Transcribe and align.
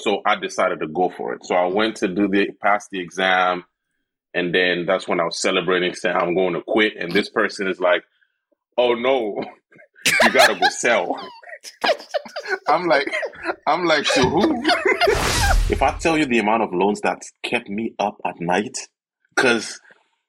So 0.00 0.22
I 0.26 0.36
decided 0.36 0.80
to 0.80 0.88
go 0.88 1.10
for 1.10 1.34
it. 1.34 1.44
So 1.44 1.54
I 1.54 1.66
went 1.66 1.96
to 1.96 2.08
do 2.08 2.28
the 2.28 2.50
pass 2.62 2.88
the 2.90 3.00
exam, 3.00 3.64
and 4.34 4.54
then 4.54 4.86
that's 4.86 5.06
when 5.06 5.20
I 5.20 5.24
was 5.24 5.40
celebrating, 5.40 5.94
saying 5.94 6.16
I'm 6.16 6.34
going 6.34 6.54
to 6.54 6.62
quit. 6.62 6.94
And 6.98 7.12
this 7.12 7.28
person 7.28 7.68
is 7.68 7.80
like, 7.80 8.02
"Oh 8.78 8.94
no, 8.94 9.42
you 10.22 10.32
gotta 10.32 10.58
go 10.58 10.68
sell." 10.68 11.20
I'm 12.68 12.86
like, 12.86 13.12
I'm 13.66 13.84
like, 13.84 14.04
to 14.14 14.22
who? 14.22 14.62
if 15.70 15.82
I 15.82 15.96
tell 15.98 16.16
you 16.16 16.26
the 16.26 16.38
amount 16.38 16.62
of 16.62 16.72
loans 16.72 17.00
that 17.02 17.20
kept 17.42 17.68
me 17.68 17.94
up 17.98 18.16
at 18.24 18.40
night, 18.40 18.78
because 19.34 19.80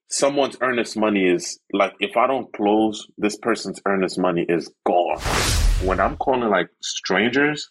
someone's 0.09 0.57
earnest 0.61 0.97
money 0.97 1.29
is 1.29 1.59
like, 1.71 1.93
if 1.99 2.17
I 2.17 2.27
don't 2.27 2.51
close, 2.53 3.07
this 3.17 3.38
person's 3.38 3.81
earnest 3.85 4.19
money 4.19 4.45
is 4.47 4.71
gone. 4.85 5.19
When 5.83 5.99
I'm 5.99 6.17
calling 6.17 6.49
like 6.49 6.69
strangers, 6.81 7.69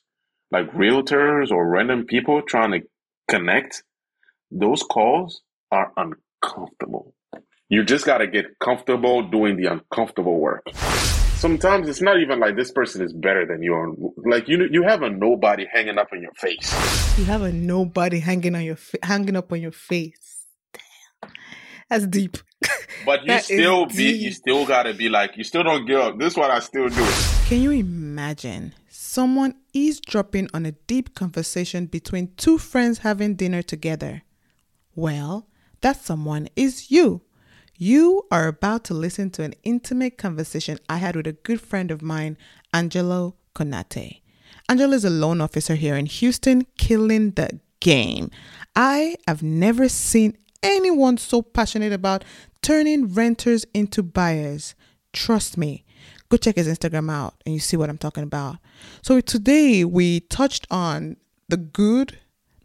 like 0.51 0.71
realtors 0.73 1.51
or 1.51 1.69
random 1.69 2.07
people 2.07 2.43
trying 2.43 2.73
to 2.73 2.80
connect, 3.29 3.82
those 4.50 4.82
calls 4.82 5.43
are 5.71 5.93
uncomfortable. 5.96 7.14
You 7.68 7.85
just 7.85 8.04
got 8.04 8.18
to 8.18 8.26
get 8.26 8.59
comfortable 8.59 9.23
doing 9.29 9.57
the 9.57 9.67
uncomfortable 9.67 10.39
work 10.40 10.67
sometimes 11.40 11.89
it's 11.89 12.03
not 12.03 12.21
even 12.21 12.39
like 12.39 12.54
this 12.54 12.71
person 12.71 13.03
is 13.03 13.13
better 13.13 13.46
than 13.46 13.63
you. 13.63 14.14
Like 14.18 14.46
you, 14.46 14.68
you 14.71 14.82
have 14.82 15.03
a 15.03 15.11
nobody 15.11 15.67
hanging 15.73 15.99
up 15.99 16.09
on 16.13 16.21
your 16.21 16.32
face. 16.35 17.18
You 17.18 17.25
have 17.25 17.43
a 17.43 17.51
nobody 17.51 18.21
hanging 18.21 18.54
on 18.54 18.62
your 18.62 18.76
fa- 18.76 18.98
hanging 19.03 19.37
up 19.37 19.51
on 19.51 19.61
your 19.61 19.73
face. 19.73 20.45
Damn, 20.73 21.32
that's 21.89 22.07
deep. 22.07 22.37
But 23.03 23.25
you 23.25 23.39
still 23.39 23.87
be, 23.87 23.95
deep. 23.95 24.21
you 24.21 24.31
still 24.31 24.67
gotta 24.67 24.93
be 24.93 25.09
like, 25.09 25.35
you 25.39 25.43
still 25.43 25.62
don't 25.62 25.87
give 25.87 25.98
up. 25.98 26.18
This 26.18 26.35
is 26.35 26.37
what 26.37 26.51
I 26.51 26.59
still 26.59 26.87
do. 26.89 27.07
Can 27.46 27.62
you 27.62 27.71
imagine 27.71 28.75
someone 29.11 29.55
eavesdropping 29.73 30.49
on 30.55 30.64
a 30.64 30.73
deep 30.87 31.17
conversation 31.17 31.87
between 31.87 32.33
two 32.37 32.59
friends 32.59 32.98
having 32.98 33.34
dinner 33.34 33.61
together? 33.61 34.23
Well, 34.95 35.48
that 35.81 35.97
someone 35.97 36.48
is 36.55 36.93
you. 36.93 37.23
You 37.77 38.23
are 38.31 38.47
about 38.47 38.84
to 38.84 38.95
listen 38.95 39.31
to 39.31 39.43
an 39.43 39.55
intimate 39.65 40.17
conversation 40.17 40.79
I 40.89 40.99
had 40.99 41.17
with 41.17 41.27
a 41.27 41.33
good 41.33 41.61
friend 41.61 41.91
of 41.91 42.03
mine, 42.03 42.39
Angelo 42.73 43.34
Konate. 43.53 44.21
Angelo 44.69 44.93
is 44.93 45.05
a 45.05 45.11
loan 45.11 45.41
officer 45.41 45.75
here 45.75 45.97
in 45.97 46.06
Houston, 46.06 46.67
killing 46.79 47.33
the 47.33 47.59
game. 47.81 48.31
I 48.77 49.17
have 49.27 49.43
never 49.43 49.89
seen 49.89 50.37
anyone 50.62 51.17
so 51.17 51.43
passionate 51.43 51.93
about 51.93 52.25
turning 52.62 53.12
renters 53.12 53.65
into 53.75 54.05
buyers. 54.05 54.77
Trust 55.12 55.59
me. 55.59 55.84
Go 56.31 56.36
check 56.36 56.56
his 56.56 56.69
Instagram 56.69 57.11
out 57.11 57.34
and 57.45 57.53
you 57.53 57.61
see 57.61 57.77
what 57.77 57.91
I'm 57.91 57.98
talking 57.98 58.23
about. 58.23 58.56
So 59.03 59.20
today 59.20 59.84
we 59.84 60.20
touched 60.20 60.67
on 60.70 61.17
the 61.48 61.56
good, 61.56 62.19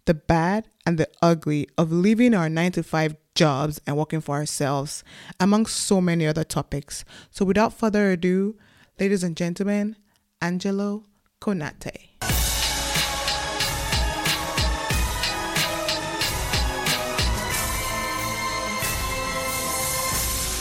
the 0.05 0.13
bad, 0.13 0.67
and 0.85 0.99
the 0.99 1.09
ugly 1.21 1.67
of 1.77 1.91
leaving 1.91 2.35
our 2.35 2.47
9 2.47 2.71
to 2.73 2.83
5 2.83 3.15
jobs 3.33 3.81
and 3.85 3.97
working 3.97 4.21
for 4.21 4.35
ourselves, 4.35 5.03
amongst 5.39 5.77
so 5.77 5.99
many 5.99 6.27
other 6.27 6.43
topics. 6.43 7.03
So, 7.31 7.43
without 7.43 7.73
further 7.73 8.11
ado, 8.11 8.55
ladies 8.99 9.23
and 9.23 9.35
gentlemen, 9.35 9.97
Angelo 10.41 11.05
Konate. 11.41 12.34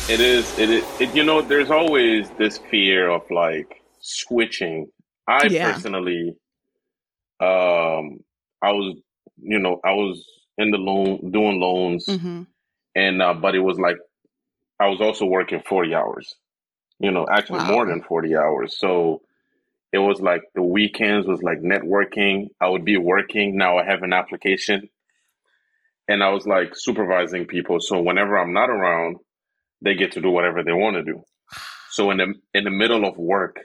It 0.08 0.20
is, 0.20 0.58
it 0.58 0.70
is, 0.70 0.84
it, 1.00 1.14
you 1.14 1.24
know, 1.24 1.40
there's 1.42 1.70
always 1.70 2.28
this 2.30 2.58
fear 2.70 3.08
of 3.08 3.22
like 3.30 3.82
switching. 4.00 4.88
I 5.26 5.46
yeah. 5.46 5.72
personally, 5.72 6.36
um, 7.40 8.20
I 8.62 8.72
was, 8.72 8.96
you 9.38 9.58
know, 9.58 9.80
I 9.84 9.92
was 9.92 10.24
in 10.58 10.70
the 10.70 10.78
loan, 10.78 11.30
doing 11.30 11.60
loans. 11.60 12.06
Mm-hmm 12.06 12.42
and 12.94 13.20
uh, 13.22 13.34
but 13.34 13.54
it 13.54 13.60
was 13.60 13.78
like 13.78 13.96
I 14.80 14.88
was 14.88 15.00
also 15.00 15.26
working 15.26 15.62
forty 15.66 15.94
hours. 15.94 16.34
You 17.00 17.10
know, 17.10 17.26
actually 17.30 17.58
wow. 17.60 17.72
more 17.72 17.86
than 17.86 18.02
forty 18.02 18.36
hours. 18.36 18.78
So 18.78 19.22
it 19.92 19.98
was 19.98 20.20
like 20.20 20.42
the 20.54 20.62
weekends 20.62 21.26
was 21.26 21.42
like 21.42 21.60
networking. 21.60 22.48
I 22.60 22.68
would 22.68 22.84
be 22.84 22.96
working. 22.96 23.56
Now 23.56 23.78
I 23.78 23.84
have 23.84 24.02
an 24.02 24.12
application, 24.12 24.88
and 26.08 26.22
I 26.22 26.30
was 26.30 26.46
like 26.46 26.72
supervising 26.74 27.46
people. 27.46 27.80
So 27.80 28.00
whenever 28.00 28.38
I'm 28.38 28.52
not 28.52 28.70
around, 28.70 29.16
they 29.84 29.94
get 29.94 30.12
to 30.12 30.20
do 30.20 30.30
whatever 30.30 30.64
they 30.64 30.72
want 30.72 30.96
to 30.96 31.04
do. 31.04 31.22
So 31.90 32.10
in 32.10 32.18
the 32.18 32.34
in 32.54 32.64
the 32.64 32.70
middle 32.70 33.04
of 33.06 33.16
work, 33.16 33.56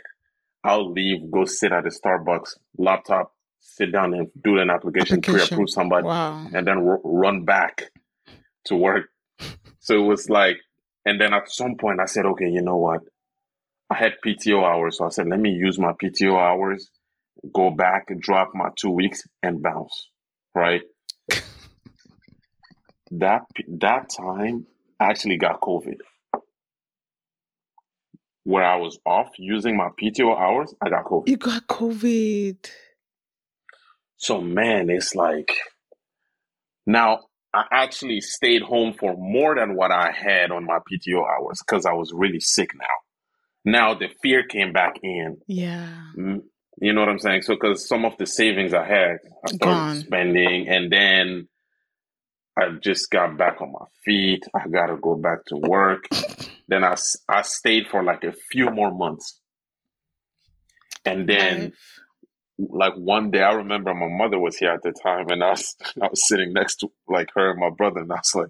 I'll 0.64 0.92
leave, 0.92 1.32
go 1.32 1.46
sit 1.46 1.72
at 1.72 1.86
a 1.86 1.90
Starbucks, 1.90 2.56
laptop, 2.78 3.34
sit 3.60 3.92
down 3.92 4.14
and 4.14 4.28
do 4.44 4.60
an 4.60 4.70
application, 4.70 5.18
application. 5.18 5.48
pre-approve 5.48 5.70
somebody, 5.70 6.06
wow. 6.06 6.46
and 6.54 6.68
then 6.68 6.78
r- 6.78 7.00
run 7.04 7.46
back 7.46 7.92
to 8.66 8.76
work 8.76 9.06
so 9.80 9.96
it 9.96 10.06
was 10.06 10.30
like, 10.30 10.58
and 11.06 11.20
then 11.20 11.34
at 11.34 11.50
some 11.50 11.76
point 11.76 12.00
I 12.00 12.06
said, 12.06 12.26
okay, 12.26 12.48
you 12.48 12.62
know 12.62 12.78
what? 12.78 13.02
I 13.90 13.96
had 13.96 14.14
PTO 14.24 14.64
hours. 14.64 14.98
So 14.98 15.06
I 15.06 15.10
said, 15.10 15.28
let 15.28 15.40
me 15.40 15.50
use 15.50 15.80
my 15.80 15.94
PTO 15.94 16.38
hours, 16.38 16.90
go 17.54 17.72
back 17.72 18.08
drop 18.20 18.52
my 18.54 18.70
two 18.76 18.92
weeks 18.92 19.24
and 19.42 19.64
bounce. 19.64 20.10
Right. 20.54 20.82
that, 23.12 23.42
that 23.80 24.10
time 24.16 24.68
I 25.00 25.06
actually 25.06 25.38
got 25.38 25.62
COVID 25.62 25.98
where 28.44 28.64
I 28.64 28.78
was 28.78 28.98
off 29.06 29.28
using 29.38 29.78
my 29.78 29.90
PTO 30.02 30.38
hours, 30.38 30.74
I 30.82 30.90
got 30.90 31.06
COVID. 31.06 31.28
You 31.28 31.38
got 31.38 31.68
COVID. 31.68 32.70
So 34.18 34.42
man, 34.42 34.90
it's 34.90 35.16
like 35.16 35.52
now 36.86 37.20
I 37.54 37.64
actually 37.72 38.22
stayed 38.22 38.62
home 38.62 38.94
for 38.94 39.16
more 39.18 39.56
than 39.56 39.76
what 39.76 39.92
I 39.92 40.12
had 40.12 40.52
on 40.52 40.66
my 40.66 40.80
PTO 40.80 41.24
hours 41.24 41.60
because 41.66 41.86
I 41.86 41.94
was 41.94 42.12
really 42.14 42.40
sick 42.40 42.72
now. 42.76 42.86
Now 43.66 43.94
the 43.94 44.10
fear 44.22 44.44
came 44.44 44.72
back 44.74 44.96
in. 45.04 45.38
Yeah. 45.48 45.88
Mm, 46.18 46.42
you 46.82 46.94
know 46.94 47.02
what 47.02 47.10
I'm 47.10 47.20
saying? 47.20 47.42
So, 47.42 47.56
because 47.56 47.88
some 47.88 48.06
of 48.06 48.18
the 48.18 48.26
savings 48.26 48.74
I 48.74 48.86
had, 48.86 49.18
I 49.46 49.52
started 49.52 49.60
Gone. 49.60 50.00
spending, 50.00 50.68
and 50.70 50.92
then 50.92 51.48
I 52.58 52.70
just 52.82 53.10
got 53.10 53.38
back 53.38 53.62
on 53.62 53.74
my 53.74 53.86
feet. 54.06 54.44
I 54.56 54.68
got 54.70 54.88
to 54.88 54.98
go 54.98 55.16
back 55.16 55.46
to 55.48 55.58
work. 55.58 56.06
then 56.70 56.84
I, 56.84 56.96
I 57.28 57.42
stayed 57.42 57.88
for 57.88 58.04
like 58.04 58.24
a 58.24 58.34
few 58.52 58.70
more 58.70 58.92
months. 58.92 59.40
And 61.06 61.28
then 61.28 61.74
like 62.58 62.94
one 62.96 63.32
day 63.32 63.42
I 63.42 63.54
remember 63.54 63.94
my 63.94 64.10
mother 64.10 64.38
was 64.38 64.58
here 64.58 64.72
at 64.72 64.84
the 64.84 64.92
time 64.92 65.30
and 65.30 65.44
I 65.44 65.52
was 65.52 65.76
I 66.02 66.08
was 66.10 66.28
sitting 66.28 66.54
next 66.54 66.78
to 66.78 66.90
like 67.08 67.30
her 67.36 67.52
and 67.52 67.60
my 67.60 67.70
brother 67.70 68.02
and 68.02 68.12
I 68.12 68.16
was 68.16 68.36
like, 68.36 68.50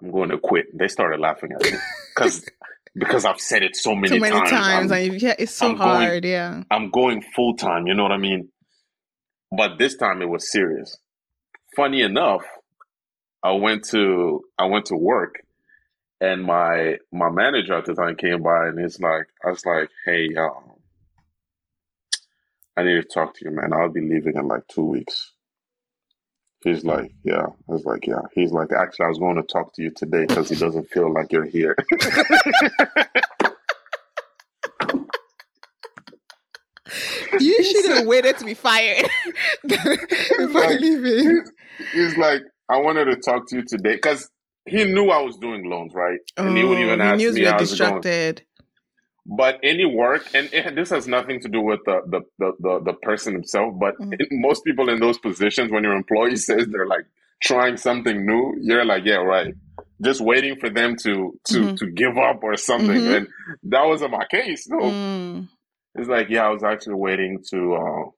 I'm 0.00 0.10
going 0.10 0.30
to 0.30 0.38
quit. 0.38 0.66
They 0.76 0.88
started 0.88 1.20
laughing 1.20 1.50
at 1.52 1.62
me 1.62 1.78
because 2.14 2.44
because 2.94 3.24
I've 3.24 3.40
said 3.40 3.62
it 3.62 3.76
so 3.76 3.94
many, 3.94 4.08
so 4.08 4.20
many 4.20 4.50
times. 4.50 4.90
times. 4.90 5.22
yeah, 5.22 5.34
it's 5.38 5.54
so 5.54 5.70
I'm 5.70 5.76
hard. 5.76 6.22
Going, 6.22 6.32
yeah, 6.32 6.62
I'm 6.70 6.90
going 6.90 7.22
full 7.22 7.56
time. 7.56 7.86
You 7.86 7.94
know 7.94 8.04
what 8.04 8.12
I 8.12 8.18
mean? 8.18 8.48
But 9.56 9.78
this 9.78 9.96
time 9.96 10.22
it 10.22 10.28
was 10.28 10.50
serious. 10.50 10.98
Funny 11.76 12.02
enough, 12.02 12.42
I 13.42 13.52
went 13.52 13.84
to 13.90 14.42
I 14.58 14.66
went 14.66 14.86
to 14.86 14.96
work, 14.96 15.36
and 16.20 16.44
my 16.44 16.98
my 17.12 17.30
manager 17.30 17.74
at 17.74 17.84
the 17.84 17.94
time 17.94 18.16
came 18.16 18.42
by 18.42 18.68
and 18.68 18.80
he's 18.80 19.00
like, 19.00 19.28
I 19.44 19.50
was 19.50 19.64
like, 19.64 19.90
hey, 20.04 20.34
um, 20.36 20.74
I 22.76 22.82
need 22.82 22.94
to 22.94 23.02
talk 23.02 23.34
to 23.34 23.44
you, 23.44 23.50
man. 23.50 23.72
I'll 23.72 23.88
be 23.88 24.00
leaving 24.00 24.36
in 24.36 24.46
like 24.48 24.66
two 24.68 24.84
weeks. 24.84 25.32
He's 26.64 26.84
like, 26.84 27.12
yeah. 27.24 27.46
I 27.46 27.72
was 27.72 27.84
like, 27.84 28.06
yeah. 28.06 28.22
He's 28.32 28.50
like, 28.52 28.72
actually, 28.72 29.06
I 29.06 29.08
was 29.10 29.18
going 29.18 29.36
to 29.36 29.42
talk 29.42 29.72
to 29.74 29.82
you 29.82 29.90
today 29.90 30.26
because 30.26 30.48
he 30.48 30.56
doesn't 30.56 30.88
feel 30.90 31.12
like 31.12 31.32
you're 31.32 31.44
here. 31.44 31.76
you 37.38 37.62
should 37.62 37.90
have 37.90 38.06
waited 38.06 38.38
to 38.38 38.44
be 38.44 38.54
fired 38.54 39.08
before 39.66 39.96
like, 40.48 40.80
leaving. 40.80 41.42
He's, 41.78 41.92
he's, 41.92 42.16
like, 42.16 42.42
I 42.68 42.78
wanted 42.80 43.04
to 43.06 43.16
talk 43.16 43.48
to 43.48 43.56
you 43.56 43.64
today 43.64 43.94
because 43.94 44.28
he 44.68 44.84
knew 44.84 45.08
I 45.08 45.22
was 45.22 45.36
doing 45.36 45.68
loans, 45.68 45.92
right? 45.94 46.20
And 46.36 46.56
he 46.56 46.64
would 46.64 46.78
even 46.78 47.00
oh, 47.00 47.04
ask 47.04 47.18
me 47.18 47.44
how 47.44 47.58
distracted. 47.58 48.42
But 49.30 49.60
any 49.62 49.84
work, 49.84 50.26
and, 50.32 50.52
and, 50.54 50.76
this 50.76 50.88
has 50.88 51.06
nothing 51.06 51.40
to 51.40 51.48
do 51.48 51.60
with 51.60 51.80
the 51.84 52.00
the 52.06 52.20
the, 52.38 52.52
the, 52.60 52.80
the 52.86 52.92
person 52.94 53.34
himself, 53.34 53.74
but 53.78 53.94
mm-hmm. 53.98 54.14
it, 54.14 54.28
most 54.30 54.64
people 54.64 54.88
in 54.88 55.00
those 55.00 55.18
positions, 55.18 55.70
when 55.70 55.84
your 55.84 55.92
employee 55.92 56.36
says 56.48 56.66
they're 56.68 56.86
like 56.86 57.04
trying 57.42 57.76
something 57.76 58.24
new, 58.24 58.56
you're 58.60 58.86
like, 58.86 59.04
yeah, 59.04 59.16
right. 59.16 59.54
Just 60.02 60.20
waiting 60.20 60.58
for 60.58 60.70
them 60.70 60.96
to 61.02 61.38
to 61.48 61.60
mm-hmm. 61.60 61.74
to 61.74 61.90
give 61.90 62.16
up 62.16 62.42
or 62.42 62.56
something, 62.56 62.88
mm-hmm. 62.88 63.14
and 63.14 63.28
that 63.64 63.84
wasn't 63.84 64.12
my 64.12 64.24
case. 64.30 64.64
So 64.64 64.76
mm. 64.76 65.48
it's 65.96 66.08
like, 66.08 66.28
yeah, 66.30 66.46
I 66.46 66.50
was 66.50 66.62
actually 66.64 66.94
waiting 66.94 67.42
to. 67.50 67.74
Uh, 67.74 68.10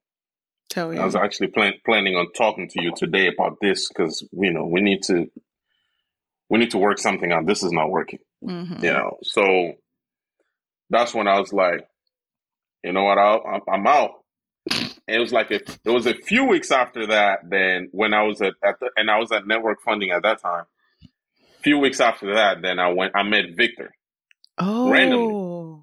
Tell 0.69 0.95
you. 0.95 1.01
I 1.01 1.05
was 1.05 1.17
actually 1.17 1.49
plan- 1.49 1.81
planning 1.85 2.15
on 2.15 2.31
talking 2.33 2.69
to 2.69 2.83
you 2.83 2.93
today 2.95 3.27
about 3.27 3.57
this 3.61 3.89
because 3.89 4.25
you 4.31 4.53
know 4.53 4.67
we 4.67 4.81
need 4.81 5.03
to 5.05 5.29
we 6.51 6.59
need 6.59 6.73
to 6.73 6.79
work 6.79 6.99
something 6.99 7.33
out. 7.33 7.47
This 7.47 7.63
is 7.63 7.73
not 7.73 7.91
working. 7.91 8.19
Mm-hmm. 8.45 8.85
You 8.85 8.93
know, 8.93 9.19
so 9.23 9.75
that's 10.91 11.15
when 11.15 11.29
I 11.29 11.39
was 11.39 11.53
like, 11.53 11.87
you 12.85 12.93
know 12.93 13.05
what, 13.05 13.19
I'll, 13.19 13.63
I'm 13.73 13.87
out. 13.87 14.11
And 14.71 15.17
it 15.17 15.21
was 15.21 15.33
like 15.33 15.51
a, 15.51 15.61
it 15.85 15.91
was 15.91 16.07
a 16.07 16.15
few 16.15 16.45
weeks 16.45 16.71
after 16.71 17.07
that. 17.07 17.39
Then 17.49 17.89
when 17.93 18.13
I 18.13 18.25
was 18.25 18.43
at, 18.43 18.55
at 18.65 18.79
the, 18.81 18.91
and 18.97 19.11
I 19.11 19.19
was 19.19 19.33
at 19.33 19.47
network 19.47 19.81
funding 19.83 20.11
at 20.11 20.23
that 20.25 20.43
time. 20.43 20.65
A 21.03 21.63
few 21.63 21.79
weeks 21.79 22.01
after 22.01 22.35
that, 22.35 22.63
then 22.63 22.79
I 22.79 22.93
went. 22.93 23.13
I 23.15 23.23
met 23.23 23.55
Victor. 23.55 23.93
Oh, 24.57 24.91
randomly. 24.91 25.83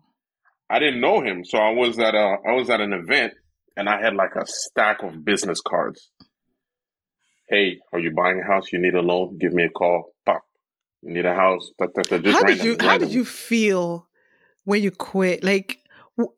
I 0.69 0.79
didn't 0.79 1.01
know 1.01 1.21
him, 1.21 1.45
so 1.45 1.59
I 1.59 1.69
was 1.69 1.99
at 1.99 2.15
a 2.15 2.37
I 2.47 2.53
was 2.53 2.71
at 2.71 2.81
an 2.81 2.93
event, 2.93 3.33
and 3.75 3.87
I 3.87 4.01
had 4.01 4.15
like 4.15 4.35
a 4.35 4.45
stack 4.47 5.03
of 5.03 5.23
business 5.23 5.61
cards. 5.61 6.09
Hey, 7.47 7.77
are 7.93 7.99
you 7.99 8.11
buying 8.11 8.41
a 8.41 8.43
house? 8.43 8.73
You 8.73 8.79
need 8.79 8.95
a 8.95 9.01
loan? 9.01 9.37
Give 9.37 9.53
me 9.53 9.65
a 9.65 9.69
call. 9.69 10.13
Pop. 10.25 10.41
You 11.01 11.13
need 11.13 11.25
a 11.25 11.35
house? 11.35 11.71
Da, 11.77 11.87
da, 11.87 12.17
da, 12.17 12.31
how 12.31 12.43
did 12.43 12.63
you 12.63 12.71
random. 12.71 12.87
How 12.87 12.97
did 12.97 13.13
you 13.13 13.25
feel 13.25 14.07
when 14.63 14.81
you 14.81 14.91
quit? 14.91 15.43
Like, 15.43 15.79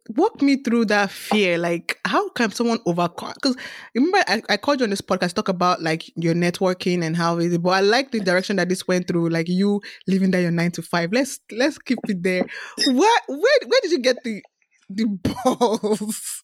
walk 0.09 0.41
me 0.41 0.57
through 0.57 0.85
that 0.85 1.09
fear. 1.09 1.57
Like, 1.57 1.97
how 2.05 2.29
can 2.29 2.51
someone 2.51 2.79
overcome? 2.85 3.33
Because 3.35 3.55
remember, 3.95 4.19
I, 4.27 4.41
I 4.49 4.57
called 4.57 4.79
you 4.79 4.83
on 4.83 4.89
this 4.89 5.01
podcast 5.01 5.33
talk 5.33 5.47
about 5.47 5.81
like 5.81 6.11
your 6.15 6.33
networking 6.33 7.03
and 7.03 7.15
how 7.15 7.37
is 7.37 7.53
it. 7.53 7.61
But 7.61 7.69
I 7.69 7.79
like 7.79 8.11
the 8.11 8.19
direction 8.19 8.57
that 8.57 8.69
this 8.69 8.87
went 8.87 9.07
through. 9.07 9.29
Like 9.29 9.47
you 9.47 9.81
living 10.07 10.31
there 10.31 10.41
your 10.41 10.51
nine 10.51 10.71
to 10.71 10.81
five. 10.81 11.11
Let's 11.13 11.39
let's 11.51 11.77
keep 11.77 11.99
it 12.07 12.21
there. 12.21 12.45
What? 12.87 13.23
Where? 13.27 13.59
Where 13.65 13.81
did 13.81 13.91
you 13.91 13.99
get 13.99 14.17
the 14.23 14.41
the 14.89 15.05
balls 15.45 16.43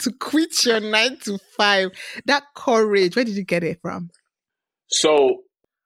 to 0.00 0.12
quit 0.12 0.64
your 0.64 0.80
nine 0.80 1.18
to 1.24 1.38
five? 1.56 1.90
That 2.24 2.44
courage. 2.56 3.14
Where 3.14 3.24
did 3.24 3.36
you 3.36 3.44
get 3.44 3.62
it 3.62 3.80
from? 3.82 4.10
So 4.88 5.42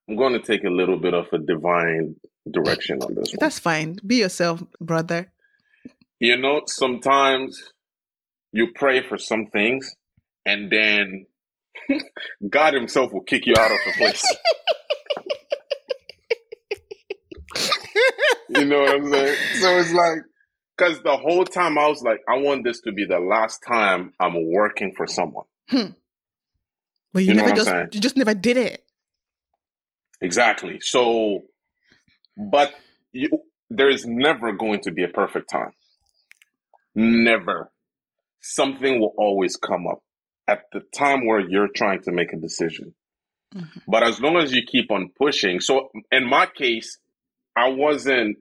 I'm 0.08 0.16
going 0.16 0.34
to 0.34 0.40
take 0.40 0.64
a 0.64 0.70
little 0.70 0.98
bit 0.98 1.14
of 1.14 1.26
a 1.32 1.38
divine 1.38 2.16
direction 2.50 3.02
on 3.02 3.14
this. 3.14 3.32
One. 3.32 3.38
That's 3.40 3.58
fine. 3.58 3.98
Be 4.06 4.16
yourself, 4.16 4.62
brother. 4.80 5.32
You 6.20 6.38
know, 6.38 6.62
sometimes 6.66 7.72
you 8.52 8.68
pray 8.74 9.02
for 9.02 9.18
some 9.18 9.46
things 9.46 9.96
and 10.44 10.70
then 10.70 11.26
God 12.48 12.74
Himself 12.74 13.12
will 13.12 13.22
kick 13.22 13.46
you 13.46 13.54
out 13.58 13.72
of 13.72 13.78
the 13.84 13.92
place. 13.96 14.24
you 18.48 18.64
know 18.64 18.80
what 18.80 18.94
I'm 18.94 19.10
saying? 19.10 19.36
So 19.60 19.78
it's 19.78 19.92
like, 19.92 20.18
because 20.76 21.02
the 21.02 21.16
whole 21.16 21.44
time 21.44 21.78
I 21.78 21.88
was 21.88 22.02
like, 22.02 22.20
I 22.28 22.38
want 22.38 22.64
this 22.64 22.80
to 22.82 22.92
be 22.92 23.06
the 23.06 23.18
last 23.18 23.60
time 23.66 24.12
I'm 24.20 24.52
working 24.52 24.94
for 24.96 25.06
someone. 25.06 25.46
Hmm. 25.68 25.86
But 27.12 27.24
you, 27.24 27.30
you 27.30 27.34
never 27.34 27.54
just, 27.54 27.94
you 27.94 28.00
just 28.00 28.16
never 28.16 28.34
did 28.34 28.56
it. 28.56 28.85
Exactly. 30.20 30.78
So, 30.80 31.44
but 32.36 32.74
you, 33.12 33.28
there's 33.70 34.06
never 34.06 34.52
going 34.52 34.80
to 34.80 34.92
be 34.92 35.04
a 35.04 35.08
perfect 35.08 35.50
time. 35.50 35.72
Never. 36.94 37.70
Something 38.40 39.00
will 39.00 39.14
always 39.18 39.56
come 39.56 39.86
up 39.86 40.00
at 40.48 40.62
the 40.72 40.80
time 40.94 41.26
where 41.26 41.40
you're 41.40 41.68
trying 41.74 42.02
to 42.02 42.12
make 42.12 42.32
a 42.32 42.36
decision. 42.36 42.94
Mm-hmm. 43.54 43.80
But 43.88 44.02
as 44.02 44.20
long 44.20 44.36
as 44.36 44.52
you 44.52 44.62
keep 44.62 44.90
on 44.90 45.10
pushing, 45.18 45.60
so 45.60 45.88
in 46.10 46.28
my 46.28 46.46
case, 46.46 46.98
I 47.56 47.68
wasn't, 47.68 48.38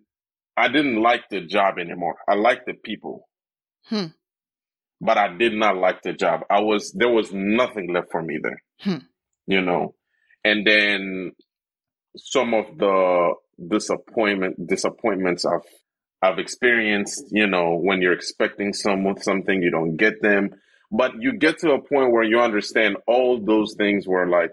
I 0.58 0.68
didn't 0.68 1.02
like 1.02 1.24
the 1.30 1.42
job 1.42 1.80
anymore. 1.80 2.18
I 2.30 2.36
liked 2.36 2.66
the 2.66 2.74
people. 2.74 3.28
Hmm. 3.86 4.08
But 5.02 5.18
I 5.18 5.36
did 5.36 5.54
not 5.54 5.76
like 5.76 6.02
the 6.02 6.14
job. 6.14 6.42
I 6.50 6.62
was, 6.62 6.92
there 6.94 7.10
was 7.10 7.32
nothing 7.34 7.94
left 7.94 8.12
for 8.12 8.22
me 8.22 8.40
there. 8.42 8.62
Hmm. 8.82 9.06
You 9.48 9.62
know? 9.62 9.96
And 10.44 10.66
then 10.66 11.32
some 12.18 12.54
of 12.54 12.78
the 12.78 13.34
disappointment 13.70 14.68
disappointments 14.68 15.46
I've 15.46 15.62
I've 16.22 16.40
experienced, 16.40 17.26
you 17.32 17.48
know, 17.48 17.76
when 17.76 18.02
you're 18.02 18.14
expecting 18.14 18.74
someone 18.74 19.22
something, 19.22 19.62
you 19.62 19.70
don't 19.70 19.96
get 19.96 20.22
them. 20.22 20.52
But 20.92 21.22
you 21.22 21.34
get 21.38 21.60
to 21.60 21.72
a 21.72 21.82
point 21.82 22.12
where 22.12 22.24
you 22.24 22.40
understand 22.40 22.98
all 23.06 23.40
those 23.44 23.76
things 23.78 24.08
were 24.08 24.28
like 24.28 24.52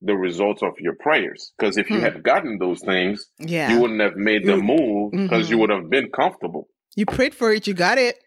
the 0.00 0.14
results 0.14 0.62
of 0.62 0.74
your 0.78 0.94
prayers. 0.94 1.52
Because 1.58 1.76
if 1.76 1.90
you 1.90 1.98
hmm. 1.98 2.04
had 2.04 2.22
gotten 2.22 2.58
those 2.58 2.80
things, 2.80 3.26
yeah. 3.38 3.72
you 3.72 3.80
wouldn't 3.80 4.00
have 4.00 4.16
made 4.16 4.44
the 4.44 4.56
move 4.56 5.12
because 5.12 5.44
mm-hmm. 5.44 5.52
you 5.52 5.58
would 5.58 5.70
have 5.70 5.88
been 5.88 6.10
comfortable. 6.10 6.68
You 6.96 7.06
prayed 7.06 7.34
for 7.34 7.52
it, 7.52 7.66
you 7.66 7.74
got 7.74 7.98
it. 7.98 8.18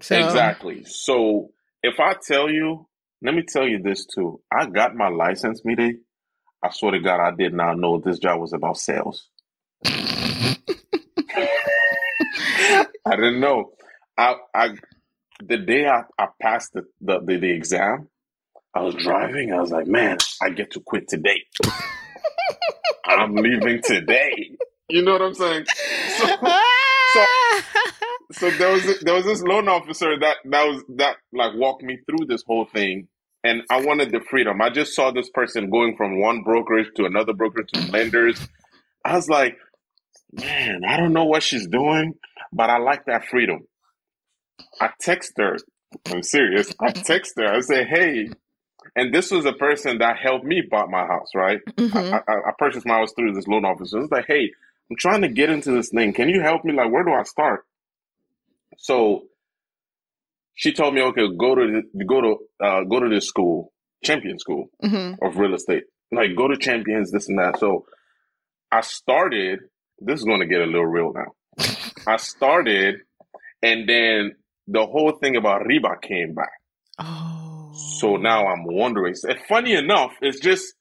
So. 0.00 0.16
Exactly. 0.16 0.84
So 0.84 1.50
if 1.82 1.98
I 2.00 2.14
tell 2.14 2.50
you, 2.50 2.86
let 3.22 3.34
me 3.34 3.42
tell 3.42 3.66
you 3.66 3.80
this 3.82 4.06
too. 4.06 4.40
I 4.52 4.66
got 4.66 4.94
my 4.94 5.08
license, 5.08 5.62
Mide. 5.64 5.96
I 6.62 6.70
swear 6.70 6.92
to 6.92 7.00
God, 7.00 7.20
I 7.20 7.32
did 7.36 7.54
not 7.54 7.78
know 7.78 7.98
this 7.98 8.18
job 8.18 8.40
was 8.40 8.52
about 8.52 8.76
sales. 8.76 9.28
I 9.84 10.56
didn't 13.06 13.40
know. 13.40 13.72
I, 14.16 14.34
I 14.54 14.70
the 15.42 15.58
day 15.58 15.86
I, 15.86 16.02
I 16.18 16.26
passed 16.40 16.72
the, 16.72 16.82
the, 17.00 17.20
the, 17.20 17.38
the 17.38 17.50
exam, 17.50 18.08
I 18.74 18.82
was 18.82 18.94
driving. 18.96 19.52
I 19.52 19.60
was 19.60 19.70
like, 19.70 19.86
man, 19.86 20.18
I 20.42 20.50
get 20.50 20.72
to 20.72 20.80
quit 20.80 21.08
today. 21.08 21.44
I'm 23.06 23.34
leaving 23.34 23.80
today. 23.82 24.56
You 24.88 25.02
know 25.02 25.12
what 25.12 25.22
I'm 25.22 25.34
saying? 25.34 25.66
So, 26.16 26.26
so, 27.12 27.24
so 28.32 28.50
there 28.50 28.72
was 28.72 29.00
there 29.00 29.14
was 29.14 29.24
this 29.24 29.42
loan 29.42 29.68
officer 29.68 30.18
that 30.18 30.36
that 30.44 30.66
was 30.66 30.82
that 30.96 31.16
like 31.32 31.54
walked 31.54 31.82
me 31.82 31.98
through 32.06 32.26
this 32.26 32.42
whole 32.46 32.66
thing, 32.66 33.08
and 33.48 33.62
I 33.70 33.80
wanted 33.80 34.12
the 34.12 34.20
freedom. 34.20 34.60
I 34.60 34.68
just 34.68 34.94
saw 34.94 35.10
this 35.10 35.30
person 35.30 35.70
going 35.70 35.96
from 35.96 36.20
one 36.20 36.42
brokerage 36.42 36.88
to 36.96 37.06
another 37.06 37.32
brokerage 37.32 37.70
to 37.72 37.90
lenders. 37.90 38.46
I 39.04 39.16
was 39.16 39.28
like, 39.28 39.56
man, 40.32 40.82
I 40.86 40.98
don't 40.98 41.14
know 41.14 41.24
what 41.24 41.42
she's 41.42 41.66
doing, 41.66 42.14
but 42.52 42.68
I 42.68 42.78
like 42.78 43.06
that 43.06 43.26
freedom. 43.26 43.66
I 44.80 44.90
text 45.00 45.32
her. 45.38 45.56
I'm 46.06 46.22
serious. 46.22 46.72
I 46.80 46.90
text 46.90 47.34
her. 47.38 47.46
I 47.46 47.60
say, 47.60 47.84
hey, 47.84 48.28
and 48.94 49.14
this 49.14 49.30
was 49.30 49.46
a 49.46 49.52
person 49.52 49.98
that 49.98 50.18
helped 50.18 50.44
me 50.44 50.62
buy 50.70 50.84
my 50.86 51.06
house, 51.06 51.30
right? 51.34 51.60
Mm-hmm. 51.64 51.96
I, 51.96 52.18
I, 52.18 52.48
I, 52.48 52.52
purchased 52.58 52.86
my 52.86 52.96
house 52.96 53.12
through 53.16 53.32
this 53.32 53.46
loan 53.46 53.64
officer. 53.64 54.00
It's 54.00 54.12
like, 54.12 54.26
hey, 54.26 54.50
I'm 54.90 54.96
trying 54.96 55.22
to 55.22 55.28
get 55.28 55.48
into 55.48 55.70
this 55.72 55.88
thing. 55.88 56.12
Can 56.12 56.28
you 56.28 56.42
help 56.42 56.64
me? 56.64 56.74
Like, 56.74 56.90
where 56.90 57.04
do 57.04 57.12
I 57.12 57.22
start? 57.22 57.64
So 58.76 59.24
she 60.58 60.72
told 60.72 60.92
me, 60.92 61.00
okay, 61.02 61.22
go 61.38 61.54
to 61.54 61.82
the, 61.94 62.04
go 62.04 62.20
to 62.20 62.36
uh, 62.60 62.82
go 62.82 62.98
to 62.98 63.08
this 63.08 63.28
school, 63.28 63.72
Champion 64.04 64.38
School 64.40 64.66
mm-hmm. 64.84 65.24
of 65.24 65.36
Real 65.36 65.54
Estate. 65.54 65.84
Like, 66.10 66.34
go 66.36 66.48
to 66.48 66.56
Champions, 66.56 67.12
this 67.12 67.28
and 67.28 67.38
that. 67.38 67.60
So 67.60 67.86
I 68.72 68.80
started 68.80 69.60
this 70.00 70.20
is 70.20 70.24
going 70.24 70.40
to 70.40 70.46
get 70.46 70.60
a 70.60 70.66
little 70.66 70.86
real 70.86 71.12
now. 71.12 71.64
I 72.06 72.16
started, 72.16 72.96
and 73.62 73.88
then 73.88 74.32
the 74.66 74.84
whole 74.84 75.12
thing 75.20 75.36
about 75.36 75.62
Riba 75.62 76.00
came 76.02 76.34
back. 76.34 76.50
Oh. 76.98 77.72
So 78.00 78.16
now 78.16 78.46
I'm 78.46 78.64
wondering. 78.64 79.14
Funny 79.48 79.74
enough, 79.74 80.12
it's 80.20 80.40
just 80.40 80.74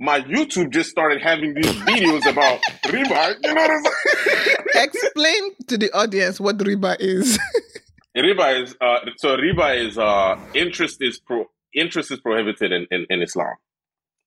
my 0.00 0.20
YouTube 0.20 0.72
just 0.72 0.90
started 0.90 1.20
having 1.22 1.54
these 1.54 1.72
videos 1.82 2.30
about 2.30 2.60
Riba. 2.84 3.34
You 3.42 3.54
know 3.54 3.62
what 3.62 3.70
I'm 3.70 3.84
saying? 3.84 4.56
Explain 4.74 5.50
to 5.66 5.78
the 5.78 5.90
audience 5.92 6.40
what 6.40 6.56
Riba 6.58 6.96
is. 7.00 7.38
Riba 8.22 8.62
is 8.62 8.76
uh, 8.80 8.98
so 9.16 9.36
Riba 9.36 9.86
is 9.86 9.98
uh, 9.98 10.38
interest 10.54 10.98
is 11.00 11.18
pro 11.18 11.46
interest 11.74 12.10
is 12.10 12.20
prohibited 12.20 12.72
in, 12.72 12.86
in, 12.90 13.06
in 13.10 13.22
Islam, 13.22 13.54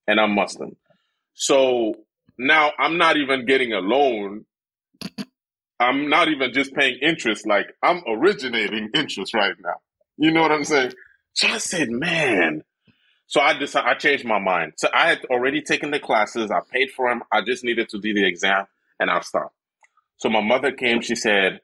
and 0.08 0.20
I'm 0.20 0.34
Muslim. 0.36 0.76
So 1.34 1.96
now 2.38 2.72
I'm 2.80 2.98
not 2.98 3.18
even 3.18 3.46
getting 3.46 3.74
a 3.74 3.80
loan. 3.80 4.46
I'm 5.80 6.10
not 6.10 6.30
even 6.30 6.54
just 6.54 6.74
paying 6.74 7.00
interest. 7.02 7.48
Like 7.48 7.76
I'm 7.82 8.02
originating 8.08 8.90
interest 8.94 9.34
right 9.34 9.56
now. 9.60 9.76
You 10.18 10.32
know 10.32 10.42
what 10.42 10.52
I'm 10.52 10.64
saying? 10.64 10.94
So 11.34 11.48
I 11.48 11.58
said, 11.58 11.90
man. 11.90 12.64
So 13.28 13.40
I 13.40 13.58
decided 13.58 13.90
I 13.90 13.94
changed 13.96 14.26
my 14.26 14.40
mind. 14.40 14.74
So 14.76 14.90
I 14.94 15.08
had 15.08 15.26
already 15.26 15.62
taken 15.62 15.92
the 15.92 16.00
classes. 16.00 16.52
I 16.52 16.60
paid 16.70 16.92
for 16.92 17.10
them. 17.10 17.24
I 17.32 17.42
just 17.42 17.64
needed 17.64 17.88
to 17.90 18.00
do 18.00 18.14
the 18.14 18.28
exam, 18.28 18.66
and 19.00 19.10
I 19.10 19.22
stopped. 19.22 19.56
So 20.18 20.30
my 20.30 20.42
mother 20.42 20.72
came. 20.72 21.02
She 21.02 21.16
said, 21.16 21.62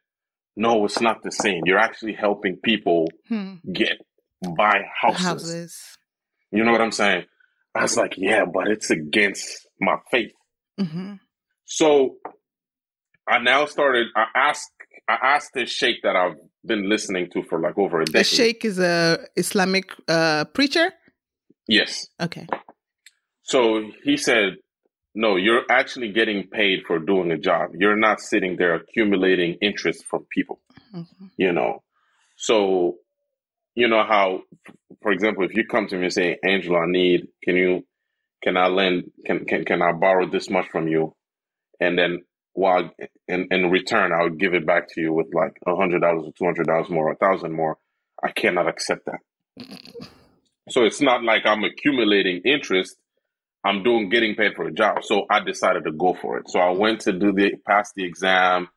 "No, 0.57 0.83
it's 0.85 0.99
not 0.99 1.23
the 1.23 1.31
same. 1.31 1.61
You're 1.65 1.79
actually 1.79 2.13
helping 2.13 2.57
people 2.57 3.07
hmm. 3.29 3.55
get 3.71 3.97
buy 4.57 4.81
houses. 5.01 5.25
houses. 5.25 5.97
You 6.51 6.63
know 6.65 6.71
what 6.71 6.81
I'm 6.81 6.91
saying?" 6.91 7.25
I 7.75 7.83
was 7.83 7.95
like, 7.95 8.15
"Yeah, 8.17 8.45
but 8.45 8.67
it's 8.67 8.89
against 8.89 9.67
my 9.79 9.97
faith." 10.11 10.33
Mm-hmm. 10.79 11.13
So 11.65 12.17
I 13.27 13.39
now 13.39 13.65
started. 13.65 14.07
I 14.15 14.25
asked. 14.35 14.71
I 15.07 15.17
asked 15.35 15.51
this 15.53 15.69
sheikh 15.69 16.01
that 16.03 16.17
I've 16.17 16.35
been 16.65 16.89
listening 16.89 17.29
to 17.31 17.43
for 17.43 17.61
like 17.61 17.77
over 17.77 18.01
a 18.01 18.05
decade. 18.05 18.19
The 18.19 18.23
sheikh 18.23 18.65
is 18.65 18.79
a 18.79 19.19
Islamic 19.37 19.85
uh, 20.07 20.45
preacher. 20.45 20.91
Yes. 21.67 22.07
Okay. 22.21 22.47
So 23.43 23.83
he 24.03 24.17
said, 24.17 24.57
"No, 25.24 25.36
you're 25.36 25.65
actually 25.69 26.12
getting 26.12 26.47
paid 26.47 26.86
for 26.86 27.00
doing 27.00 27.31
a 27.31 27.39
job. 27.39 27.71
You're 27.74 27.95
not 28.07 28.21
sitting 28.21 28.55
there 28.55 28.75
accumulating 28.75 29.57
interest 29.62 30.05
from 30.05 30.27
people. 30.29 30.59
Mm-hmm. 30.93 31.25
You 31.38 31.51
know, 31.53 31.81
so 32.36 32.97
you 33.74 33.88
know 33.88 34.03
how, 34.07 34.41
for 35.01 35.12
example, 35.12 35.43
if 35.43 35.55
you 35.55 35.65
come 35.65 35.88
to 35.88 35.97
me 35.97 36.03
and 36.03 36.13
say, 36.13 36.38
Angelo, 36.47 36.79
I 36.81 36.86
need, 36.88 37.27
can 37.43 37.55
you 37.55 37.83
can 38.43 38.57
I 38.57 38.67
lend 38.67 39.12
can 39.25 39.45
can 39.45 39.65
can 39.65 39.81
I 39.81 39.91
borrow 39.91 40.29
this 40.29 40.51
much 40.51 40.67
from 40.69 40.88
you, 40.88 41.15
and 41.79 41.97
then 41.97 42.24
while 42.53 42.91
in 43.27 43.47
in 43.50 43.71
return 43.71 44.12
I'll 44.13 44.29
give 44.43 44.53
it 44.53 44.67
back 44.67 44.88
to 44.89 45.01
you 45.01 45.13
with 45.13 45.27
like 45.33 45.57
a 45.65 45.75
hundred 45.75 46.01
dollars 46.01 46.27
or 46.27 46.33
two 46.38 46.45
hundred 46.45 46.67
dollars 46.67 46.89
more, 46.89 47.09
or 47.09 47.13
a 47.13 47.15
thousand 47.17 47.53
more. 47.53 47.77
I 48.24 48.31
cannot 48.31 48.67
accept 48.67 49.05
that. 49.05 49.21
So 50.69 50.83
it's 50.83 51.01
not 51.01 51.24
like 51.24 51.43
I'm 51.45 51.63
accumulating 51.63 52.41
interest. 52.45 52.97
I'm 53.67 53.83
doing 53.83 54.07
getting 54.07 54.36
paid 54.36 54.55
for 54.55 54.65
a 54.65 54.71
job. 54.71 55.03
So 55.03 55.25
I 55.29 55.41
decided 55.41 55.83
to 55.83 55.91
go 55.91 56.15
for 56.21 56.38
it. 56.38 56.50
So 56.50 56.59
I 56.59 56.71
went 56.71 57.01
to 57.01 57.12
do 57.12 57.33
the 57.33 57.55
pass 57.67 57.91
the 57.93 58.05
exam, 58.05 58.69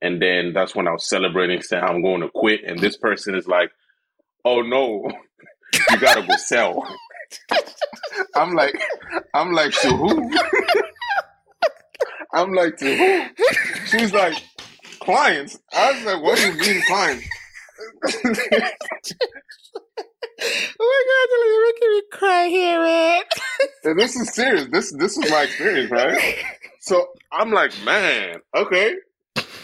and 0.00 0.22
then 0.22 0.52
that's 0.52 0.72
when 0.72 0.86
I 0.86 0.92
was 0.92 1.08
celebrating, 1.08 1.60
saying 1.62 1.82
I'm 1.82 2.00
going 2.00 2.20
to 2.20 2.28
quit. 2.32 2.60
And 2.64 2.78
this 2.78 2.96
person 2.96 3.34
is 3.34 3.48
like, 3.48 3.72
"Oh 4.44 4.62
no, 4.62 5.10
you 5.90 5.98
gotta 5.98 6.22
go 6.22 6.36
sell." 6.36 6.86
I'm 8.36 8.54
like, 8.54 8.80
I'm 9.34 9.50
like 9.52 9.72
to 9.72 9.96
who? 9.96 10.30
I'm 12.32 12.52
like 12.52 12.76
to 12.76 12.96
who? 12.96 13.24
She's 13.86 14.12
like, 14.12 14.40
clients. 15.00 15.58
I 15.72 15.90
was 15.92 16.04
like, 16.04 16.22
what 16.22 16.38
do 16.38 16.46
you 16.46 16.56
mean 16.58 16.80
clients? 16.86 17.26
Oh 20.42 20.74
my 20.80 21.02
god, 21.06 21.46
you're 21.46 21.66
making 21.66 21.90
me 21.90 22.02
cry 22.12 22.48
here, 22.48 22.80
man. 22.80 23.22
and 23.84 23.98
this 23.98 24.16
is 24.16 24.34
serious. 24.34 24.66
This 24.70 24.92
this 24.96 25.16
is 25.16 25.30
my 25.30 25.42
experience, 25.42 25.90
right? 25.90 26.36
So 26.80 27.08
I'm 27.30 27.52
like, 27.52 27.72
man, 27.84 28.40
okay. 28.56 28.94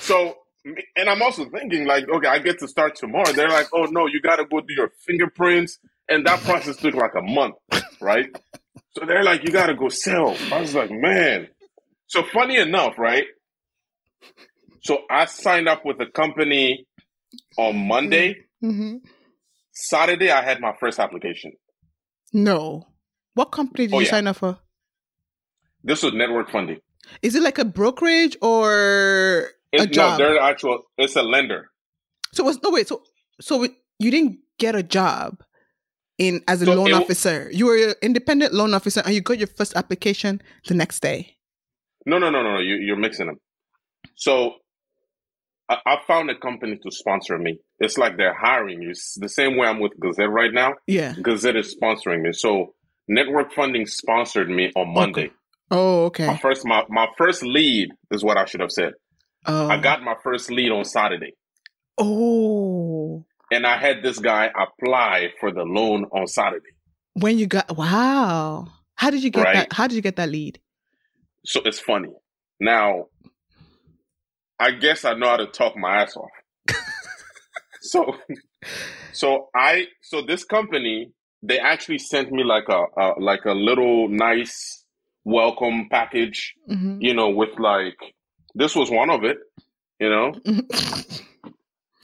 So 0.01 0.37
and 0.97 1.09
I'm 1.09 1.23
also 1.23 1.49
thinking 1.49 1.87
like, 1.87 2.09
okay, 2.09 2.29
I 2.29 2.39
get 2.39 2.59
to 2.61 2.69
start 2.69 2.97
tomorrow. 2.97 3.33
They're 3.33 3.49
like, 3.49 3.69
oh 3.73 3.85
no, 3.85 4.07
you 4.07 4.21
got 4.21 4.37
to 4.37 4.45
go 4.45 4.61
do 4.61 4.75
your 4.75 4.91
fingerprints, 5.07 5.79
and 6.09 6.27
that 6.27 6.41
process 6.41 6.77
took 6.77 6.95
like 6.95 7.15
a 7.17 7.23
month, 7.23 7.57
right? 8.01 8.27
So 8.93 9.05
they're 9.07 9.25
like, 9.25 9.45
you 9.45 9.51
got 9.51 9.67
to 9.67 9.75
go 9.75 9.89
sell. 9.89 10.37
I 10.53 10.61
was 10.61 10.75
like, 10.75 10.91
man. 10.91 11.49
So 12.07 12.23
funny 12.23 12.57
enough, 12.57 12.99
right? 12.99 13.25
So 14.83 15.01
I 15.11 15.25
signed 15.27 15.69
up 15.69 15.85
with 15.85 16.01
a 16.01 16.07
company 16.07 16.87
on 17.59 17.89
Monday. 17.89 18.45
Mm-hmm. 18.63 18.97
Saturday, 19.79 20.31
I 20.31 20.43
had 20.43 20.59
my 20.59 20.73
first 20.81 20.99
application. 20.99 21.53
No. 22.33 22.89
What 23.35 23.53
company 23.53 23.87
did 23.87 23.95
oh, 23.95 23.99
you 23.99 24.07
yeah. 24.07 24.11
sign 24.11 24.27
up 24.27 24.37
for? 24.37 24.59
This 25.85 26.03
was 26.03 26.15
network 26.15 26.51
funding. 26.51 26.79
Is 27.21 27.35
it 27.35 27.43
like 27.43 27.59
a 27.59 27.65
brokerage 27.65 28.39
or 28.41 29.51
a 29.75 29.83
it, 29.83 29.93
job? 29.93 30.19
No, 30.19 30.25
they're 30.25 30.41
actual. 30.41 30.83
It's 30.97 31.15
a 31.15 31.23
lender. 31.23 31.69
So 32.33 32.43
was 32.43 32.61
no 32.63 32.71
wait. 32.71 32.89
So 32.89 33.03
so 33.41 33.63
you 33.99 34.11
didn't 34.11 34.39
get 34.59 34.75
a 34.75 34.83
job 34.83 35.43
in 36.17 36.41
as 36.49 36.63
a 36.63 36.65
so 36.65 36.75
loan 36.75 36.89
it, 36.89 36.95
officer. 36.95 37.51
You 37.53 37.67
were 37.67 37.91
an 37.91 37.95
independent 38.01 38.55
loan 38.55 38.73
officer, 38.73 39.03
and 39.05 39.15
you 39.15 39.21
got 39.21 39.39
your 39.39 39.47
first 39.47 39.77
application 39.77 40.41
the 40.67 40.75
next 40.75 41.01
day. 41.01 41.37
No, 42.07 42.19
no, 42.19 42.31
no, 42.31 42.43
no, 42.43 42.55
no. 42.55 42.61
You, 42.61 42.77
you're 42.77 42.97
mixing 42.97 43.27
them. 43.27 43.37
So 44.15 44.55
I, 45.69 45.79
I, 45.85 45.97
found 46.07 46.31
a 46.31 46.39
company 46.39 46.77
to 46.77 46.91
sponsor 46.91 47.39
me. 47.39 47.59
It's 47.79 47.99
like 47.99 48.17
they're 48.17 48.35
hiring 48.35 48.83
you. 48.83 48.91
It's 48.91 49.15
the 49.15 49.29
same 49.29 49.57
way 49.57 49.67
I'm 49.67 49.81
with 49.81 49.99
Gazette 49.99 50.31
right 50.31 50.53
now. 50.53 50.75
Yeah. 50.87 51.15
Gazette 51.21 51.57
is 51.57 51.77
sponsoring 51.77 52.23
me. 52.23 52.33
So 52.33 52.75
network 53.09 53.53
funding 53.53 53.87
sponsored 53.87 54.49
me 54.49 54.73
on 54.77 54.95
Monday. 54.95 55.27
Okay. 55.27 55.33
Oh, 55.71 56.05
okay. 56.07 56.27
My 56.27 56.37
first 56.37 56.65
my, 56.65 56.85
my 56.89 57.09
first 57.19 57.43
lead 57.43 57.91
is 58.11 58.23
what 58.23 58.37
I 58.37 58.45
should 58.45 58.61
have 58.61 58.71
said. 58.71 58.93
Oh. 59.45 59.69
I 59.69 59.79
got 59.79 60.03
my 60.03 60.15
first 60.23 60.51
lead 60.51 60.71
on 60.71 60.85
Saturday. 60.85 61.35
Oh. 61.99 63.25
And 63.51 63.67
I 63.67 63.77
had 63.77 64.03
this 64.03 64.19
guy 64.19 64.51
apply 64.57 65.31
for 65.41 65.53
the 65.53 65.63
loan 65.63 66.05
on 66.13 66.27
Saturday. 66.27 66.71
When 67.15 67.39
you 67.39 67.47
got 67.47 67.77
wow. 67.77 68.69
How 68.95 69.11
did 69.11 69.23
you 69.23 69.31
get 69.31 69.45
right? 69.45 69.55
that 69.55 69.73
how 69.73 69.87
did 69.87 69.97
you 69.97 70.03
get 70.03 70.17
that 70.17 70.29
lead? 70.29 70.61
So 71.45 71.61
it's 71.65 71.81
funny. 71.81 72.11
Now 72.61 73.07
I 74.59 74.73
guess 74.73 75.05
I 75.05 75.15
know 75.15 75.29
how 75.29 75.37
to 75.37 75.47
talk 75.47 75.77
my 75.77 76.03
ass 76.03 76.17
off. 76.17 76.31
so, 77.81 78.17
so 79.13 79.49
I, 79.55 79.87
so 80.03 80.23
this 80.23 80.45
company, 80.45 81.13
they 81.43 81.59
actually 81.59 81.99
sent 81.99 82.33
me 82.33 82.45
like 82.45 82.69
a, 82.69 82.85
a 82.99 83.15
like 83.21 83.45
a 83.45 83.53
little 83.53 84.09
nice 84.09 84.85
welcome 85.25 85.89
package, 85.91 86.55
mm-hmm. 86.71 86.99
you 87.01 87.15
know, 87.15 87.29
with 87.29 87.59
like, 87.59 87.99
this 88.55 88.75
was 88.75 88.91
one 88.91 89.11
of 89.11 89.25
it, 89.25 89.39
you 90.01 90.09
know? 90.09 90.33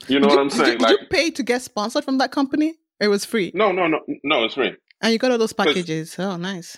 you 0.07 0.19
know 0.19 0.27
did 0.27 0.35
what 0.35 0.39
I'm 0.39 0.49
saying? 0.49 0.77
Did 0.77 0.81
you, 0.81 0.85
like, 0.85 0.97
did 0.97 1.01
you 1.01 1.07
pay 1.09 1.31
to 1.31 1.43
get 1.43 1.61
sponsored 1.61 2.03
from 2.03 2.19
that 2.19 2.31
company? 2.31 2.75
It 2.99 3.07
was 3.07 3.25
free. 3.25 3.51
No, 3.55 3.71
no, 3.71 3.87
no, 3.87 3.99
no, 4.23 4.43
it's 4.43 4.53
free. 4.53 4.75
And 5.01 5.11
you 5.11 5.19
got 5.19 5.31
all 5.31 5.37
those 5.37 5.53
packages. 5.53 6.15
Oh, 6.19 6.37
nice. 6.37 6.77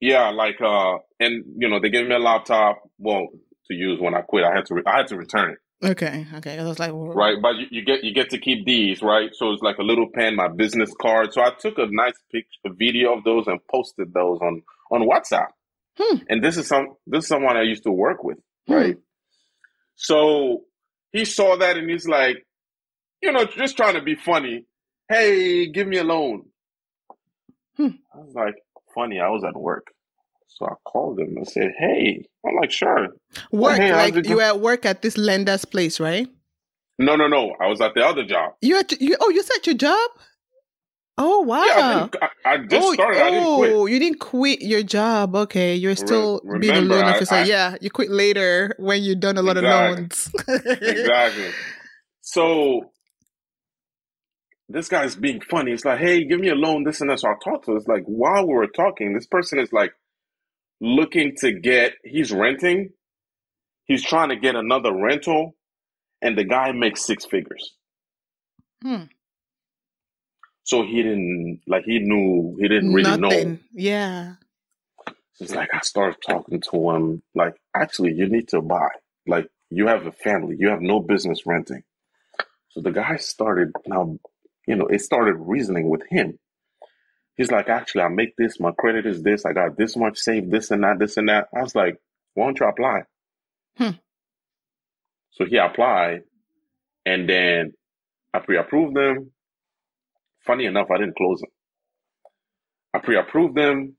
Yeah, 0.00 0.30
like 0.30 0.60
uh, 0.60 0.98
and 1.20 1.44
you 1.58 1.68
know 1.68 1.78
they 1.78 1.88
gave 1.88 2.08
me 2.08 2.14
a 2.14 2.18
laptop. 2.18 2.82
Well, 2.98 3.28
to 3.72 3.78
use 3.78 4.00
when 4.00 4.14
I 4.14 4.20
quit. 4.20 4.44
I 4.44 4.54
had 4.54 4.66
to 4.66 4.74
re- 4.74 4.82
I 4.86 4.98
had 4.98 5.08
to 5.08 5.16
return 5.16 5.50
it. 5.50 5.58
Okay, 5.84 6.26
okay. 6.36 6.58
I 6.58 6.62
was 6.62 6.78
like, 6.78 6.92
right, 6.94 7.36
but 7.42 7.56
you, 7.56 7.66
you, 7.70 7.84
get 7.84 8.04
you 8.04 8.14
get 8.14 8.30
to 8.30 8.38
keep 8.38 8.64
these, 8.64 9.02
right? 9.02 9.30
So 9.34 9.50
it's 9.50 9.62
like 9.62 9.78
a 9.78 9.82
little 9.82 10.08
pen, 10.08 10.36
my 10.36 10.46
business 10.46 10.92
card. 11.00 11.32
So 11.32 11.42
I 11.42 11.50
took 11.58 11.76
a 11.78 11.86
nice 11.90 12.14
picture, 12.30 12.48
a 12.66 12.72
video 12.72 13.16
of 13.16 13.24
those, 13.24 13.48
and 13.48 13.58
posted 13.68 14.14
those 14.14 14.38
on 14.40 14.62
on 14.92 15.08
WhatsApp. 15.08 15.48
Hmm. 15.98 16.18
And 16.28 16.44
this 16.44 16.56
is 16.56 16.68
some 16.68 16.94
this 17.06 17.24
is 17.24 17.28
someone 17.28 17.56
I 17.56 17.62
used 17.62 17.82
to 17.82 17.90
work 17.90 18.22
with, 18.22 18.38
hmm. 18.68 18.72
right? 18.72 18.94
Hmm. 18.94 19.00
So 19.96 20.62
he 21.10 21.24
saw 21.24 21.56
that 21.56 21.76
and 21.76 21.90
he's 21.90 22.06
like, 22.06 22.46
you 23.20 23.32
know, 23.32 23.44
just 23.44 23.76
trying 23.76 23.94
to 23.94 24.02
be 24.02 24.14
funny. 24.14 24.66
Hey, 25.08 25.66
give 25.66 25.86
me 25.88 25.98
a 25.98 26.04
loan. 26.04 26.44
Hmm. 27.76 27.88
I 28.14 28.18
was 28.18 28.34
like, 28.34 28.54
funny. 28.94 29.20
I 29.20 29.28
was 29.28 29.44
at 29.44 29.58
work. 29.58 29.88
So 30.54 30.66
I 30.66 30.74
called 30.84 31.18
him 31.18 31.36
and 31.36 31.48
said, 31.48 31.72
"Hey," 31.78 32.24
I'm 32.46 32.56
like, 32.56 32.70
"Sure." 32.70 33.08
Work 33.50 33.78
hey, 33.78 33.92
like 33.92 34.26
you 34.26 34.40
at 34.40 34.60
work 34.60 34.84
at 34.84 35.02
this 35.02 35.16
lender's 35.16 35.64
place, 35.64 35.98
right? 35.98 36.28
No, 36.98 37.16
no, 37.16 37.26
no. 37.26 37.54
I 37.60 37.68
was 37.68 37.80
at 37.80 37.94
the 37.94 38.04
other 38.04 38.24
job. 38.24 38.52
You 38.60 38.78
at 38.78 39.00
you? 39.00 39.16
Oh, 39.20 39.30
you 39.30 39.40
at 39.40 39.66
your 39.66 39.76
job? 39.76 40.10
Oh 41.18 41.40
wow! 41.40 41.64
Yeah, 41.64 42.08
I, 42.44 42.52
I, 42.52 42.58
just 42.58 42.86
oh, 42.86 42.92
started. 42.94 43.22
I 43.22 43.30
didn't 43.30 43.56
quit. 43.56 43.72
Oh, 43.72 43.86
you 43.86 43.98
didn't 43.98 44.18
quit 44.20 44.62
your 44.62 44.82
job. 44.82 45.36
Okay, 45.36 45.74
you're 45.74 45.96
still 45.96 46.40
Re- 46.42 46.58
being 46.58 46.76
a 46.76 46.80
loan 46.80 47.04
officer. 47.04 47.34
I, 47.34 47.44
yeah, 47.44 47.76
you 47.80 47.90
quit 47.90 48.10
later 48.10 48.74
when 48.78 49.02
you've 49.02 49.20
done 49.20 49.36
a 49.36 49.42
lot 49.42 49.56
exactly. 49.56 49.92
of 49.92 49.98
loans. 49.98 50.30
exactly. 50.80 51.50
So 52.22 52.92
this 54.68 54.88
guy's 54.88 55.14
being 55.14 55.40
funny. 55.40 55.72
It's 55.72 55.84
like, 55.84 55.98
hey, 55.98 56.24
give 56.24 56.40
me 56.40 56.48
a 56.48 56.54
loan, 56.54 56.84
this 56.84 57.00
and 57.00 57.10
that. 57.10 57.20
So 57.20 57.28
I 57.28 57.34
talked 57.44 57.66
to. 57.66 57.72
Us. 57.72 57.80
It's 57.80 57.88
like 57.88 58.04
while 58.04 58.46
we 58.46 58.54
were 58.54 58.68
talking, 58.68 59.12
this 59.12 59.26
person 59.26 59.58
is 59.58 59.72
like 59.72 59.92
looking 60.82 61.36
to 61.36 61.52
get, 61.52 61.94
he's 62.04 62.32
renting, 62.32 62.90
he's 63.84 64.04
trying 64.04 64.30
to 64.30 64.36
get 64.36 64.56
another 64.56 64.92
rental, 64.92 65.54
and 66.20 66.36
the 66.36 66.44
guy 66.44 66.72
makes 66.72 67.04
six 67.06 67.24
figures. 67.24 67.74
Hmm. 68.82 69.04
So 70.64 70.82
he 70.82 71.02
didn't 71.02 71.60
like 71.66 71.84
he 71.84 72.00
knew 72.00 72.56
he 72.60 72.68
didn't 72.68 72.92
really 72.92 73.16
Nothing. 73.16 73.52
know. 73.52 73.58
Yeah. 73.72 74.34
It's 75.40 75.54
like 75.54 75.70
I 75.72 75.80
started 75.80 76.18
talking 76.24 76.60
to 76.70 76.90
him, 76.90 77.22
like, 77.34 77.54
actually 77.74 78.12
you 78.12 78.28
need 78.28 78.48
to 78.48 78.60
buy. 78.60 78.88
Like 79.26 79.48
you 79.70 79.86
have 79.86 80.06
a 80.06 80.12
family, 80.12 80.56
you 80.58 80.68
have 80.68 80.80
no 80.80 81.00
business 81.00 81.46
renting. 81.46 81.82
So 82.70 82.80
the 82.80 82.90
guy 82.90 83.16
started 83.16 83.72
now, 83.86 84.18
you 84.66 84.76
know, 84.76 84.86
it 84.86 85.00
started 85.00 85.34
reasoning 85.34 85.88
with 85.88 86.02
him. 86.08 86.38
He's 87.36 87.50
like, 87.50 87.68
actually, 87.68 88.02
I 88.02 88.08
make 88.08 88.36
this. 88.36 88.60
My 88.60 88.72
credit 88.72 89.06
is 89.06 89.22
this. 89.22 89.44
I 89.46 89.52
got 89.52 89.76
this 89.76 89.96
much 89.96 90.18
saved, 90.18 90.50
this 90.50 90.70
and 90.70 90.84
that, 90.84 90.98
this 90.98 91.16
and 91.16 91.28
that. 91.28 91.48
I 91.56 91.62
was 91.62 91.74
like, 91.74 91.96
why 92.34 92.44
don't 92.44 92.60
you 92.60 92.66
apply? 92.66 93.00
Hmm. 93.76 93.96
So 95.30 95.46
he 95.46 95.56
applied, 95.56 96.22
and 97.06 97.28
then 97.28 97.72
I 98.34 98.40
pre-approved 98.40 98.94
them. 98.94 99.32
Funny 100.44 100.66
enough, 100.66 100.88
I 100.90 100.98
didn't 100.98 101.16
close 101.16 101.40
them. 101.40 101.50
I 102.92 102.98
pre-approved 102.98 103.54
them, 103.54 103.96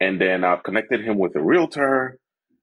and 0.00 0.20
then 0.20 0.44
I 0.44 0.56
connected 0.56 1.04
him 1.04 1.18
with 1.18 1.36
a 1.36 1.42
realtor. 1.42 2.18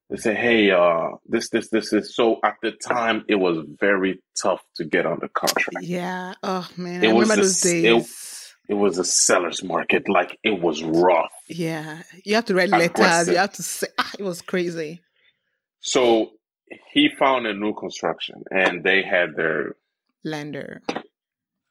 They 0.09 0.17
said, 0.17 0.37
"Hey, 0.37 0.71
uh, 0.71 1.17
this, 1.27 1.49
this, 1.49 1.69
this, 1.69 1.93
is." 1.93 2.15
So 2.15 2.39
at 2.43 2.55
the 2.63 2.71
time, 2.71 3.25
it 3.29 3.35
was 3.35 3.63
very 3.79 4.23
tough 4.41 4.63
to 4.77 4.85
get 4.85 5.05
on 5.05 5.19
the 5.21 5.29
contract. 5.29 5.83
Yeah. 5.83 6.33
Oh 6.41 6.67
man, 6.75 7.03
it 7.03 7.09
I 7.09 7.11
remember 7.11 7.35
those 7.35 7.61
days. 7.61 7.85
It, 7.85 8.28
it 8.69 8.75
was 8.75 8.99
a 8.99 9.03
seller's 9.03 9.63
market. 9.63 10.07
Like 10.07 10.37
it 10.43 10.61
was 10.61 10.83
rough. 10.83 11.33
Yeah, 11.47 12.03
you 12.23 12.35
have 12.35 12.45
to 12.45 12.55
write 12.55 12.69
letters. 12.69 13.27
You 13.27 13.37
have 13.37 13.53
to 13.53 13.63
say 13.63 13.87
ah, 13.97 14.11
it 14.17 14.23
was 14.23 14.41
crazy. 14.41 15.01
So 15.81 16.31
he 16.93 17.09
found 17.17 17.47
a 17.47 17.53
new 17.53 17.73
construction, 17.73 18.43
and 18.51 18.83
they 18.83 19.01
had 19.01 19.35
their 19.35 19.75
lender, 20.23 20.81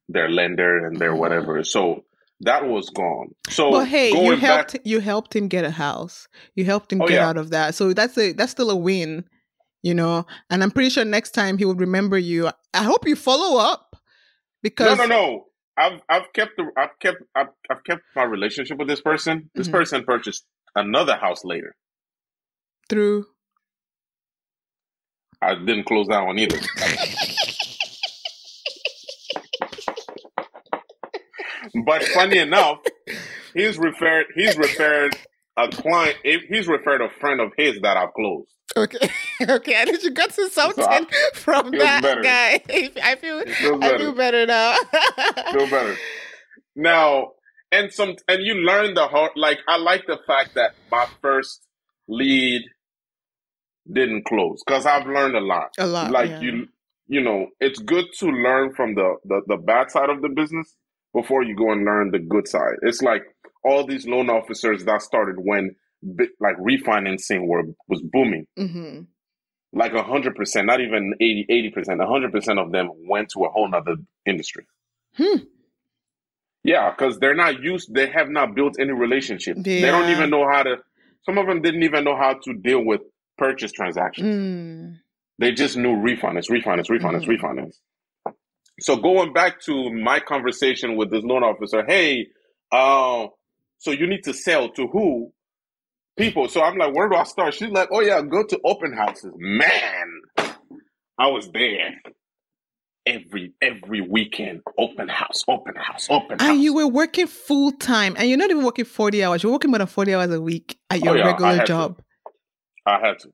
their 0.09 0.29
lender, 0.29 0.87
and 0.87 0.99
their 0.99 1.13
mm-hmm. 1.13 1.21
whatever. 1.21 1.63
So 1.63 2.05
that 2.41 2.67
was 2.67 2.91
gone. 2.91 3.35
So, 3.49 3.71
but 3.71 3.87
hey, 3.87 4.11
you 4.11 4.37
helped 4.37 4.73
back, 4.73 4.83
you 4.85 4.99
helped 4.99 5.37
him 5.37 5.47
get 5.47 5.65
a 5.65 5.71
house. 5.71 6.27
You 6.57 6.65
helped 6.65 6.93
him 6.93 7.01
oh, 7.01 7.07
get 7.07 7.15
yeah. 7.15 7.29
out 7.29 7.37
of 7.37 7.51
that. 7.51 7.77
So 7.77 7.93
that's 7.93 8.19
a 8.19 8.33
that's 8.33 8.53
still 8.53 8.71
a 8.71 8.77
win, 8.77 9.25
you 9.83 9.95
know. 9.95 10.27
And 10.51 10.65
I'm 10.65 10.73
pretty 10.73 10.91
sure 10.91 11.05
next 11.05 11.31
time 11.31 11.59
he 11.59 11.65
would 11.65 11.81
remember 11.81 12.19
you. 12.19 12.51
I 12.75 12.83
hope 12.83 13.07
you 13.07 13.15
follow 13.15 13.61
up 13.61 13.97
because 14.63 14.99
no, 14.99 15.07
no, 15.07 15.17
no. 15.17 15.45
I've 15.79 16.01
I've 16.09 16.33
kept 16.33 16.57
the 16.57 16.65
I've 16.77 16.99
kept 17.01 17.23
I've, 17.35 17.49
I've 17.71 17.85
kept 17.85 18.03
my 18.17 18.25
relationship 18.25 18.79
with 18.79 18.89
this 18.89 19.01
person. 19.01 19.51
This 19.55 19.69
mm-hmm. 19.69 19.77
person 19.77 20.05
purchased 20.05 20.45
another 20.75 21.17
house 21.17 21.45
later. 21.45 21.77
Through. 22.89 23.27
I 25.41 25.55
didn't 25.55 25.85
close 25.85 26.09
that 26.09 26.27
one 26.27 26.39
either. 26.39 26.59
but 31.87 32.03
funny 32.05 32.39
enough, 32.39 32.79
he's 33.55 33.79
referred 33.79 34.27
he's 34.35 34.57
referred 34.57 35.17
a 35.57 35.69
client 35.69 36.17
he's 36.25 36.67
referred 36.67 37.03
a 37.03 37.11
friend 37.21 37.41
of 37.41 37.53
his 37.57 37.79
that 37.83 37.97
I've 37.97 38.15
closed. 38.15 38.58
Okay, 38.79 39.11
okay. 39.49 39.81
I 39.81 39.85
think 39.85 40.03
you 40.03 40.11
got 40.11 40.31
to 40.31 40.49
something 40.51 40.85
so 40.85 40.91
I, 40.91 41.05
from 41.35 41.71
that 41.73 42.03
better. 42.03 42.23
guy. 42.23 42.63
I 43.03 43.17
feel 43.17 43.43
I 43.83 43.99
feel 43.99 44.13
better 44.13 44.47
now. 44.47 44.75
feel 45.53 45.71
better 45.71 45.97
now. 46.77 47.33
And 47.71 47.93
some 47.93 48.15
and 48.29 48.43
you 48.43 48.55
learn 48.55 48.95
the 48.95 49.09
hard. 49.09 49.33
Like 49.37 49.59
I 49.69 49.77
like 49.77 50.07
the 50.07 50.19
fact 50.27 50.55
that 50.55 50.75
my 50.91 51.07
first 51.21 51.67
lead 52.09 52.63
didn't 53.93 54.25
close 54.25 54.63
because 54.67 54.87
I've 54.87 55.07
learned 55.07 55.37
a 55.37 55.41
lot. 55.41 55.71
A 55.79 55.87
lot. 55.87 56.11
Like 56.11 56.31
yeah. 56.31 56.41
you, 56.41 56.67
you 57.09 57.23
know, 57.23 57.49
it's 57.61 57.79
good 57.79 58.07
to 58.21 58.27
learn 58.27 58.73
from 58.75 58.95
the, 58.95 59.17
the 59.25 59.43
the 59.49 59.57
bad 59.57 59.91
side 59.91 60.09
of 60.09 60.23
the 60.23 60.31
business 60.31 60.75
before 61.15 61.43
you 61.43 61.57
go 61.57 61.73
and 61.73 61.85
learn 61.85 62.11
the 62.11 62.19
good 62.19 62.49
side. 62.49 62.77
It's 62.83 63.03
like 63.03 63.23
all 63.65 63.87
these 63.87 64.07
loan 64.07 64.31
officers 64.31 64.85
that 64.85 65.03
started 65.03 65.37
when 65.39 65.75
like 66.41 66.57
refinancing 66.59 67.47
were 67.47 67.63
was 67.89 68.03
booming. 68.03 68.47
Mm-hmm. 68.59 69.03
Like 69.73 69.93
a 69.93 70.03
hundred 70.03 70.35
percent, 70.35 70.67
not 70.67 70.81
even 70.81 71.15
80 71.21 71.71
percent, 71.75 72.01
a 72.01 72.07
hundred 72.07 72.33
percent 72.33 72.59
of 72.59 72.73
them 72.73 72.91
went 73.09 73.31
to 73.31 73.45
a 73.45 73.51
whole 73.51 73.69
nother 73.69 73.97
industry. 74.25 74.67
Hmm. 75.17 75.45
Yeah, 76.65 76.91
because 76.91 77.19
they're 77.19 77.35
not 77.35 77.63
used. 77.63 77.93
They 77.93 78.09
have 78.09 78.29
not 78.29 78.55
built 78.55 78.77
any 78.79 78.93
relationship. 78.93 79.57
Yeah. 79.59 79.81
They 79.81 79.91
don't 79.91 80.11
even 80.11 80.31
know 80.31 80.47
how 80.51 80.63
to. 80.63 80.77
Some 81.25 81.39
of 81.39 81.47
them 81.47 81.63
didn't 81.63 81.83
even 81.83 82.05
know 82.05 82.17
how 82.17 82.35
to 82.45 82.55
deal 82.55 82.85
with 82.85 83.01
purchase 83.37 83.73
transactions. 83.73 84.27
Mm. 84.27 84.99
They 85.39 85.53
just 85.53 85.77
knew 85.77 85.97
refinance, 85.97 86.51
refinance, 86.51 86.89
refinance, 86.89 87.25
mm. 87.25 87.39
refinance. 87.39 87.77
So 88.81 88.97
going 88.97 89.33
back 89.33 89.61
to 89.63 89.93
my 89.93 90.21
conversation 90.21 90.97
with 90.97 91.11
this 91.11 91.23
loan 91.25 91.43
officer, 91.43 91.85
hey, 91.87 92.29
uh, 92.71 93.27
so 93.79 93.91
you 93.91 94.07
need 94.07 94.25
to 94.25 94.35
sell 94.35 94.69
to 94.71 94.87
who? 94.89 95.33
People. 96.19 96.49
So 96.49 96.63
I'm 96.63 96.77
like, 96.77 96.95
where 96.95 97.09
do 97.09 97.15
I 97.15 97.25
start? 97.25 97.55
She's 97.55 97.71
like, 97.71 97.89
oh 97.93 98.01
yeah, 98.01 98.21
go 98.23 98.45
to 98.45 98.61
open 98.65 98.93
houses. 98.93 99.33
Man, 99.37 100.21
I 101.19 101.29
was 101.29 101.51
there 101.53 101.95
every 103.07 103.53
every 103.63 104.01
weekend. 104.01 104.61
Open 104.77 105.09
house, 105.09 105.45
open 105.49 105.75
house, 105.77 106.09
open 106.11 106.39
house. 106.39 106.49
And 106.49 106.61
you 106.61 106.75
were 106.75 106.87
working 106.87 107.27
full 107.27 107.73
time, 107.73 108.15
and 108.19 108.29
you're 108.29 108.39
not 108.39 108.51
even 108.51 108.65
working 108.65 108.85
forty 108.85 109.25
hours. 109.25 109.43
You're 109.43 109.53
working 109.53 109.71
more 109.71 109.79
than 109.79 109.87
forty 109.87 110.15
hours 110.15 110.31
a 110.31 110.41
week 110.41 110.79
at 110.91 111.01
your 111.01 111.15
oh, 111.15 111.19
yeah, 111.19 111.27
regular 111.27 111.65
job. 111.65 111.99
To. 111.99 112.05
I 112.87 113.01
had 113.01 113.19
to. 113.21 113.29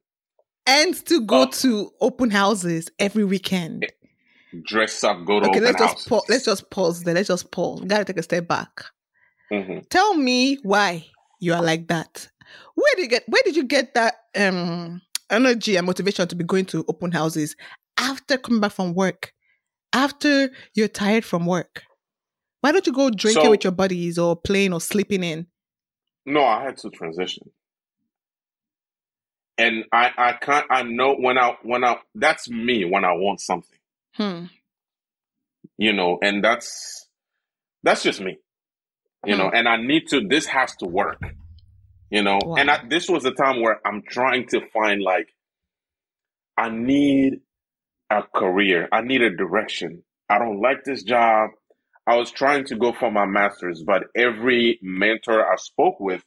And 0.67 0.95
to 1.07 1.21
go 1.23 1.43
uh, 1.43 1.47
to 1.47 1.91
open 2.01 2.31
houses 2.31 2.91
every 2.99 3.25
weekend. 3.25 3.87
Dress 4.67 5.03
up, 5.03 5.25
go 5.27 5.41
to 5.41 5.49
okay, 5.49 5.61
let's 5.61 5.81
houses. 5.81 6.05
just 6.07 6.29
let's 6.31 6.45
just 6.45 6.71
pause 6.71 7.03
there. 7.03 7.15
Let's 7.15 7.29
just 7.29 7.51
pause. 7.51 7.81
We 7.81 7.89
gotta 7.89 8.05
take 8.05 8.19
a 8.19 8.23
step 8.23 8.47
back. 8.47 8.85
Mm-hmm. 9.53 9.81
Tell 9.91 10.15
me 10.15 10.59
why 10.63 11.07
you 11.41 11.55
are 11.55 11.63
like 11.63 11.89
that. 11.89 12.29
Where 12.75 12.95
did 12.97 13.03
you 13.03 13.09
get 13.09 13.25
where 13.29 13.43
did 13.45 13.57
you 13.57 13.65
get 13.65 13.95
that 13.95 14.15
um 14.37 15.01
energy 15.31 15.77
and 15.77 15.87
motivation 15.87 16.29
to 16.29 16.37
be 16.37 16.45
going 16.45 16.67
to 16.67 16.85
open 16.89 17.13
houses 17.13 17.57
after 17.99 18.39
coming 18.39 18.61
back 18.61 18.73
from 18.73 18.95
work? 18.95 19.33
After 19.93 20.51
you're 20.75 20.89
tired 20.89 21.25
from 21.25 21.47
work? 21.47 21.83
Why 22.61 22.73
don't 22.73 22.87
you 22.87 22.93
go 22.93 23.11
drinking 23.11 23.45
so, 23.45 23.51
with 23.51 23.65
your 23.65 23.73
buddies 23.73 24.19
or 24.19 24.35
playing 24.35 24.73
or 24.73 24.81
sleeping 24.81 25.23
in? 25.23 25.47
No, 26.27 26.43
I 26.43 26.65
had 26.65 26.79
to 26.79 26.91
transition 26.91 27.51
and 29.59 29.85
I 29.93 30.11
I 30.17 30.33
can't 30.33 30.67
I 30.71 30.83
know 30.83 31.15
when 31.15 31.39
I 31.39 31.57
when 31.63 31.85
I 31.85 31.99
that's 32.15 32.49
me 32.49 32.85
when 32.85 33.05
I 33.05 33.13
want 33.13 33.41
something. 33.41 33.79
Hmm. 34.15 34.47
You 35.77 35.93
know, 35.93 36.19
and 36.23 36.43
that's 36.43 37.09
that's 37.83 38.03
just 38.03 38.21
me. 38.21 38.39
You 39.25 39.35
hmm. 39.35 39.41
know, 39.41 39.51
and 39.51 39.69
I 39.69 39.77
need 39.77 40.09
to. 40.09 40.27
This 40.27 40.47
has 40.47 40.75
to 40.77 40.87
work. 40.87 41.21
You 42.11 42.23
know, 42.23 42.39
wow. 42.43 42.57
and 42.57 42.71
I, 42.71 42.83
this 42.89 43.09
was 43.09 43.25
a 43.25 43.33
time 43.33 43.61
where 43.61 43.81
I'm 43.85 44.03
trying 44.09 44.47
to 44.49 44.61
find 44.73 45.03
like 45.03 45.29
I 46.57 46.69
need 46.71 47.41
a 48.11 48.23
career. 48.23 48.89
I 48.93 49.01
need 49.01 49.23
a 49.23 49.35
direction. 49.35 50.03
I 50.29 50.39
don't 50.39 50.61
like 50.61 50.85
this 50.85 51.03
job. 51.03 51.51
I 52.07 52.17
was 52.17 52.31
trying 52.31 52.65
to 52.67 52.77
go 52.77 52.93
for 52.93 53.11
my 53.11 53.25
master's, 53.27 53.83
but 53.83 54.05
every 54.15 54.79
mentor 54.83 55.41
I 55.41 55.57
spoke 55.57 55.99
with 55.99 56.23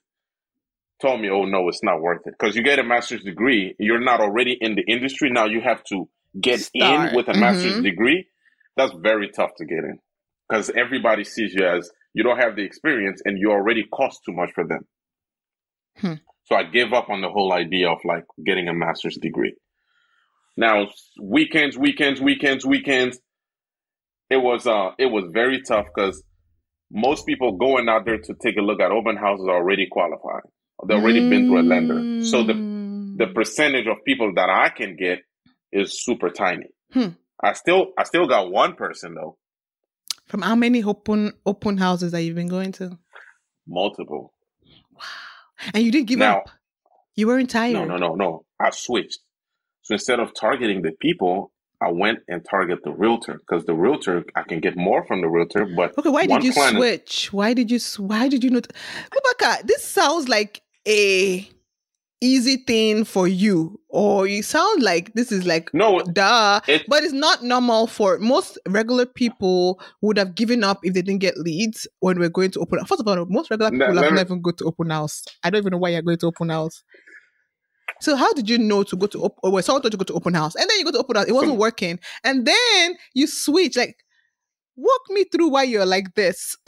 told 1.02 1.22
me, 1.22 1.30
oh 1.30 1.46
no, 1.46 1.70
it's 1.70 1.84
not 1.84 2.02
worth 2.02 2.26
it. 2.26 2.34
Because 2.38 2.56
you 2.56 2.63
get 2.63 2.80
a 2.80 2.84
master's 2.84 3.24
degree, 3.24 3.76
you're 3.80 4.04
not 4.04 4.20
already 4.20 4.58
in 4.60 4.76
the 4.76 4.84
industry. 4.92 5.30
Now 5.32 5.46
you 5.46 5.62
have 5.62 5.84
to 5.86 6.10
get 6.40 6.60
Start. 6.60 7.10
in 7.12 7.16
with 7.16 7.28
a 7.28 7.32
mm-hmm. 7.32 7.42
master's 7.42 7.82
degree. 7.82 8.28
That's 8.76 8.94
very 8.94 9.30
tough 9.30 9.52
to 9.58 9.66
get 9.66 9.80
in. 9.80 10.00
Because 10.50 10.72
everybody 10.72 11.24
sees 11.24 11.54
you 11.54 11.66
as 11.66 11.92
you 12.13 12.24
don't 12.24 12.40
have 12.40 12.56
the 12.56 12.63
experience 12.63 13.22
and 13.26 13.38
you 13.38 13.52
already 13.52 13.84
cost 13.94 14.22
too 14.26 14.34
much 14.34 14.52
for 14.56 14.66
them. 14.66 14.88
Hmm. 16.00 16.14
So 16.46 16.56
I 16.56 16.64
gave 16.64 16.94
up 16.94 17.10
on 17.10 17.22
the 17.22 17.30
whole 17.30 17.52
idea 17.52 17.90
of 17.90 18.00
like 18.06 18.24
getting 18.46 18.68
a 18.68 18.74
master's 18.74 19.18
degree. 19.18 19.56
Now 20.56 20.88
weekends, 21.22 21.78
weekends, 21.78 22.22
weekends, 22.22 22.66
weekends. 22.66 23.20
It 24.30 24.38
was 24.38 24.66
uh 24.66 24.92
it 24.98 25.08
was 25.08 25.26
very 25.32 25.62
tough 25.62 25.88
because 25.94 26.24
most 26.92 27.26
people 27.26 27.58
going 27.58 27.90
out 27.90 28.06
there 28.06 28.18
to 28.18 28.34
take 28.42 28.58
a 28.58 28.62
look 28.62 28.80
at 28.80 28.92
open 28.92 29.18
houses 29.18 29.46
are 29.48 29.58
already 29.58 29.88
qualified. 29.92 30.44
They've 30.88 30.98
already 30.98 31.22
mm. 31.22 31.30
been 31.30 31.48
through 31.48 31.62
a 31.62 31.64
lender. 31.64 32.26
So 32.26 32.44
the 32.44 32.54
the 32.54 33.26
mm. 33.26 33.36
percentage 33.36 33.88
of 33.88 33.98
people 34.06 34.34
that 34.36 34.50
I 34.50 34.70
can 34.70 34.96
get 34.96 35.20
is 35.72 36.04
super 36.04 36.30
tiny. 36.30 36.68
Hmm. 36.94 37.10
I 37.44 37.54
still 37.54 37.88
I 37.98 38.04
still 38.04 38.28
got 38.28 38.52
one 38.52 38.76
person 38.76 39.16
though. 39.16 39.38
From 40.28 40.42
how 40.42 40.56
many 40.56 40.84
open 40.84 41.34
open 41.46 41.78
houses 41.78 42.12
that 42.12 42.22
you've 42.22 42.36
been 42.36 42.48
going 42.48 42.72
to? 42.74 42.98
Multiple. 43.68 44.34
Wow. 44.94 45.27
And 45.74 45.84
you 45.84 45.91
didn't 45.91 46.08
give 46.08 46.20
now, 46.20 46.39
up. 46.39 46.50
You 47.15 47.28
weren't 47.28 47.50
tired. 47.50 47.74
No, 47.74 47.86
no, 47.86 47.98
no, 47.98 48.15
no. 48.15 48.46
I 48.60 48.70
switched. 48.72 49.20
So 49.82 49.93
instead 49.93 50.20
of 50.20 50.34
targeting 50.34 50.82
the 50.82 50.91
people, 51.00 51.52
I 51.80 51.91
went 51.91 52.20
and 52.28 52.43
target 52.43 52.80
the 52.84 52.91
realtor 52.91 53.39
because 53.39 53.65
the 53.65 53.74
realtor 53.74 54.26
I 54.36 54.43
can 54.43 54.60
get 54.60 54.76
more 54.76 55.06
from 55.06 55.22
the 55.22 55.28
realtor. 55.28 55.65
But 55.65 55.98
okay, 55.98 56.10
why 56.10 56.26
did 56.26 56.43
you 56.43 56.52
switch? 56.52 57.32
Why 57.32 57.54
did 57.54 57.70
you? 57.72 57.80
Why 57.98 58.28
did 58.28 58.43
you 58.43 58.50
not? 58.50 58.67
Bubakah, 59.12 59.65
this 59.67 59.84
sounds 59.84 60.28
like 60.28 60.62
a 60.88 61.48
easy 62.22 62.58
thing 62.58 63.04
for 63.04 63.28
you. 63.28 63.80
Or 63.90 64.28
you 64.28 64.44
sound 64.44 64.84
like 64.84 65.14
this 65.14 65.32
is 65.32 65.46
like 65.46 65.74
no 65.74 66.02
duh. 66.02 66.62
it, 66.68 66.86
but 66.88 67.04
it's 67.04 67.14
not 67.14 67.44
normal 67.44 67.88
for 67.88 68.18
most 68.20 68.58
regular 68.68 69.06
people 69.06 69.80
would 70.02 70.18
have 70.18 70.36
given 70.36 70.64
up 70.64 70.80
if 70.84 70.94
they 70.94 71.02
didn't 71.02 71.22
get 71.22 71.38
leads 71.38 71.88
when 72.00 72.20
we're 72.20 72.30
going 72.30 72.52
to 72.52 72.60
open. 72.60 72.84
First 72.86 73.02
of 73.02 73.08
all 73.08 73.26
most 73.26 73.50
regular 73.50 73.72
people 73.72 73.88
have 73.88 74.14
never 74.14 74.20
even 74.20 74.42
go 74.42 74.52
to 74.52 74.66
open 74.66 74.90
house. 74.90 75.24
I 75.44 75.50
don't 75.50 75.60
even 75.60 75.72
know 75.72 75.78
why 75.78 75.90
you're 75.90 76.02
going 76.02 76.18
to 76.20 76.28
open 76.28 76.50
house. 76.50 76.84
So 78.02 78.16
how 78.16 78.32
did 78.34 78.50
you 78.50 78.58
know 78.60 78.84
to 78.84 78.96
go 78.96 79.08
to 79.08 79.24
open 79.24 79.40
or 79.42 79.52
well, 79.52 79.64
someone 79.64 79.82
told 79.82 79.94
you 79.94 79.98
to 79.98 80.06
go 80.06 80.14
to 80.14 80.14
open 80.14 80.34
house? 80.34 80.56
And 80.56 80.70
then 80.70 80.78
you 80.78 80.86
go 80.86 80.92
to 80.92 81.00
open 81.00 81.16
house 81.16 81.28
it 81.28 81.34
wasn't 81.34 81.54
hmm. 81.54 81.60
working. 81.60 82.00
And 82.24 82.46
then 82.46 82.96
you 83.14 83.28
switch 83.28 83.76
like 83.78 84.04
walk 84.76 85.02
me 85.10 85.24
through 85.24 85.50
why 85.50 85.64
you're 85.64 85.86
like 85.86 86.14
this. 86.16 86.56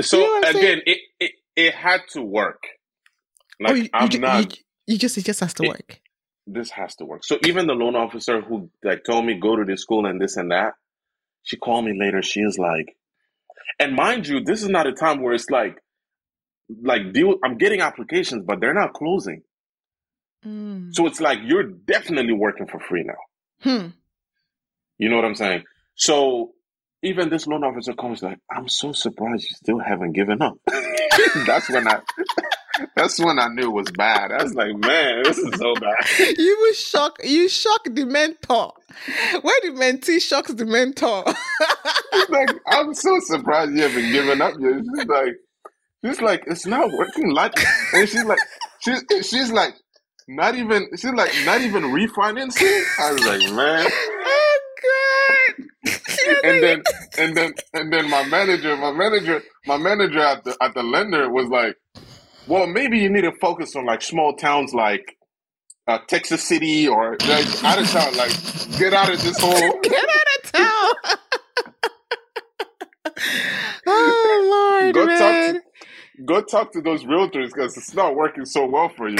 So 0.00 0.18
you 0.18 0.42
know 0.42 0.50
again 0.50 0.82
it, 0.86 0.98
it 1.20 1.32
it 1.56 1.74
had 1.74 2.02
to 2.10 2.22
work. 2.22 2.66
Like 3.60 3.72
oh, 3.72 3.74
you, 3.74 3.88
I'm 3.92 4.10
you, 4.10 4.18
not. 4.18 4.56
You, 4.56 4.62
you, 4.86 4.98
just 4.98 5.18
it 5.18 5.24
just 5.24 5.40
has 5.40 5.54
to 5.54 5.64
it, 5.64 5.68
work. 5.68 6.00
This 6.46 6.70
has 6.70 6.96
to 6.96 7.04
work. 7.04 7.24
So 7.24 7.38
even 7.44 7.66
the 7.66 7.74
loan 7.74 7.96
officer 7.96 8.40
who 8.40 8.70
like 8.82 9.04
told 9.04 9.24
me 9.24 9.38
go 9.40 9.56
to 9.56 9.64
this 9.64 9.82
school 9.82 10.06
and 10.06 10.20
this 10.20 10.36
and 10.36 10.50
that, 10.50 10.74
she 11.42 11.56
called 11.56 11.84
me 11.84 11.98
later. 11.98 12.22
She 12.22 12.40
is 12.40 12.58
like, 12.58 12.96
and 13.78 13.94
mind 13.94 14.26
you, 14.26 14.42
this 14.42 14.62
is 14.62 14.68
not 14.68 14.86
a 14.86 14.92
time 14.92 15.22
where 15.22 15.34
it's 15.34 15.50
like, 15.50 15.78
like 16.82 17.12
deal. 17.12 17.36
I'm 17.44 17.58
getting 17.58 17.80
applications, 17.80 18.44
but 18.46 18.60
they're 18.60 18.74
not 18.74 18.92
closing. 18.92 19.42
Mm. 20.44 20.94
So 20.94 21.06
it's 21.06 21.20
like 21.20 21.38
you're 21.42 21.62
definitely 21.62 22.34
working 22.34 22.66
for 22.66 22.78
free 22.80 23.04
now. 23.04 23.14
Hmm. 23.60 23.86
You 24.98 25.08
know 25.08 25.16
what 25.16 25.24
I'm 25.24 25.34
saying? 25.34 25.64
So 25.94 26.52
even 27.02 27.28
this 27.28 27.46
loan 27.46 27.64
officer 27.64 27.94
comes 27.94 28.22
like, 28.22 28.38
I'm 28.50 28.68
so 28.68 28.92
surprised 28.92 29.44
you 29.44 29.54
still 29.54 29.78
haven't 29.78 30.12
given 30.12 30.40
up. 30.42 30.58
that's 31.46 31.68
when 31.70 31.86
I 31.86 32.00
that's 32.96 33.18
when 33.18 33.38
I 33.38 33.48
knew 33.48 33.64
it 33.64 33.72
was 33.72 33.90
bad. 33.92 34.32
I 34.32 34.42
was 34.42 34.54
like, 34.54 34.76
man, 34.76 35.22
this 35.24 35.38
is 35.38 35.58
so 35.58 35.74
bad. 35.74 35.94
You 36.38 36.58
were 36.62 36.74
shocked. 36.74 37.24
You 37.24 37.48
shocked 37.48 37.94
the 37.94 38.04
mentor. 38.04 38.72
Where 39.42 39.60
the 39.62 39.70
mentee 39.70 40.20
shocks 40.20 40.52
the 40.52 40.64
mentor. 40.64 41.24
like, 42.28 42.50
I'm 42.68 42.94
so 42.94 43.18
surprised 43.20 43.72
you 43.72 43.82
haven't 43.82 44.12
given 44.12 44.40
up 44.40 44.54
yet. 44.58 44.82
She's 44.96 45.06
like, 45.06 45.34
she's 46.04 46.20
like, 46.20 46.44
it's 46.46 46.66
not 46.66 46.90
working. 46.92 47.30
Like, 47.30 47.54
and 47.94 48.08
she's 48.08 48.24
like, 48.24 48.40
she's 48.80 49.02
she's 49.22 49.52
like, 49.52 49.74
not 50.28 50.54
even. 50.54 50.88
She's 50.96 51.12
like, 51.12 51.32
not 51.44 51.60
even 51.60 51.84
refinancing. 51.84 52.84
I 53.00 53.12
was 53.12 53.24
like, 53.24 53.52
man. 53.54 53.86
Oh 53.86 54.60
God 54.82 55.64
and 56.44 56.62
then 56.62 56.82
and 57.18 57.36
then 57.36 57.52
and 57.72 57.92
then 57.92 58.08
my 58.08 58.24
manager, 58.24 58.76
my 58.76 58.92
manager, 58.92 59.42
my 59.66 59.76
manager 59.76 60.20
at 60.20 60.44
the 60.44 60.56
at 60.60 60.74
the 60.74 60.82
lender 60.82 61.30
was 61.30 61.48
like, 61.48 61.76
"Well, 62.46 62.66
maybe 62.66 62.98
you 62.98 63.10
need 63.10 63.22
to 63.22 63.32
focus 63.40 63.76
on 63.76 63.86
like 63.86 64.02
small 64.02 64.34
towns 64.36 64.74
like 64.74 65.16
uh, 65.86 65.98
Texas 66.08 66.42
City 66.44 66.88
or 66.88 67.16
like 67.28 67.64
out 67.64 67.78
of 67.78 67.88
town. 67.90 68.16
Like, 68.16 68.32
get 68.78 68.92
out 68.92 69.12
of 69.12 69.22
this 69.22 69.38
whole 69.40 69.80
get 69.82 70.04
out 70.04 70.44
of 70.44 70.52
town." 70.52 71.16
oh 73.86 74.80
Lord, 74.82 74.94
go 74.94 75.06
man. 75.06 75.18
talk 75.18 75.54
to 75.54 76.24
go 76.24 76.40
talk 76.42 76.72
to 76.72 76.80
those 76.80 77.04
realtors 77.04 77.46
because 77.46 77.76
it's 77.76 77.94
not 77.94 78.14
working 78.14 78.44
so 78.44 78.66
well 78.66 78.88
for 78.88 79.08
you. 79.08 79.16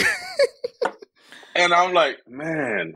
and 1.57 1.73
I'm 1.73 1.93
like, 1.93 2.19
man, 2.29 2.95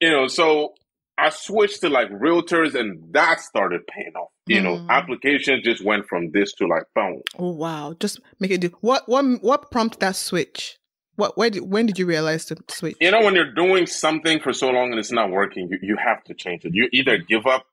you 0.00 0.10
know, 0.10 0.26
so 0.26 0.74
I 1.18 1.30
switched 1.30 1.80
to 1.80 1.88
like 1.88 2.10
realtors 2.10 2.74
and 2.74 3.12
that 3.14 3.40
started 3.40 3.86
paying 3.86 4.12
off. 4.16 4.28
You 4.46 4.60
know, 4.60 4.76
Hmm. 4.78 4.90
applications 4.90 5.64
just 5.64 5.82
went 5.84 6.06
from 6.08 6.30
this 6.30 6.52
to 6.54 6.66
like 6.66 6.84
boom. 6.94 7.22
Oh 7.38 7.52
wow! 7.52 7.94
Just 7.98 8.20
make 8.38 8.50
it 8.50 8.60
do. 8.60 8.70
What 8.80 9.08
what 9.08 9.24
what 9.42 9.70
prompted 9.70 10.00
that 10.00 10.16
switch? 10.16 10.76
What 11.16 11.36
where 11.38 11.48
did 11.50 11.62
when 11.70 11.86
did 11.86 11.98
you 11.98 12.06
realize 12.06 12.44
to 12.46 12.56
switch? 12.68 12.96
You 13.00 13.10
know, 13.10 13.20
when 13.24 13.34
you're 13.34 13.52
doing 13.54 13.86
something 13.86 14.40
for 14.40 14.52
so 14.52 14.68
long 14.70 14.90
and 14.90 14.98
it's 15.00 15.10
not 15.12 15.30
working, 15.30 15.68
you, 15.70 15.78
you 15.82 15.96
have 15.96 16.22
to 16.24 16.34
change 16.34 16.64
it. 16.66 16.72
You 16.74 16.88
either 16.92 17.16
give 17.18 17.46
up 17.46 17.64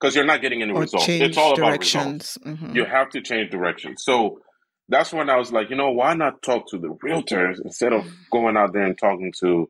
because 0.00 0.14
you're 0.14 0.24
not 0.24 0.40
getting 0.40 0.62
any 0.62 0.72
or 0.72 0.82
results. 0.82 1.08
It's 1.08 1.36
all 1.36 1.54
about 1.54 1.78
results. 1.80 2.38
directions. 2.38 2.38
Mhm. 2.46 2.74
You 2.76 2.84
have 2.84 3.10
to 3.10 3.20
change 3.20 3.50
direction. 3.50 3.96
So 3.98 4.40
that's 4.88 5.12
when 5.12 5.28
I 5.28 5.36
was 5.36 5.50
like, 5.52 5.68
you 5.70 5.76
know, 5.76 5.90
why 5.90 6.14
not 6.14 6.42
talk 6.42 6.68
to 6.70 6.78
the 6.78 6.88
realtors 7.04 7.58
instead 7.64 7.92
of 7.92 8.06
going 8.30 8.56
out 8.56 8.72
there 8.72 8.84
and 8.84 8.96
talking 8.96 9.32
to, 9.40 9.68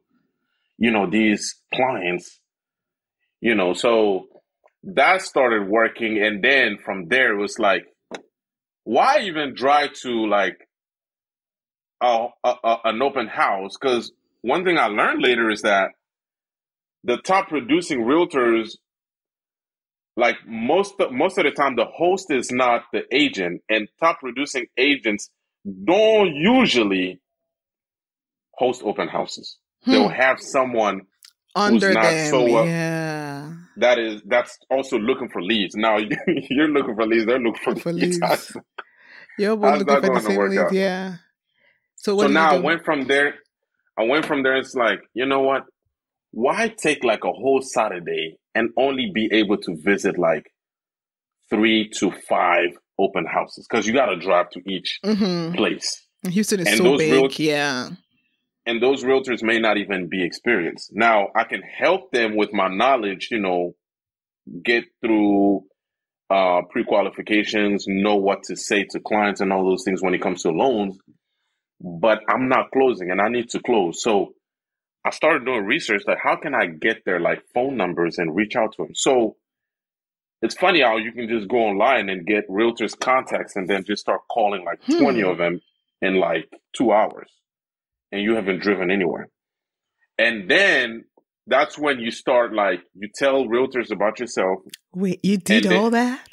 you 0.76 0.90
know, 0.90 1.08
these 1.08 1.54
clients, 1.74 2.40
you 3.44 3.56
know, 3.56 3.74
so 3.74 4.28
that 4.84 5.22
started 5.22 5.68
working. 5.68 6.22
And 6.24 6.44
then 6.44 6.78
from 6.84 7.08
there, 7.08 7.34
it 7.34 7.38
was 7.40 7.58
like, 7.60 7.84
why 8.84 9.20
even 9.22 9.54
drive 9.54 9.94
to 10.02 10.26
like 10.28 10.58
a, 12.02 12.28
a, 12.44 12.54
a- 12.64 12.80
an 12.86 13.02
open 13.02 13.28
house? 13.28 13.76
Because 13.80 14.12
one 14.42 14.64
thing 14.64 14.78
I 14.78 14.86
learned 14.88 15.22
later 15.22 15.50
is 15.50 15.62
that 15.62 15.90
the 17.04 17.18
top 17.18 17.48
producing 17.48 18.00
realtors 18.00 18.72
like 20.16 20.36
most 20.46 20.94
most 21.12 21.38
of 21.38 21.44
the 21.46 21.52
time 21.52 21.76
the 21.76 21.86
host 21.86 22.30
is 22.32 22.52
not 22.52 22.84
the 22.92 23.02
agent 23.12 23.62
and 23.70 23.88
top 24.00 24.20
producing 24.20 24.66
agents 24.78 25.30
don't 25.86 26.34
usually 26.36 27.20
host 28.54 28.82
open 28.84 29.08
houses 29.08 29.58
they'll 29.90 30.08
Hmm. 30.08 30.10
have 30.10 30.40
someone 30.40 31.02
Under 31.56 31.92
them, 31.94 32.30
so, 32.30 32.56
uh, 32.56 32.64
yeah. 32.64 33.52
that 33.76 33.98
is 33.98 34.22
that's 34.26 34.58
also 34.70 34.98
looking 34.98 35.28
for 35.28 35.40
leads 35.42 35.74
now 35.76 35.96
you're 36.50 36.68
looking 36.68 36.94
for 36.94 37.06
leads 37.06 37.26
they're 37.26 37.38
looking 37.38 37.62
for, 37.62 37.76
For 37.76 37.92
leads, 37.92 38.18
leads. 38.20 38.56
You're 39.38 39.56
both 39.56 39.78
looking 39.78 40.00
for 40.00 40.14
the 40.14 40.20
same 40.20 40.40
leads, 40.50 40.58
out? 40.62 40.72
yeah. 40.72 41.16
So 41.96 42.18
so 42.18 42.26
now 42.28 42.56
i 42.56 42.58
went 42.58 42.84
from 42.84 43.06
there 43.06 43.34
i 43.98 44.02
went 44.04 44.26
from 44.26 44.42
there 44.42 44.56
it's 44.56 44.74
like 44.74 45.00
you 45.14 45.26
know 45.26 45.40
what 45.40 45.62
why 46.32 46.68
take 46.68 47.02
like 47.04 47.24
a 47.24 47.30
whole 47.32 47.62
saturday 47.62 48.36
and 48.54 48.70
only 48.76 49.10
be 49.14 49.28
able 49.32 49.56
to 49.56 49.76
visit 49.76 50.18
like 50.18 50.46
three 51.50 51.88
to 51.98 52.10
five 52.28 52.70
open 52.98 53.24
houses 53.26 53.66
because 53.68 53.86
you 53.86 53.92
got 53.92 54.06
to 54.06 54.16
drive 54.16 54.48
to 54.50 54.60
each 54.68 54.98
hmm 55.04 55.52
place 55.52 56.00
Houston 56.28 56.60
is 56.60 56.68
And 56.68 56.78
so 56.78 56.96
big, 56.96 57.12
real- 57.12 57.30
yeah. 57.32 57.90
And 58.66 58.82
those 58.82 59.04
realtors 59.04 59.42
may 59.42 59.58
not 59.60 59.76
even 59.76 60.08
be 60.08 60.24
experienced. 60.24 60.90
Now 60.92 61.28
i 61.34 61.44
can 61.44 61.62
help 61.62 62.10
them 62.12 62.36
with 62.36 62.52
my 62.52 62.68
knowledge 62.68 63.28
you 63.30 63.40
know 63.40 63.74
get 64.62 64.84
through 65.00 65.64
uh 66.30 66.62
pre-qualifications 66.70 67.84
know 67.86 68.16
what 68.16 68.42
to 68.44 68.56
say 68.56 68.84
to 68.90 69.00
clients 69.00 69.40
and 69.40 69.52
all 69.52 69.64
those 69.64 69.84
things 69.84 70.02
when 70.02 70.14
it 70.14 70.22
comes 70.22 70.42
to 70.42 70.50
loans 70.50 70.96
but 71.80 72.20
i'm 72.28 72.48
not 72.48 72.70
closing 72.72 73.10
and 73.10 73.20
i 73.20 73.28
need 73.28 73.48
to 73.50 73.60
close. 73.60 74.02
So 74.02 74.34
i 75.04 75.10
started 75.10 75.44
doing 75.44 75.64
research 75.64 76.02
like 76.06 76.18
how 76.22 76.36
can 76.36 76.54
i 76.54 76.66
get 76.66 77.04
their 77.04 77.20
like 77.20 77.42
phone 77.54 77.76
numbers 77.76 78.18
and 78.18 78.34
reach 78.34 78.56
out 78.56 78.72
to 78.72 78.84
them 78.84 78.94
so 78.94 79.36
it's 80.42 80.54
funny 80.54 80.80
how 80.82 80.96
you 80.98 81.12
can 81.12 81.28
just 81.28 81.48
go 81.48 81.56
online 81.58 82.08
and 82.10 82.26
get 82.26 82.48
realtors 82.50 82.98
contacts 82.98 83.56
and 83.56 83.68
then 83.68 83.84
just 83.84 84.02
start 84.02 84.20
calling 84.30 84.64
like 84.64 84.80
20 84.86 85.20
Hmm. 85.20 85.28
of 85.28 85.38
them 85.38 85.60
in 86.02 86.16
like 86.16 86.48
two 86.76 86.92
hours 86.92 87.30
and 88.14 88.22
you 88.22 88.36
haven't 88.36 88.60
driven 88.62 88.90
anywhere. 88.92 89.28
And 90.18 90.48
then 90.48 91.04
that's 91.48 91.76
when 91.76 91.98
you 91.98 92.10
start 92.12 92.54
like 92.54 92.80
you 92.94 93.08
tell 93.14 93.44
realtors 93.46 93.90
about 93.90 94.20
yourself. 94.20 94.60
Wait, 94.94 95.18
you 95.24 95.36
did 95.36 95.64
And 95.64 95.72
they- 95.72 95.76
all 95.76 95.90
that? 95.90 96.28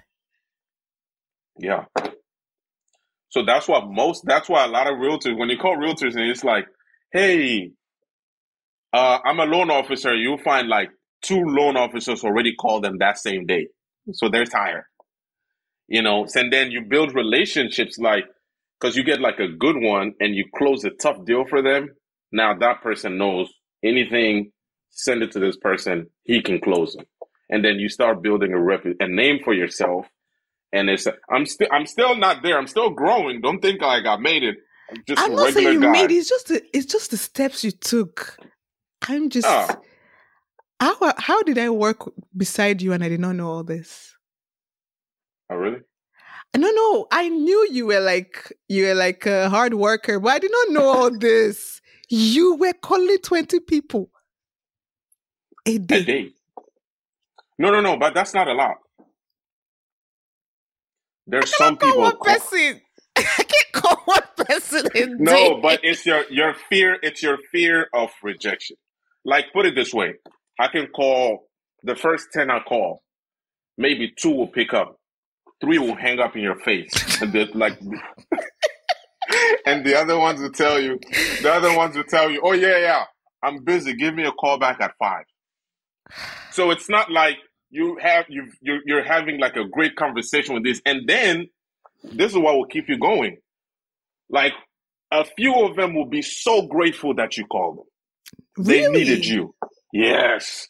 yeah. 1.58 1.86
So 3.30 3.44
that's 3.46 3.68
why 3.68 3.82
most 3.90 4.24
that's 4.26 4.48
why 4.50 4.66
a 4.66 4.68
lot 4.68 4.88
of 4.88 4.96
realtors 5.00 5.38
when 5.38 5.50
you 5.50 5.58
call 5.58 5.76
realtors 5.78 6.16
and 6.16 6.30
it's 6.30 6.44
like 6.44 6.66
hey 7.14 7.72
uh, 8.94 9.20
i'm 9.24 9.40
a 9.40 9.46
loan 9.46 9.72
officer 9.72 10.14
you'll 10.14 10.38
find 10.38 10.68
like 10.68 10.90
two 11.22 11.42
loan 11.46 11.78
officers 11.78 12.24
already 12.26 12.54
call 12.56 12.82
them 12.82 12.98
that 13.00 13.18
same 13.18 13.46
day. 13.46 13.68
So 14.14 14.28
they're 14.30 14.46
tired. 14.46 14.84
You 15.88 16.02
know 16.02 16.26
and 16.36 16.52
then 16.52 16.72
you 16.72 16.82
build 16.90 17.16
relationships 17.16 17.98
like 17.98 18.26
because 18.82 18.96
you 18.96 19.04
get 19.04 19.22
like 19.22 19.40
a 19.40 19.48
good 19.48 19.78
one 19.78 20.14
and 20.20 20.36
you 20.36 20.46
close 20.56 20.84
a 20.84 20.90
tough 20.90 21.24
deal 21.26 21.46
for 21.46 21.62
them 21.62 21.90
now 22.32 22.54
that 22.58 22.82
person 22.82 23.18
knows 23.18 23.52
anything 23.84 24.52
send 24.90 25.22
it 25.22 25.32
to 25.32 25.40
this 25.40 25.58
person 25.58 26.08
he 26.24 26.42
can 26.42 26.60
close 26.60 26.94
them 26.94 27.06
and 27.50 27.64
then 27.64 27.76
you 27.76 27.90
start 27.90 28.22
building 28.22 28.54
a 28.54 28.60
rep 28.60 28.84
a 29.00 29.08
name 29.08 29.40
for 29.44 29.54
yourself 29.54 30.08
and 30.74 30.90
it's 30.90 31.08
i'm 31.30 31.46
still 31.46 31.68
i'm 31.72 31.86
still 31.86 32.16
not 32.16 32.42
there 32.44 32.58
i'm 32.58 32.68
still 32.68 32.90
growing 32.90 33.42
don't 33.42 33.62
think 33.62 33.82
like 33.82 34.06
i 34.06 34.18
made 34.18 34.44
it 34.44 34.58
i'm 34.90 35.04
just 35.08 35.22
I'm 35.22 35.36
not 35.36 35.54
saying 35.54 35.74
you 35.74 35.82
guy 35.82 35.92
made 35.92 36.12
it. 36.12 36.16
It's 36.16 36.30
just 36.30 36.48
the, 36.48 36.62
it's 36.74 36.86
just 36.86 37.12
the 37.12 37.18
steps 37.18 37.64
you 37.64 37.72
took. 37.72 38.38
I'm 39.08 39.30
just 39.30 39.48
Ah. 39.48 39.78
how 40.82 41.14
how 41.18 41.42
did 41.44 41.58
I 41.58 41.70
work 41.70 42.12
beside 42.36 42.82
you 42.82 42.92
and 42.92 43.02
I 43.04 43.10
did 43.10 43.20
not 43.22 43.36
know 43.36 43.48
all 43.50 43.64
this? 43.64 44.16
oh 45.50 45.56
really 45.56 45.80
No, 46.58 46.70
no, 46.72 47.08
I 47.12 47.30
knew 47.30 47.68
you 47.72 47.88
were 47.88 48.02
like 48.02 48.52
you 48.70 48.88
were 48.88 48.96
like 48.96 49.26
a 49.26 49.50
hard 49.50 49.74
worker, 49.76 50.20
but 50.20 50.30
I 50.34 50.40
did 50.40 50.52
not 50.52 50.72
know 50.74 50.88
all 50.90 51.18
this. 51.18 51.82
You 52.10 52.56
were 52.56 52.74
calling 52.74 53.18
twenty 53.20 53.60
people 53.62 54.10
a 55.68 55.76
a 55.76 55.78
day. 55.80 56.04
day 56.04 56.32
no 57.60 57.72
no 57.72 57.82
no 57.82 57.98
but 57.98 58.14
that's 58.16 58.34
not 58.34 58.48
a 58.48 58.54
lot 58.54 58.78
there's 61.28 61.56
some 61.56 61.78
Call 61.78 61.92
people 61.92 62.02
one 62.02 62.18
call- 62.18 62.36
person. 62.36 62.82
I 63.18 63.22
can't 63.22 63.72
call 63.74 63.98
one 64.06 64.24
person 64.38 64.88
a 64.96 65.08
day. 65.08 65.08
No, 65.20 65.62
but 65.62 65.82
it's 65.84 66.06
your 66.06 66.26
your 66.30 66.56
fear. 66.70 66.98
It's 67.04 67.24
your 67.24 67.38
fear 67.52 67.88
of 67.94 68.12
rejection. 68.24 68.78
Like 69.26 69.54
put 69.54 69.66
it 69.68 69.76
this 69.76 69.94
way: 69.94 70.16
I 70.60 70.68
can 70.70 70.88
call 70.88 71.48
the 71.84 71.96
first 71.96 72.30
ten 72.34 72.52
I 72.52 72.62
call, 72.62 73.04
maybe 73.78 74.14
two 74.18 74.32
will 74.32 74.48
pick 74.48 74.74
up, 74.74 75.00
three 75.62 75.80
will 75.80 75.96
hang 75.96 76.20
up 76.20 76.36
in 76.36 76.42
your 76.42 76.60
face, 76.60 77.22
and 77.22 77.32
the 77.32 77.48
like, 77.54 77.80
and 79.66 79.86
the 79.86 79.98
other 79.98 80.18
ones 80.18 80.42
will 80.42 80.52
tell 80.52 80.80
you. 80.80 81.00
The 81.42 81.52
other 81.52 81.76
ones 81.76 81.96
will 81.96 82.04
tell 82.04 82.30
you, 82.30 82.42
"Oh 82.44 82.54
yeah, 82.54 82.78
yeah, 82.78 83.04
I'm 83.44 83.64
busy. 83.64 83.94
Give 83.94 84.14
me 84.14 84.26
a 84.26 84.32
call 84.32 84.58
back 84.58 84.82
at 84.82 84.94
five. 85.00 85.26
So 86.52 86.72
it's 86.72 86.90
not 86.90 87.12
like 87.12 87.38
you 87.70 87.98
have 88.02 88.26
you 88.30 88.50
you're, 88.62 88.80
you're 88.86 89.04
having 89.04 89.40
like 89.40 89.56
a 89.56 89.66
great 89.66 89.96
conversation 89.96 90.54
with 90.54 90.64
this, 90.64 90.82
and 90.86 91.08
then 91.08 91.48
this 92.04 92.32
is 92.32 92.38
what 92.38 92.56
will 92.56 92.68
keep 92.68 92.90
you 92.90 92.98
going. 92.98 93.38
Like 94.30 94.54
a 95.12 95.26
few 95.26 95.54
of 95.66 95.76
them 95.76 95.94
will 95.94 96.08
be 96.08 96.22
so 96.22 96.68
grateful 96.68 97.14
that 97.16 97.38
you 97.38 97.46
called 97.46 97.80
them. 97.80 98.66
They 98.66 98.88
needed 98.90 99.26
you. 99.26 99.54
Yes. 99.94 100.68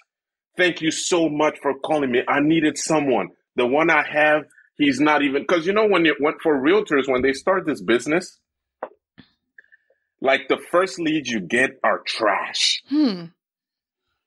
Thank 0.58 0.82
you 0.82 0.91
so 0.91 1.30
much 1.30 1.58
for 1.62 1.73
calling 1.80 2.12
me. 2.12 2.23
I 2.27 2.39
needed 2.39 2.77
someone. 2.77 3.30
The 3.56 3.65
one 3.65 3.89
I 3.89 4.04
have, 4.12 4.43
he's 4.77 4.99
not 4.99 5.21
even 5.21 5.43
because 5.43 5.65
you 5.65 5.73
know 5.73 5.88
when 5.88 6.05
it 6.05 6.15
went 6.19 6.38
for 6.41 6.62
realtors 6.62 7.07
when 7.07 7.21
they 7.21 7.34
start 7.34 7.65
this 7.65 7.81
business, 7.81 8.39
like 10.21 10.47
the 10.49 10.57
first 10.57 10.99
leads 10.99 11.29
you 11.29 11.39
get 11.39 11.71
are 11.84 11.99
trash. 12.05 12.81
Hmm. 12.89 13.25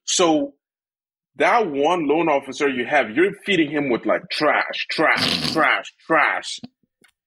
So 0.05 0.55
that 1.37 1.67
one 1.71 2.07
loan 2.07 2.29
officer 2.29 2.69
you 2.69 2.85
have, 2.87 3.11
you're 3.11 3.33
feeding 3.45 3.71
him 3.71 3.91
with 3.91 4.05
like 4.07 4.23
trash, 4.31 4.87
trash, 4.91 5.53
trash, 5.53 5.93
trash. 6.07 6.61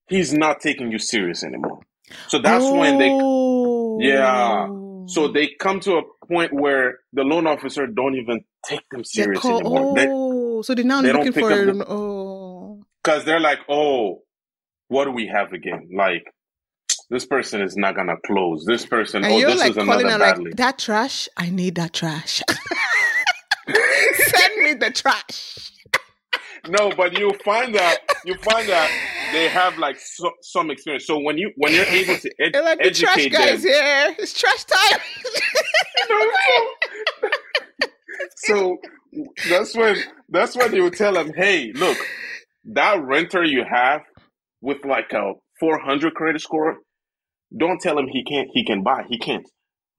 He's 0.09 0.31
not 0.33 0.61
taking 0.61 0.91
you 0.91 0.99
serious 0.99 1.43
anymore. 1.43 1.79
So 2.27 2.39
that's 2.39 2.63
when 2.71 2.97
they 2.99 3.09
Yeah. 4.07 4.67
So 5.07 5.23
Oh. 5.23 5.27
they 5.31 5.47
come 5.59 5.79
to 5.81 5.97
a 5.97 6.03
point 6.27 6.53
where 6.53 6.99
the 7.13 7.23
loan 7.23 7.47
officer 7.47 7.87
don't 7.87 8.15
even 8.15 8.41
take 8.65 8.87
them 8.91 9.03
serious 9.03 9.43
anymore. 9.43 9.93
They, 9.95 10.07
Oh, 10.09 10.61
so 10.61 10.73
they're 10.73 10.85
now 10.85 11.01
they 11.01 11.11
looking 11.13 11.33
for 11.33 11.51
an, 11.51 11.83
oh. 11.87 12.16
Because 13.07 13.23
they're 13.23 13.39
like, 13.39 13.59
oh, 13.69 14.23
what 14.89 15.05
do 15.05 15.11
we 15.11 15.27
have 15.33 15.53
again? 15.53 15.87
Like, 15.95 16.25
this 17.09 17.25
person 17.25 17.61
is 17.61 17.77
not 17.77 17.95
gonna 17.95 18.17
close. 18.25 18.65
This 18.67 18.85
person, 18.85 19.23
And 19.23 19.33
oh, 19.33 19.37
you're 19.37 19.51
this 19.51 19.61
like 19.61 19.69
is 19.69 19.77
calling 19.77 20.07
another 20.07 20.25
out 20.25 20.43
like 20.43 20.57
that 20.57 20.77
trash. 20.77 21.29
I 21.37 21.49
need 21.49 21.75
that 21.75 21.93
trash. 21.93 22.41
Send 23.69 24.61
me 24.61 24.73
the 24.73 24.91
trash. 24.91 25.71
No, 26.67 26.91
but 26.97 27.17
you 27.17 27.31
find 27.45 27.73
that 27.75 27.99
you 28.25 28.35
find 28.39 28.67
that 28.67 28.91
they 29.31 29.47
have 29.47 29.77
like 29.77 29.97
so, 29.97 30.29
some 30.41 30.69
experience. 30.69 31.07
So 31.07 31.17
when 31.17 31.37
you 31.37 31.53
when 31.55 31.71
you're 31.71 31.85
able 31.85 32.17
to 32.17 32.29
ed- 32.41 32.61
like 32.61 32.79
the 32.79 32.91
trash 32.91 33.19
educate 33.19 33.31
guys 33.31 33.63
them, 33.63 33.71
here. 33.71 34.15
It's 34.19 34.37
trash 34.37 34.65
time. 34.65 34.99
so 38.35 38.77
that's 39.49 39.73
when 39.77 39.95
that's 40.27 40.57
when 40.57 40.75
you 40.75 40.83
would 40.83 40.95
tell 40.97 41.13
them, 41.13 41.31
hey, 41.33 41.71
look, 41.73 41.97
that 42.67 43.03
renter 43.03 43.43
you 43.43 43.63
have 43.69 44.01
with 44.61 44.83
like 44.85 45.13
a 45.13 45.33
400 45.59 46.13
credit 46.13 46.41
score, 46.41 46.77
don't 47.55 47.79
tell 47.79 47.97
him 47.97 48.07
he 48.07 48.23
can't. 48.23 48.49
He 48.53 48.65
can 48.65 48.83
buy. 48.83 49.05
He 49.09 49.17
can't. 49.17 49.47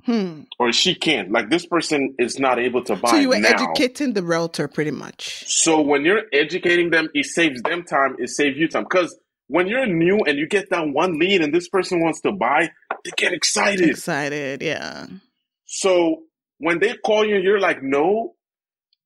Hmm. 0.04 0.42
Or 0.59 0.72
she 0.72 0.94
can't. 0.94 1.33
Like 1.33 1.50
this 1.50 1.66
person 1.66 2.14
is 2.18 2.38
not 2.38 2.59
able 2.59 2.85
to 2.85 2.96
buy. 2.96 3.11
So 3.11 3.16
you 3.16 3.31
were 3.31 3.38
now. 3.38 3.48
educating 3.48 4.12
the 4.12 4.22
realtor 4.22 4.68
pretty 4.68 4.90
much. 4.90 5.44
So 5.46 5.81
when 5.81 6.04
you're 6.04 6.22
educating 6.33 6.90
them, 6.90 7.09
it 7.14 7.26
saves 7.26 7.61
them 7.62 7.85
time. 7.85 8.16
It 8.18 8.31
saves 8.31 8.57
you 8.57 8.68
time 8.68 8.85
because 8.85 9.18
when 9.48 9.66
you're 9.66 9.87
new 9.87 10.20
and 10.26 10.38
you 10.38 10.46
get 10.46 10.70
that 10.70 10.88
one 10.88 11.18
lead 11.18 11.42
and 11.42 11.52
this 11.52 11.68
person 11.68 12.00
wants 12.00 12.20
to 12.22 12.33
buy, 12.33 12.70
they 13.04 13.11
get 13.16 13.33
excited. 13.33 13.88
Excited, 13.88 14.62
yeah. 14.62 15.07
So 15.66 16.22
when 16.59 16.78
they 16.78 16.94
call 16.94 17.26
you, 17.26 17.37
you're 17.37 17.61
like, 17.61 17.83
no, 17.83 18.35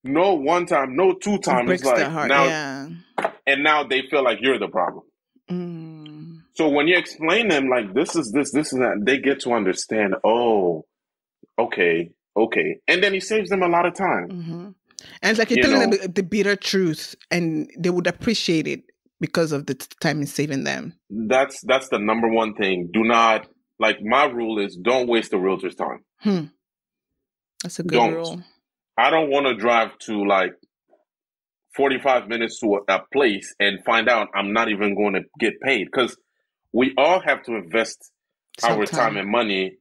no, 0.05 0.35
one 0.35 0.67
time, 0.67 0.97
no, 0.97 1.15
two 1.15 1.39
times. 1.39 1.71
It 1.71 1.75
it's 1.75 1.85
like 1.85 2.03
heart, 2.07 2.29
now, 2.29 2.45
yeah. 2.45 2.89
and 3.47 3.63
now 3.63 3.85
they 3.85 4.03
feel 4.11 4.25
like 4.25 4.39
you're 4.41 4.59
the 4.59 4.69
problem. 4.69 5.05
Mm. 5.51 6.43
So 6.55 6.69
when 6.69 6.87
you 6.89 6.97
explain 6.97 7.49
them 7.49 7.69
like 7.69 7.95
this 7.95 8.17
is 8.17 8.33
this, 8.33 8.53
this 8.53 8.73
is 8.73 8.79
that, 8.79 9.03
they 9.05 9.19
get 9.19 9.41
to 9.41 9.53
understand. 9.53 10.15
Oh, 10.25 10.85
okay, 11.59 12.11
okay, 12.37 12.79
and 12.89 13.03
then 13.03 13.13
he 13.13 13.21
saves 13.21 13.51
them 13.51 13.63
a 13.63 13.69
lot 13.69 13.87
of 13.87 13.95
time. 13.95 14.29
Mm-hmm. 14.29 14.69
And 15.23 15.31
it's 15.31 15.39
like 15.39 15.51
you're 15.51 15.59
you 15.59 15.65
telling 15.65 15.91
know? 15.91 15.97
them 15.97 16.13
the 16.13 16.23
bitter 16.23 16.57
truth, 16.57 17.15
and 17.31 17.71
they 17.79 17.91
would 17.91 18.07
appreciate 18.07 18.67
it 18.67 18.83
because 19.21 19.53
of 19.53 19.67
the 19.67 19.75
time 20.01 20.21
it's 20.21 20.33
saving 20.33 20.65
them. 20.65 20.95
That's 21.09 21.61
that's 21.63 21.89
the 21.89 21.99
number 21.99 22.29
one 22.29 22.55
thing. 22.55 22.91
Do 22.93 23.05
not 23.05 23.47
like 23.79 24.03
my 24.03 24.25
rule 24.25 24.59
is 24.59 24.77
don't 24.77 25.09
waste 25.09 25.31
the 25.31 25.39
realtor's 25.39 25.75
time. 25.75 26.05
Hmm. 26.19 26.45
That's 27.63 27.79
a 27.79 27.83
good 27.85 27.97
don't. 27.97 28.15
rule. 28.15 28.43
I 28.97 29.11
don't 29.11 29.31
want 29.31 29.47
to 29.47 29.55
drive 29.55 29.97
to 30.07 30.25
like 30.27 30.55
45 31.77 32.29
minutes 32.29 32.61
to 32.61 32.81
a, 32.89 32.95
a, 32.95 33.01
place 33.13 33.55
and 33.59 33.83
find 33.85 34.09
out 34.09 34.29
I'm 34.35 34.53
not 34.53 34.69
even 34.69 34.95
going 34.95 35.15
to 35.15 35.23
get 35.39 35.61
paid 35.61 35.89
because 35.91 36.17
we 36.73 36.95
all 36.99 37.21
have 37.21 37.43
to 37.45 37.55
invest 37.55 38.11
Some 38.59 38.79
our 38.79 38.85
time. 38.85 39.17
and 39.17 39.29
money 39.29 39.77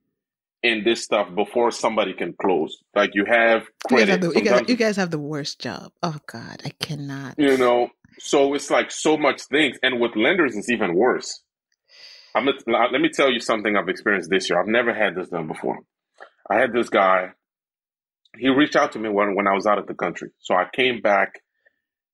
in 0.63 0.83
this 0.83 1.03
stuff 1.03 1.33
before 1.35 1.71
somebody 1.71 2.13
can 2.13 2.33
close. 2.39 2.77
Like 2.95 3.11
you 3.13 3.25
have 3.25 3.63
credit. 3.87 3.89
You 3.89 3.97
guys 3.97 4.09
have, 4.09 4.21
the, 4.21 4.39
you, 4.39 4.45
guys, 4.45 4.69
you 4.69 4.75
guys 4.75 4.95
have 4.97 5.11
the 5.11 5.19
worst 5.19 5.59
job. 5.59 5.91
Oh 6.03 6.17
God, 6.27 6.61
I 6.63 6.69
cannot. 6.79 7.35
You 7.37 7.57
know, 7.57 7.89
so 8.19 8.53
it's 8.53 8.69
like 8.69 8.91
so 8.91 9.17
much 9.17 9.41
things, 9.43 9.77
and 9.83 9.99
with 9.99 10.15
lenders, 10.15 10.55
it's 10.55 10.69
even 10.69 10.95
worse. 10.95 11.41
I'm 12.33 12.45
let 12.45 13.01
me 13.01 13.09
tell 13.09 13.29
you 13.29 13.41
something 13.41 13.75
I've 13.75 13.89
experienced 13.89 14.29
this 14.29 14.49
year. 14.49 14.61
I've 14.61 14.67
never 14.67 14.93
had 14.93 15.15
this 15.15 15.29
done 15.29 15.47
before. 15.47 15.79
I 16.49 16.59
had 16.59 16.71
this 16.71 16.89
guy. 16.89 17.31
He 18.37 18.49
reached 18.49 18.75
out 18.75 18.93
to 18.93 18.99
me 18.99 19.09
when 19.09 19.35
when 19.35 19.47
I 19.47 19.53
was 19.53 19.65
out 19.65 19.77
of 19.77 19.87
the 19.87 19.93
country. 19.93 20.29
So 20.39 20.55
I 20.55 20.67
came 20.73 21.01
back. 21.01 21.41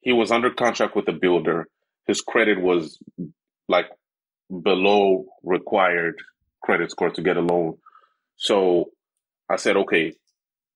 He 0.01 0.13
was 0.13 0.31
under 0.31 0.51
contract 0.51 0.95
with 0.95 1.07
a 1.07 1.13
builder. 1.13 1.67
His 2.05 2.21
credit 2.21 2.61
was 2.61 2.99
like 3.67 3.87
below 4.63 5.25
required 5.43 6.15
credit 6.63 6.91
score 6.91 7.09
to 7.11 7.21
get 7.21 7.37
a 7.37 7.41
loan. 7.41 7.77
So 8.37 8.91
I 9.49 9.57
said, 9.57 9.77
okay, 9.77 10.13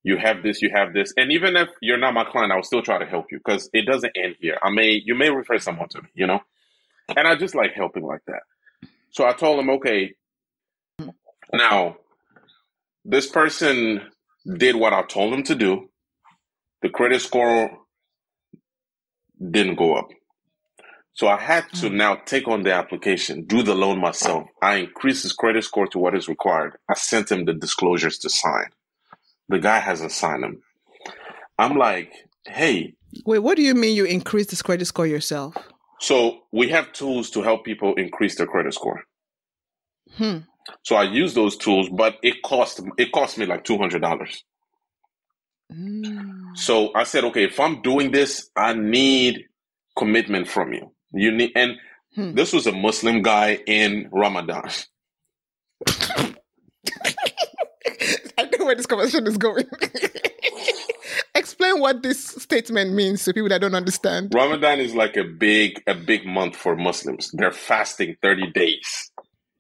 you 0.04 0.18
have 0.18 0.44
this, 0.44 0.62
you 0.62 0.72
have 0.74 0.94
this, 0.94 1.14
and 1.16 1.32
even 1.32 1.56
if 1.56 1.70
you're 1.82 1.98
not 1.98 2.14
my 2.14 2.24
client, 2.24 2.52
I'll 2.52 2.64
still 2.64 2.82
try 2.82 2.98
to 2.98 3.06
help 3.06 3.28
you 3.32 3.38
because 3.38 3.70
it 3.72 3.86
doesn't 3.86 4.14
end 4.16 4.36
here. 4.40 4.58
I 4.62 4.72
may, 4.72 5.02
you 5.06 5.16
may 5.16 5.30
refer 5.30 5.60
someone 5.60 5.90
to 5.90 6.02
me, 6.02 6.10
you 6.16 6.26
know, 6.26 6.40
and 7.16 7.28
I 7.28 7.36
just 7.36 7.56
like 7.56 7.74
helping 7.74 8.04
like 8.04 8.22
that. 8.28 8.42
So 9.12 9.28
I 9.28 9.34
told 9.34 9.60
him, 9.60 9.70
okay, 9.72 10.14
now 11.54 11.98
this 13.06 13.28
person 13.28 14.02
did 14.46 14.76
what 14.76 14.94
I 14.94 15.04
told 15.04 15.34
him 15.34 15.44
to 15.44 15.56
do. 15.56 15.90
The 16.82 16.90
credit 16.90 17.22
score 17.22 17.78
didn't 19.40 19.76
go 19.76 19.96
up. 19.96 20.10
So 21.14 21.28
I 21.28 21.38
had 21.38 21.70
to 21.74 21.90
mm. 21.90 21.94
now 21.94 22.16
take 22.26 22.48
on 22.48 22.64
the 22.64 22.74
application, 22.74 23.44
do 23.44 23.64
the 23.64 23.76
loan 23.76 24.00
myself. 24.00 24.48
I 24.62 24.78
increased 24.78 25.24
his 25.24 25.34
credit 25.34 25.64
score 25.64 25.88
to 25.88 26.00
what 26.00 26.16
is 26.16 26.28
required. 26.28 26.78
I 26.90 26.96
sent 26.96 27.32
him 27.32 27.46
the 27.46 27.54
disclosures 27.54 28.18
to 28.20 28.30
sign. 28.30 28.68
The 29.50 29.60
guy 29.60 29.80
hasn't 29.80 30.14
signed 30.14 30.44
them. 30.44 30.64
I'm 31.60 31.76
like, 31.78 32.14
hey. 32.46 32.96
Wait, 33.26 33.40
what 33.40 33.58
do 33.58 33.62
you 33.62 33.76
mean 33.76 33.96
you 33.96 34.06
increase 34.06 34.48
the 34.48 34.64
credit 34.64 34.86
score 34.86 35.06
yourself? 35.06 35.56
So 36.00 36.40
we 36.52 36.70
have 36.70 36.94
tools 36.94 37.30
to 37.32 37.42
help 37.44 37.66
people 37.66 37.94
increase 37.96 38.36
their 38.36 38.48
credit 38.48 38.74
score. 38.74 39.04
Hmm. 40.14 40.40
So 40.84 40.96
I 40.96 41.04
use 41.04 41.34
those 41.34 41.58
tools, 41.58 41.90
but 41.90 42.16
it 42.24 42.42
cost 42.44 42.82
it 42.98 43.12
cost 43.12 43.38
me 43.38 43.46
like 43.46 43.64
two 43.64 43.78
hundred 43.78 44.02
dollars. 44.02 44.44
Mm. 45.74 46.58
So 46.58 46.94
I 46.94 47.04
said, 47.04 47.24
okay, 47.26 47.46
if 47.46 47.60
I'm 47.60 47.82
doing 47.82 48.12
this, 48.12 48.50
I 48.56 48.74
need 48.74 49.46
commitment 49.98 50.48
from 50.48 50.74
you. 50.74 50.92
You 51.14 51.32
need, 51.32 51.52
and 51.56 51.78
hmm. 52.16 52.34
this 52.34 52.54
was 52.54 52.68
a 52.68 52.72
Muslim 52.72 53.22
guy 53.22 53.60
in 53.68 54.10
Ramadan. 54.12 54.70
I 58.38 58.46
know 58.58 58.66
where 58.66 58.76
this 58.76 58.86
conversation 58.86 59.28
is 59.28 59.38
going. 59.38 59.66
Explain 61.36 61.80
what 61.80 62.04
this 62.04 62.24
statement 62.24 62.94
means 62.94 63.24
to 63.26 63.34
people 63.34 63.50
that 63.50 63.62
don't 63.62 63.76
understand. 63.76 64.34
Ramadan 64.34 64.80
is 64.80 64.96
like 64.96 65.18
a 65.18 65.24
big, 65.24 65.82
a 65.88 65.94
big 65.94 66.26
month 66.26 66.56
for 66.56 66.76
Muslims. 66.76 67.32
They're 67.34 67.52
fasting 67.52 68.16
30 68.22 68.52
days. 68.52 69.11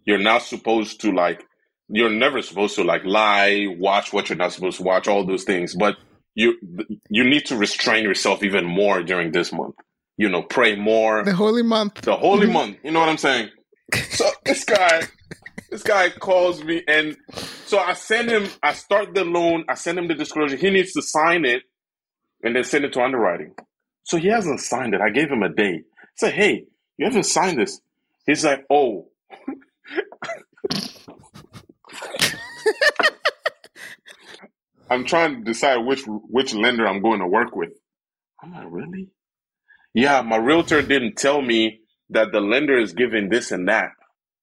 You're 0.05 0.19
not 0.19 0.43
supposed 0.43 1.01
to 1.01 1.11
like, 1.11 1.43
you're 1.89 2.09
never 2.09 2.41
supposed 2.41 2.75
to 2.75 2.83
like 2.83 3.03
lie, 3.03 3.67
watch 3.69 4.13
what 4.13 4.29
you're 4.29 4.37
not 4.37 4.53
supposed 4.53 4.77
to 4.77 4.83
watch, 4.83 5.07
all 5.07 5.25
those 5.25 5.43
things. 5.43 5.75
But 5.75 5.97
you, 6.35 6.55
you 7.09 7.23
need 7.23 7.45
to 7.47 7.57
restrain 7.57 8.03
yourself 8.03 8.43
even 8.43 8.65
more 8.65 9.03
during 9.03 9.31
this 9.31 9.51
month. 9.51 9.75
You 10.17 10.29
know, 10.29 10.43
pray 10.43 10.75
more. 10.75 11.23
The 11.23 11.33
holy 11.33 11.63
month. 11.63 12.01
The 12.01 12.15
holy 12.15 12.45
mm-hmm. 12.45 12.53
month. 12.53 12.77
You 12.83 12.91
know 12.91 12.99
what 12.99 13.09
I'm 13.09 13.17
saying? 13.17 13.49
So 13.93 14.29
this 14.45 14.63
guy, 14.63 15.03
this 15.69 15.83
guy 15.83 16.09
calls 16.09 16.63
me, 16.63 16.83
and 16.87 17.17
so 17.65 17.79
I 17.79 17.93
send 17.93 18.29
him. 18.29 18.47
I 18.61 18.73
start 18.73 19.15
the 19.15 19.23
loan. 19.25 19.65
I 19.67 19.75
send 19.75 19.97
him 19.97 20.07
the 20.07 20.15
disclosure. 20.15 20.57
He 20.57 20.69
needs 20.69 20.93
to 20.93 21.01
sign 21.01 21.45
it, 21.45 21.63
and 22.43 22.55
then 22.55 22.63
send 22.63 22.85
it 22.85 22.93
to 22.93 23.01
underwriting. 23.01 23.53
So 24.03 24.17
he 24.17 24.27
hasn't 24.27 24.59
signed 24.59 24.93
it. 24.93 25.01
I 25.01 25.09
gave 25.09 25.29
him 25.29 25.43
a 25.43 25.49
day. 25.49 25.81
I 26.01 26.05
said, 26.15 26.33
"Hey, 26.33 26.65
you 26.97 27.05
haven't 27.05 27.23
signed 27.23 27.59
this." 27.59 27.81
He's 28.25 28.45
like, 28.45 28.65
"Oh." 28.69 29.07
I'm 34.89 35.05
trying 35.05 35.37
to 35.37 35.41
decide 35.43 35.77
which 35.77 36.03
which 36.05 36.53
lender 36.53 36.85
I'm 36.85 37.01
going 37.01 37.19
to 37.19 37.27
work 37.27 37.55
with. 37.55 37.71
I'm 38.43 38.51
like, 38.51 38.67
really? 38.69 39.09
Yeah, 39.93 40.21
my 40.21 40.37
realtor 40.37 40.81
didn't 40.81 41.15
tell 41.15 41.41
me 41.41 41.81
that 42.09 42.31
the 42.31 42.41
lender 42.41 42.77
is 42.77 42.93
giving 42.93 43.29
this 43.29 43.51
and 43.51 43.67
that. 43.67 43.91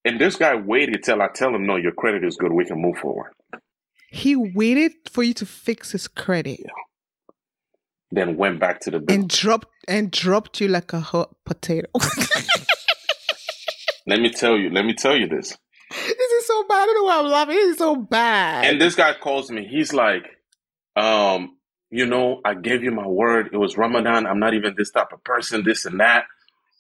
And 0.05 0.19
this 0.21 0.37
guy 0.37 0.55
waited 0.55 1.03
till 1.03 1.21
I 1.21 1.29
tell 1.35 1.55
him, 1.55 1.67
no, 1.67 1.77
your 1.77 1.93
credit 1.93 2.25
is 2.25 2.37
good. 2.37 2.53
We 2.53 2.65
can 2.65 2.81
move 2.81 2.97
forward. 2.97 3.33
He 4.11 4.37
waited 4.37 4.93
for 5.11 5.23
you 5.23 5.35
to 5.35 5.45
fix 5.45 5.93
his 5.93 6.09
credit. 6.09 6.61
Yeah. 6.61 6.71
Then 8.11 8.37
went 8.39 8.59
back 8.59 8.81
to 8.81 8.91
the 8.91 9.01
bill. 9.01 9.15
and 9.15 9.29
dropped 9.29 9.69
and 9.87 10.11
dropped 10.11 10.63
you 10.63 10.69
like 10.69 10.95
a 10.95 11.01
hot 11.01 11.35
potato. 11.45 11.89
let 14.09 14.21
me 14.21 14.31
tell 14.31 14.57
you. 14.57 14.71
Let 14.71 14.85
me 14.85 14.95
tell 14.95 15.17
you 15.17 15.29
this. 15.29 15.57
This 15.91 16.33
is 16.33 16.47
so 16.47 16.65
bad. 16.69 16.83
I 16.83 16.87
don't 16.87 16.95
know 16.97 17.05
why 17.05 17.19
I'm 17.19 17.27
laughing. 17.27 17.55
This 17.57 17.73
is 17.73 17.79
so 17.79 17.97
bad. 17.97 18.65
And 18.65 18.81
this 18.81 18.95
guy 18.95 19.15
calls 19.15 19.51
me. 19.51 19.67
He's 19.67 19.93
like, 19.93 20.25
um, 20.97 21.57
you 21.91 22.07
know, 22.07 22.41
I 22.45 22.55
gave 22.55 22.83
you 22.83 22.91
my 22.91 23.07
word. 23.07 23.51
It 23.53 23.57
was 23.57 23.77
Ramadan. 23.77 24.27
I'm 24.27 24.41
not 24.41 24.55
even 24.55 24.75
this 24.77 24.91
type 24.91 25.13
of 25.13 25.23
person. 25.25 25.65
This 25.65 25.87
and 25.87 26.01
that. 26.01 26.25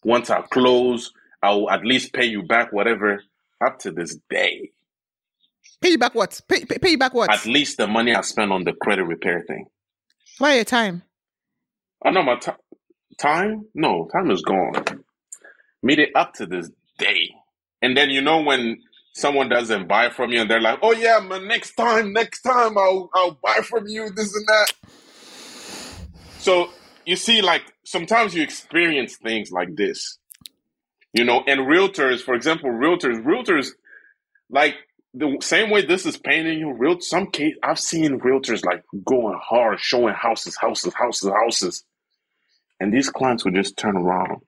Once 0.04 0.30
I 0.30 0.42
close, 0.42 1.12
I'll 1.42 1.70
at 1.70 1.84
least 1.84 2.12
pay 2.12 2.26
you 2.26 2.42
back 2.42 2.72
whatever 2.72 3.22
up 3.64 3.78
to 3.80 3.90
this 3.90 4.16
day. 4.30 4.70
Pay 5.80 5.90
you 5.90 5.98
back 5.98 6.14
what? 6.14 6.40
Pay, 6.48 6.64
pay, 6.64 6.78
pay 6.78 6.90
you 6.90 6.98
back 6.98 7.14
what? 7.14 7.30
At 7.30 7.46
least 7.46 7.76
the 7.78 7.86
money 7.86 8.14
I 8.14 8.20
spent 8.22 8.52
on 8.52 8.64
the 8.64 8.72
credit 8.72 9.04
repair 9.04 9.44
thing. 9.46 9.66
Why 10.38 10.54
your 10.56 10.64
time? 10.64 11.02
I 12.04 12.10
know 12.10 12.22
my 12.22 12.36
t- 12.36 12.52
time. 13.18 13.66
No, 13.74 14.08
time 14.12 14.30
is 14.30 14.42
gone. 14.42 14.84
Meet 15.82 15.98
it 16.00 16.10
up 16.14 16.34
to 16.34 16.46
this 16.46 16.70
day, 16.98 17.30
and 17.82 17.96
then 17.96 18.10
you 18.10 18.22
know 18.22 18.42
when 18.42 18.78
someone 19.14 19.48
doesn't 19.48 19.88
buy 19.88 20.10
from 20.10 20.30
you, 20.30 20.42
and 20.42 20.50
they're 20.50 20.60
like, 20.60 20.80
"Oh 20.82 20.92
yeah, 20.92 21.20
man, 21.20 21.48
next 21.48 21.74
time, 21.74 22.12
next 22.12 22.42
time, 22.42 22.78
I'll 22.78 23.10
I'll 23.14 23.38
buy 23.42 23.60
from 23.62 23.88
you 23.88 24.10
this 24.10 24.34
and 24.36 24.46
that." 24.48 24.72
So 26.38 26.70
you 27.06 27.16
see, 27.16 27.42
like 27.42 27.62
sometimes 27.84 28.34
you 28.34 28.42
experience 28.42 29.16
things 29.16 29.50
like 29.52 29.76
this 29.76 30.18
you 31.12 31.24
know, 31.24 31.42
and 31.46 31.62
realtors, 31.62 32.20
for 32.22 32.34
example, 32.34 32.70
realtors, 32.70 33.22
realtors, 33.24 33.70
like 34.50 34.76
the 35.14 35.38
same 35.42 35.70
way 35.70 35.84
this 35.84 36.06
is 36.06 36.16
painting 36.16 36.58
you, 36.58 36.72
real 36.72 37.00
some 37.00 37.28
case 37.30 37.54
I've 37.62 37.80
seen 37.80 38.20
realtors 38.20 38.64
like 38.64 38.84
going 39.04 39.38
hard, 39.42 39.80
showing 39.80 40.14
houses, 40.14 40.56
houses, 40.56 40.94
houses, 40.94 41.30
houses, 41.30 41.84
and 42.80 42.92
these 42.92 43.10
clients 43.10 43.44
would 43.44 43.54
just 43.54 43.76
turn 43.76 43.96
around, 43.96 44.42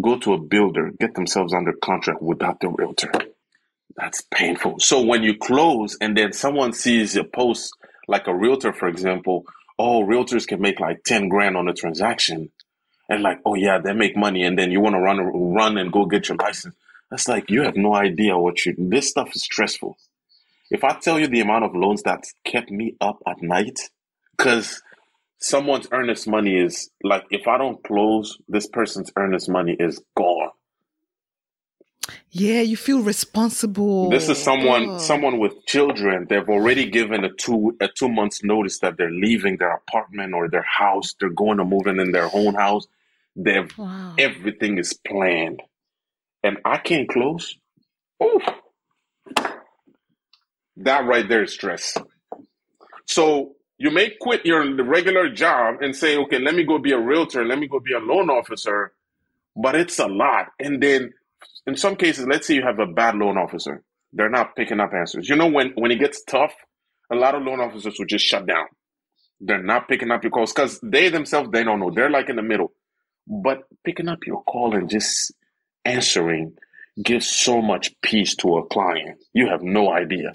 go 0.00 0.18
to 0.18 0.34
a 0.34 0.38
builder, 0.38 0.92
get 0.98 1.14
themselves 1.14 1.52
under 1.52 1.72
contract 1.72 2.22
without 2.22 2.60
the 2.60 2.68
realtor. 2.68 3.12
That's 3.96 4.22
painful. 4.32 4.80
So 4.80 5.02
when 5.02 5.22
you 5.22 5.36
close 5.36 5.96
and 6.00 6.16
then 6.16 6.32
someone 6.32 6.72
sees 6.72 7.14
your 7.14 7.24
post 7.24 7.74
like 8.08 8.26
a 8.26 8.34
realtor, 8.34 8.72
for 8.72 8.88
example, 8.88 9.44
oh, 9.78 10.04
realtors 10.04 10.46
can 10.46 10.60
make 10.60 10.80
like 10.80 11.04
ten 11.04 11.28
grand 11.28 11.56
on 11.56 11.68
a 11.68 11.74
transaction 11.74 12.50
and 13.08 13.22
like, 13.22 13.40
oh 13.44 13.54
yeah, 13.54 13.78
they 13.78 13.92
make 13.92 14.16
money, 14.16 14.42
and 14.44 14.58
then 14.58 14.70
you 14.70 14.80
want 14.80 14.94
to 14.94 15.00
run 15.00 15.18
run 15.54 15.76
and 15.76 15.92
go 15.92 16.06
get 16.06 16.28
your 16.28 16.38
license. 16.38 16.74
That's 17.10 17.28
like 17.28 17.50
you 17.50 17.62
have 17.62 17.76
no 17.76 17.94
idea 17.94 18.38
what 18.38 18.64
you. 18.64 18.74
This 18.78 19.10
stuff 19.10 19.34
is 19.34 19.42
stressful. 19.42 19.98
If 20.70 20.84
I 20.84 20.94
tell 20.94 21.20
you 21.20 21.26
the 21.26 21.40
amount 21.40 21.64
of 21.64 21.74
loans 21.74 22.02
that 22.04 22.24
kept 22.44 22.70
me 22.70 22.96
up 23.00 23.18
at 23.26 23.42
night, 23.42 23.90
because 24.36 24.82
someone's 25.42 25.88
earnest 25.92 26.26
money 26.26 26.56
is 26.56 26.90
like, 27.02 27.24
if 27.30 27.46
I 27.46 27.58
don't 27.58 27.82
close, 27.84 28.38
this 28.48 28.66
person's 28.66 29.12
earnest 29.16 29.48
money 29.48 29.76
is 29.78 30.00
gone. 30.16 30.50
Yeah, 32.30 32.62
you 32.62 32.76
feel 32.76 33.02
responsible. 33.02 34.08
This 34.10 34.28
is 34.28 34.38
someone 34.38 34.88
oh. 34.88 34.98
someone 34.98 35.38
with 35.38 35.66
children. 35.66 36.26
They've 36.28 36.48
already 36.48 36.90
given 36.90 37.24
a 37.24 37.32
two 37.32 37.76
a 37.80 37.88
two 37.88 38.08
months 38.08 38.42
notice 38.42 38.78
that 38.80 38.96
they're 38.96 39.10
leaving 39.10 39.58
their 39.58 39.74
apartment 39.74 40.34
or 40.34 40.48
their 40.48 40.64
house. 40.64 41.14
They're 41.20 41.28
going 41.28 41.58
to 41.58 41.64
move 41.64 41.86
in 41.86 42.00
in 42.00 42.10
their 42.10 42.28
own 42.32 42.54
house. 42.54 42.86
They've 43.36 43.70
wow. 43.78 44.14
everything 44.18 44.78
is 44.78 44.94
planned, 44.94 45.62
and 46.42 46.58
I 46.64 46.78
can't 46.78 47.08
close. 47.08 47.56
Oof. 48.22 48.42
That 50.78 51.06
right 51.06 51.28
there 51.28 51.44
is 51.44 51.52
stress. 51.52 51.96
So 53.06 53.56
you 53.78 53.90
may 53.90 54.10
quit 54.20 54.46
your 54.46 54.62
regular 54.84 55.28
job 55.30 55.76
and 55.80 55.94
say, 55.94 56.16
okay, 56.16 56.38
let 56.38 56.54
me 56.54 56.64
go 56.64 56.78
be 56.78 56.92
a 56.92 56.98
realtor, 56.98 57.44
let 57.44 57.58
me 57.58 57.66
go 57.66 57.80
be 57.80 57.92
a 57.92 57.98
loan 57.98 58.30
officer, 58.30 58.92
but 59.56 59.74
it's 59.74 59.98
a 59.98 60.06
lot. 60.06 60.52
And 60.58 60.82
then 60.82 61.12
in 61.66 61.76
some 61.76 61.96
cases, 61.96 62.26
let's 62.26 62.46
say 62.46 62.54
you 62.54 62.62
have 62.62 62.78
a 62.78 62.86
bad 62.86 63.16
loan 63.16 63.36
officer, 63.36 63.82
they're 64.12 64.30
not 64.30 64.54
picking 64.56 64.80
up 64.80 64.92
answers. 64.92 65.28
You 65.28 65.36
know, 65.36 65.48
when 65.48 65.72
when 65.74 65.90
it 65.90 65.98
gets 65.98 66.22
tough, 66.24 66.54
a 67.10 67.16
lot 67.16 67.34
of 67.34 67.42
loan 67.42 67.60
officers 67.60 67.96
will 67.98 68.06
just 68.06 68.24
shut 68.24 68.46
down. 68.46 68.66
They're 69.40 69.62
not 69.62 69.88
picking 69.88 70.10
up 70.10 70.22
your 70.22 70.30
calls 70.30 70.52
because 70.52 70.78
they 70.82 71.08
themselves 71.08 71.50
they 71.50 71.64
don't 71.64 71.80
know. 71.80 71.90
They're 71.90 72.10
like 72.10 72.28
in 72.28 72.36
the 72.36 72.42
middle. 72.42 72.72
But 73.26 73.62
picking 73.84 74.08
up 74.08 74.26
your 74.26 74.42
call 74.42 74.74
and 74.74 74.88
just 74.88 75.32
answering 75.84 76.54
gives 77.02 77.26
so 77.26 77.62
much 77.62 77.94
peace 78.02 78.36
to 78.36 78.58
a 78.58 78.66
client. 78.66 79.18
You 79.32 79.48
have 79.48 79.62
no 79.62 79.92
idea. 79.92 80.32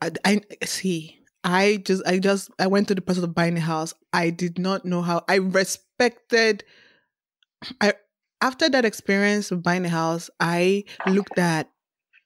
I, 0.00 0.10
I 0.24 0.64
see. 0.64 1.19
I 1.42 1.82
just, 1.84 2.02
I 2.06 2.18
just, 2.18 2.50
I 2.58 2.66
went 2.66 2.88
to 2.88 2.94
the 2.94 3.00
process 3.00 3.24
of 3.24 3.34
buying 3.34 3.56
a 3.56 3.60
house. 3.60 3.94
I 4.12 4.30
did 4.30 4.58
not 4.58 4.84
know 4.84 5.02
how. 5.02 5.24
I 5.28 5.36
respected. 5.36 6.64
I 7.80 7.94
after 8.40 8.68
that 8.70 8.84
experience 8.84 9.50
of 9.50 9.62
buying 9.62 9.84
a 9.84 9.90
house, 9.90 10.30
I 10.40 10.84
looked 11.06 11.38
at 11.38 11.68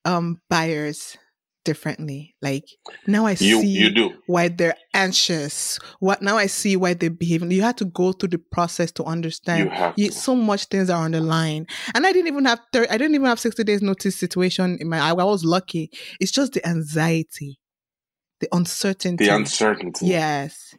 um 0.04 0.40
buyers 0.48 1.16
differently. 1.64 2.36
Like 2.42 2.64
now 3.06 3.26
I 3.26 3.30
you, 3.32 3.60
see 3.60 3.66
you 3.66 3.90
do. 3.90 4.12
why 4.26 4.48
they're 4.48 4.76
anxious. 4.92 5.78
What 5.98 6.22
now 6.22 6.36
I 6.36 6.46
see 6.46 6.76
why 6.76 6.94
they're 6.94 7.10
behaving. 7.10 7.50
You 7.50 7.62
had 7.62 7.78
to 7.78 7.86
go 7.86 8.12
through 8.12 8.28
the 8.30 8.38
process 8.38 8.92
to 8.92 9.04
understand. 9.04 9.70
You, 9.96 10.10
so 10.10 10.34
much 10.36 10.66
things 10.66 10.90
are 10.90 11.02
on 11.02 11.12
the 11.12 11.20
line, 11.20 11.66
and 11.94 12.06
I 12.06 12.12
didn't 12.12 12.28
even 12.28 12.44
have 12.44 12.60
30, 12.72 12.90
I 12.90 12.98
didn't 12.98 13.14
even 13.14 13.26
have 13.26 13.40
sixty 13.40 13.64
days 13.64 13.82
notice 13.82 14.16
situation 14.16 14.78
in 14.80 14.88
my. 14.88 14.98
I, 14.98 15.10
I 15.10 15.24
was 15.24 15.44
lucky. 15.44 15.90
It's 16.20 16.30
just 16.30 16.52
the 16.52 16.66
anxiety, 16.66 17.58
the 18.40 18.48
uncertainty. 18.52 19.26
The 19.26 19.34
uncertainty. 19.34 20.06
Yes, 20.06 20.74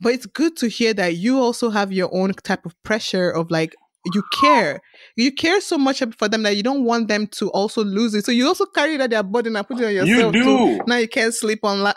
but 0.00 0.12
it's 0.12 0.26
good 0.26 0.56
to 0.58 0.68
hear 0.68 0.94
that 0.94 1.16
you 1.16 1.38
also 1.38 1.70
have 1.70 1.92
your 1.92 2.10
own 2.12 2.32
type 2.32 2.64
of 2.66 2.80
pressure 2.82 3.30
of 3.30 3.50
like 3.50 3.74
you 4.12 4.22
care. 4.32 4.80
You 5.16 5.32
care 5.32 5.60
so 5.60 5.78
much 5.78 6.02
for 6.16 6.28
them 6.28 6.42
that 6.42 6.56
you 6.56 6.62
don't 6.62 6.84
want 6.84 7.08
them 7.08 7.26
to 7.28 7.50
also 7.50 7.84
lose 7.84 8.14
it. 8.14 8.24
So 8.24 8.32
you 8.32 8.46
also 8.46 8.66
carry 8.66 8.96
that 8.96 9.10
their 9.10 9.22
burden 9.22 9.56
and 9.56 9.66
put 9.66 9.80
it 9.80 9.86
on 9.86 9.94
yourself. 9.94 10.34
You 10.34 10.42
do. 10.42 10.44
Too. 10.44 10.80
Now 10.86 10.96
you 10.96 11.08
can't 11.08 11.32
sleep 11.32 11.60
on. 11.64 11.82
La- 11.82 11.94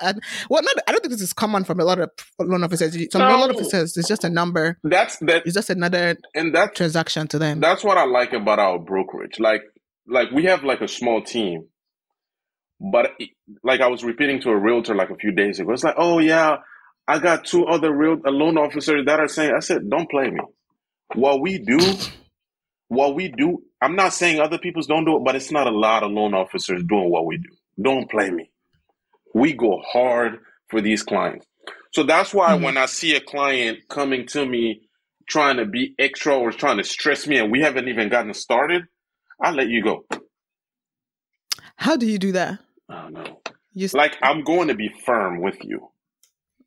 well, 0.49 0.63
not, 0.63 0.75
I 0.87 0.91
don't 0.91 1.01
think 1.01 1.11
this 1.11 1.21
is 1.21 1.33
common 1.33 1.63
from 1.63 1.79
a 1.79 1.83
lot 1.83 1.99
of 1.99 2.09
loan 2.39 2.63
officers. 2.63 2.95
Some 3.11 3.21
no. 3.21 3.37
loan 3.37 3.51
officers, 3.51 3.97
it's 3.97 4.07
just 4.07 4.23
a 4.23 4.29
number. 4.29 4.77
That's 4.83 5.17
that. 5.19 5.45
It's 5.45 5.55
just 5.55 5.69
another 5.69 6.17
and 6.33 6.55
that 6.55 6.75
transaction 6.75 7.27
to 7.29 7.39
them. 7.39 7.59
That's 7.59 7.83
what 7.83 7.97
I 7.97 8.05
like 8.05 8.33
about 8.33 8.59
our 8.59 8.79
brokerage. 8.79 9.39
Like, 9.39 9.63
like 10.07 10.31
we 10.31 10.45
have 10.45 10.63
like 10.63 10.81
a 10.81 10.87
small 10.87 11.21
team, 11.21 11.67
but 12.79 13.11
like 13.63 13.81
I 13.81 13.87
was 13.87 14.03
repeating 14.03 14.41
to 14.41 14.49
a 14.49 14.57
realtor 14.57 14.95
like 14.95 15.09
a 15.09 15.15
few 15.15 15.31
days 15.31 15.59
ago. 15.59 15.71
It's 15.73 15.83
like, 15.83 15.95
oh 15.97 16.19
yeah, 16.19 16.57
I 17.07 17.19
got 17.19 17.45
two 17.45 17.65
other 17.65 17.93
real 17.95 18.19
loan 18.25 18.57
officers 18.57 19.05
that 19.05 19.19
are 19.19 19.27
saying. 19.27 19.53
I 19.55 19.59
said, 19.59 19.89
don't 19.89 20.09
play 20.09 20.29
me 20.29 20.41
what 21.15 21.41
we 21.41 21.59
do, 21.59 21.79
what 22.89 23.15
we 23.15 23.29
do, 23.29 23.63
I'm 23.81 23.95
not 23.95 24.13
saying 24.13 24.39
other 24.39 24.57
people's 24.57 24.87
don't 24.87 25.05
do 25.05 25.17
it, 25.17 25.23
but 25.23 25.35
it's 25.35 25.51
not 25.51 25.67
a 25.67 25.71
lot 25.71 26.03
of 26.03 26.11
loan 26.11 26.33
officers 26.33 26.83
doing 26.87 27.09
what 27.09 27.25
we 27.25 27.37
do. 27.37 27.49
Don't 27.81 28.09
play 28.09 28.29
me. 28.29 28.49
We 29.33 29.53
go 29.53 29.81
hard 29.85 30.39
for 30.69 30.81
these 30.81 31.03
clients. 31.03 31.45
So 31.93 32.03
that's 32.03 32.33
why 32.33 32.53
mm-hmm. 32.53 32.63
when 32.63 32.77
I 32.77 32.85
see 32.85 33.15
a 33.15 33.21
client 33.21 33.79
coming 33.89 34.25
to 34.27 34.45
me 34.45 34.81
trying 35.29 35.57
to 35.57 35.65
be 35.65 35.93
extra 35.99 36.37
or 36.37 36.51
trying 36.51 36.77
to 36.77 36.83
stress 36.83 37.27
me 37.27 37.37
and 37.37 37.51
we 37.51 37.61
haven't 37.61 37.87
even 37.87 38.09
gotten 38.09 38.33
started, 38.33 38.83
I 39.41 39.51
let 39.51 39.67
you 39.67 39.83
go. 39.83 40.05
How 41.75 41.95
do 41.95 42.07
you 42.07 42.17
do 42.17 42.31
that? 42.31 42.59
I 42.89 43.01
don't 43.01 43.13
know. 43.13 43.41
You 43.73 43.87
like 43.93 44.17
I'm 44.21 44.43
going 44.43 44.69
to 44.69 44.75
be 44.75 44.89
firm 45.05 45.41
with 45.41 45.63
you. 45.63 45.89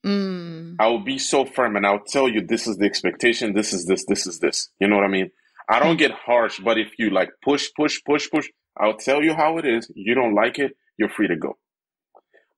Mm. 0.04 0.76
I 0.78 0.86
will 0.86 1.04
be 1.04 1.18
so 1.18 1.44
firm 1.44 1.76
and 1.76 1.86
I'll 1.86 2.04
tell 2.04 2.28
you 2.28 2.40
this 2.40 2.66
is 2.66 2.78
the 2.78 2.86
expectation, 2.86 3.52
this 3.52 3.72
is 3.72 3.86
this, 3.86 4.04
this 4.06 4.26
is 4.26 4.38
this. 4.38 4.70
You 4.80 4.88
know 4.88 4.96
what 4.96 5.04
I 5.04 5.08
mean? 5.08 5.30
I 5.68 5.78
don't 5.78 5.98
get 5.98 6.10
harsh, 6.10 6.60
but 6.60 6.78
if 6.78 6.92
you 6.98 7.10
like 7.10 7.30
push, 7.42 7.68
push, 7.76 8.00
push, 8.04 8.30
push, 8.30 8.48
I'll 8.78 8.96
tell 8.96 9.22
you 9.22 9.34
how 9.34 9.58
it 9.58 9.66
is. 9.66 9.90
You 9.94 10.14
don't 10.14 10.34
like 10.34 10.58
it, 10.58 10.76
you're 10.98 11.10
free 11.10 11.28
to 11.28 11.36
go. 11.36 11.58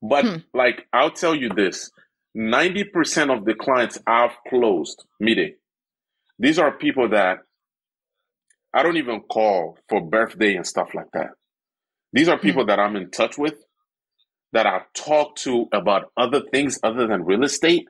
But 0.01 0.25
hmm. 0.25 0.35
like 0.53 0.87
I'll 0.93 1.11
tell 1.11 1.35
you 1.35 1.49
this 1.49 1.91
90% 2.37 3.35
of 3.35 3.45
the 3.45 3.53
clients 3.53 3.99
I've 4.07 4.35
closed, 4.47 5.03
meeting, 5.19 5.55
these 6.39 6.59
are 6.59 6.71
people 6.71 7.09
that 7.09 7.39
I 8.73 8.83
don't 8.83 8.97
even 8.97 9.21
call 9.21 9.77
for 9.87 10.01
birthday 10.01 10.55
and 10.55 10.65
stuff 10.65 10.95
like 10.95 11.11
that. 11.13 11.31
These 12.13 12.29
are 12.29 12.37
people 12.37 12.63
hmm. 12.63 12.67
that 12.69 12.79
I'm 12.79 12.95
in 12.95 13.09
touch 13.09 13.37
with 13.37 13.55
that 14.53 14.67
I've 14.67 14.91
talked 14.93 15.41
to 15.43 15.67
about 15.73 16.11
other 16.15 16.41
things 16.51 16.79
other 16.83 17.07
than 17.07 17.25
real 17.25 17.43
estate, 17.43 17.87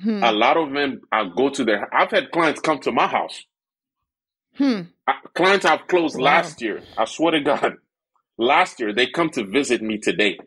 hmm. 0.00 0.22
a 0.24 0.32
lot 0.32 0.56
of 0.56 0.72
them 0.72 1.02
I 1.12 1.28
go 1.36 1.50
to 1.50 1.64
their. 1.64 1.94
I've 1.94 2.10
had 2.10 2.32
clients 2.32 2.60
come 2.60 2.80
to 2.80 2.92
my 2.92 3.06
house. 3.06 3.44
Hmm. 4.56 4.80
I, 5.06 5.14
clients 5.34 5.66
I've 5.66 5.86
closed 5.86 6.16
wow. 6.16 6.24
last 6.24 6.62
year. 6.62 6.82
I 6.96 7.04
swear 7.04 7.32
to 7.32 7.40
God, 7.40 7.74
last 8.38 8.80
year 8.80 8.94
they 8.94 9.06
come 9.06 9.28
to 9.30 9.44
visit 9.44 9.82
me 9.82 9.98
today. 9.98 10.38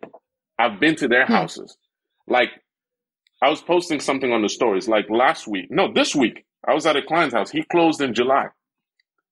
I've 0.58 0.80
been 0.80 0.96
to 0.96 1.08
their 1.08 1.28
hmm. 1.28 1.34
houses. 1.34 1.78
Like 2.28 2.50
I 3.42 3.50
was 3.50 3.62
posting 3.62 4.00
something 4.00 4.32
on 4.32 4.42
the 4.42 4.50
stories. 4.50 4.88
Like 4.88 5.06
last 5.10 5.48
week, 5.48 5.68
no, 5.70 5.94
this 5.94 6.16
week 6.16 6.46
I 6.68 6.74
was 6.74 6.88
at 6.88 6.96
a 6.96 7.04
client's 7.04 7.36
house. 7.36 7.52
He 7.52 7.62
closed 7.62 8.02
in 8.02 8.16
July 8.16 8.48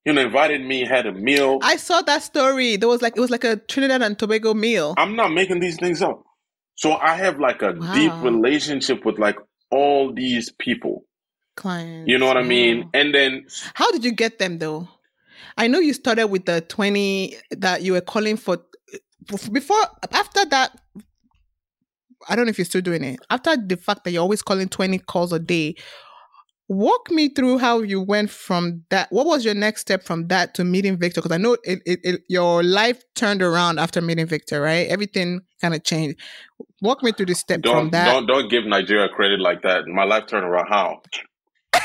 you 0.05 0.13
know, 0.13 0.21
invited 0.21 0.65
me, 0.65 0.85
had 0.85 1.05
a 1.05 1.13
meal. 1.13 1.59
I 1.61 1.77
saw 1.77 2.01
that 2.01 2.23
story. 2.23 2.75
There 2.75 2.89
was 2.89 3.01
like 3.01 3.15
it 3.15 3.19
was 3.19 3.29
like 3.29 3.43
a 3.43 3.57
Trinidad 3.57 4.01
and 4.01 4.17
Tobago 4.17 4.53
meal. 4.53 4.93
I'm 4.97 5.15
not 5.15 5.31
making 5.31 5.59
these 5.59 5.77
things 5.77 6.01
up. 6.01 6.23
So 6.75 6.93
I 6.93 7.15
have 7.15 7.39
like 7.39 7.61
a 7.61 7.73
wow. 7.73 7.93
deep 7.93 8.11
relationship 8.21 9.05
with 9.05 9.19
like 9.19 9.37
all 9.71 10.13
these 10.13 10.51
people. 10.51 11.05
Clients. 11.55 12.09
You 12.09 12.17
know 12.17 12.25
what 12.25 12.37
I 12.37 12.43
mean? 12.43 12.89
And 12.93 13.13
then 13.13 13.45
How 13.75 13.91
did 13.91 14.03
you 14.03 14.11
get 14.11 14.39
them 14.39 14.57
though? 14.57 14.87
I 15.55 15.67
know 15.67 15.79
you 15.79 15.93
started 15.93 16.27
with 16.27 16.45
the 16.45 16.61
20 16.61 17.35
that 17.51 17.83
you 17.83 17.93
were 17.93 18.01
calling 18.01 18.37
for 18.37 18.57
before 19.51 19.77
after 20.11 20.45
that 20.45 20.71
I 22.27 22.35
don't 22.35 22.45
know 22.45 22.49
if 22.49 22.57
you're 22.57 22.65
still 22.65 22.81
doing 22.81 23.03
it. 23.03 23.19
After 23.29 23.55
the 23.57 23.77
fact 23.77 24.03
that 24.03 24.11
you're 24.11 24.21
always 24.21 24.41
calling 24.41 24.69
20 24.69 24.99
calls 24.99 25.33
a 25.33 25.39
day, 25.39 25.75
walk 26.73 27.11
me 27.11 27.29
through 27.29 27.59
how 27.59 27.81
you 27.81 28.01
went 28.01 28.29
from 28.29 28.83
that 28.89 29.11
what 29.11 29.25
was 29.25 29.45
your 29.45 29.53
next 29.53 29.81
step 29.81 30.03
from 30.03 30.27
that 30.27 30.53
to 30.55 30.63
meeting 30.63 30.97
victor? 30.97 31.21
Because 31.21 31.33
i 31.33 31.37
know 31.37 31.53
it, 31.63 31.81
it, 31.85 31.99
it, 32.03 32.21
your 32.27 32.63
life 32.63 33.03
turned 33.15 33.41
around 33.41 33.79
after 33.79 34.01
meeting 34.01 34.25
victor 34.25 34.61
right? 34.61 34.87
Everything 34.87 35.41
kind 35.61 35.73
of 35.73 35.83
changed. 35.83 36.19
Walk 36.81 37.03
me 37.03 37.11
through 37.11 37.27
the 37.27 37.35
step 37.35 37.61
don't, 37.61 37.75
from 37.75 37.89
that. 37.91 38.05
don't 38.05 38.25
don't 38.25 38.49
give 38.49 38.65
nigeria 38.65 39.07
credit 39.09 39.39
like 39.39 39.61
that. 39.61 39.87
My 39.87 40.03
life 40.03 40.27
turned 40.27 40.45
around 40.45 40.67
how? 40.67 41.01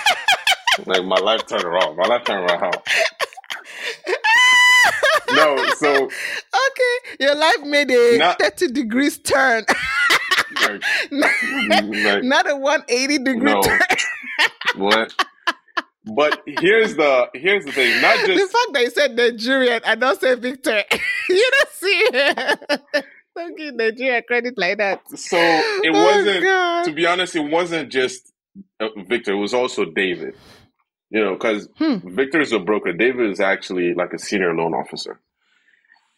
Like 0.86 1.04
my 1.04 1.16
life 1.16 1.44
turned 1.46 1.64
around 1.64 1.96
my 1.96 2.06
life 2.06 2.24
turned 2.24 2.48
around 2.48 2.60
how? 2.60 2.70
No 5.34 5.56
so 5.76 5.92
okay 6.68 7.16
your 7.20 7.34
life 7.34 7.62
made 7.64 7.90
a 7.90 8.18
not, 8.18 8.40
30 8.40 8.68
degrees 8.68 9.18
turn. 9.18 9.64
Like, 10.62 10.82
not, 11.10 12.24
not 12.24 12.50
a 12.50 12.56
180 12.56 13.18
degree 13.18 13.52
no. 13.52 13.60
turn 13.60 13.80
what? 14.76 15.14
But 16.04 16.42
here's 16.46 16.96
the 16.96 17.28
here's 17.34 17.64
the 17.64 17.72
thing. 17.72 18.00
Not 18.00 18.16
just 18.26 18.28
the 18.28 18.58
fact 18.58 18.72
that 18.72 18.82
you 18.82 18.90
said 18.90 19.16
Nigerian 19.16 19.82
and 19.84 20.00
not 20.00 20.20
say 20.20 20.34
Victor. 20.36 20.82
you 21.28 21.50
don't 21.52 21.68
see 21.70 22.02
it. 22.12 23.04
Don't 23.36 23.56
give 23.56 23.74
Nigeria 23.74 24.22
credit 24.22 24.54
like 24.56 24.78
that. 24.78 25.02
So 25.16 25.36
it 25.36 25.94
oh, 25.94 26.04
wasn't. 26.04 26.42
God. 26.42 26.84
To 26.84 26.92
be 26.92 27.06
honest, 27.06 27.36
it 27.36 27.50
wasn't 27.50 27.92
just 27.92 28.32
uh, 28.80 28.88
Victor. 29.06 29.32
It 29.32 29.38
was 29.38 29.54
also 29.54 29.84
David. 29.84 30.34
You 31.10 31.24
know, 31.24 31.32
because 31.34 31.68
hmm. 31.76 31.96
Victor 32.04 32.40
is 32.40 32.52
a 32.52 32.58
broker. 32.58 32.92
David 32.92 33.30
is 33.30 33.40
actually 33.40 33.94
like 33.94 34.12
a 34.12 34.18
senior 34.18 34.54
loan 34.54 34.74
officer. 34.74 35.20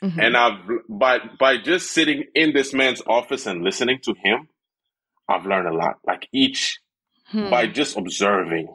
Mm-hmm. 0.02 0.20
And 0.20 0.36
I've 0.36 0.60
by 0.88 1.18
by 1.38 1.58
just 1.58 1.92
sitting 1.92 2.24
in 2.34 2.54
this 2.54 2.72
man's 2.72 3.02
office 3.06 3.46
and 3.46 3.62
listening 3.62 3.98
to 4.04 4.14
him, 4.14 4.48
I've 5.28 5.44
learned 5.44 5.68
a 5.68 5.74
lot. 5.74 5.96
Like 6.06 6.26
each 6.32 6.80
hmm. 7.30 7.50
by 7.50 7.66
just 7.66 7.96
observing. 7.96 8.68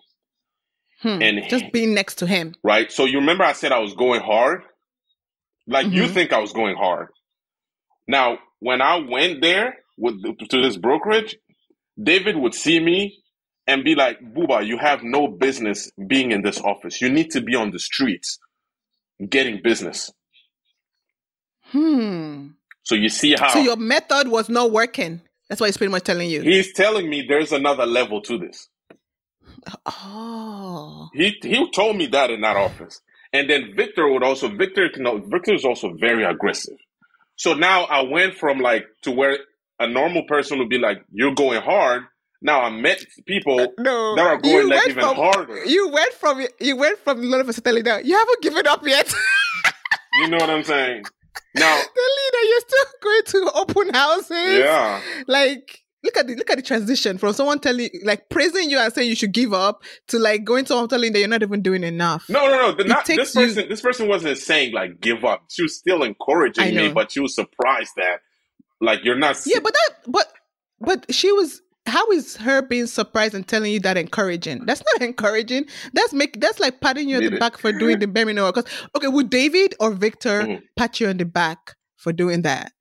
Hmm. 1.02 1.22
And 1.22 1.50
just 1.50 1.72
being 1.72 1.94
next 1.94 2.16
to 2.16 2.28
him. 2.28 2.56
Right. 2.64 2.92
So 2.92 3.06
you 3.06 3.20
remember 3.20 3.44
I 3.44 3.54
said 3.54 3.72
I 3.72 3.80
was 3.80 3.94
going 3.94 4.22
hard? 4.22 4.64
Like 5.68 5.88
mm-hmm. 5.88 5.96
you 5.96 6.08
think 6.08 6.32
I 6.34 6.40
was 6.40 6.54
going 6.54 6.76
hard. 6.76 7.08
Now, 8.08 8.40
when 8.60 8.82
I 8.82 8.98
went 8.98 9.42
there 9.42 9.76
with 9.98 10.22
to 10.50 10.62
this 10.62 10.78
brokerage, 10.78 11.38
David 12.02 12.38
would 12.38 12.54
see 12.54 12.80
me 12.80 13.18
and 13.68 13.84
be 13.84 13.96
like, 13.96 14.20
Buba, 14.22 14.66
you 14.66 14.78
have 14.78 15.04
no 15.04 15.28
business 15.28 15.92
being 16.08 16.32
in 16.32 16.44
this 16.44 16.62
office. 16.62 17.02
You 17.02 17.10
need 17.10 17.32
to 17.32 17.42
be 17.42 17.56
on 17.56 17.72
the 17.72 17.80
streets 17.80 18.40
getting 19.30 19.62
business. 19.64 20.12
Hmm. 21.64 22.50
So 22.84 22.96
you 22.96 23.10
see 23.10 23.36
how. 23.38 23.50
So 23.50 23.60
your 23.60 23.78
method 23.78 24.28
was 24.28 24.50
not 24.50 24.72
working. 24.72 25.22
That's 25.50 25.62
what 25.62 25.68
he's 25.68 25.78
pretty 25.78 25.92
much 25.92 26.04
telling 26.04 26.30
you. 26.30 26.42
He's 26.42 26.74
telling 26.74 27.10
me 27.10 27.26
there's 27.28 27.52
another 27.52 27.86
level 27.86 28.22
to 28.22 28.38
this. 28.38 28.68
Oh. 29.86 31.10
He 31.14 31.36
he 31.42 31.70
told 31.72 31.98
me 31.98 32.08
that 32.08 32.30
in 32.30 32.42
that 32.42 32.58
office. 32.58 33.02
And 33.34 33.50
then 33.50 33.74
Victor 33.76 34.08
would 34.08 34.24
also 34.24 34.48
Victor 34.48 34.90
Victor 35.28 35.54
is 35.54 35.66
also 35.66 35.94
very 35.94 36.24
aggressive. 36.24 36.78
So 37.36 37.54
now 37.54 37.84
I 37.84 38.02
went 38.02 38.36
from 38.36 38.60
like 38.60 38.86
to 39.04 39.12
where 39.12 39.38
a 39.80 39.88
normal 39.88 40.24
person 40.24 40.58
would 40.60 40.70
be 40.70 40.78
like, 40.78 41.04
"You're 41.12 41.36
going 41.36 41.62
hard." 41.62 42.04
Now 42.42 42.62
I 42.62 42.70
met 42.70 43.04
people 43.26 43.60
uh, 43.60 43.68
no, 43.80 44.16
that 44.16 44.26
are 44.26 44.38
going 44.38 44.70
like 44.70 44.88
even 44.88 45.04
from, 45.04 45.16
harder. 45.16 45.66
You 45.66 45.90
went 45.90 46.14
from 46.14 46.46
you 46.60 46.76
went 46.76 47.00
from 47.00 47.20
a 47.20 47.26
lot 47.26 47.42
of 47.42 47.50
us 47.50 47.60
telling 47.60 47.84
that 47.84 48.06
you 48.06 48.18
haven't 48.18 48.42
given 48.42 48.68
up 48.68 48.86
yet. 48.86 49.14
you 50.22 50.30
know 50.30 50.38
what 50.38 50.50
I'm 50.50 50.64
saying? 50.64 51.06
Now 51.56 51.82
the 51.96 52.10
leader, 52.18 52.48
you're 52.48 52.60
still 52.62 52.86
going 53.02 53.24
to 53.26 53.52
open 53.56 53.94
houses. 53.94 54.60
Yeah, 54.60 55.02
like 55.28 55.86
look 56.06 56.18
at 56.18 56.28
the 56.28 56.36
look 56.36 56.50
at 56.50 56.58
the 56.58 56.62
transition 56.62 57.18
from 57.18 57.34
someone 57.34 57.60
telling 57.60 57.90
like 58.04 58.30
praising 58.30 58.70
you 58.70 58.78
and 58.78 58.94
saying 58.94 59.10
you 59.10 59.16
should 59.16 59.34
give 59.34 59.54
up 59.54 59.84
to 60.08 60.20
like 60.20 60.44
going 60.44 60.64
to 60.66 60.70
someone 60.70 60.88
telling 60.88 61.12
that 61.14 61.20
you're 61.20 61.28
not 61.28 61.42
even 61.42 61.62
doing 61.62 61.84
enough. 61.84 62.30
No, 62.30 62.48
no, 62.48 62.58
no. 62.58 62.72
The, 62.76 62.84
not, 62.86 63.06
this 63.06 63.34
person 63.34 63.64
you, 63.64 63.70
this 63.70 63.82
person 63.82 64.08
wasn't 64.08 64.38
saying 64.38 64.74
like 64.74 65.02
give 65.02 65.26
up. 65.26 65.44
She 65.50 65.64
was 65.64 65.76
still 65.76 66.04
encouraging 66.04 66.76
me, 66.76 66.92
but 66.92 67.12
she 67.12 67.20
was 67.20 67.36
surprised 67.36 67.92
that 67.98 68.22
like 68.80 69.04
you're 69.04 69.18
not 69.18 69.38
Yeah, 69.46 69.60
but 69.62 69.74
that 69.74 70.12
but 70.12 70.32
but 70.80 71.14
she 71.14 71.32
was 71.32 71.62
how 71.86 72.10
is 72.12 72.36
her 72.38 72.62
being 72.62 72.88
surprised 72.88 73.36
and 73.36 73.48
telling 73.48 73.72
you 73.72 73.80
that 73.82 73.98
encouraging? 73.98 74.66
That's 74.66 74.84
not 74.94 75.08
encouraging. 75.08 75.66
That's 75.94 76.14
make 76.14 76.40
that's 76.40 76.60
like 76.60 76.82
patting 76.82 77.10
you 77.10 77.18
on 77.18 77.24
the 77.24 77.38
back 77.38 77.58
for 77.58 77.72
doing 77.72 78.00
the 78.00 78.08
bare 78.08 78.26
minimum. 78.26 78.52
Because 78.54 78.72
okay, 78.96 79.08
would 79.08 79.30
David 79.30 79.76
or 79.80 79.92
Victor 79.92 80.42
mm-hmm. 80.42 80.66
pat 80.76 81.00
you 81.00 81.08
on 81.08 81.18
the 81.18 81.26
back 81.26 81.76
for 81.98 82.12
doing 82.12 82.42
that? 82.42 82.72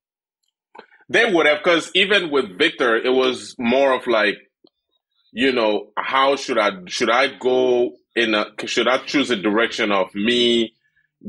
They 1.07 1.31
would 1.31 1.45
have, 1.45 1.59
because 1.63 1.91
even 1.93 2.31
with 2.31 2.57
Victor, 2.57 2.95
it 2.95 3.11
was 3.11 3.53
more 3.59 3.93
of 3.93 4.07
like, 4.07 4.37
you 5.31 5.51
know, 5.51 5.91
how 5.97 6.35
should 6.35 6.57
I 6.57 6.71
should 6.87 7.11
I 7.11 7.27
go 7.27 7.91
in 8.15 8.33
a 8.33 8.45
should 8.65 8.87
I 8.87 8.97
choose 8.99 9.29
a 9.29 9.35
direction 9.35 9.91
of 9.91 10.13
me 10.15 10.73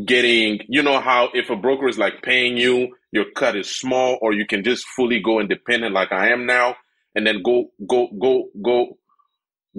getting, 0.04 0.60
you 0.68 0.82
know, 0.82 0.98
how 1.00 1.28
if 1.34 1.50
a 1.50 1.56
broker 1.56 1.88
is 1.88 1.98
like 1.98 2.22
paying 2.22 2.56
you, 2.56 2.96
your 3.12 3.26
cut 3.34 3.54
is 3.54 3.68
small, 3.68 4.18
or 4.22 4.32
you 4.32 4.46
can 4.46 4.64
just 4.64 4.86
fully 4.96 5.20
go 5.20 5.40
independent 5.40 5.92
like 5.92 6.10
I 6.10 6.30
am 6.30 6.46
now 6.46 6.76
and 7.16 7.26
then 7.26 7.42
go 7.42 7.72
go 7.84 8.08
go 8.20 8.48
go 8.62 8.98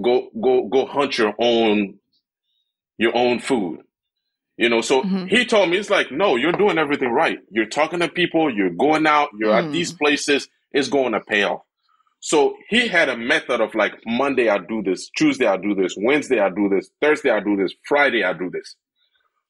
go 0.02 0.28
go 0.42 0.68
go 0.68 0.86
hunt 0.86 1.16
your 1.16 1.34
own 1.38 1.94
your 2.98 3.16
own 3.16 3.38
food. 3.38 3.80
You 4.58 4.68
know, 4.68 4.80
so 4.80 5.02
mm-hmm. 5.02 5.26
he 5.28 5.44
told 5.44 5.70
me 5.70 5.76
it's 5.76 5.88
like, 5.88 6.10
no, 6.10 6.34
you're 6.34 6.50
doing 6.50 6.78
everything 6.78 7.10
right. 7.10 7.38
You're 7.48 7.66
talking 7.66 8.00
to 8.00 8.08
people, 8.08 8.52
you're 8.52 8.70
going 8.70 9.06
out, 9.06 9.28
you're 9.38 9.52
mm. 9.52 9.66
at 9.66 9.70
these 9.72 9.92
places, 9.92 10.48
it's 10.72 10.88
going 10.88 11.12
to 11.12 11.20
pay 11.20 11.44
off. 11.44 11.60
So 12.18 12.56
he 12.68 12.88
had 12.88 13.08
a 13.08 13.16
method 13.16 13.60
of 13.60 13.76
like 13.76 13.92
Monday 14.04 14.48
I 14.48 14.58
do 14.58 14.82
this, 14.82 15.10
Tuesday 15.16 15.46
I 15.46 15.58
do 15.58 15.76
this, 15.76 15.94
Wednesday 15.96 16.40
I 16.40 16.48
do 16.48 16.68
this, 16.68 16.90
Thursday 17.00 17.30
I 17.30 17.38
do 17.38 17.56
this, 17.56 17.72
Friday 17.86 18.24
I 18.24 18.32
do 18.32 18.50
this. 18.50 18.74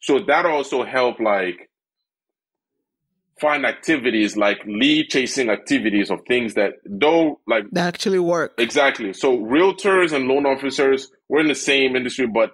So 0.03 0.19
that 0.27 0.45
also 0.45 0.85
helped 0.85 1.23
like 1.23 1.68
find 3.41 3.65
activities 3.65 4.37
like 4.37 4.59
lead 4.67 5.09
chasing 5.11 5.51
activities 5.51 6.11
of 6.11 6.21
things 6.27 6.55
that 6.55 6.75
don't 6.99 7.39
like 7.47 7.65
that 7.73 7.95
actually 7.95 8.19
work. 8.19 8.55
Exactly. 8.59 9.13
So 9.13 9.39
realtors 9.39 10.13
and 10.13 10.27
loan 10.27 10.47
officers, 10.47 11.11
we're 11.29 11.41
in 11.41 11.49
the 11.49 11.55
same 11.55 11.97
industry, 11.97 12.27
but 12.27 12.53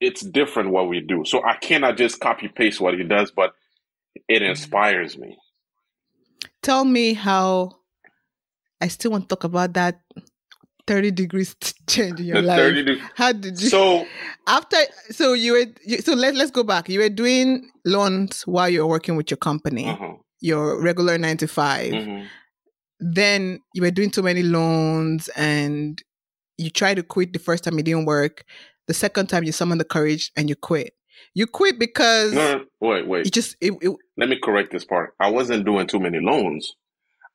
it's 0.00 0.22
different 0.22 0.70
what 0.70 0.88
we 0.88 1.00
do. 1.00 1.24
So 1.24 1.44
I 1.44 1.56
cannot 1.56 1.96
just 1.96 2.20
copy 2.20 2.48
paste 2.48 2.80
what 2.80 2.94
he 2.94 3.04
does, 3.04 3.30
but 3.30 3.52
it 4.28 4.40
mm-hmm. 4.40 4.50
inspires 4.50 5.18
me. 5.18 5.36
Tell 6.62 6.84
me 6.84 7.14
how 7.14 7.76
I 8.80 8.88
still 8.88 9.10
want 9.10 9.28
to 9.28 9.34
talk 9.34 9.44
about 9.44 9.74
that 9.74 10.00
30 10.86 11.10
degrees 11.12 11.54
change 11.88 12.20
in 12.20 12.26
your 12.26 12.42
life. 12.42 12.98
How 13.14 13.32
did 13.32 13.60
you 13.60 13.68
So 13.68 14.06
after 14.46 14.76
so 15.10 15.32
you 15.32 15.52
were 15.52 15.66
you, 15.84 15.98
so 15.98 16.14
let, 16.14 16.34
let's 16.34 16.50
go 16.50 16.62
back. 16.62 16.88
You 16.88 17.00
were 17.00 17.08
doing 17.08 17.70
loans 17.84 18.42
while 18.42 18.68
you 18.68 18.80
were 18.80 18.88
working 18.88 19.16
with 19.16 19.30
your 19.30 19.38
company. 19.38 19.88
Uh-huh. 19.88 20.14
Your 20.40 20.82
regular 20.82 21.18
9 21.18 21.36
to 21.38 21.46
5. 21.46 21.92
Mm-hmm. 21.92 22.24
Then 23.00 23.60
you 23.74 23.82
were 23.82 23.90
doing 23.90 24.10
too 24.10 24.22
many 24.22 24.42
loans 24.42 25.28
and 25.36 26.02
you 26.56 26.70
tried 26.70 26.94
to 26.94 27.02
quit 27.02 27.32
the 27.32 27.38
first 27.38 27.64
time 27.64 27.78
it 27.78 27.84
didn't 27.84 28.06
work. 28.06 28.44
The 28.86 28.94
second 28.94 29.28
time 29.28 29.44
you 29.44 29.52
summoned 29.52 29.80
the 29.80 29.84
courage 29.84 30.32
and 30.36 30.48
you 30.48 30.56
quit. 30.56 30.94
You 31.34 31.46
quit 31.46 31.78
because 31.78 32.32
no, 32.32 32.58
no 32.58 32.64
wait, 32.80 33.06
wait. 33.06 33.24
You 33.26 33.30
just 33.30 33.56
it, 33.60 33.72
it, 33.80 33.94
let 34.16 34.28
me 34.28 34.38
correct 34.42 34.72
this 34.72 34.84
part. 34.84 35.14
I 35.20 35.30
wasn't 35.30 35.64
doing 35.64 35.86
too 35.86 36.00
many 36.00 36.18
loans. 36.20 36.74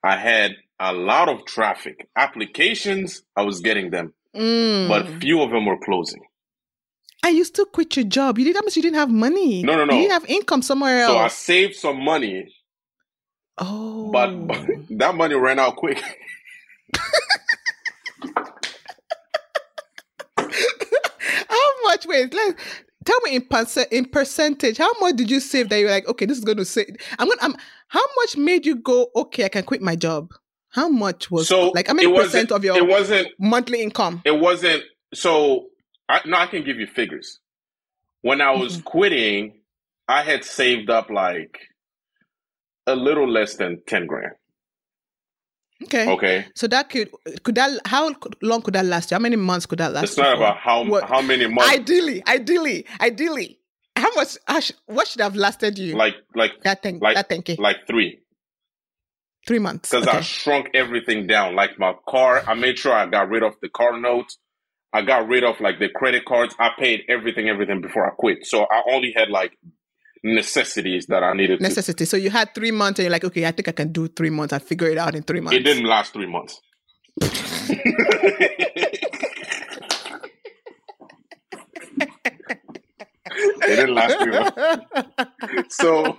I 0.06 0.18
had 0.18 0.52
a 0.80 0.94
lot 0.94 1.30
of 1.30 1.46
traffic. 1.46 2.08
Applications, 2.16 3.24
I 3.36 3.42
was 3.42 3.60
getting 3.60 3.90
them, 3.90 4.14
mm. 4.36 4.88
but 4.88 5.08
few 5.20 5.42
of 5.42 5.50
them 5.50 5.66
were 5.66 5.80
closing. 5.84 6.22
And 7.24 7.36
you 7.36 7.44
still 7.44 7.66
quit 7.66 7.96
your 7.96 8.06
job. 8.06 8.38
You 8.38 8.46
did 8.46 8.56
that 8.56 8.64
means 8.64 8.76
you 8.76 8.84
didn't 8.84 8.98
have 8.98 9.10
money. 9.10 9.64
No, 9.64 9.76
no, 9.76 9.86
no. 9.86 9.96
You 9.96 10.02
didn't 10.02 10.14
have 10.14 10.30
income 10.30 10.62
somewhere 10.62 11.02
else. 11.02 11.14
So 11.14 11.18
I 11.18 11.28
saved 11.30 11.76
some 11.76 12.04
money. 12.04 12.54
Oh. 13.58 14.12
But, 14.12 14.30
but 14.48 14.68
that 14.92 15.16
money 15.16 15.34
ran 15.34 15.58
out 15.58 15.76
quick. 15.76 15.98
How 20.38 21.72
much? 21.86 22.06
Wait, 22.06 22.32
let 22.32 22.56
tell 23.06 23.20
me 23.22 23.36
in 23.36 23.42
percent 23.44 23.92
in 23.92 24.06
percentage. 24.06 24.78
How 24.78 24.92
much 25.00 25.16
did 25.16 25.32
you 25.32 25.40
save 25.40 25.70
that 25.70 25.80
you're 25.80 25.90
like, 25.90 26.08
okay, 26.08 26.26
this 26.26 26.38
is 26.38 26.44
going 26.44 26.58
to 26.58 26.66
save? 26.66 26.96
I'm 27.18 27.28
gonna. 27.28 27.42
I'm. 27.42 27.56
How 27.88 28.04
much 28.18 28.36
made 28.36 28.66
you 28.66 28.76
go? 28.76 29.08
Okay, 29.16 29.46
I 29.46 29.50
can 29.50 29.64
quit 29.64 29.82
my 29.82 29.96
job. 29.96 30.34
How 30.70 30.90
much 30.90 31.32
was 31.32 31.48
so 31.48 31.70
like? 31.70 31.88
How 31.88 31.94
many 31.94 32.14
percent 32.14 32.52
of 32.52 32.64
your 32.64 32.78
it 32.78 32.88
wasn't 32.88 33.30
monthly 33.40 33.82
income? 33.82 34.22
It 34.26 34.40
wasn't. 34.40 34.84
So 35.14 35.68
I, 36.10 36.22
no, 36.26 36.38
I 36.38 36.48
can 36.48 36.64
give 36.64 36.78
you 36.78 36.88
figures. 36.88 37.40
When 38.22 38.42
I 38.42 38.52
was 38.52 38.74
mm-hmm. 38.74 38.84
quitting, 38.84 39.60
I 40.08 40.24
had 40.24 40.44
saved 40.44 40.90
up 40.90 41.10
like 41.10 41.60
a 42.88 42.96
little 42.96 43.30
less 43.30 43.56
than 43.56 43.82
ten 43.88 44.08
grand. 44.08 44.34
Okay. 45.84 46.10
Okay. 46.10 46.46
So 46.56 46.68
that 46.68 46.90
could 46.90 47.10
could 47.44 47.56
that 47.56 47.80
how 47.86 48.14
long 48.42 48.62
could 48.62 48.74
that 48.74 48.86
last? 48.86 49.10
How 49.10 49.20
many 49.20 49.36
months 49.36 49.66
could 49.66 49.80
that 49.80 49.92
last? 49.92 50.06
It's 50.06 50.18
not 50.18 50.38
about 50.38 50.58
how 50.58 50.86
what, 50.86 51.04
how 51.04 51.22
many 51.22 51.48
months. 51.48 51.74
Ideally, 51.74 52.24
ideally, 52.28 52.86
ideally, 53.02 53.60
how 53.96 54.14
much? 54.16 54.38
What 54.86 55.08
should 55.08 55.22
have 55.22 55.36
lasted 55.36 55.78
you? 55.78 55.96
Like 55.96 56.16
like 56.34 56.64
that 56.64 56.82
thing. 56.82 57.00
Like, 57.00 57.16
that 57.16 57.28
thing. 57.28 57.44
Like 57.60 57.88
three. 57.88 58.20
Three 59.46 59.60
months. 59.60 59.90
Because 59.90 60.08
okay. 60.08 60.18
I 60.18 60.22
shrunk 60.22 60.70
everything 60.74 61.28
down. 61.28 61.56
Like 61.56 61.78
my 61.78 61.94
car, 62.08 62.42
I 62.48 62.56
made 62.56 62.80
sure 62.80 62.94
I 62.94 63.06
got 63.06 63.30
rid 63.30 63.44
of 63.44 63.54
the 63.62 63.70
car 63.70 64.00
notes. 64.00 64.40
I 64.92 65.02
got 65.02 65.28
rid 65.28 65.44
of 65.44 65.60
like 65.60 65.78
the 65.78 65.90
credit 65.90 66.24
cards. 66.26 66.56
I 66.58 66.70
paid 66.80 67.02
everything, 67.10 67.50
everything 67.50 67.82
before 67.82 68.08
I 68.08 68.12
quit. 68.12 68.46
So 68.46 68.64
I 68.64 68.82
only 68.90 69.14
had 69.16 69.30
like 69.30 69.58
necessities 70.24 71.06
that 71.08 71.24
I 71.24 71.34
needed. 71.34 71.62
Necessity. 71.62 72.06
To. 72.06 72.06
So 72.06 72.18
you 72.18 72.30
had 72.30 72.54
three 72.56 72.72
months, 72.72 73.00
and 73.00 73.06
you're 73.06 73.12
like, 73.12 73.24
okay, 73.26 73.46
I 73.46 73.52
think 73.52 73.68
I 73.68 73.72
can 73.72 73.92
do 73.92 74.08
three 74.08 74.30
months. 74.30 74.54
I 74.54 74.60
figure 74.60 74.90
it 74.90 74.98
out 74.98 75.16
in 75.16 75.24
three 75.24 75.42
months. 75.42 75.58
It 75.60 75.64
didn't 75.64 75.86
last 75.86 76.14
three 76.14 76.28
months. 76.28 76.62
it 83.62 83.76
didn't 83.76 83.96
last 83.96 84.18
three 84.20 84.32
months. 84.32 85.76
So 85.76 86.18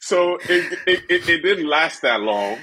so 0.00 0.36
it, 0.36 0.78
it, 0.86 1.00
it, 1.08 1.28
it 1.28 1.42
didn't 1.42 1.66
last 1.66 2.02
that 2.02 2.20
long. 2.20 2.58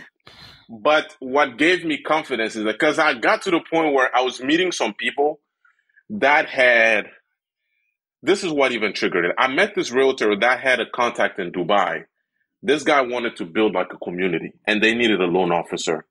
But 0.69 1.15
what 1.19 1.57
gave 1.57 1.83
me 1.83 2.01
confidence 2.01 2.55
is 2.55 2.63
that 2.63 2.73
because 2.73 2.97
I 2.97 3.13
got 3.15 3.41
to 3.43 3.51
the 3.51 3.59
point 3.71 3.93
where 3.93 4.15
I 4.15 4.21
was 4.21 4.41
meeting 4.41 4.71
some 4.71 4.93
people 4.93 5.39
that 6.11 6.47
had 6.47 7.07
this 8.23 8.43
is 8.43 8.51
what 8.51 8.71
even 8.71 8.93
triggered 8.93 9.25
it. 9.25 9.35
I 9.37 9.47
met 9.47 9.75
this 9.75 9.91
realtor 9.91 10.35
that 10.39 10.59
had 10.59 10.79
a 10.79 10.85
contact 10.85 11.39
in 11.39 11.51
Dubai. 11.51 12.05
This 12.61 12.83
guy 12.83 13.01
wanted 13.01 13.35
to 13.37 13.45
build 13.45 13.73
like 13.73 13.91
a 13.91 13.97
community 13.97 14.53
and 14.67 14.81
they 14.81 14.93
needed 14.93 15.19
a 15.19 15.25
loan 15.25 15.51
officer 15.51 16.05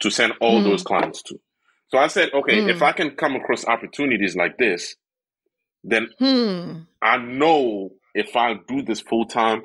to 0.00 0.10
send 0.10 0.34
all 0.40 0.60
mm. 0.60 0.64
those 0.64 0.82
clients 0.82 1.22
to. 1.22 1.40
So 1.88 1.98
I 1.98 2.08
said, 2.08 2.30
okay, 2.34 2.60
mm. 2.60 2.68
if 2.68 2.78
hmm. 2.78 2.84
I 2.84 2.92
can 2.92 3.10
come 3.12 3.36
across 3.36 3.64
opportunities 3.64 4.36
like 4.36 4.58
this, 4.58 4.96
then 5.82 6.08
mm. 6.20 6.86
I 7.00 7.18
know 7.18 7.90
if 8.14 8.36
I 8.36 8.54
do 8.54 8.82
this 8.82 9.00
full 9.00 9.26
time, 9.26 9.64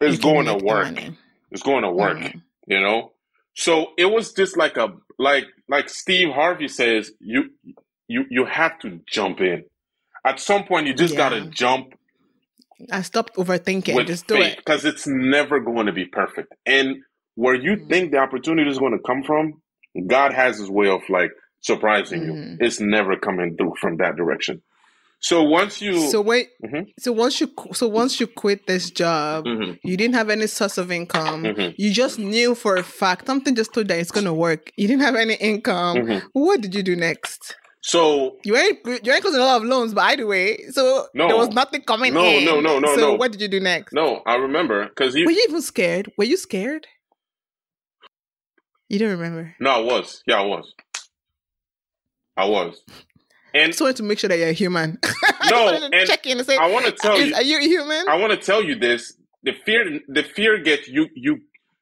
it's 0.00 0.18
going 0.18 0.46
to 0.46 0.54
work. 0.54 0.86
Money. 0.86 1.16
It's 1.50 1.62
going 1.62 1.82
to 1.82 1.90
work. 1.90 2.18
Mm-hmm. 2.18 2.38
You 2.66 2.80
know. 2.80 3.12
So 3.54 3.88
it 3.98 4.06
was 4.06 4.32
just 4.32 4.56
like 4.56 4.76
a 4.76 4.88
like 5.18 5.44
like 5.68 5.88
Steve 5.88 6.32
Harvey 6.32 6.68
says 6.68 7.10
you 7.20 7.50
you 8.08 8.24
you 8.30 8.44
have 8.46 8.78
to 8.80 9.00
jump 9.06 9.40
in. 9.40 9.64
At 10.24 10.40
some 10.40 10.64
point, 10.64 10.86
you 10.86 10.94
just 10.94 11.14
yeah. 11.14 11.30
gotta 11.30 11.46
jump. 11.46 11.94
I 12.90 13.02
stopped 13.02 13.36
overthinking. 13.36 14.06
Just 14.06 14.26
do 14.26 14.36
it 14.36 14.56
because 14.56 14.84
it's 14.84 15.06
never 15.06 15.60
going 15.60 15.86
to 15.86 15.92
be 15.92 16.06
perfect. 16.06 16.54
And 16.64 17.02
where 17.34 17.54
you 17.54 17.72
mm-hmm. 17.72 17.88
think 17.88 18.12
the 18.12 18.18
opportunity 18.18 18.70
is 18.70 18.78
going 18.78 18.92
to 18.92 19.02
come 19.06 19.22
from, 19.22 19.60
God 20.06 20.32
has 20.32 20.58
His 20.58 20.70
way 20.70 20.88
of 20.88 21.02
like 21.08 21.30
surprising 21.60 22.22
mm-hmm. 22.22 22.50
you. 22.52 22.56
It's 22.60 22.80
never 22.80 23.16
coming 23.16 23.56
through 23.56 23.74
from 23.80 23.98
that 23.98 24.16
direction. 24.16 24.62
So 25.22 25.42
once 25.42 25.82
you 25.82 26.08
so 26.08 26.22
wait 26.22 26.48
mm-hmm. 26.64 26.88
so 26.98 27.12
once 27.12 27.42
you 27.42 27.52
so 27.72 27.86
once 27.86 28.20
you 28.20 28.26
quit 28.26 28.66
this 28.66 28.90
job, 28.90 29.44
mm-hmm. 29.44 29.72
you 29.86 29.96
didn't 29.98 30.14
have 30.14 30.30
any 30.30 30.46
source 30.46 30.78
of 30.78 30.90
income. 30.90 31.44
Mm-hmm. 31.44 31.74
You 31.76 31.92
just 31.92 32.18
knew 32.18 32.54
for 32.54 32.76
a 32.76 32.82
fact 32.82 33.26
something 33.26 33.54
just 33.54 33.74
told 33.74 33.88
that 33.88 33.98
it's 33.98 34.10
gonna 34.10 34.32
work. 34.32 34.72
You 34.76 34.88
didn't 34.88 35.02
have 35.02 35.16
any 35.16 35.34
income. 35.34 35.98
Mm-hmm. 35.98 36.26
What 36.32 36.62
did 36.62 36.74
you 36.74 36.82
do 36.82 36.96
next? 36.96 37.54
So 37.82 38.36
you 38.44 38.56
ain't 38.56 38.78
you 38.84 39.12
ain't 39.12 39.22
closing 39.22 39.40
a 39.40 39.44
lot 39.44 39.62
of 39.62 39.64
loans, 39.64 39.94
by 39.94 40.14
the 40.14 40.26
way. 40.26 40.58
So 40.70 41.06
no, 41.14 41.28
there 41.28 41.36
was 41.36 41.48
nothing 41.48 41.82
coming 41.82 42.12
no, 42.12 42.24
in. 42.24 42.44
No, 42.44 42.60
no, 42.60 42.78
no, 42.78 42.94
so 42.94 43.00
no. 43.00 43.14
what 43.14 43.32
did 43.32 43.40
you 43.40 43.48
do 43.48 43.58
next? 43.58 43.94
No, 43.94 44.22
I 44.26 44.34
remember 44.34 44.86
because 44.86 45.14
you 45.14 45.24
were 45.24 45.32
you 45.32 45.46
even 45.48 45.62
scared? 45.62 46.12
Were 46.18 46.24
you 46.24 46.36
scared? 46.36 46.86
You 48.90 48.98
don't 48.98 49.10
remember? 49.10 49.54
No, 49.60 49.70
I 49.70 49.78
was. 49.78 50.22
Yeah, 50.26 50.40
I 50.40 50.44
was. 50.44 50.74
I 52.36 52.44
was. 52.46 52.82
And 53.54 53.62
I 53.62 53.66
just 53.68 53.80
wanted 53.80 53.96
to 53.96 54.02
make 54.02 54.18
sure 54.18 54.28
that 54.28 54.38
you're 54.38 54.52
human. 54.52 54.98
No, 55.50 55.68
and 55.68 56.06
check 56.06 56.26
in 56.26 56.38
and 56.38 56.46
say, 56.46 56.56
I 56.56 56.70
want 56.70 56.86
to 56.86 56.92
tell 56.92 57.16
is, 57.16 57.30
you, 57.30 57.34
are 57.34 57.42
you 57.42 57.58
human? 57.58 58.08
I 58.08 58.16
want 58.16 58.30
to 58.30 58.36
tell 58.36 58.62
you 58.62 58.78
this: 58.78 59.16
the 59.42 59.52
fear, 59.64 59.98
the 60.06 60.22
fear 60.22 60.62
gets 60.62 60.86
you, 60.86 61.08
you, 61.16 61.40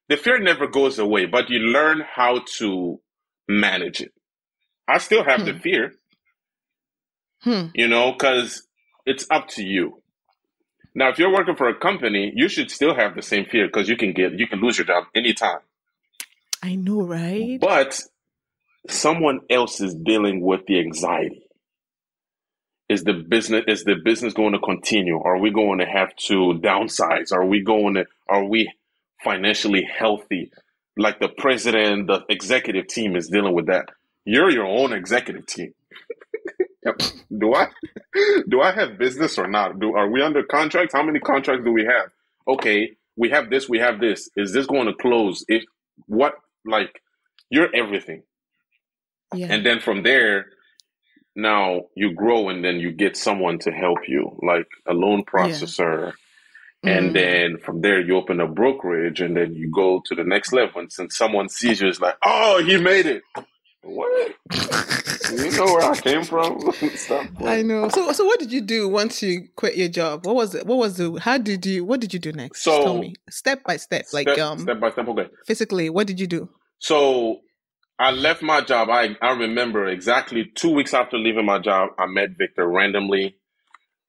the 0.08 0.16
fear 0.16 0.38
never 0.38 0.66
goes 0.66 0.98
away, 0.98 1.26
but 1.26 1.50
you 1.50 1.58
learn 1.58 2.02
how 2.10 2.40
to 2.56 2.98
manage 3.46 4.00
it. 4.00 4.12
I 4.88 4.98
still 4.98 5.22
have 5.24 5.40
hmm. 5.40 5.46
the 5.46 5.54
fear, 5.54 5.92
hmm. 7.42 7.66
you 7.74 7.88
know, 7.88 8.12
because 8.12 8.66
it's 9.04 9.26
up 9.30 9.48
to 9.48 9.62
you. 9.62 10.02
Now, 10.94 11.10
if 11.10 11.18
you're 11.18 11.32
working 11.32 11.54
for 11.54 11.68
a 11.68 11.78
company, 11.78 12.32
you 12.34 12.48
should 12.48 12.70
still 12.70 12.94
have 12.94 13.14
the 13.14 13.22
same 13.22 13.44
fear 13.44 13.66
because 13.66 13.88
you 13.88 13.96
can 13.96 14.12
get, 14.12 14.32
you 14.38 14.48
can 14.48 14.60
lose 14.60 14.78
your 14.78 14.86
job 14.86 15.04
anytime. 15.14 15.60
I 16.62 16.74
know, 16.74 17.02
right? 17.02 17.60
But 17.60 18.00
someone 18.88 19.40
else 19.50 19.80
is 19.80 19.94
dealing 19.94 20.40
with 20.40 20.66
the 20.66 20.80
anxiety 20.80 21.42
is 22.88 23.04
the 23.04 23.12
business 23.12 23.64
is 23.68 23.84
the 23.84 23.96
business 24.02 24.32
going 24.32 24.52
to 24.52 24.58
continue 24.58 25.20
are 25.20 25.38
we 25.38 25.50
going 25.50 25.78
to 25.78 25.84
have 25.84 26.14
to 26.16 26.58
downsize 26.62 27.32
are 27.32 27.44
we 27.44 27.62
going 27.62 27.94
to 27.94 28.06
are 28.28 28.44
we 28.44 28.70
financially 29.22 29.86
healthy 29.98 30.50
like 30.96 31.20
the 31.20 31.28
president 31.28 32.06
the 32.06 32.24
executive 32.30 32.86
team 32.86 33.14
is 33.14 33.28
dealing 33.28 33.54
with 33.54 33.66
that 33.66 33.90
you're 34.28 34.50
your 34.50 34.66
own 34.66 34.92
executive 34.92 35.46
team 35.46 35.72
do 37.38 37.54
i 37.54 37.66
do 38.48 38.60
i 38.60 38.72
have 38.72 38.98
business 38.98 39.38
or 39.38 39.46
not 39.46 39.78
do 39.78 39.94
are 39.94 40.10
we 40.10 40.22
under 40.22 40.42
contract 40.42 40.92
how 40.92 41.02
many 41.02 41.20
contracts 41.20 41.64
do 41.64 41.72
we 41.72 41.84
have 41.84 42.10
okay 42.46 42.92
we 43.16 43.28
have 43.30 43.50
this 43.50 43.68
we 43.68 43.78
have 43.78 44.00
this 44.00 44.30
is 44.36 44.52
this 44.52 44.66
going 44.66 44.86
to 44.86 44.94
close 44.94 45.44
if 45.48 45.64
what 46.06 46.34
like 46.64 47.02
you're 47.50 47.74
everything 47.74 48.22
yeah. 49.34 49.48
and 49.50 49.66
then 49.66 49.80
from 49.80 50.02
there 50.02 50.46
now 51.38 51.82
you 51.94 52.12
grow 52.12 52.48
and 52.48 52.64
then 52.64 52.80
you 52.80 52.90
get 52.90 53.16
someone 53.16 53.58
to 53.60 53.70
help 53.70 53.98
you, 54.08 54.36
like 54.42 54.66
a 54.86 54.92
loan 54.92 55.24
processor. 55.24 56.12
Yeah. 56.82 56.90
And 56.90 57.06
mm-hmm. 57.06 57.14
then 57.14 57.58
from 57.58 57.80
there, 57.80 58.00
you 58.00 58.16
open 58.16 58.40
a 58.40 58.46
brokerage, 58.46 59.20
and 59.20 59.36
then 59.36 59.54
you 59.54 59.70
go 59.70 60.02
to 60.06 60.14
the 60.14 60.24
next 60.24 60.52
level. 60.52 60.80
And 60.80 60.92
since 60.92 61.16
someone 61.16 61.48
sees 61.48 61.80
you, 61.80 61.88
it's 61.88 62.00
like, 62.00 62.16
oh, 62.24 62.62
he 62.64 62.76
made 62.76 63.06
it. 63.06 63.22
What? 63.88 64.34
you 65.32 65.50
know 65.56 65.64
where 65.64 65.90
I 65.90 65.96
came 65.98 66.24
from? 66.24 66.72
I 67.44 67.62
know. 67.62 67.88
So, 67.88 68.12
so 68.12 68.24
what 68.24 68.38
did 68.38 68.52
you 68.52 68.60
do 68.60 68.88
once 68.88 69.22
you 69.22 69.48
quit 69.56 69.76
your 69.76 69.88
job? 69.88 70.26
What 70.26 70.34
was 70.34 70.54
it? 70.54 70.66
What 70.66 70.78
was 70.78 70.96
the? 70.96 71.18
How 71.20 71.38
did 71.38 71.64
you? 71.64 71.84
What 71.84 72.00
did 72.00 72.12
you 72.12 72.18
do 72.18 72.32
next? 72.32 72.62
So, 72.62 72.82
tell 72.82 72.98
me 72.98 73.14
step 73.30 73.64
by 73.64 73.76
step, 73.76 74.06
step, 74.06 74.26
like 74.26 74.38
um, 74.38 74.58
step 74.58 74.80
by 74.80 74.90
step. 74.90 75.08
Okay. 75.08 75.28
Physically, 75.46 75.90
what 75.90 76.06
did 76.06 76.20
you 76.20 76.26
do? 76.26 76.48
So 76.78 77.40
I 77.98 78.12
left 78.12 78.42
my 78.42 78.60
job. 78.60 78.88
I, 78.90 79.16
I 79.20 79.32
remember 79.32 79.86
exactly 79.86 80.50
two 80.54 80.72
weeks 80.72 80.94
after 80.94 81.18
leaving 81.18 81.46
my 81.46 81.58
job, 81.58 81.90
I 81.98 82.06
met 82.06 82.30
Victor 82.38 82.68
randomly. 82.68 83.36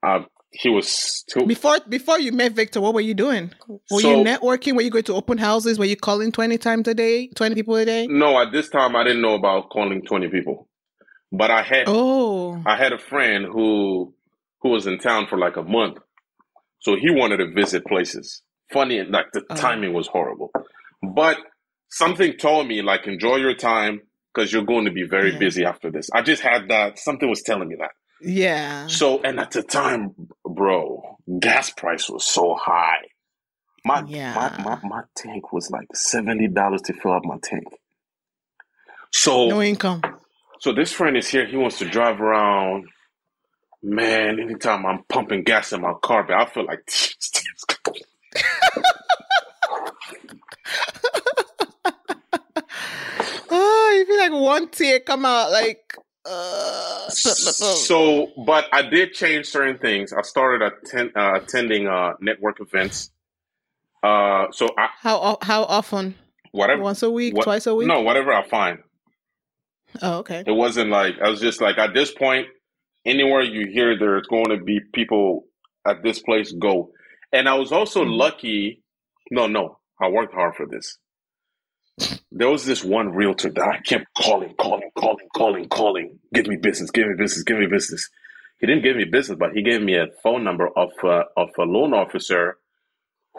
Uh, 0.04 0.22
he 0.52 0.70
was 0.70 1.24
too- 1.30 1.45
before 1.45 1.78
before 1.88 2.20
you 2.20 2.32
met 2.32 2.54
Victor. 2.54 2.82
What 2.82 2.93
were 2.93 3.02
you 3.02 3.14
doing? 3.14 3.52
Were 3.68 4.00
so, 4.00 4.10
you 4.10 4.24
networking? 4.24 4.76
Were 4.76 4.82
you 4.82 4.89
going 4.89 5.04
to 5.06 5.14
open 5.14 5.38
houses? 5.38 5.78
Were 5.78 5.86
you 5.86 5.95
calling 5.95 6.32
twenty 6.32 6.58
times 6.58 6.88
a 6.88 6.93
day, 6.93 7.28
twenty 7.28 7.56
people 7.56 7.76
a 7.76 7.86
day? 7.86 8.08
No, 8.08 8.39
at 8.41 8.52
this 8.52 8.70
time 8.70 8.95
I 8.95 9.04
didn't 9.04 9.22
know 9.22 9.36
about 9.36 9.70
calling 9.70 10.02
twenty 10.04 10.28
people, 10.28 10.68
but 11.32 11.52
I 11.52 11.62
had 11.62 11.84
oh 11.88 12.62
I 12.66 12.76
had 12.78 12.93
a 12.93 12.97
friend 12.97 13.45
who 13.45 14.14
who 14.62 14.70
was 14.70 14.88
in 14.88 14.97
town 15.00 15.28
for 15.30 15.38
like 15.38 15.56
a 15.56 15.64
month, 15.64 16.00
so 16.80 16.95
he 16.95 17.12
wanted 17.12 17.38
to 17.38 17.52
visit 17.52 17.86
places. 17.86 18.41
Funny, 18.74 19.04
like 19.04 19.26
the 19.34 19.43
oh. 19.50 19.56
timing 19.56 19.93
was 19.93 20.08
horrible, 20.08 20.52
but 21.16 21.38
something 21.89 22.34
told 22.38 22.68
me 22.68 22.82
like 22.82 23.08
enjoy 23.08 23.38
your 23.38 23.56
time 23.56 24.02
because 24.34 24.52
you're 24.52 24.66
going 24.66 24.86
to 24.86 24.91
be 24.91 25.04
very 25.04 25.32
yeah. 25.34 25.39
busy 25.39 25.66
after 25.66 25.91
this. 25.91 26.10
I 26.14 26.22
just 26.22 26.41
had 26.41 26.70
that 26.70 26.97
something 27.00 27.30
was 27.30 27.41
telling 27.43 27.68
me 27.68 27.76
that. 27.80 27.91
Yeah. 28.22 28.88
So 28.88 29.22
and 29.22 29.39
at 29.39 29.51
the 29.51 29.63
time, 29.63 30.15
bro, 30.43 31.17
gas 31.39 31.70
price 31.70 32.09
was 32.09 32.26
so 32.26 32.55
high. 32.55 33.07
My 33.86 34.03
yeah. 34.07 34.34
my, 34.34 34.63
my, 34.63 34.80
my 34.88 35.01
tank 35.15 35.53
was 35.53 35.72
like 35.72 35.88
seventy 35.95 36.47
dollars 36.47 36.82
to 36.84 36.93
fill 36.93 37.13
up 37.13 37.24
my 37.24 37.38
tank. 37.41 37.67
So 39.11 39.47
no 39.47 39.61
income. 39.61 40.01
So 40.59 40.74
this 40.74 40.91
friend 40.91 41.15
is 41.15 41.28
here. 41.28 41.45
He 41.45 41.55
wants 41.55 41.80
to 41.80 41.86
drive 41.86 42.20
around. 42.20 42.89
Man, 43.82 44.41
anytime 44.41 44.86
I'm 44.86 45.03
pumping 45.07 45.43
gas 45.43 45.72
in 45.72 45.82
my 45.82 45.93
car, 46.03 46.24
but 46.24 46.36
I 46.36 46.45
feel 46.45 46.65
like 46.65 46.82
oh, 53.49 53.95
you 53.97 54.05
feel 54.05 54.17
like 54.17 54.32
one 54.32 54.67
tear 54.67 54.99
come 54.99 55.26
out 55.26 55.51
like 55.51 55.95
uh, 56.30 57.10
so 57.10 58.32
but 58.46 58.68
i 58.72 58.82
did 58.82 59.14
change 59.14 59.48
certain 59.48 59.78
things. 59.78 60.14
I 60.14 60.22
started 60.22 60.72
attend, 60.72 61.12
uh, 61.16 61.40
attending 61.42 61.88
uh, 61.88 62.14
network 62.20 62.62
events. 62.62 63.12
Uh, 64.04 64.48
so 64.52 64.70
I, 64.78 64.90
how 65.00 65.38
how 65.42 65.64
often? 65.64 66.16
Whatever 66.52 66.82
once 66.82 67.04
a 67.04 67.10
week 67.10 67.36
what, 67.36 67.44
twice 67.44 67.68
a 67.68 67.76
week? 67.76 67.88
No 67.88 68.02
whatever 68.02 68.32
i 68.32 68.48
find. 68.48 68.80
Oh 70.02 70.20
okay. 70.20 70.44
It 70.46 70.52
wasn't 70.52 70.90
like 70.90 71.16
i 71.20 71.30
was 71.30 71.40
just 71.40 71.62
like 71.62 71.78
at 71.78 71.94
this 71.94 72.12
point 72.12 72.48
anywhere 73.06 73.42
you 73.42 73.68
hear 73.68 73.98
there's 73.98 74.28
going 74.28 74.50
to 74.50 74.58
be 74.58 74.80
people 74.94 75.46
at 75.86 76.04
this 76.04 76.20
place 76.22 76.52
go. 76.52 76.92
And 77.34 77.50
i 77.50 77.56
was 77.56 77.72
also 77.72 78.04
mm-hmm. 78.04 78.12
lucky 78.12 78.84
no 79.32 79.48
no 79.48 79.80
i 80.00 80.08
worked 80.08 80.34
hard 80.34 80.56
for 80.56 80.66
this 80.68 80.98
there 82.32 82.50
was 82.50 82.66
this 82.66 82.84
one 82.84 83.10
realtor 83.10 83.50
that 83.52 83.64
I 83.64 83.80
kept 83.80 84.06
calling, 84.18 84.54
calling, 84.60 84.89
calling, 84.97 85.28
calling, 85.36 85.70
calling. 85.70 86.20
Give 86.34 86.47
me 86.47 86.58
business, 86.58 86.91
give 86.91 87.08
me 87.08 87.16
business, 87.18 87.43
give 87.43 87.58
me 87.60 87.68
business. 87.68 88.10
He 88.60 88.68
didn't 88.68 88.84
give 88.84 88.97
me 88.97 89.06
business, 89.06 89.38
but 89.39 89.52
he 89.54 89.64
gave 89.64 89.82
me 89.82 89.95
a 89.95 90.08
phone 90.24 90.43
number 90.43 90.68
of 90.68 90.91
uh, 91.04 91.24
of 91.38 91.50
a 91.58 91.64
loan 91.64 91.93
officer 91.93 92.58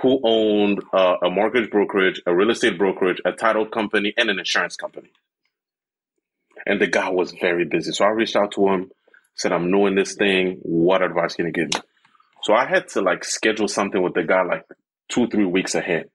who 0.02 0.20
owned 0.24 0.82
uh, 0.92 1.16
a 1.24 1.30
mortgage 1.30 1.70
brokerage, 1.70 2.22
a 2.26 2.34
real 2.34 2.50
estate 2.50 2.78
brokerage, 2.78 3.20
a 3.24 3.32
title 3.32 3.66
company, 3.66 4.14
and 4.16 4.30
an 4.30 4.38
insurance 4.38 4.76
company. 4.76 5.11
And 6.66 6.80
the 6.80 6.86
guy 6.86 7.11
was 7.11 7.32
very 7.32 7.64
busy, 7.64 7.92
so 7.92 8.04
I 8.04 8.08
reached 8.11 8.36
out 8.36 8.52
to 8.52 8.68
him, 8.68 8.90
said, 9.34 9.52
"I'm 9.52 9.70
knowing 9.70 9.94
this 9.94 10.14
thing. 10.14 10.58
What 10.62 11.02
advice 11.02 11.34
can 11.34 11.46
you 11.46 11.52
give 11.52 11.68
me?" 11.74 11.80
So 12.42 12.54
I 12.54 12.66
had 12.66 12.88
to 12.90 13.02
like 13.02 13.24
schedule 13.24 13.68
something 13.68 14.02
with 14.02 14.14
the 14.14 14.24
guy 14.24 14.42
like 14.42 14.64
two, 15.08 15.28
three 15.28 15.44
weeks 15.44 15.74
ahead. 15.74 16.11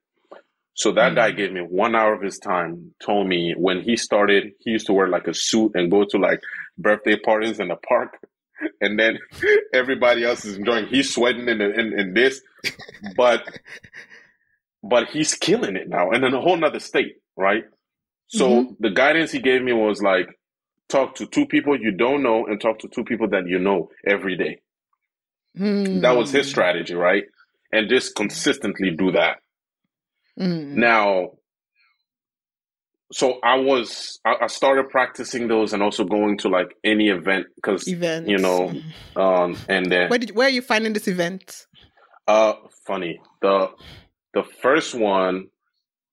So 0.76 0.92
that 0.92 1.14
mm. 1.14 1.16
guy 1.16 1.32
gave 1.32 1.52
me 1.52 1.62
one 1.62 1.96
hour 1.96 2.14
of 2.14 2.22
his 2.22 2.38
time, 2.38 2.94
told 3.04 3.28
me 3.28 3.56
when 3.58 3.82
he 3.82 3.96
started, 3.96 4.52
he 4.60 4.72
used 4.72 4.88
to 4.88 4.94
wear 4.94 5.08
like 5.08 5.28
a 5.28 5.34
suit 5.34 5.72
and 5.74 5.90
go 5.90 6.04
to 6.04 6.18
like 6.18 6.42
birthday 6.78 7.18
parties 7.18 7.60
in 7.60 7.70
the 7.70 7.76
park. 7.76 8.18
And 8.80 8.98
then 8.98 9.20
everybody 9.74 10.24
else 10.24 10.46
is 10.46 10.56
enjoying. 10.56 10.88
He's 10.88 11.14
sweating 11.14 11.50
in, 11.50 11.60
in, 11.60 12.00
in 12.00 12.14
this, 12.14 12.42
but, 13.18 13.44
but 14.84 15.10
he's 15.10 15.34
killing 15.34 15.76
it 15.76 15.90
now 15.90 16.12
and 16.12 16.24
in 16.24 16.34
a 16.34 16.40
whole 16.40 16.56
nother 16.56 16.80
state, 16.80 17.16
right? 17.36 17.66
So 18.28 18.50
mm-hmm. 18.50 18.74
the 18.80 18.92
guidance 18.92 19.34
he 19.34 19.40
gave 19.40 19.62
me 19.62 19.74
was 19.74 20.02
like, 20.02 20.30
talk 20.88 21.16
to 21.16 21.26
two 21.28 21.46
people 21.46 21.78
you 21.78 21.92
don't 21.92 22.24
know 22.24 22.46
and 22.46 22.62
talk 22.62 22.80
to 22.80 22.88
two 22.88 23.04
people 23.04 23.28
that 23.30 23.46
you 23.46 23.60
know 23.60 23.90
every 24.08 24.38
day. 24.38 24.62
Mm. 25.60 26.02
That 26.02 26.16
was 26.16 26.32
his 26.32 26.48
strategy, 26.48 26.96
right? 26.96 27.26
And 27.74 27.90
just 27.90 28.16
consistently 28.16 28.92
do 28.92 29.12
that. 29.12 29.40
Mm. 30.40 30.76
Now, 30.76 31.32
so 33.12 33.40
I 33.44 33.56
was 33.58 34.20
I, 34.26 34.48
started 34.48 34.90
practicing 34.90 35.48
those 35.48 35.74
and 35.74 35.82
also 35.82 36.04
going 36.04 36.38
to 36.40 36.50
like 36.50 36.76
any 36.84 37.10
event 37.10 37.48
because 37.56 37.88
you 37.88 38.38
know, 38.38 38.74
um, 39.16 39.58
and 39.70 39.90
then 39.92 40.10
where 40.10 40.20
did 40.20 40.36
where 40.36 40.48
are 40.48 40.52
you 40.52 40.62
finding 40.62 40.94
this 40.94 41.08
event? 41.08 41.68
Uh, 42.28 42.54
funny 42.86 43.20
the 43.42 43.70
the 44.34 44.44
first 44.62 44.94
one 44.96 45.48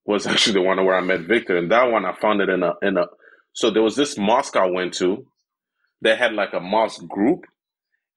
was 0.05 0.27
actually 0.33 0.55
the 0.55 0.63
one 0.63 0.85
where 0.85 0.95
I 0.95 1.01
met 1.01 1.21
Victor, 1.21 1.57
and 1.57 1.71
that 1.71 1.91
one 1.91 2.05
I 2.05 2.15
found 2.15 2.41
it 2.41 2.49
in 2.49 2.63
a 2.63 2.75
in 2.83 2.97
a. 2.97 3.07
So 3.55 3.71
there 3.71 3.83
was 3.83 3.97
this 3.97 4.17
mosque 4.17 4.57
I 4.57 4.67
went 4.67 4.95
to. 4.95 5.27
they 6.01 6.17
had 6.17 6.33
like 6.33 6.53
a 6.55 6.61
mosque 6.61 7.07
group, 7.07 7.45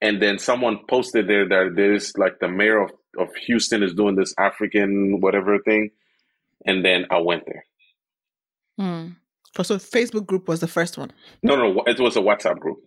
and 0.01 0.22
then 0.22 0.39
someone 0.39 0.80
posted 0.89 1.28
there 1.28 1.47
that 1.47 1.74
there's 1.76 2.14
like 2.18 2.39
the 2.39 2.47
mayor 2.47 2.84
of, 2.84 2.91
of 3.18 3.34
Houston 3.47 3.84
is 3.84 3.93
doing 3.93 4.16
this 4.16 4.34
African 4.38 5.20
whatever 5.22 5.59
thing, 5.59 5.91
and 6.66 6.84
then 6.84 7.05
I 7.09 7.20
went 7.20 7.43
there. 7.45 7.66
Hmm. 8.78 9.09
So 9.63 9.78
Facebook 9.78 10.26
group 10.26 10.47
was 10.47 10.59
the 10.59 10.68
first 10.68 10.97
one. 10.97 11.11
No, 11.41 11.55
no, 11.55 11.84
it 11.88 11.99
was 11.99 12.18
a 12.18 12.22
WhatsApp 12.22 12.59
group. 12.59 12.80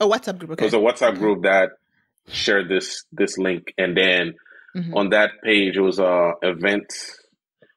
A 0.00 0.06
WhatsApp 0.06 0.38
group. 0.38 0.52
Okay. 0.52 0.64
It 0.64 0.72
was 0.72 0.74
a 0.74 0.78
WhatsApp 1.04 1.18
group 1.18 1.42
that 1.42 1.70
shared 2.28 2.68
this 2.68 3.04
this 3.12 3.38
link, 3.38 3.72
and 3.78 3.96
then 3.96 4.34
mm-hmm. 4.76 4.94
on 4.96 5.10
that 5.10 5.30
page 5.42 5.76
it 5.76 5.80
was 5.80 5.98
a 5.98 6.32
event. 6.42 6.92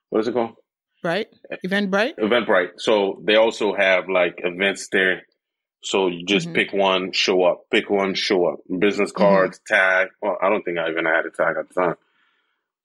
What 0.09 0.21
is 0.21 0.27
it 0.27 0.33
called? 0.33 0.55
Right. 1.03 1.27
Eventbrite. 1.65 2.17
Eventbrite. 2.19 2.71
So 2.77 3.21
they 3.23 3.35
also 3.35 3.73
have 3.73 4.07
like 4.07 4.39
events 4.39 4.87
there. 4.91 5.23
So 5.83 6.07
you 6.07 6.25
just 6.25 6.47
mm-hmm. 6.47 6.55
pick 6.55 6.73
one, 6.73 7.11
show 7.11 7.43
up. 7.43 7.65
Pick 7.71 7.89
one, 7.89 8.13
show 8.13 8.45
up. 8.45 8.59
Business 8.79 9.11
mm-hmm. 9.11 9.23
cards, 9.23 9.59
mm-hmm. 9.59 9.73
tag. 9.73 10.07
Well, 10.21 10.37
I 10.41 10.49
don't 10.49 10.63
think 10.63 10.77
I 10.77 10.89
even 10.89 11.05
had 11.05 11.25
a 11.25 11.31
tag 11.31 11.55
at 11.59 11.69
the 11.69 11.73
time. 11.73 11.95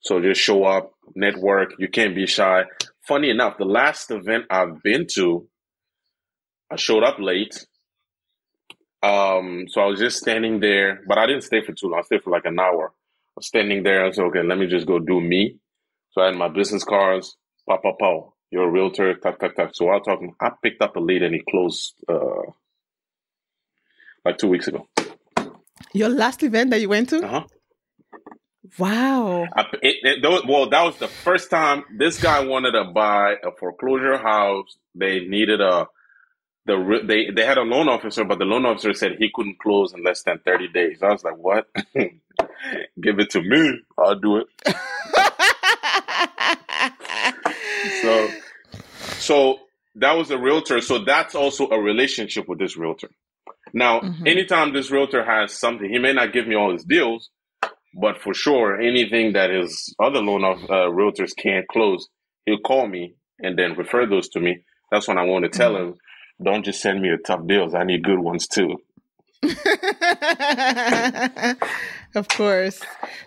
So 0.00 0.20
just 0.20 0.40
show 0.40 0.64
up, 0.64 0.92
network. 1.14 1.74
You 1.78 1.88
can't 1.88 2.14
be 2.14 2.26
shy. 2.26 2.64
Funny 3.06 3.30
enough, 3.30 3.58
the 3.58 3.64
last 3.64 4.10
event 4.10 4.44
I've 4.50 4.82
been 4.82 5.06
to, 5.14 5.46
I 6.70 6.76
showed 6.76 7.04
up 7.04 7.18
late. 7.18 7.66
Um, 9.02 9.66
so 9.68 9.80
I 9.80 9.86
was 9.86 10.00
just 10.00 10.18
standing 10.18 10.60
there, 10.60 11.02
but 11.06 11.18
I 11.18 11.26
didn't 11.26 11.42
stay 11.42 11.60
for 11.64 11.72
too 11.72 11.88
long. 11.88 12.00
I 12.00 12.02
stayed 12.02 12.22
for 12.22 12.30
like 12.30 12.46
an 12.46 12.58
hour. 12.58 12.92
I 12.92 13.32
was 13.36 13.46
standing 13.46 13.82
there. 13.82 14.04
I 14.04 14.10
said, 14.10 14.24
okay, 14.24 14.42
let 14.42 14.58
me 14.58 14.66
just 14.66 14.86
go 14.86 14.98
do 14.98 15.20
me. 15.20 15.58
So 16.12 16.22
I 16.22 16.26
had 16.26 16.36
my 16.36 16.48
business 16.48 16.82
cards, 16.82 17.36
pa 17.68 17.76
pa 17.76 17.92
pa. 17.92 18.22
You're 18.50 18.68
a 18.68 18.70
realtor, 18.70 19.14
tuck 19.14 19.38
tuck 19.38 19.54
tuck. 19.54 19.70
So 19.74 19.90
I 19.90 19.98
talking. 19.98 20.34
I 20.40 20.50
picked 20.62 20.82
up 20.82 20.96
a 20.96 21.00
lead 21.00 21.22
and 21.22 21.34
he 21.34 21.42
closed 21.48 21.94
uh, 22.08 22.50
like 24.26 24.38
two 24.38 24.48
weeks 24.48 24.66
ago. 24.66 24.88
Your 25.94 26.08
last 26.08 26.42
event 26.42 26.70
that 26.70 26.80
you 26.80 26.88
went 26.88 27.10
to? 27.10 27.24
Uh 27.24 27.28
huh. 27.28 27.44
Wow. 28.78 29.46
I, 29.54 29.62
it, 29.80 29.96
it, 30.02 30.46
well, 30.46 30.68
that 30.68 30.82
was 30.82 30.98
the 30.98 31.08
first 31.08 31.50
time 31.50 31.84
this 31.96 32.20
guy 32.20 32.44
wanted 32.44 32.72
to 32.72 32.84
buy 32.84 33.36
a 33.42 33.52
foreclosure 33.52 34.18
house. 34.18 34.76
They 34.94 35.20
needed 35.20 35.60
a 35.60 35.86
the 36.66 37.00
they 37.04 37.30
they 37.30 37.46
had 37.46 37.58
a 37.58 37.62
loan 37.62 37.88
officer, 37.88 38.24
but 38.24 38.40
the 38.40 38.44
loan 38.44 38.66
officer 38.66 38.92
said 38.92 39.16
he 39.18 39.30
couldn't 39.32 39.60
close 39.60 39.94
in 39.94 40.02
less 40.02 40.24
than 40.24 40.40
thirty 40.40 40.66
days. 40.66 41.00
I 41.00 41.12
was 41.12 41.22
like, 41.22 41.36
"What? 41.36 41.68
Give 43.00 43.20
it 43.20 43.30
to 43.30 43.40
me. 43.40 43.80
I'll 43.96 44.18
do 44.18 44.38
it." 44.38 44.48
so, 48.02 48.28
so 49.18 49.60
that 49.94 50.16
was 50.16 50.32
a 50.32 50.38
realtor. 50.38 50.80
So 50.80 51.04
that's 51.04 51.36
also 51.36 51.70
a 51.70 51.80
relationship 51.80 52.48
with 52.48 52.58
this 52.58 52.76
realtor. 52.76 53.10
Now, 53.72 54.00
mm-hmm. 54.00 54.26
anytime 54.26 54.72
this 54.72 54.90
realtor 54.90 55.24
has 55.24 55.52
something, 55.52 55.88
he 55.88 55.98
may 55.98 56.12
not 56.12 56.32
give 56.32 56.46
me 56.46 56.54
all 56.54 56.72
his 56.72 56.84
deals, 56.84 57.30
but 57.94 58.20
for 58.22 58.34
sure, 58.34 58.80
anything 58.80 59.32
that 59.32 59.50
his 59.50 59.94
other 60.02 60.20
loan 60.20 60.44
of 60.44 60.64
uh, 60.64 60.90
realtors 60.90 61.32
can't 61.36 61.66
close, 61.68 62.08
he'll 62.44 62.58
call 62.58 62.86
me 62.86 63.14
and 63.40 63.58
then 63.58 63.74
refer 63.74 64.06
those 64.06 64.28
to 64.30 64.40
me. 64.40 64.64
That's 64.90 65.08
when 65.08 65.18
I 65.18 65.24
want 65.24 65.44
to 65.44 65.50
tell 65.50 65.72
mm-hmm. 65.74 65.88
him, 65.88 65.94
don't 66.42 66.64
just 66.64 66.80
send 66.80 67.00
me 67.00 67.10
the 67.10 67.18
tough 67.18 67.46
deals. 67.46 67.74
I 67.74 67.84
need 67.84 68.04
good 68.04 68.18
ones 68.18 68.46
too. 68.46 68.76
of 72.14 72.28
course. 72.28 72.80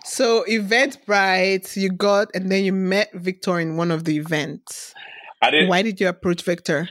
So 0.04 0.44
Eventbrite, 0.48 1.76
you 1.76 1.90
got, 1.90 2.28
and 2.34 2.50
then 2.50 2.64
you 2.64 2.72
met 2.72 3.12
Victor 3.14 3.60
in 3.60 3.76
one 3.76 3.90
of 3.90 4.04
the 4.04 4.16
events. 4.16 4.94
I 5.42 5.50
didn't. 5.50 5.68
Why 5.68 5.82
did 5.82 6.00
you 6.00 6.08
approach 6.08 6.42
Victor? 6.42 6.88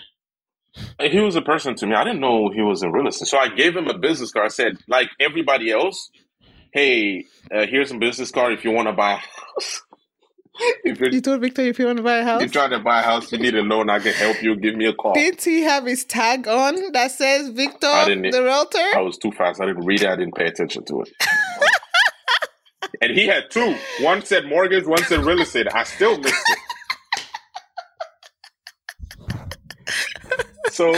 He 0.99 1.19
was 1.19 1.35
a 1.35 1.41
person 1.41 1.75
to 1.75 1.87
me. 1.87 1.95
I 1.95 2.03
didn't 2.03 2.19
know 2.19 2.49
he 2.49 2.61
was 2.61 2.83
a 2.83 2.89
real 2.89 3.07
estate. 3.07 3.27
So 3.27 3.37
I 3.37 3.49
gave 3.49 3.75
him 3.75 3.87
a 3.87 3.97
business 3.97 4.31
card. 4.31 4.45
I 4.45 4.49
said, 4.49 4.77
like 4.87 5.09
everybody 5.19 5.71
else, 5.71 6.09
hey, 6.73 7.25
uh, 7.53 7.65
here's 7.65 7.91
a 7.91 7.97
business 7.97 8.31
card 8.31 8.53
if 8.53 8.63
you 8.63 8.71
want 8.71 8.87
to 8.87 8.93
buy 8.93 9.13
a 9.13 9.15
house. 9.15 9.81
if 10.83 10.99
you 10.99 11.21
told 11.21 11.41
Victor 11.41 11.61
if 11.61 11.79
you 11.79 11.85
want 11.85 11.97
to 11.97 12.03
buy 12.03 12.17
a 12.17 12.23
house, 12.23 12.41
you're 12.41 12.49
trying 12.49 12.71
to 12.71 12.79
buy 12.79 12.99
a 12.99 13.03
house, 13.03 13.31
you 13.31 13.37
need 13.37 13.55
a 13.55 13.61
loan, 13.61 13.89
I 13.89 13.99
can 13.99 14.13
help 14.13 14.41
you. 14.43 14.55
Give 14.55 14.75
me 14.75 14.85
a 14.85 14.93
call. 14.93 15.13
Didn't 15.13 15.41
he 15.43 15.61
have 15.61 15.85
his 15.85 16.03
tag 16.03 16.47
on 16.47 16.91
that 16.91 17.11
says 17.11 17.49
Victor, 17.49 17.87
I 17.87 18.05
didn't, 18.05 18.31
the 18.31 18.43
realtor? 18.43 18.77
I 18.77 19.01
was 19.01 19.17
too 19.17 19.31
fast. 19.31 19.61
I 19.61 19.65
didn't 19.67 19.85
read 19.85 20.01
it. 20.01 20.09
I 20.09 20.15
didn't 20.15 20.35
pay 20.35 20.45
attention 20.45 20.83
to 20.85 21.01
it. 21.01 21.13
and 23.01 23.11
he 23.11 23.27
had 23.27 23.49
two. 23.49 23.75
One 24.01 24.23
said 24.23 24.45
mortgage, 24.45 24.85
one 24.85 25.03
said 25.03 25.21
real 25.21 25.41
estate. 25.41 25.67
I 25.73 25.83
still 25.83 26.17
missed 26.17 26.33
it. 26.49 26.59
So 30.71 30.93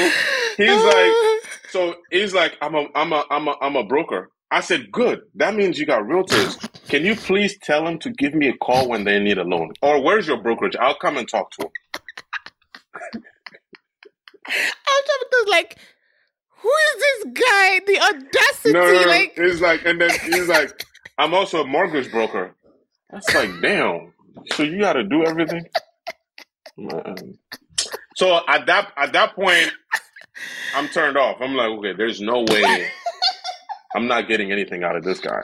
he's 0.58 0.84
like, 0.84 1.14
so 1.70 1.96
he's 2.12 2.34
like, 2.34 2.58
I'm 2.62 2.76
a, 2.76 2.88
I'm 2.96 3.14
a, 3.14 3.26
I'm 3.30 3.48
a, 3.48 3.56
I'm 3.62 3.76
a 3.76 3.84
broker. 3.84 4.30
I 4.52 4.60
said, 4.60 4.92
good. 4.92 5.22
That 5.36 5.56
means 5.56 5.80
you 5.80 5.86
got 5.86 6.04
realtors. 6.04 6.60
Can 6.90 7.06
you 7.06 7.16
please 7.16 7.58
tell 7.64 7.86
them 7.86 7.98
to 8.00 8.10
give 8.10 8.34
me 8.34 8.50
a 8.50 8.58
call 8.58 8.90
when 8.90 9.06
they 9.06 9.18
need 9.18 9.38
a 9.38 9.44
loan? 9.44 9.72
Or 9.82 10.04
where's 10.04 10.28
your 10.28 10.42
brokerage? 10.42 10.76
I'll 10.76 10.98
come 10.98 11.16
and 11.16 11.28
talk 11.28 11.52
to 11.52 11.62
them. 11.62 11.72
I'm 14.48 15.04
just 15.32 15.50
like, 15.50 15.78
who 16.62 16.70
is 16.70 17.02
this 17.02 17.44
guy? 17.46 17.80
The 17.88 18.00
audacity. 18.00 18.74
No, 18.74 18.86
no, 18.86 19.02
no. 19.02 19.08
Like, 19.08 19.34
it's 19.38 19.62
like, 19.62 19.86
and 19.86 20.02
then 20.02 20.12
he's 20.20 20.48
like, 20.48 20.86
I'm 21.18 21.34
also 21.34 21.62
a 21.62 21.68
mortgage 21.68 22.12
broker. 22.12 22.56
That's 23.10 23.34
like, 23.34 23.50
damn. 23.62 24.14
So 24.54 24.64
you 24.64 24.80
got 24.80 24.94
to 24.94 25.04
do 25.04 25.24
everything. 25.26 25.66
So 28.16 28.42
at 28.48 28.66
that 28.66 28.92
at 28.98 29.14
that 29.14 29.36
point, 29.36 29.72
I'm 30.76 30.88
turned 30.90 31.18
off. 31.18 31.38
I'm 31.40 31.56
like, 31.56 31.70
okay, 31.70 31.94
there's 31.98 32.22
no 32.22 32.44
way 32.48 32.88
I'm 33.96 34.08
not 34.08 34.28
getting 34.28 34.52
anything 34.52 34.84
out 34.84 34.96
of 34.96 35.04
this 35.04 35.20
guy. 35.20 35.42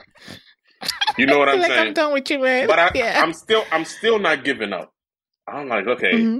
You 1.16 1.26
know 1.26 1.38
what 1.38 1.48
I'm 1.48 1.58
like 1.58 1.68
saying? 1.70 1.88
I'm 1.88 1.94
done 1.94 2.12
with 2.12 2.30
you, 2.30 2.38
man. 2.38 2.66
But 2.66 2.78
I, 2.78 2.90
yeah. 2.94 3.20
I'm 3.22 3.32
still, 3.32 3.64
I'm 3.72 3.84
still 3.84 4.18
not 4.18 4.44
giving 4.44 4.72
up. 4.72 4.92
I'm 5.46 5.68
like, 5.68 5.86
okay, 5.86 6.12
mm-hmm. 6.12 6.38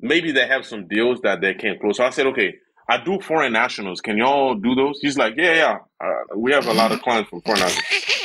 maybe 0.00 0.32
they 0.32 0.46
have 0.46 0.64
some 0.64 0.86
deals 0.86 1.20
that 1.22 1.40
they 1.40 1.54
can't 1.54 1.80
close. 1.80 1.96
So 1.96 2.04
I 2.04 2.10
said, 2.10 2.26
okay, 2.26 2.54
I 2.88 3.02
do 3.02 3.20
foreign 3.20 3.52
nationals. 3.52 4.00
Can 4.00 4.18
y'all 4.18 4.54
do 4.54 4.74
those? 4.74 4.98
He's 5.00 5.18
like, 5.18 5.34
yeah, 5.36 5.54
yeah. 5.54 5.78
Uh, 6.02 6.36
we 6.36 6.52
have 6.52 6.66
a 6.66 6.72
lot 6.72 6.92
of 6.92 7.02
clients 7.02 7.30
from 7.30 7.40
foreign 7.42 7.60
nationals. 7.60 8.19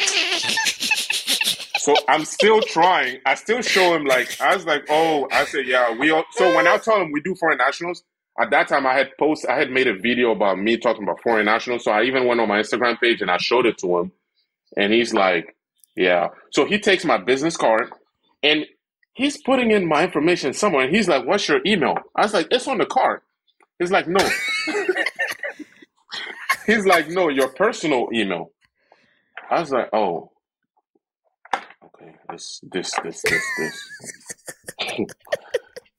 So 1.85 1.93
I'm 2.07 2.25
still 2.25 2.61
trying. 2.63 3.19
I 3.27 3.35
still 3.35 3.61
show 3.61 3.95
him 3.95 4.05
like 4.05 4.41
I 4.41 4.55
was 4.55 4.65
like, 4.65 4.87
oh, 4.89 5.27
I 5.31 5.45
said, 5.45 5.67
yeah, 5.67 5.95
we. 5.95 6.09
All, 6.09 6.23
so 6.31 6.55
when 6.55 6.65
I 6.65 6.79
tell 6.79 6.99
him 6.99 7.11
we 7.11 7.21
do 7.21 7.35
foreign 7.35 7.59
nationals, 7.59 8.03
at 8.41 8.49
that 8.49 8.67
time 8.67 8.87
I 8.87 8.95
had 8.95 9.11
post 9.19 9.45
I 9.47 9.55
had 9.59 9.69
made 9.69 9.85
a 9.85 9.93
video 9.93 10.31
about 10.31 10.57
me 10.57 10.77
talking 10.77 11.03
about 11.03 11.21
foreign 11.21 11.45
nationals. 11.45 11.83
So 11.83 11.91
I 11.91 12.01
even 12.05 12.25
went 12.25 12.41
on 12.41 12.47
my 12.47 12.59
Instagram 12.59 12.99
page 12.99 13.21
and 13.21 13.29
I 13.29 13.37
showed 13.37 13.67
it 13.67 13.77
to 13.79 13.99
him. 13.99 14.11
And 14.75 14.93
he's 14.93 15.13
like, 15.13 15.55
Yeah. 15.95 16.29
So 16.49 16.65
he 16.65 16.79
takes 16.79 17.05
my 17.05 17.19
business 17.19 17.55
card 17.55 17.91
and 18.41 18.65
he's 19.13 19.37
putting 19.43 19.69
in 19.69 19.87
my 19.87 20.05
information 20.05 20.53
somewhere. 20.53 20.85
And 20.85 20.95
he's 20.95 21.07
like, 21.07 21.27
What's 21.27 21.47
your 21.47 21.59
email? 21.67 21.97
I 22.15 22.23
was 22.23 22.33
like, 22.33 22.47
It's 22.49 22.67
on 22.67 22.79
the 22.79 22.87
card. 22.87 23.21
He's 23.77 23.91
like, 23.91 24.07
No. 24.07 24.27
he's 26.65 26.87
like, 26.87 27.09
No, 27.09 27.29
your 27.29 27.49
personal 27.49 28.07
email. 28.11 28.49
I 29.51 29.59
was 29.59 29.71
like, 29.71 29.89
Oh. 29.93 30.31
Okay, 31.95 32.15
this 32.29 32.59
this 32.63 32.91
this 33.03 33.21
this 33.21 33.43
this. 33.57 35.05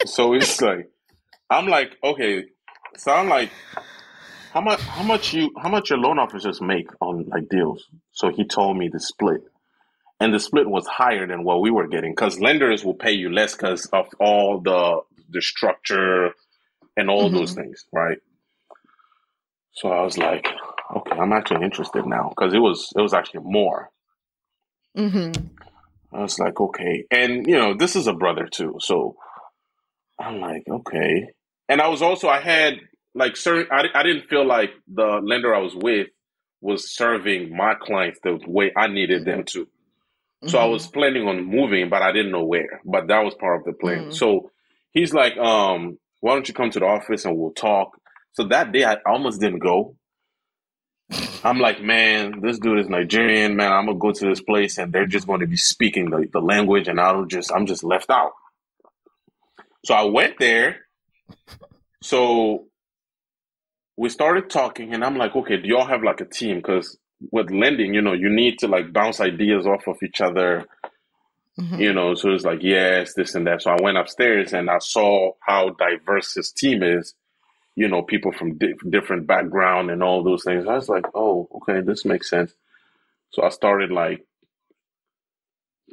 so 0.07 0.35
it's 0.35 0.61
like 0.61 0.91
I'm 1.51 1.69
like, 1.69 1.97
okay, 2.03 2.45
so 2.97 3.13
I'm 3.13 3.29
like, 3.29 3.51
how 4.53 4.61
much, 4.61 4.81
how 4.81 5.03
much 5.03 5.33
you, 5.33 5.51
how 5.57 5.69
much 5.69 5.91
your 5.91 5.99
loan 5.99 6.19
officers 6.19 6.61
make 6.61 6.89
on 7.01 7.27
like 7.29 7.49
deals? 7.49 7.87
So 8.13 8.31
he 8.31 8.45
told 8.45 8.77
me 8.77 8.89
the 8.89 9.01
split, 9.01 9.43
and 10.19 10.35
the 10.35 10.41
split 10.41 10.69
was 10.69 10.87
higher 10.87 11.27
than 11.27 11.45
what 11.45 11.61
we 11.61 11.71
were 11.71 11.87
getting 11.87 12.13
because 12.13 12.41
lenders 12.41 12.85
will 12.85 12.95
pay 12.95 13.13
you 13.13 13.33
less 13.33 13.55
because 13.55 13.87
of 13.87 14.07
all 14.19 14.61
the 14.61 15.01
the 15.31 15.43
structure 15.43 16.31
and 16.97 17.11
all 17.11 17.29
mm-hmm. 17.29 17.37
those 17.37 17.53
things, 17.53 17.85
right? 17.93 18.19
So 19.73 19.91
I 19.91 20.03
was 20.03 20.17
like, 20.17 20.49
okay, 20.97 21.17
I'm 21.17 21.33
actually 21.33 21.65
interested 21.65 22.07
now 22.07 22.31
because 22.31 22.55
it 22.55 22.59
was 22.59 22.93
it 22.97 23.01
was 23.01 23.15
actually 23.15 23.45
more. 23.45 23.91
Mm-hmm. 24.97 25.47
I 26.17 26.23
was 26.23 26.39
like, 26.39 26.59
okay, 26.59 27.05
and 27.11 27.47
you 27.47 27.57
know, 27.57 27.75
this 27.77 27.97
is 27.97 28.07
a 28.07 28.15
brother 28.15 28.49
too, 28.51 28.77
so 28.81 29.17
I'm 30.19 30.41
like, 30.41 30.65
okay 30.69 31.29
and 31.69 31.81
I 31.81 31.89
was 31.89 32.03
also 32.03 32.29
I 32.29 32.41
had 32.41 32.75
like 33.15 33.37
certain 33.37 33.67
I, 33.71 33.85
I 33.95 34.03
didn't 34.03 34.29
feel 34.29 34.47
like 34.47 34.71
the 34.93 35.21
lender 35.23 35.55
I 35.55 35.61
was 35.61 35.75
with 35.75 36.09
was 36.61 36.95
serving 36.95 37.55
my 37.57 37.75
clients 37.75 38.19
the 38.23 38.39
way 38.47 38.73
I 38.77 38.89
needed 38.89 39.25
them 39.25 39.45
to. 39.45 39.65
Mm-hmm. 39.65 40.49
So 40.49 40.59
I 40.59 40.65
was 40.67 40.85
mm-hmm. 40.85 40.99
planning 40.99 41.29
on 41.29 41.45
moving, 41.45 41.89
but 41.89 42.03
I 42.03 42.13
didn't 42.13 42.33
know 42.33 42.45
where. 42.45 42.81
But 42.85 43.09
that 43.09 43.25
was 43.25 43.35
part 43.35 43.61
of 43.61 43.65
the 43.65 43.73
plan. 43.73 43.99
Mm-hmm. 43.99 44.11
So 44.13 44.51
he's 44.93 45.13
like, 45.13 45.37
um, 45.37 45.99
why 46.21 46.35
don't 46.35 46.49
you 46.49 46.55
come 46.55 46.71
to 46.71 46.81
the 46.81 46.87
office 46.87 47.25
and 47.25 47.37
we'll 47.37 47.53
talk? 47.53 47.91
So 48.33 48.45
that 48.49 48.73
day 48.73 48.85
I 48.85 48.99
almost 49.07 49.41
didn't 49.41 49.61
go. 49.61 49.97
I'm 51.45 51.61
like, 51.61 51.81
man, 51.81 52.41
this 52.41 52.59
dude 52.59 52.81
is 52.81 52.89
Nigerian, 52.89 53.57
man. 53.57 53.73
I'm 53.73 53.87
gonna 53.87 53.99
go 53.99 54.13
to 54.13 54.29
this 54.29 54.41
place 54.41 54.79
and 54.79 54.93
they're 54.93 55.07
just 55.07 55.27
going 55.27 55.41
to 55.41 55.47
be 55.47 55.57
speaking 55.57 56.11
the, 56.11 56.29
the 56.33 56.41
language 56.41 56.89
and 56.89 57.01
I'll 57.01 57.25
just 57.25 57.53
I'm 57.53 57.67
just 57.67 57.85
left 57.85 58.11
out. 58.11 58.33
So 59.85 59.95
I 59.95 60.05
went 60.05 60.39
there 60.39 60.87
so 62.03 62.67
we 63.97 64.09
started 64.11 64.51
talking, 64.51 64.95
and 64.95 65.05
I'm 65.05 65.17
like, 65.17 65.35
okay, 65.35 65.57
do 65.57 65.69
y'all 65.69 65.87
have 65.87 66.03
like 66.03 66.21
a 66.21 66.25
team? 66.25 66.57
Because 66.59 66.99
with 67.33 67.51
lending, 67.51 67.95
you 67.95 68.03
know, 68.03 68.13
you 68.13 68.29
need 68.29 68.59
to 68.61 68.69
like 68.69 68.93
bounce 68.93 69.21
ideas 69.21 69.67
off 69.67 69.89
of 69.89 69.97
each 70.03 70.21
other. 70.21 70.67
Mm-hmm. 71.59 71.81
You 71.81 71.93
know, 71.95 72.15
so 72.15 72.31
it's 72.31 72.45
like, 72.45 72.59
yes, 72.63 73.15
this 73.15 73.35
and 73.35 73.47
that. 73.47 73.63
So 73.63 73.71
I 73.71 73.79
went 73.81 73.97
upstairs 73.97 74.53
and 74.53 74.69
I 74.69 74.79
saw 74.79 75.33
how 75.41 75.71
diverse 75.71 76.35
his 76.35 76.53
team 76.53 76.83
is. 76.83 77.15
You 77.77 77.89
know, 77.89 78.03
people 78.03 78.33
from 78.33 78.57
di- 78.59 78.75
different 78.89 79.27
background 79.27 79.91
and 79.91 80.03
all 80.03 80.25
those 80.25 80.43
things. 80.45 80.67
I 80.67 80.75
was 80.75 80.89
like, 80.89 81.05
oh, 81.15 81.49
okay, 81.57 81.83
this 81.83 82.05
makes 82.05 82.29
sense. 82.29 82.53
So 83.31 83.43
I 83.43 83.51
started 83.51 83.91
like 83.91 84.25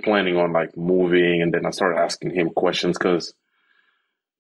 planning 0.02 0.38
on 0.38 0.54
like 0.54 0.76
moving, 0.78 1.42
and 1.42 1.54
then 1.54 1.66
I 1.66 1.72
started 1.72 2.00
asking 2.00 2.32
him 2.32 2.50
questions 2.50 2.98
because 2.98 3.34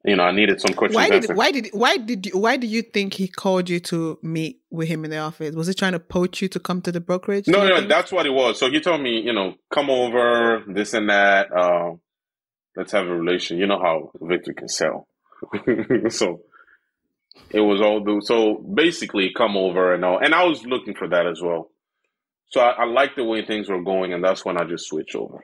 you 0.06 0.16
know 0.16 0.24
I 0.24 0.32
needed 0.32 0.62
some 0.62 0.74
questions. 0.74 0.96
Why 0.96 1.10
did 1.10 1.36
why 1.36 1.52
did 1.52 1.70
why 1.74 1.98
did 1.98 2.26
you 2.26 2.40
why 2.40 2.58
do 2.58 2.66
you 2.66 2.82
think 2.82 3.14
he 3.14 3.28
called 3.28 3.70
you 3.70 3.80
to 3.82 4.20
meet 4.22 4.62
with 4.72 4.88
him 4.88 5.04
in 5.06 5.12
the 5.12 5.18
office? 5.18 5.56
Was 5.56 5.68
he 5.68 5.74
trying 5.74 5.92
to 5.94 6.00
poach 6.00 6.42
you 6.42 6.48
to 6.50 6.60
come 6.60 6.82
to 6.82 6.92
the 6.92 7.02
brokerage? 7.02 7.48
No, 7.48 7.68
no, 7.68 7.78
think? 7.78 7.90
that's 7.90 8.12
what 8.12 8.26
it 8.26 8.32
was. 8.34 8.60
So 8.60 8.70
he 8.72 8.80
told 8.80 9.02
me, 9.02 9.20
you 9.22 9.34
know, 9.34 9.56
come 9.72 9.90
over, 9.90 10.64
this 10.68 10.94
and 10.94 11.10
that. 11.10 11.52
Uh, 11.52 11.96
let's 12.76 12.92
have 12.92 13.08
a 13.08 13.16
relation. 13.16 13.58
You 13.58 13.68
know 13.68 13.80
how 13.80 14.12
Victor 14.22 14.54
can 14.54 14.68
sell. 14.68 15.08
so 16.10 16.42
it 17.50 17.62
was 17.62 17.82
all 17.82 18.04
the 18.04 18.22
so 18.24 18.56
basically 18.56 19.32
come 19.36 19.58
over 19.58 19.94
and 19.94 20.04
all 20.04 20.18
and 20.18 20.34
I 20.34 20.44
was 20.46 20.66
looking 20.66 20.96
for 20.96 21.08
that 21.08 21.28
as 21.28 21.42
well. 21.42 21.70
So 22.48 22.62
I, 22.62 22.84
I 22.84 22.86
like 22.86 23.16
the 23.16 23.24
way 23.24 23.44
things 23.44 23.68
were 23.68 23.82
going, 23.82 24.14
and 24.14 24.24
that's 24.24 24.46
when 24.46 24.58
I 24.58 24.64
just 24.64 24.88
switch 24.88 25.16
over. 25.16 25.44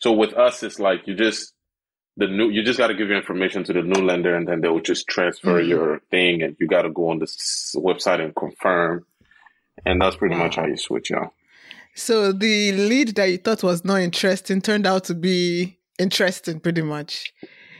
So 0.00 0.12
with 0.12 0.34
us, 0.34 0.62
it's 0.62 0.78
like 0.78 1.06
you 1.06 1.14
just 1.14 1.54
the 2.16 2.26
new 2.26 2.50
you 2.50 2.62
just 2.62 2.78
got 2.78 2.88
to 2.88 2.94
give 2.94 3.08
your 3.08 3.16
information 3.16 3.64
to 3.64 3.72
the 3.72 3.82
new 3.82 4.04
lender, 4.04 4.36
and 4.36 4.46
then 4.46 4.60
they'll 4.60 4.80
just 4.80 5.08
transfer 5.08 5.60
mm-hmm. 5.60 5.68
your 5.68 6.00
thing, 6.10 6.42
and 6.42 6.56
you 6.60 6.66
got 6.66 6.82
to 6.82 6.90
go 6.90 7.08
on 7.08 7.18
this 7.18 7.74
website 7.76 8.20
and 8.22 8.34
confirm, 8.36 9.06
and 9.86 10.00
that's 10.00 10.16
pretty 10.16 10.34
wow. 10.34 10.44
much 10.44 10.56
how 10.56 10.66
you 10.66 10.76
switch 10.76 11.10
out. 11.10 11.32
So 11.94 12.32
the 12.32 12.72
lead 12.72 13.16
that 13.16 13.30
you 13.30 13.38
thought 13.38 13.62
was 13.62 13.84
not 13.84 14.00
interesting 14.00 14.60
turned 14.60 14.86
out 14.86 15.04
to 15.04 15.14
be 15.14 15.78
interesting, 15.98 16.60
pretty 16.60 16.82
much. 16.82 17.32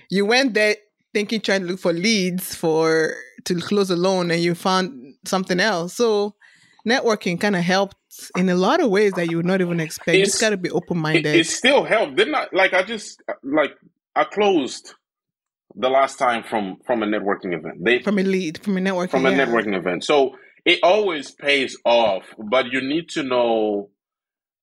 You 0.09 0.25
went 0.25 0.55
there 0.55 0.77
thinking 1.15 1.41
trying 1.41 1.63
to 1.63 1.67
look 1.67 1.81
for 1.81 1.93
leads 1.93 2.55
for 2.55 3.15
to 3.45 3.55
close 3.57 3.91
a 3.91 3.97
loan, 3.97 4.31
and 4.31 4.43
you 4.43 4.55
found 4.55 5.15
something 5.25 5.61
else. 5.61 5.95
So 5.95 6.35
networking 6.87 7.41
kind 7.41 7.57
of 7.57 7.63
helped 7.63 7.97
in 8.37 8.49
a 8.49 8.55
lot 8.55 8.81
of 8.81 8.91
ways 8.91 9.13
that 9.13 9.31
you 9.31 9.37
would 9.37 9.47
not 9.47 9.61
even 9.61 9.81
expect. 9.81 10.09
It's, 10.09 10.19
you 10.19 10.25
just 10.25 10.41
got 10.41 10.51
to 10.51 10.57
be 10.57 10.71
open 10.71 10.99
minded. 10.99 11.27
It, 11.27 11.41
it, 11.41 11.47
still 11.47 11.85
helped, 11.85 12.17
didn't 12.17 12.35
I? 12.35 12.47
Like 12.53 12.75
I 12.75 12.83
just 12.83 13.23
like 13.43 13.73
I 14.15 14.25
closed 14.25 14.95
the 15.75 15.89
last 15.89 16.19
time 16.19 16.43
from 16.43 16.79
from 16.87 17.03
a 17.03 17.07
networking 17.07 17.57
event. 17.57 17.85
They 17.85 18.01
from 18.01 18.19
a 18.19 18.23
lead 18.23 18.63
from 18.63 18.77
a 18.77 18.81
networking 18.81 19.11
from 19.11 19.27
a 19.27 19.31
yeah. 19.31 19.47
networking 19.47 19.77
event. 19.77 20.05
So 20.05 20.37
it 20.65 20.81
always 20.83 21.31
pays 21.31 21.77
off, 21.85 22.25
but 22.39 22.67
you 22.67 22.81
need 22.81 23.09
to 23.11 23.23
know. 23.23 23.91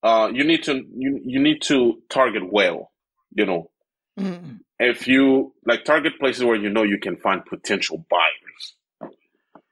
Uh, 0.04 0.30
you 0.32 0.44
need 0.44 0.64
to 0.64 0.74
you, 0.74 1.20
you 1.24 1.40
need 1.40 1.62
to 1.64 1.96
target 2.10 2.44
well. 2.52 2.92
You 3.32 3.46
know, 3.46 3.72
mm-hmm. 4.20 4.58
If 4.80 5.08
you 5.08 5.54
like 5.66 5.86
target 5.86 6.20
places 6.20 6.44
where 6.44 6.56
you 6.56 6.70
know 6.70 6.84
you 6.84 7.00
can 7.00 7.16
find 7.18 7.46
potential 7.46 8.06
buyers 8.10 8.76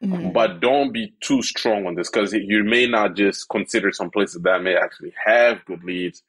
Mm-hmm. 0.03 0.31
But 0.31 0.59
don't 0.59 0.91
be 0.91 1.13
too 1.21 1.41
strong 1.41 1.87
on 1.87 1.95
this 1.95 2.09
because 2.09 2.33
you 2.33 2.63
may 2.63 2.87
not 2.87 3.15
just 3.15 3.47
consider 3.49 3.91
some 3.91 4.09
places 4.09 4.41
that 4.41 4.61
may 4.61 4.75
actually 4.75 5.13
have 5.25 5.63
good 5.65 5.83
leads. 5.83 6.23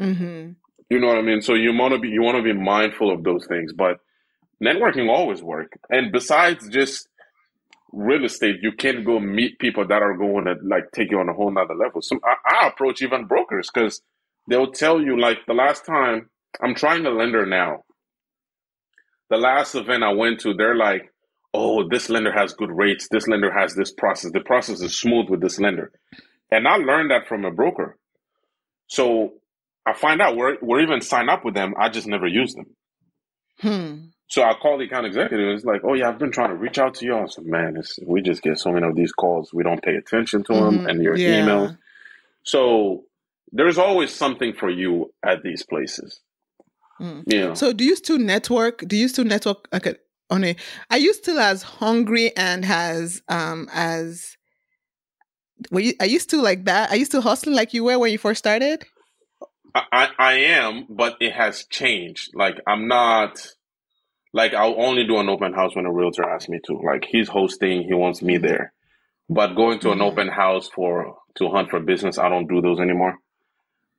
Mm-hmm. 0.00 0.52
You 0.88 0.98
know 0.98 1.08
what 1.08 1.18
I 1.18 1.22
mean? 1.22 1.42
So 1.42 1.52
you 1.52 1.74
want 1.74 1.92
to 1.92 2.00
be 2.00 2.08
you 2.08 2.22
want 2.22 2.38
to 2.38 2.42
be 2.42 2.54
mindful 2.54 3.12
of 3.12 3.24
those 3.24 3.46
things. 3.46 3.74
But 3.74 4.00
networking 4.64 5.10
always 5.10 5.42
work. 5.42 5.78
And 5.90 6.10
besides 6.10 6.68
just 6.70 7.08
real 7.92 8.24
estate, 8.24 8.56
you 8.62 8.72
can 8.72 9.04
go 9.04 9.20
meet 9.20 9.58
people 9.58 9.86
that 9.86 10.02
are 10.02 10.16
going 10.16 10.46
to 10.46 10.54
like 10.62 10.90
take 10.92 11.10
you 11.10 11.20
on 11.20 11.28
a 11.28 11.34
whole 11.34 11.50
nother 11.50 11.74
level. 11.74 12.00
So 12.00 12.18
I, 12.24 12.62
I 12.62 12.68
approach 12.68 13.02
even 13.02 13.26
brokers 13.26 13.68
because 13.72 14.00
they'll 14.48 14.72
tell 14.72 15.02
you 15.02 15.20
like 15.20 15.40
the 15.46 15.54
last 15.54 15.84
time 15.84 16.30
I'm 16.62 16.74
trying 16.74 17.04
a 17.04 17.10
lender 17.10 17.44
now. 17.44 17.84
The 19.30 19.36
last 19.36 19.74
event 19.74 20.02
I 20.02 20.12
went 20.12 20.40
to, 20.40 20.54
they're 20.54 20.76
like, 20.76 21.12
oh, 21.54 21.88
this 21.88 22.08
lender 22.08 22.32
has 22.32 22.52
good 22.54 22.70
rates. 22.70 23.08
This 23.10 23.26
lender 23.26 23.52
has 23.52 23.74
this 23.74 23.92
process. 23.92 24.32
The 24.32 24.40
process 24.40 24.80
is 24.80 24.98
smooth 24.98 25.28
with 25.28 25.40
this 25.40 25.58
lender. 25.58 25.92
And 26.50 26.66
I 26.66 26.76
learned 26.76 27.10
that 27.10 27.28
from 27.28 27.44
a 27.44 27.50
broker. 27.50 27.96
So 28.86 29.34
I 29.84 29.92
find 29.92 30.20
out 30.20 30.36
we're, 30.36 30.56
we're 30.62 30.80
even 30.80 31.00
signed 31.00 31.30
up 31.30 31.44
with 31.44 31.54
them. 31.54 31.74
I 31.78 31.88
just 31.88 32.06
never 32.06 32.26
use 32.26 32.54
them. 32.54 32.66
Hmm. 33.60 34.08
So 34.28 34.42
I 34.42 34.54
call 34.54 34.78
the 34.78 34.84
account 34.84 35.06
executive. 35.06 35.54
It's 35.54 35.64
like, 35.64 35.80
oh 35.84 35.94
yeah, 35.94 36.08
I've 36.08 36.18
been 36.18 36.32
trying 36.32 36.50
to 36.50 36.56
reach 36.56 36.78
out 36.78 36.94
to 36.96 37.06
you. 37.06 37.16
I 37.16 37.26
said, 37.26 37.46
man, 37.46 37.82
we 38.06 38.20
just 38.20 38.42
get 38.42 38.58
so 38.58 38.70
many 38.70 38.86
of 38.86 38.94
these 38.94 39.12
calls. 39.12 39.52
We 39.52 39.62
don't 39.62 39.82
pay 39.82 39.94
attention 39.94 40.44
to 40.44 40.52
them 40.52 40.78
mm-hmm. 40.78 40.86
and 40.86 41.02
your 41.02 41.16
yeah. 41.16 41.40
emails. 41.40 41.78
So 42.42 43.04
there's 43.52 43.78
always 43.78 44.14
something 44.14 44.52
for 44.52 44.68
you 44.68 45.12
at 45.24 45.42
these 45.42 45.64
places. 45.64 46.20
Mm. 47.00 47.24
Yeah. 47.26 47.54
So 47.54 47.72
do 47.72 47.84
you 47.84 47.96
still 47.96 48.18
network? 48.18 48.86
Do 48.86 48.96
you 48.96 49.08
still 49.08 49.24
network? 49.24 49.68
Okay, 49.72 49.94
on 50.30 50.44
it. 50.44 50.58
Are 50.90 50.98
you 50.98 51.12
still 51.14 51.38
as 51.38 51.62
hungry 51.62 52.36
and 52.36 52.64
as 52.64 53.22
um 53.28 53.68
as 53.72 54.36
were 55.70 55.80
you 55.80 55.94
are 56.00 56.06
you 56.06 56.18
still 56.18 56.42
like 56.42 56.64
that? 56.64 56.90
Are 56.90 56.96
you 56.96 57.04
still 57.04 57.22
hustling 57.22 57.56
like 57.56 57.74
you 57.74 57.84
were 57.84 57.98
when 57.98 58.12
you 58.12 58.18
first 58.18 58.38
started? 58.38 58.84
I, 59.74 60.08
I 60.18 60.32
am, 60.34 60.86
but 60.88 61.16
it 61.20 61.32
has 61.32 61.64
changed. 61.64 62.30
Like 62.34 62.56
I'm 62.66 62.88
not 62.88 63.46
like 64.32 64.54
I'll 64.54 64.80
only 64.80 65.06
do 65.06 65.18
an 65.18 65.28
open 65.28 65.52
house 65.52 65.76
when 65.76 65.86
a 65.86 65.92
realtor 65.92 66.28
asks 66.28 66.48
me 66.48 66.58
to. 66.66 66.74
Like 66.74 67.04
he's 67.08 67.28
hosting, 67.28 67.82
he 67.82 67.94
wants 67.94 68.22
me 68.22 68.38
there. 68.38 68.72
But 69.28 69.54
going 69.54 69.78
to 69.80 69.90
an 69.90 69.98
mm-hmm. 69.98 70.06
open 70.06 70.28
house 70.28 70.68
for 70.68 71.18
to 71.36 71.48
hunt 71.50 71.70
for 71.70 71.80
business, 71.80 72.18
I 72.18 72.28
don't 72.28 72.48
do 72.48 72.60
those 72.60 72.80
anymore. 72.80 73.18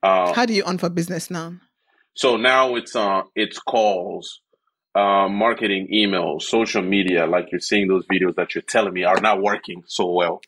Uh, 0.02 0.34
How 0.34 0.46
do 0.46 0.54
you 0.54 0.64
hunt 0.64 0.80
for 0.80 0.90
business 0.90 1.30
now? 1.30 1.56
So 2.14 2.38
now 2.38 2.76
it's 2.76 2.96
uh 2.96 3.22
it's 3.36 3.60
calls 3.60 4.42
uh, 4.96 5.30
marketing 5.30 5.88
emails, 5.94 6.44
social 6.44 6.82
media, 6.82 7.26
like 7.26 7.52
you're 7.52 7.60
seeing 7.60 7.88
those 7.88 8.06
videos 8.08 8.36
that 8.36 8.56
you're 8.56 8.64
telling 8.64 8.94
me 8.94 9.04
are 9.04 9.22
not 9.22 9.42
working 9.42 9.84
so 9.88 10.12
well. 10.12 10.42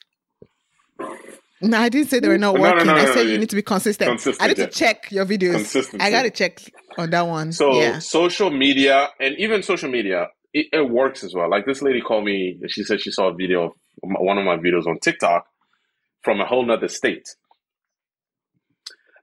No, 1.62 1.78
I 1.78 1.90
didn't 1.90 2.10
say 2.10 2.20
they 2.20 2.28
were 2.28 2.40
not 2.40 2.58
working. 2.58 2.88
No, 2.88 2.96
no, 2.96 3.02
I 3.02 3.14
said 3.14 3.28
you 3.28 3.38
need 3.38 3.52
to 3.52 3.56
be 3.56 3.62
consistent. 3.62 4.10
consistent 4.10 4.42
I 4.42 4.48
need 4.48 4.58
yeah. 4.58 4.66
to 4.66 4.72
check 4.72 5.12
your 5.12 5.26
videos. 5.26 5.96
I 6.00 6.10
got 6.10 6.24
to 6.24 6.32
check 6.32 6.60
on 6.98 7.12
that 7.12 7.22
one. 7.22 7.52
So 7.52 7.80
yeah. 7.80 8.00
social 8.00 8.50
media 8.50 9.10
and 9.20 9.36
even 9.38 9.62
social 9.62 9.90
media, 9.90 10.30
it, 10.54 10.68
it, 10.74 10.90
works 10.90 11.24
as 11.24 11.36
well. 11.36 11.50
Like 11.50 11.68
this 11.68 11.84
lady 11.84 12.02
called 12.02 12.26
me. 12.26 12.60
She 12.68 12.84
said 12.84 13.00
she 13.00 13.12
saw 13.12 13.28
a 13.28 13.34
video 13.34 13.66
of 13.66 13.72
one 14.02 14.40
of 14.40 14.46
my 14.46 14.58
videos 14.58 14.88
on 14.88 14.98
TikTok 15.00 15.46
from 16.24 16.42
a 16.42 16.46
whole 16.46 16.66
nother 16.66 16.88
state. 16.88 17.28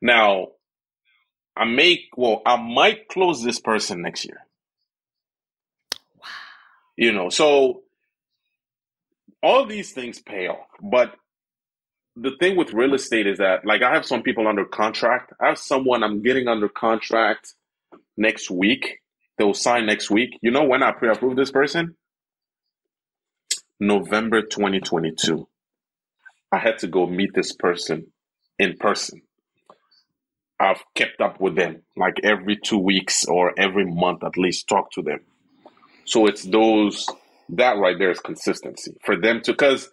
Now, 0.01 0.49
I 1.59 1.65
make 1.65 2.11
well, 2.17 2.43
I 2.47 2.57
might 2.57 3.09
close 3.09 3.43
this 3.43 3.61
person 3.61 4.03
next 4.03 4.25
year. 4.25 4.39
You 6.97 7.13
know, 7.13 7.31
so 7.31 7.83
all 9.43 9.67
these 9.67 9.93
things 9.93 10.21
pay 10.21 10.49
off. 10.49 10.67
But 10.83 11.15
the 12.17 12.33
thing 12.41 12.57
with 12.57 12.73
real 12.73 12.95
estate 12.95 13.27
is 13.27 13.39
that, 13.39 13.65
like, 13.65 13.83
I 13.83 13.95
have 13.95 14.05
some 14.05 14.23
people 14.23 14.49
under 14.49 14.65
contract. 14.65 15.33
I 15.41 15.49
have 15.49 15.59
someone 15.59 16.03
I'm 16.03 16.23
getting 16.23 16.49
under 16.49 16.69
contract 16.69 17.55
next 18.17 18.51
week. 18.51 19.01
They'll 19.39 19.55
sign 19.55 19.87
next 19.87 20.11
week. 20.11 20.31
You 20.43 20.51
know 20.51 20.65
when 20.65 20.83
I 20.83 20.93
pre 20.93 21.11
approve 21.11 21.37
this 21.37 21.53
person? 21.53 21.97
November 23.81 24.43
2022. 24.43 25.49
I 26.51 26.59
had 26.59 26.79
to 26.79 26.89
go 26.89 27.07
meet 27.07 27.31
this 27.35 27.53
person 27.53 28.09
in 28.59 28.77
person. 28.79 29.23
I've 30.61 30.83
kept 30.95 31.21
up 31.21 31.41
with 31.41 31.55
them 31.57 31.83
like 31.97 32.21
every 32.25 32.57
two 32.57 32.79
weeks 32.79 33.25
or 33.27 33.53
every 33.59 33.85
month 33.85 34.25
at 34.25 34.37
least, 34.37 34.69
talk 34.69 34.91
to 34.93 35.03
them. 35.03 35.21
So 36.05 36.27
it's 36.27 36.43
those 36.45 37.07
that 37.51 37.77
right 37.79 37.99
there 37.99 38.11
is 38.11 38.21
consistency 38.21 38.97
for 39.05 39.17
them 39.17 39.41
to 39.43 39.53
because 39.53 39.91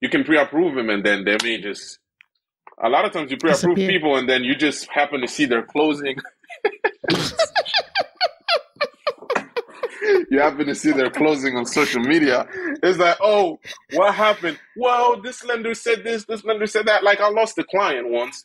you 0.00 0.08
can 0.08 0.24
pre-approve 0.24 0.74
them 0.74 0.90
and 0.90 1.04
then 1.04 1.24
they 1.24 1.36
may 1.42 1.60
just 1.60 1.98
a 2.82 2.88
lot 2.88 3.04
of 3.04 3.12
times 3.12 3.30
you 3.30 3.36
pre-approve 3.36 3.76
Disappear. 3.76 3.88
people 3.88 4.16
and 4.16 4.28
then 4.28 4.44
you 4.44 4.54
just 4.54 4.88
happen 4.88 5.20
to 5.20 5.28
see 5.28 5.44
their 5.44 5.62
closing. 5.62 6.16
you 10.30 10.40
happen 10.40 10.66
to 10.66 10.74
see 10.74 10.92
their 10.92 11.10
closing 11.10 11.56
on 11.56 11.66
social 11.66 12.00
media. 12.00 12.46
It's 12.82 12.98
like, 12.98 13.18
oh, 13.20 13.60
what 13.92 14.14
happened? 14.14 14.58
Well, 14.76 15.20
this 15.20 15.44
lender 15.44 15.74
said 15.74 16.04
this, 16.04 16.24
this 16.24 16.44
lender 16.44 16.66
said 16.66 16.86
that. 16.86 17.04
Like 17.04 17.20
I 17.20 17.28
lost 17.28 17.58
a 17.58 17.64
client 17.64 18.08
once. 18.08 18.44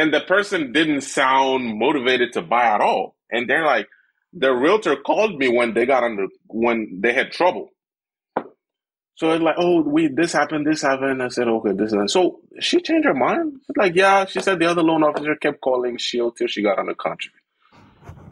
And 0.00 0.14
the 0.14 0.22
person 0.22 0.72
didn't 0.72 1.02
sound 1.02 1.78
motivated 1.78 2.32
to 2.32 2.40
buy 2.40 2.64
at 2.64 2.80
all. 2.80 3.16
And 3.30 3.50
they're 3.50 3.66
like, 3.66 3.86
the 4.32 4.50
realtor 4.50 4.96
called 4.96 5.38
me 5.38 5.48
when 5.54 5.74
they 5.74 5.84
got 5.84 6.02
under 6.02 6.26
when 6.46 7.00
they 7.02 7.12
had 7.12 7.32
trouble. 7.32 7.68
So 9.16 9.32
it's 9.32 9.42
like, 9.42 9.56
oh, 9.58 9.82
we 9.82 10.08
this 10.08 10.32
happened, 10.32 10.66
this 10.66 10.80
happened. 10.80 11.22
I 11.22 11.28
said, 11.28 11.48
okay, 11.48 11.72
this 11.72 11.92
and 11.92 12.10
so 12.10 12.40
she 12.60 12.80
changed 12.80 13.04
her 13.04 13.12
mind. 13.12 13.60
Like, 13.76 13.94
yeah, 13.94 14.24
she 14.24 14.40
said 14.40 14.58
the 14.58 14.70
other 14.70 14.82
loan 14.82 15.02
officer 15.02 15.36
kept 15.36 15.60
calling 15.60 15.98
Shield 15.98 16.38
till 16.38 16.46
she 16.46 16.62
got 16.62 16.78
under 16.78 16.94
contract. 16.94 17.36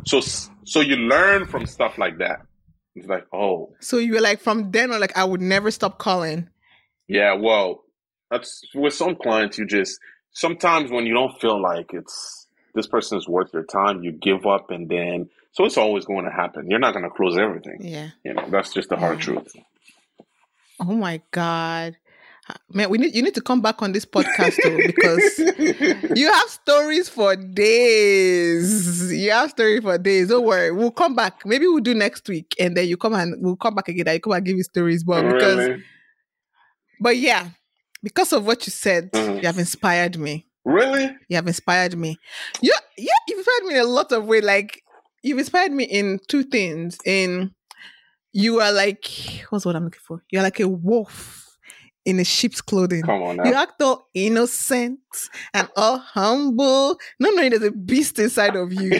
So, 0.06 0.20
so 0.64 0.80
you 0.80 0.96
learn 0.96 1.44
from 1.44 1.66
stuff 1.66 1.98
like 1.98 2.16
that. 2.16 2.46
It's 2.94 3.06
like, 3.06 3.26
oh. 3.34 3.74
So 3.80 3.98
you 3.98 4.14
were 4.14 4.22
like, 4.22 4.40
from 4.40 4.70
then 4.70 4.90
on, 4.90 5.00
like, 5.00 5.18
I 5.18 5.24
would 5.24 5.42
never 5.42 5.70
stop 5.70 5.98
calling. 5.98 6.48
Yeah, 7.08 7.34
well, 7.34 7.84
that's 8.30 8.62
with 8.74 8.94
some 8.94 9.16
clients, 9.16 9.58
you 9.58 9.66
just, 9.66 10.00
sometimes 10.38 10.90
when 10.90 11.04
you 11.04 11.14
don't 11.14 11.38
feel 11.40 11.60
like 11.60 11.92
it's, 11.92 12.46
this 12.74 12.86
person 12.86 13.18
is 13.18 13.26
worth 13.26 13.52
your 13.52 13.64
time, 13.64 14.04
you 14.04 14.12
give 14.12 14.46
up 14.46 14.70
and 14.70 14.88
then, 14.88 15.28
so 15.50 15.64
it's 15.64 15.76
always 15.76 16.04
going 16.04 16.24
to 16.24 16.30
happen. 16.30 16.70
You're 16.70 16.78
not 16.78 16.94
going 16.94 17.04
to 17.04 17.10
close 17.10 17.36
everything. 17.36 17.78
Yeah. 17.80 18.10
You 18.24 18.34
know, 18.34 18.48
that's 18.48 18.72
just 18.72 18.88
the 18.88 18.94
yeah. 18.94 19.00
hard 19.00 19.20
truth. 19.20 19.52
Oh 20.80 20.94
my 20.94 21.20
God. 21.32 21.96
Uh, 22.48 22.54
man, 22.70 22.88
we 22.88 22.98
need 22.98 23.14
you 23.14 23.22
need 23.22 23.34
to 23.34 23.42
come 23.42 23.60
back 23.60 23.82
on 23.82 23.92
this 23.92 24.06
podcast 24.06 24.56
too 24.62 24.80
because 24.86 25.38
you 26.16 26.32
have 26.32 26.48
stories 26.48 27.08
for 27.08 27.34
days. 27.36 29.12
You 29.12 29.32
have 29.32 29.50
stories 29.50 29.82
for 29.82 29.98
days. 29.98 30.28
Don't 30.28 30.46
worry, 30.46 30.70
we'll 30.70 30.92
come 30.92 31.14
back. 31.14 31.44
Maybe 31.44 31.66
we'll 31.66 31.80
do 31.80 31.92
next 31.92 32.26
week, 32.28 32.54
and 32.58 32.74
then 32.74 32.88
you 32.88 32.96
come 32.96 33.12
and 33.12 33.34
we'll 33.44 33.56
come 33.56 33.74
back 33.74 33.88
again. 33.88 34.08
I 34.08 34.18
come 34.18 34.32
and 34.32 34.46
give 34.46 34.56
you 34.56 34.62
stories, 34.62 35.04
but 35.04 35.24
really? 35.24 35.34
because, 35.34 35.80
but 37.00 37.16
yeah, 37.18 37.48
because 38.02 38.32
of 38.32 38.46
what 38.46 38.66
you 38.66 38.70
said, 38.70 39.12
mm-hmm. 39.12 39.38
you 39.38 39.46
have 39.46 39.58
inspired 39.58 40.18
me. 40.18 40.46
Really, 40.64 41.16
you 41.28 41.36
have 41.36 41.46
inspired 41.46 41.96
me. 41.96 42.18
Yeah, 42.60 42.74
yeah, 42.96 43.12
you've 43.26 43.38
inspired 43.38 43.64
me 43.64 43.74
in 43.74 43.80
a 43.80 43.84
lot 43.84 44.12
of 44.12 44.26
ways. 44.26 44.44
Like 44.44 44.82
you've 45.22 45.38
inspired 45.38 45.72
me 45.72 45.84
in 45.84 46.20
two 46.28 46.44
things. 46.44 46.98
In 47.04 47.54
you 48.32 48.60
are 48.60 48.72
like 48.72 49.06
what's 49.50 49.64
what 49.64 49.76
I'm 49.76 49.84
looking 49.84 50.00
for? 50.06 50.22
You're 50.30 50.42
like 50.42 50.60
a 50.60 50.68
wolf 50.68 51.48
in 52.08 52.18
a 52.18 52.24
sheep's 52.24 52.62
clothing. 52.62 53.02
Come 53.02 53.22
on 53.22 53.36
now. 53.36 53.44
You 53.44 53.52
act 53.52 53.82
all 53.82 54.08
innocent 54.14 54.98
and 55.52 55.68
all 55.76 55.98
humble, 55.98 56.98
not 57.20 57.34
knowing 57.34 57.50
there's 57.50 57.62
a 57.62 57.70
beast 57.70 58.18
inside 58.18 58.56
of 58.56 58.72
you. 58.72 58.90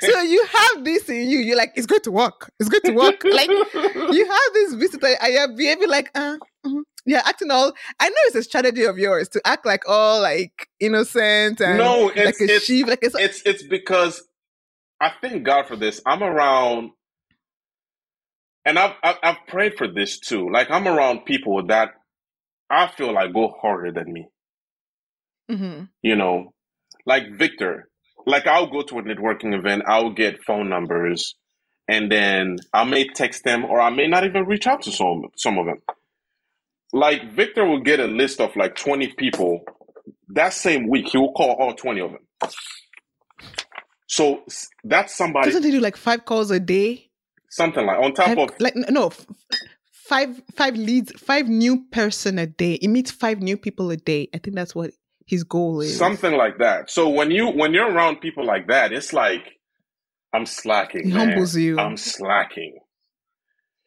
so 0.00 0.20
you 0.20 0.44
have 0.44 0.84
this 0.84 1.08
in 1.08 1.30
you. 1.30 1.38
You're 1.38 1.56
like, 1.56 1.72
it's 1.76 1.86
going 1.86 2.02
to 2.02 2.12
work. 2.12 2.52
It's 2.60 2.68
going 2.68 2.82
to 2.82 2.92
work. 2.92 3.24
like 3.24 3.48
you 3.48 4.26
have 4.26 4.52
this 4.52 4.74
beast 4.74 4.98
and 5.02 5.32
you're 5.32 5.56
behaving 5.56 5.88
like, 5.88 6.10
uh, 6.14 6.36
mm-hmm. 6.66 6.80
Yeah, 7.06 7.22
acting 7.24 7.50
all. 7.50 7.72
I 8.00 8.08
know 8.08 8.16
it's 8.26 8.36
a 8.36 8.42
strategy 8.42 8.84
of 8.84 8.98
yours 8.98 9.28
to 9.30 9.40
act 9.44 9.64
like 9.64 9.88
all 9.88 10.20
like 10.20 10.68
innocent 10.80 11.60
and 11.60 11.78
no, 11.78 12.08
it's, 12.08 12.40
like 12.40 12.50
a 12.50 12.54
it's, 12.54 12.64
sheep. 12.64 12.86
Like 12.88 12.98
it's, 13.02 13.14
it's 13.14 13.42
it's 13.46 13.62
because 13.62 14.22
I 15.00 15.12
thank 15.20 15.44
God 15.44 15.66
for 15.66 15.76
this. 15.76 16.00
I'm 16.04 16.22
around 16.22 16.90
and 18.64 18.78
I've, 18.78 18.94
I've 19.02 19.46
prayed 19.46 19.74
for 19.78 19.86
this 19.86 20.18
too. 20.18 20.50
Like 20.50 20.70
I'm 20.70 20.88
around 20.88 21.24
people 21.24 21.64
that 21.68 21.90
I 22.68 22.88
feel 22.88 23.14
like 23.14 23.32
go 23.32 23.54
harder 23.62 23.92
than 23.92 24.12
me. 24.12 24.28
Mm-hmm. 25.50 25.84
You 26.02 26.16
know, 26.16 26.52
like 27.06 27.32
Victor. 27.32 27.88
Like 28.26 28.48
I'll 28.48 28.66
go 28.66 28.82
to 28.82 28.98
a 28.98 29.02
networking 29.02 29.56
event, 29.56 29.84
I'll 29.86 30.10
get 30.10 30.42
phone 30.42 30.68
numbers, 30.68 31.36
and 31.86 32.10
then 32.10 32.56
I 32.72 32.82
may 32.82 33.06
text 33.06 33.44
them, 33.44 33.64
or 33.64 33.80
I 33.80 33.90
may 33.90 34.08
not 34.08 34.24
even 34.24 34.46
reach 34.46 34.66
out 34.66 34.82
to 34.82 34.90
some 34.90 35.22
some 35.36 35.58
of 35.58 35.66
them. 35.66 35.78
Like 36.92 37.34
Victor 37.34 37.64
will 37.64 37.80
get 37.80 38.00
a 38.00 38.06
list 38.06 38.40
of 38.40 38.54
like 38.56 38.76
twenty 38.76 39.12
people. 39.12 39.64
That 40.28 40.52
same 40.52 40.88
week, 40.88 41.08
he 41.08 41.18
will 41.18 41.32
call 41.32 41.52
all 41.52 41.74
twenty 41.74 42.00
of 42.00 42.12
them. 42.12 42.50
So 44.06 44.44
that's 44.84 45.14
somebody. 45.14 45.46
Doesn't 45.46 45.64
he 45.64 45.70
do 45.70 45.80
like 45.80 45.96
five 45.96 46.24
calls 46.24 46.50
a 46.50 46.60
day? 46.60 47.10
Something 47.50 47.86
like 47.86 47.98
on 47.98 48.14
top 48.14 48.26
five, 48.26 48.38
of 48.38 48.50
like 48.60 48.74
no 48.76 49.10
five 50.06 50.42
five 50.54 50.76
leads, 50.76 51.12
five 51.20 51.48
new 51.48 51.84
person 51.90 52.38
a 52.38 52.46
day. 52.46 52.78
He 52.80 52.88
meets 52.88 53.10
five 53.10 53.40
new 53.40 53.56
people 53.56 53.90
a 53.90 53.96
day. 53.96 54.28
I 54.34 54.38
think 54.38 54.56
that's 54.56 54.74
what 54.74 54.92
his 55.26 55.42
goal 55.42 55.80
is. 55.80 55.96
Something 55.96 56.36
like 56.36 56.58
that. 56.58 56.90
So 56.90 57.08
when 57.08 57.30
you 57.30 57.48
when 57.48 57.74
you're 57.74 57.90
around 57.90 58.20
people 58.20 58.46
like 58.46 58.68
that, 58.68 58.92
it's 58.92 59.12
like 59.12 59.42
I'm 60.32 60.46
slacking. 60.46 61.04
He 61.04 61.12
man. 61.12 61.28
humbles 61.30 61.56
you. 61.56 61.78
I'm 61.78 61.96
slacking. 61.96 62.78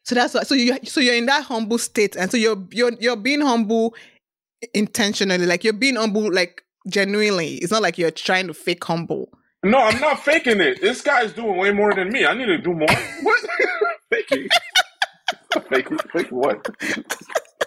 So 0.04 0.14
that's 0.14 0.34
what, 0.34 0.46
so 0.46 0.54
you 0.54 0.78
so 0.84 1.00
you're 1.00 1.14
in 1.14 1.26
that 1.26 1.44
humble 1.44 1.78
state, 1.78 2.16
and 2.16 2.30
so 2.30 2.36
you're 2.36 2.62
you're 2.70 2.92
you're 3.00 3.16
being 3.16 3.40
humble 3.42 3.94
intentionally, 4.74 5.46
like 5.46 5.64
you're 5.64 5.72
being 5.72 5.96
humble 5.96 6.32
like 6.32 6.62
genuinely. 6.88 7.56
It's 7.56 7.72
not 7.72 7.82
like 7.82 7.98
you're 7.98 8.10
trying 8.10 8.46
to 8.46 8.54
fake 8.54 8.84
humble. 8.84 9.30
No, 9.62 9.78
I'm 9.78 10.00
not 10.00 10.20
faking 10.24 10.60
it. 10.60 10.80
This 10.80 11.02
guy's 11.02 11.32
doing 11.34 11.58
way 11.58 11.70
more 11.70 11.92
than 11.92 12.08
me. 12.08 12.24
I 12.24 12.32
need 12.34 12.46
to 12.46 12.58
do 12.58 12.72
more. 12.72 12.88
what? 13.22 13.40
faking. 14.10 14.48
fake, 15.68 16.10
fake 16.12 16.30
what? 16.30 16.66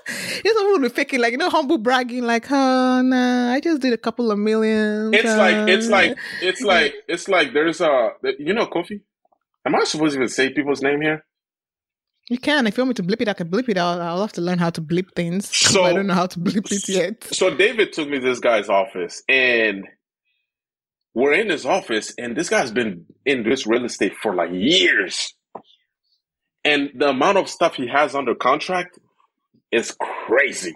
It's 0.06 0.60
a 0.60 0.64
little 0.64 0.90
faking, 0.90 1.22
like 1.22 1.32
you 1.32 1.38
know, 1.38 1.50
humble 1.50 1.78
bragging, 1.78 2.24
like, 2.24 2.52
oh 2.52 3.02
nah, 3.04 3.52
I 3.52 3.60
just 3.60 3.82
did 3.82 3.94
a 3.94 3.98
couple 3.98 4.32
of 4.32 4.40
millions. 4.40 5.16
It's 5.16 5.30
uh, 5.30 5.38
like, 5.38 5.70
it's 5.70 5.88
like, 5.88 6.18
it's 6.42 6.62
like, 6.74 6.96
it's 7.08 7.28
like. 7.28 7.54
There's 7.54 7.80
a, 7.80 8.12
you 8.40 8.54
know, 8.54 8.66
Kofi. 8.66 9.02
Am 9.66 9.76
I 9.76 9.84
supposed 9.86 10.14
to 10.14 10.20
even 10.20 10.30
say 10.30 10.50
people's 10.50 10.82
name 10.82 11.02
here? 11.02 11.24
You 12.30 12.38
can. 12.38 12.68
If 12.68 12.78
you 12.78 12.84
want 12.84 12.90
me 12.90 12.94
to 12.96 13.04
blip 13.04 13.22
it, 13.22 13.28
I 13.28 13.34
can 13.34 13.50
blip 13.50 13.68
it. 13.68 13.78
I'll, 13.78 14.02
I'll 14.02 14.22
have 14.22 14.34
to 14.34 14.42
learn 14.42 14.58
how 14.58 14.70
to 14.70 14.82
blip 14.82 15.14
things. 15.16 15.56
So 15.56 15.84
I 15.84 15.94
don't 15.94 16.08
know 16.08 16.14
how 16.14 16.28
to 16.28 16.40
blip 16.40 16.72
it 16.72 16.88
yet. 16.88 17.24
So 17.26 17.54
David 17.56 17.92
took 17.94 18.08
me 18.08 18.20
to 18.20 18.26
this 18.26 18.40
guy's 18.40 18.70
office, 18.70 19.24
and 19.28 19.86
we're 21.14 21.34
in 21.34 21.50
his 21.50 21.66
office, 21.66 22.14
and 22.18 22.36
this 22.36 22.50
guy's 22.50 22.72
been 22.72 23.06
in 23.26 23.44
this 23.44 23.68
real 23.68 23.86
estate 23.86 24.14
for 24.22 24.34
like 24.34 24.52
years. 24.52 25.34
And 26.64 26.92
the 26.96 27.10
amount 27.10 27.38
of 27.38 27.50
stuff 27.50 27.76
he 27.76 27.88
has 27.88 28.16
under 28.16 28.36
contract 28.36 28.98
is 29.72 29.96
crazy. 30.00 30.76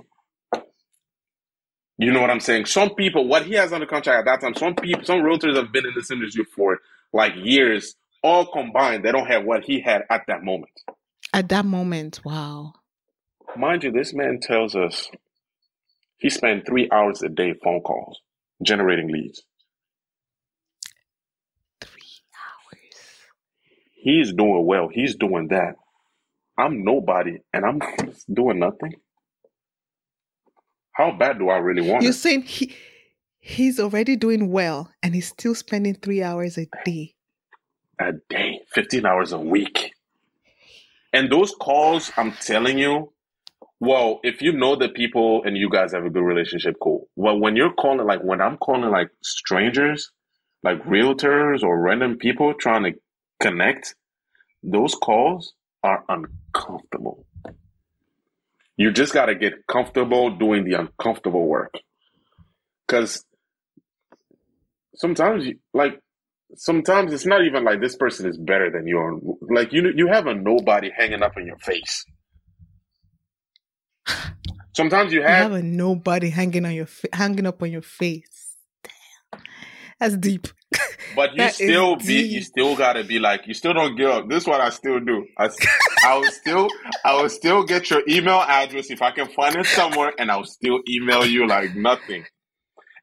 You 1.97 2.11
know 2.11 2.21
what 2.21 2.29
I'm 2.29 2.41
saying? 2.41 2.65
Some 2.65 2.93
people, 2.93 3.27
what 3.27 3.45
he 3.45 3.53
has 3.53 3.71
under 3.73 3.87
contract 3.87 4.27
at 4.27 4.41
that 4.41 4.45
time, 4.45 4.53
some 4.55 4.75
people, 4.75 5.05
some 5.05 5.21
realtors 5.21 5.55
have 5.55 5.71
been 5.71 5.85
in 5.85 5.93
this 5.95 6.11
industry 6.11 6.43
for 6.55 6.79
like 7.13 7.33
years, 7.37 7.95
all 8.21 8.45
combined, 8.45 9.03
they 9.05 9.11
don't 9.11 9.27
have 9.27 9.45
what 9.45 9.63
he 9.63 9.81
had 9.81 10.03
at 10.09 10.23
that 10.27 10.43
moment. 10.43 10.71
At 11.38 11.49
that 11.49 11.65
moment, 11.65 12.19
wow. 12.25 12.73
Mind 13.55 13.83
you, 13.83 13.91
this 13.91 14.11
man 14.11 14.39
tells 14.41 14.75
us 14.75 15.07
he 16.17 16.31
spent 16.31 16.65
three 16.65 16.89
hours 16.91 17.21
a 17.21 17.29
day 17.29 17.53
phone 17.63 17.81
calls 17.81 18.19
generating 18.63 19.11
leads. 19.11 19.43
Three 21.79 22.01
hours. 22.33 22.95
He's 23.93 24.33
doing 24.33 24.65
well. 24.65 24.88
He's 24.91 25.15
doing 25.15 25.49
that. 25.49 25.75
I'm 26.57 26.83
nobody 26.83 27.38
and 27.53 27.65
I'm 27.65 27.81
doing 28.33 28.57
nothing. 28.57 28.95
How 30.91 31.11
bad 31.11 31.38
do 31.38 31.49
I 31.49 31.57
really 31.57 31.88
want 31.88 32.01
You're 32.01 32.13
it? 32.13 32.15
saying 32.15 32.41
he 32.41 32.73
he's 33.38 33.79
already 33.79 34.15
doing 34.15 34.49
well 34.51 34.91
and 35.03 35.13
he's 35.13 35.27
still 35.27 35.53
spending 35.53 35.93
three 35.93 36.23
hours 36.23 36.57
a 36.57 36.65
day. 36.83 37.13
A 37.99 38.13
day, 38.27 38.61
15 38.73 39.05
hours 39.05 39.33
a 39.33 39.39
week. 39.39 39.93
And 41.14 41.32
those 41.32 41.53
calls, 41.55 42.12
I'm 42.18 42.34
telling 42.34 42.78
you, 42.78 43.14
well, 43.80 44.20
if 44.24 44.41
you 44.41 44.51
know 44.53 44.76
the 44.76 44.89
people 44.89 45.43
and 45.45 45.55
you 45.55 45.70
guys 45.70 45.93
have 45.93 46.03
a 46.05 46.10
good 46.10 46.24
relationship, 46.24 46.76
cool. 46.82 47.08
Well, 47.16 47.39
when 47.39 47.55
you're 47.55 47.74
calling, 47.74 48.05
like 48.05 48.24
when 48.24 48.41
I'm 48.41 48.58
calling 48.58 48.89
like 48.89 49.10
strangers, 49.24 50.12
like 50.64 50.84
realtors 50.84 51.64
or 51.64 51.80
random 51.80 52.18
people 52.18 52.53
trying 52.55 52.84
to 52.84 52.93
connect, 53.39 53.95
those 54.64 54.95
calls 54.95 55.53
are 55.84 56.03
uncomfortable. 56.10 57.26
You 58.76 58.91
just 58.91 59.14
got 59.14 59.28
to 59.28 59.36
get 59.36 59.66
comfortable 59.68 60.32
doing 60.38 60.64
the 60.64 60.74
uncomfortable 60.74 61.47
work. 61.47 61.74
Because 62.88 63.26
sometimes, 64.95 65.45
like, 65.74 65.99
sometimes 66.55 67.13
it's 67.13 67.25
not 67.25 67.43
even 67.45 67.63
like 67.63 67.81
this 67.81 67.95
person 67.95 68.27
is 68.27 68.37
better 68.37 68.71
than 68.71 68.87
you. 68.87 69.37
Like, 69.49 69.73
you, 69.73 69.91
you 69.95 70.07
have 70.07 70.27
a 70.27 70.33
nobody 70.33 70.91
hanging 70.95 71.23
up 71.23 71.37
in 71.37 71.45
your 71.45 71.57
face. 71.57 72.05
Sometimes 74.77 75.11
you 75.11 75.23
have, 75.23 75.49
you 75.49 75.55
have 75.55 75.63
a 75.63 75.65
nobody 75.65 76.29
hanging 76.29 76.63
on 76.63 76.73
your 76.73 76.87
hanging 77.11 77.47
up 77.47 77.63
on 77.63 77.71
your 77.71 77.81
face. 77.81 78.55
Damn, 78.83 79.41
that's 79.99 80.17
deep. 80.17 80.47
But 81.15 81.35
you 81.35 81.49
still 81.49 81.95
be, 81.95 82.05
deep. 82.05 82.31
you 82.31 82.41
still 82.41 82.75
gotta 82.75 83.03
be 83.03 83.17
like, 83.17 83.47
you 83.47 83.55
still 83.55 83.73
don't 83.73 83.95
give 83.95 84.09
up. 84.09 84.29
This 84.29 84.43
is 84.43 84.47
what 84.47 84.61
I 84.61 84.69
still 84.69 84.99
do. 84.99 85.25
I, 85.39 85.49
I 86.03 86.17
will 86.17 86.29
still, 86.29 86.67
I 87.03 87.19
will 87.19 87.29
still 87.29 87.63
get 87.63 87.89
your 87.89 88.03
email 88.07 88.43
address 88.47 88.91
if 88.91 89.01
I 89.01 89.09
can 89.09 89.27
find 89.29 89.55
it 89.55 89.65
somewhere, 89.65 90.13
and 90.19 90.29
I'll 90.29 90.43
still 90.43 90.79
email 90.87 91.25
you 91.25 91.47
like 91.47 91.75
nothing. 91.75 92.23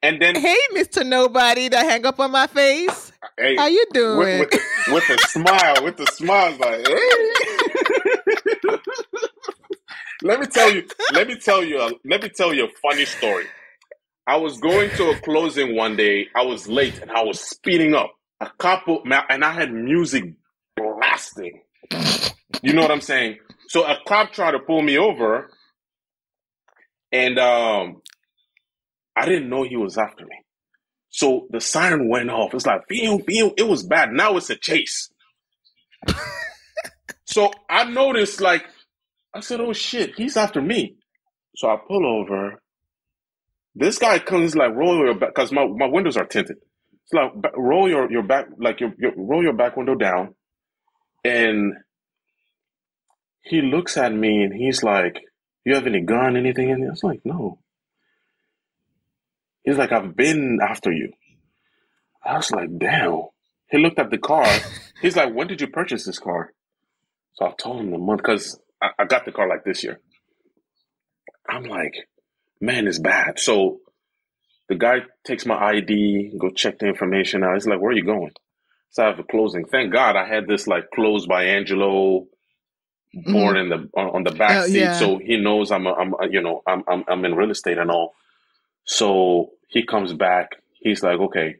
And 0.00 0.22
then, 0.22 0.36
hey, 0.36 0.58
Mister 0.74 1.02
Nobody, 1.02 1.68
that 1.68 1.86
hang 1.86 2.06
up 2.06 2.20
on 2.20 2.30
my 2.30 2.46
face. 2.46 3.10
Hey, 3.38 3.56
How 3.56 3.66
you 3.66 3.84
doing? 3.92 4.18
With, 4.18 4.50
with, 4.52 4.62
with 4.88 5.10
a 5.10 5.18
smile, 5.28 5.84
with 5.84 6.00
a 6.00 6.06
smile, 6.12 6.56
like, 6.58 6.86
hey. 6.86 7.32
let 10.22 10.40
me 10.40 10.46
tell 10.46 10.72
you. 10.72 10.86
Let 11.12 11.28
me 11.28 11.36
tell 11.36 11.64
you. 11.64 11.80
A, 11.80 11.92
let 12.04 12.22
me 12.22 12.28
tell 12.28 12.54
you 12.54 12.66
a 12.66 12.68
funny 12.82 13.04
story. 13.04 13.46
I 14.26 14.36
was 14.36 14.58
going 14.58 14.90
to 14.96 15.10
a 15.10 15.20
closing 15.20 15.76
one 15.76 15.96
day. 15.96 16.28
I 16.34 16.44
was 16.44 16.66
late 16.68 16.98
and 17.00 17.10
I 17.10 17.22
was 17.24 17.40
speeding 17.40 17.94
up. 17.94 18.14
A 18.40 18.50
couple, 18.58 19.02
and 19.04 19.44
I 19.44 19.52
had 19.52 19.72
music 19.72 20.24
blasting. 20.76 21.62
You 22.62 22.72
know 22.72 22.82
what 22.82 22.90
I'm 22.90 23.00
saying? 23.00 23.38
So 23.68 23.84
a 23.84 23.96
cop 24.06 24.32
tried 24.32 24.52
to 24.52 24.58
pull 24.58 24.82
me 24.82 24.98
over, 24.98 25.50
and 27.12 27.38
um, 27.38 28.02
I 29.16 29.24
didn't 29.26 29.48
know 29.48 29.62
he 29.62 29.76
was 29.76 29.98
after 29.98 30.24
me. 30.24 30.36
So 31.14 31.46
the 31.50 31.60
siren 31.60 32.08
went 32.08 32.28
off. 32.28 32.54
It's 32.54 32.66
like, 32.66 32.88
pew, 32.88 33.20
pew. 33.20 33.54
It 33.56 33.68
was 33.68 33.84
bad. 33.84 34.10
Now 34.10 34.36
it's 34.36 34.50
a 34.50 34.56
chase. 34.56 35.10
So 37.26 37.50
I 37.68 37.84
noticed, 37.84 38.40
like, 38.40 38.64
I 39.34 39.40
said, 39.40 39.60
"Oh 39.60 39.72
shit, 39.72 40.14
he's 40.16 40.36
after 40.36 40.62
me." 40.62 40.96
So 41.56 41.68
I 41.68 41.78
pull 41.88 42.06
over. 42.06 42.62
This 43.74 43.98
guy 43.98 44.18
comes 44.20 44.54
like 44.54 44.74
roll 44.74 44.98
your 44.98 45.14
back 45.18 45.30
because 45.34 45.50
my, 45.50 45.66
my 45.66 45.86
windows 45.86 46.16
are 46.16 46.26
tinted. 46.26 46.58
It's 46.58 47.12
like 47.12 47.32
roll 47.56 47.88
your, 47.88 48.08
your 48.12 48.22
back 48.22 48.46
like 48.58 48.80
your, 48.80 48.92
your 48.98 49.12
roll 49.16 49.42
your 49.42 49.54
back 49.54 49.76
window 49.76 49.96
down, 49.96 50.34
and 51.24 51.74
he 53.42 53.62
looks 53.62 53.96
at 53.96 54.12
me 54.14 54.44
and 54.44 54.54
he's 54.54 54.84
like, 54.84 55.20
"You 55.64 55.74
have 55.74 55.86
any 55.86 56.02
gun, 56.02 56.36
anything?" 56.36 56.70
And 56.70 56.84
I 56.84 56.90
was 56.90 57.02
like, 57.02 57.22
"No." 57.24 57.58
He's 59.64 59.78
like, 59.78 59.92
"I've 59.92 60.16
been 60.16 60.58
after 60.62 60.92
you." 60.92 61.12
I 62.24 62.36
was 62.36 62.50
like, 62.50 62.78
"Damn." 62.78 63.28
He 63.70 63.78
looked 63.78 63.98
at 63.98 64.10
the 64.10 64.18
car. 64.18 64.46
He's 65.02 65.16
like, 65.16 65.34
"When 65.34 65.46
did 65.46 65.60
you 65.60 65.68
purchase 65.68 66.04
this 66.04 66.18
car?" 66.18 66.52
So 67.34 67.46
I 67.46 67.52
told 67.58 67.80
him 67.80 67.90
the 67.90 67.98
month 67.98 68.22
because 68.22 68.58
I, 68.80 68.90
I 69.00 69.04
got 69.04 69.24
the 69.24 69.32
car 69.32 69.48
like 69.48 69.64
this 69.64 69.82
year. 69.82 70.00
I'm 71.48 71.64
like, 71.64 71.94
man, 72.60 72.86
it's 72.86 72.98
bad. 72.98 73.38
So 73.38 73.80
the 74.68 74.76
guy 74.76 75.00
takes 75.24 75.44
my 75.44 75.56
ID, 75.56 76.36
go 76.38 76.50
check 76.50 76.78
the 76.78 76.86
information 76.86 77.42
out. 77.44 77.54
He's 77.54 77.66
like, 77.66 77.80
where 77.80 77.90
are 77.90 77.96
you 77.96 78.04
going? 78.04 78.32
So 78.90 79.02
I 79.02 79.08
have 79.08 79.18
a 79.18 79.24
closing. 79.24 79.64
Thank 79.66 79.92
God 79.92 80.16
I 80.16 80.26
had 80.26 80.46
this 80.46 80.66
like 80.66 80.90
closed 80.90 81.28
by 81.28 81.44
Angelo 81.44 82.26
born 83.12 83.56
mm-hmm. 83.56 83.72
in 83.72 83.88
the 83.92 84.00
on 84.00 84.24
the 84.24 84.32
back 84.32 84.50
uh, 84.50 84.66
seat, 84.66 84.78
yeah. 84.78 84.98
so 84.98 85.18
he 85.18 85.36
knows 85.36 85.70
I'm 85.70 85.86
a, 85.86 85.92
I'm 85.92 86.14
a, 86.14 86.28
you 86.28 86.40
know 86.40 86.62
I'm, 86.66 86.82
I'm 86.88 87.04
I'm 87.06 87.24
in 87.24 87.34
real 87.34 87.50
estate 87.50 87.78
and 87.78 87.90
all. 87.90 88.14
So 88.84 89.50
he 89.68 89.84
comes 89.84 90.12
back. 90.12 90.52
He's 90.80 91.02
like, 91.02 91.18
okay, 91.18 91.56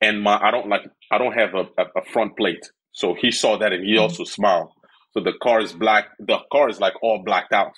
and 0.00 0.22
my 0.22 0.38
I 0.40 0.50
don't 0.50 0.68
like 0.68 0.82
I 1.10 1.18
don't 1.18 1.32
have 1.32 1.54
a, 1.54 1.68
a, 1.80 2.00
a 2.00 2.04
front 2.12 2.36
plate. 2.36 2.70
So 2.92 3.14
he 3.14 3.30
saw 3.30 3.58
that 3.58 3.72
and 3.72 3.84
he 3.84 3.92
mm-hmm. 3.92 4.02
also 4.02 4.24
smiled. 4.24 4.70
So 5.12 5.20
the 5.20 5.32
car 5.42 5.60
is 5.60 5.72
black. 5.72 6.08
The 6.18 6.38
car 6.52 6.68
is 6.68 6.80
like 6.80 6.94
all 7.02 7.22
blacked 7.24 7.52
out. 7.52 7.72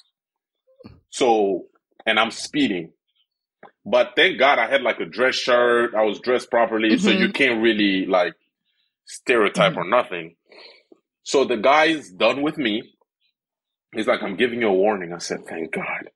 So, 1.10 1.66
and 2.06 2.18
I'm 2.18 2.30
speeding. 2.30 2.92
But 3.84 4.12
thank 4.16 4.38
God 4.38 4.58
I 4.58 4.68
had 4.68 4.82
like 4.82 5.00
a 5.00 5.06
dress 5.06 5.34
shirt. 5.34 5.94
I 5.94 6.02
was 6.02 6.20
dressed 6.20 6.50
properly. 6.50 6.90
Mm-hmm. 6.90 7.04
So 7.04 7.10
you 7.10 7.32
can't 7.32 7.62
really 7.62 8.06
like 8.06 8.34
stereotype 9.06 9.72
mm-hmm. 9.72 9.80
or 9.80 9.88
nothing. 9.88 10.36
So 11.22 11.44
the 11.44 11.56
guy's 11.56 12.10
done 12.10 12.42
with 12.42 12.58
me. 12.58 12.82
He's 13.94 14.06
like, 14.06 14.22
I'm 14.22 14.36
giving 14.36 14.60
you 14.60 14.68
a 14.68 14.72
warning. 14.72 15.12
I 15.12 15.18
said, 15.18 15.46
thank 15.46 15.72
God. 15.72 16.10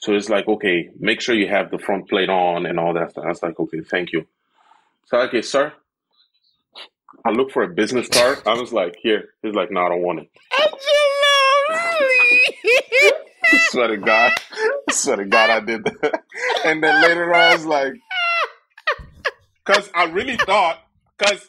So 0.00 0.14
it's 0.14 0.28
like, 0.28 0.46
okay, 0.46 0.90
make 0.98 1.20
sure 1.20 1.34
you 1.34 1.48
have 1.48 1.70
the 1.70 1.78
front 1.78 2.08
plate 2.08 2.28
on 2.28 2.66
and 2.66 2.78
all 2.78 2.94
that 2.94 3.10
stuff. 3.10 3.24
I 3.24 3.28
was 3.28 3.42
like, 3.42 3.58
okay, 3.58 3.80
thank 3.80 4.12
you. 4.12 4.26
So, 5.06 5.18
okay, 5.22 5.42
sir. 5.42 5.72
I 7.24 7.30
look 7.30 7.50
for 7.50 7.62
a 7.62 7.68
business 7.68 8.08
card. 8.08 8.38
I 8.46 8.54
was 8.54 8.72
like, 8.72 8.96
here. 9.02 9.30
He's 9.42 9.54
like, 9.54 9.70
no, 9.70 9.80
I 9.80 9.88
don't 9.88 10.02
want 10.02 10.20
it. 10.20 10.30
Angelo, 10.56 10.78
really? 11.70 13.12
I 13.52 13.58
swear 13.70 13.88
to 13.88 13.96
God. 13.96 14.32
I 14.88 14.92
swear 14.92 15.16
to 15.16 15.24
God, 15.24 15.50
I 15.50 15.60
did 15.60 15.84
that. 15.84 16.22
And 16.64 16.82
then 16.82 17.02
later 17.02 17.34
on, 17.34 17.40
I 17.40 17.54
was 17.54 17.66
like, 17.66 17.94
because 19.64 19.90
I 19.94 20.04
really 20.04 20.36
thought, 20.36 20.78
because 21.18 21.46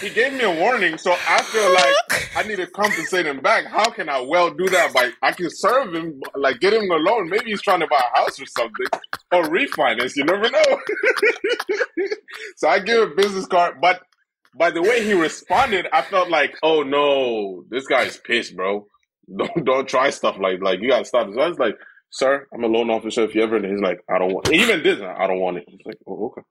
he 0.00 0.10
gave 0.10 0.32
me 0.32 0.44
a 0.44 0.50
warning, 0.50 0.98
so 0.98 1.12
I 1.28 1.42
feel 1.42 1.72
like 1.72 2.36
I 2.36 2.42
need 2.48 2.56
to 2.56 2.66
compensate 2.66 3.26
him 3.26 3.40
back. 3.40 3.66
How 3.66 3.90
can 3.90 4.08
I 4.08 4.20
well 4.20 4.50
do 4.50 4.68
that? 4.68 4.92
By 4.94 5.10
I 5.22 5.32
can 5.32 5.50
serve 5.50 5.94
him, 5.94 6.20
like 6.34 6.60
get 6.60 6.72
him 6.72 6.90
a 6.90 6.96
loan. 6.96 7.28
Maybe 7.28 7.50
he's 7.50 7.62
trying 7.62 7.80
to 7.80 7.86
buy 7.88 8.02
a 8.14 8.18
house 8.18 8.40
or 8.40 8.46
something, 8.46 8.86
or 9.32 9.44
refinance. 9.44 10.16
You 10.16 10.24
never 10.24 10.48
know. 10.48 10.80
so 12.56 12.68
I 12.68 12.78
give 12.80 13.10
a 13.10 13.14
business 13.14 13.46
card, 13.46 13.76
but 13.80 14.02
by 14.54 14.70
the 14.70 14.82
way 14.82 15.04
he 15.04 15.12
responded, 15.12 15.86
I 15.92 16.02
felt 16.02 16.28
like, 16.30 16.56
oh 16.62 16.82
no, 16.82 17.64
this 17.70 17.86
guy's 17.86 18.16
pissed, 18.18 18.56
bro 18.56 18.86
don't 19.36 19.64
don't 19.64 19.88
try 19.88 20.10
stuff 20.10 20.36
like 20.40 20.60
like 20.60 20.80
you 20.80 20.90
gotta 20.90 21.04
stop 21.04 21.28
this. 21.28 21.36
I 21.38 21.48
was 21.48 21.58
like, 21.58 21.76
sir, 22.10 22.46
I'm 22.52 22.64
a 22.64 22.66
loan 22.66 22.90
officer. 22.90 23.24
If 23.24 23.34
you 23.34 23.42
ever, 23.42 23.56
and 23.56 23.64
he's 23.64 23.80
like, 23.80 24.00
I 24.08 24.18
don't 24.18 24.32
want. 24.32 24.48
It. 24.48 24.54
Even 24.56 24.82
this, 24.82 25.00
I 25.00 25.26
don't 25.26 25.40
want 25.40 25.58
it. 25.58 25.64
He's 25.68 25.80
like, 25.84 25.98
oh 26.06 26.26
okay. 26.32 26.42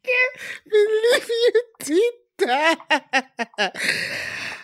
can't 0.11 0.33
believe 0.69 1.29
you 1.29 1.63
did 1.79 2.13
that. 2.47 3.75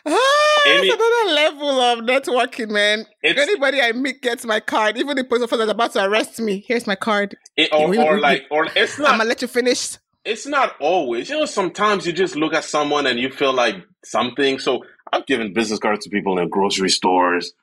Ah, 0.09 0.61
Any, 0.67 0.87
another 0.87 1.33
level 1.33 1.81
of 1.81 1.99
networking, 1.99 2.69
man. 2.69 3.05
If 3.21 3.37
anybody 3.37 3.81
I 3.81 3.91
meet 3.91 4.21
gets 4.21 4.45
my 4.45 4.61
card, 4.61 4.97
even 4.97 5.17
the 5.17 5.25
police 5.25 5.43
officer 5.43 5.63
is 5.63 5.69
about 5.69 5.91
to 5.93 6.05
arrest 6.05 6.39
me, 6.39 6.63
here's 6.65 6.87
my 6.87 6.95
card. 6.95 7.35
It, 7.57 7.73
or, 7.73 7.93
or 7.93 8.17
like, 8.17 8.45
or 8.49 8.69
it's 8.73 8.97
not. 8.97 9.09
I'm 9.09 9.17
gonna 9.17 9.27
let 9.27 9.41
you 9.41 9.49
finish 9.49 9.97
it's 10.27 10.45
not 10.45 10.75
always. 10.81 11.29
You 11.29 11.39
know, 11.39 11.45
sometimes 11.45 12.05
you 12.05 12.11
just 12.11 12.35
look 12.35 12.53
at 12.53 12.65
someone 12.65 13.07
and 13.07 13.17
you 13.17 13.29
feel 13.29 13.53
like 13.53 13.77
something. 14.03 14.59
So 14.59 14.83
I've 15.11 15.25
given 15.25 15.53
business 15.53 15.79
cards 15.79 16.03
to 16.03 16.09
people 16.09 16.37
in 16.37 16.49
grocery 16.49 16.89
stores. 16.89 17.53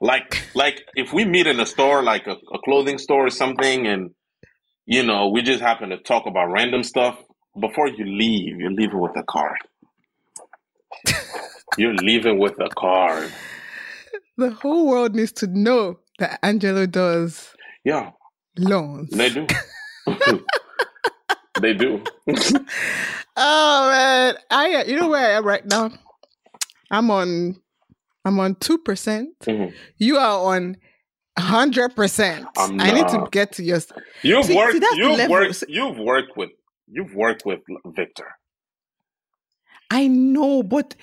Like, 0.00 0.42
like 0.54 0.82
if 0.96 1.12
we 1.12 1.24
meet 1.24 1.46
in 1.46 1.60
a 1.60 1.66
store, 1.66 2.02
like 2.02 2.26
a, 2.26 2.36
a 2.52 2.58
clothing 2.64 2.98
store 2.98 3.26
or 3.26 3.30
something, 3.30 3.86
and 3.86 4.10
you 4.86 5.02
know, 5.02 5.28
we 5.28 5.42
just 5.42 5.60
happen 5.60 5.90
to 5.90 5.98
talk 5.98 6.26
about 6.26 6.50
random 6.50 6.82
stuff. 6.82 7.18
Before 7.60 7.88
you 7.88 8.04
leave, 8.04 8.58
you're 8.58 8.72
leaving 8.72 9.00
with 9.00 9.16
a 9.16 9.22
card. 9.22 9.58
you're 11.78 11.94
leaving 11.94 12.38
with 12.38 12.58
a 12.60 12.68
card. 12.70 13.32
The 14.36 14.50
whole 14.50 14.88
world 14.88 15.14
needs 15.14 15.32
to 15.32 15.46
know 15.46 16.00
that 16.18 16.40
Angelo 16.42 16.86
does. 16.86 17.54
Yeah. 17.84 18.10
Loans. 18.58 19.10
They 19.10 19.30
do. 19.30 19.46
They 21.60 21.72
do. 21.72 22.02
oh 23.36 23.90
man, 23.90 24.34
I 24.50 24.74
uh, 24.74 24.84
you 24.84 24.96
know 24.96 25.08
where 25.08 25.34
I 25.34 25.38
am 25.38 25.46
right 25.46 25.64
now. 25.64 25.92
I'm 26.90 27.10
on. 27.10 27.60
I'm 28.24 28.40
on 28.40 28.56
two 28.56 28.78
percent. 28.78 29.38
Mm-hmm. 29.40 29.74
You 29.98 30.16
are 30.16 30.54
on 30.54 30.76
hundred 31.38 31.96
percent. 31.96 32.46
Um, 32.56 32.80
I 32.80 32.92
need 32.92 33.08
to 33.08 33.26
get 33.30 33.52
to 33.52 33.62
your. 33.62 33.80
You've 34.22 34.46
see, 34.46 34.56
worked. 34.56 34.84
See, 34.84 34.96
you've 34.96 35.28
worked. 35.28 35.64
You've 35.68 35.98
worked 35.98 36.36
with. 36.36 36.50
You've 36.86 37.14
worked 37.14 37.44
with 37.44 37.60
Victor. 37.86 38.28
I 39.90 40.06
know, 40.08 40.62
but 40.62 40.94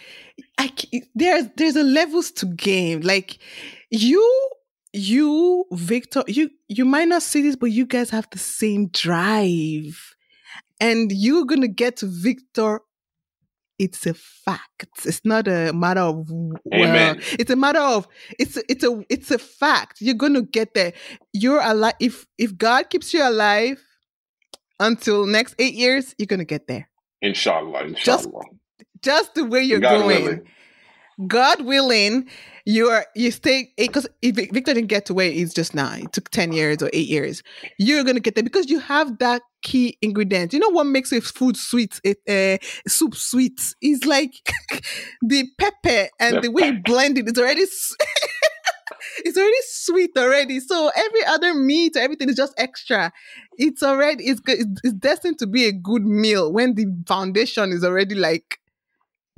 I, 0.58 0.72
there's 1.16 1.46
there's 1.56 1.76
a 1.76 1.84
levels 1.84 2.32
to 2.32 2.46
game. 2.46 3.02
Like 3.02 3.40
you, 3.90 4.50
you, 4.94 5.66
Victor, 5.72 6.24
you 6.28 6.50
you 6.68 6.86
might 6.86 7.08
not 7.08 7.24
see 7.24 7.42
this, 7.42 7.56
but 7.56 7.72
you 7.72 7.86
guys 7.86 8.10
have 8.10 8.28
the 8.32 8.40
same 8.40 8.88
drive 8.88 10.16
and 10.82 11.12
you're 11.12 11.46
going 11.46 11.62
to 11.62 11.68
get 11.68 11.98
to 11.98 12.08
Victor. 12.08 12.82
It's 13.82 14.06
a 14.06 14.14
fact. 14.14 15.06
It's 15.06 15.26
not 15.26 15.48
a 15.48 15.74
matter 15.74 16.02
of 16.02 16.30
well, 16.30 17.16
it's 17.40 17.50
a 17.50 17.56
matter 17.56 17.80
of 17.80 18.08
it's 18.38 18.56
a, 18.56 18.62
it's 18.70 18.84
a 18.84 19.04
it's 19.10 19.32
a 19.32 19.40
fact. 19.40 20.02
You're 20.02 20.14
going 20.14 20.36
to 20.36 20.44
get 20.44 20.76
there. 20.76 20.94
You're 21.34 21.62
alive. 21.62 21.96
If 22.00 22.28
if 22.38 22.56
God 22.56 22.92
keeps 22.92 23.12
you 23.12 23.28
alive 23.28 23.84
until 24.80 25.26
next 25.26 25.56
eight 25.58 25.74
years, 25.74 26.14
you're 26.20 26.28
going 26.28 26.46
to 26.46 26.46
get 26.46 26.68
there. 26.68 26.92
Inshallah, 27.24 27.86
inshallah. 27.86 28.44
Just, 29.02 29.02
just 29.02 29.34
the 29.34 29.46
way 29.46 29.64
you're 29.64 29.80
God 29.80 30.02
going. 30.02 30.24
Willing. 30.26 30.48
God 31.28 31.62
willing, 31.62 32.28
you 32.66 32.90
are 32.90 33.06
you 33.16 33.32
stay 33.32 33.74
because 33.78 34.08
if 34.22 34.36
Victor 34.36 34.74
didn't 34.74 34.88
get 34.88 35.06
to 35.08 35.14
where 35.14 35.32
he's 35.32 35.54
just 35.54 35.74
now, 35.74 35.94
it 35.94 36.14
took 36.14 36.30
10 36.30 36.52
years 36.52 36.82
or 36.82 36.90
eight 36.94 37.08
years, 37.08 37.44
you're 37.78 38.04
gonna 38.04 38.20
get 38.20 38.36
there 38.36 38.44
because 38.44 38.70
you 38.70 38.80
have 38.80 39.18
that 39.20 39.42
key 39.62 39.98
ingredient. 40.02 40.54
You 40.54 40.60
know 40.60 40.70
what 40.70 40.86
makes 40.86 41.12
a 41.12 41.22
food 41.22 41.58
sweet, 41.58 42.00
a 42.06 42.56
uh, 42.56 42.58
soup 42.88 43.16
sweet? 43.16 43.60
Is 43.82 44.06
like 44.06 44.34
the 45.22 45.46
pepper 45.58 46.10
and 46.20 46.38
the, 46.38 46.42
the 46.42 46.52
way 46.52 46.68
you 46.68 46.82
blend 46.86 47.18
it, 47.18 47.28
it's 47.28 47.40
already 47.40 47.62
it's 49.20 49.38
already 49.38 49.54
sweet 49.64 50.12
already. 50.18 50.60
So 50.60 50.92
every 50.96 51.26
other 51.26 51.54
meat, 51.54 51.96
everything 51.98 52.30
is 52.30 52.36
just 52.36 52.54
extra. 52.58 53.12
It's 53.58 53.84
already 53.84 54.26
it's 54.26 54.42
it's 54.48 54.94
destined 54.94 55.40
to 55.40 55.48
be 55.48 55.66
a 55.66 55.72
good 55.72 56.04
meal 56.04 56.52
when 56.52 56.76
the 56.76 56.86
foundation 57.08 57.72
is 57.72 57.84
already 57.84 58.16
like 58.16 58.61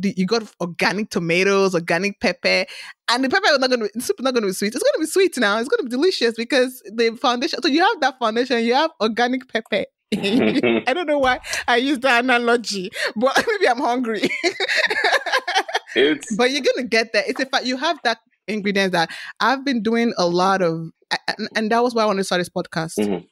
you 0.02 0.26
got 0.26 0.44
organic 0.60 1.10
tomatoes, 1.10 1.76
organic 1.76 2.20
pepper, 2.20 2.66
and 3.10 3.24
the 3.24 3.30
pepper 3.30 3.46
is 3.52 3.60
not 3.60 3.70
going 3.70 3.82
to 3.82 3.90
the 3.94 4.02
soup 4.02 4.16
is 4.20 4.24
not 4.24 4.34
going 4.34 4.44
to 4.44 4.48
be 4.48 4.54
sweet. 4.54 4.74
It's 4.74 4.84
going 4.84 4.94
to 4.96 5.00
be 5.00 5.06
sweet 5.06 5.38
now. 5.38 5.60
It's 5.60 5.70
going 5.70 5.80
to 5.80 5.84
be 5.84 5.90
delicious 5.90 6.36
because 6.36 6.82
the 6.92 7.16
foundation. 7.16 7.62
So 7.62 7.68
you 7.68 7.82
have 7.82 8.02
that 8.02 8.18
foundation. 8.20 8.64
You 8.64 8.74
have 8.74 8.92
organic 9.02 9.48
pepper. 9.52 9.86
I 10.14 10.94
don't 10.94 11.08
know 11.08 11.20
why 11.20 11.40
I 11.68 11.78
use 11.78 12.00
that 12.00 12.24
analogy, 12.24 12.92
but 13.16 13.44
maybe 13.48 13.68
I'm 13.68 13.80
hungry. 13.80 14.22
but 16.38 16.52
you're 16.52 16.62
gonna 16.62 16.88
get 16.88 17.14
there. 17.14 17.24
It's 17.28 17.40
a 17.40 17.46
fact. 17.46 17.66
You 17.66 17.78
have 17.78 18.00
that 18.04 18.20
ingredients 18.48 18.94
that 18.94 19.10
I've 19.40 19.64
been 19.64 19.82
doing 19.82 20.14
a 20.18 20.28
lot 20.28 20.62
of, 20.62 20.92
and, 21.28 21.50
and 21.56 21.72
that 21.72 21.82
was 21.82 21.96
why 21.96 22.04
I 22.04 22.06
wanted 22.06 22.20
to 22.20 22.24
start 22.26 22.42
this 22.42 22.50
podcast. 22.50 23.00
Mm-hmm. 23.00 23.26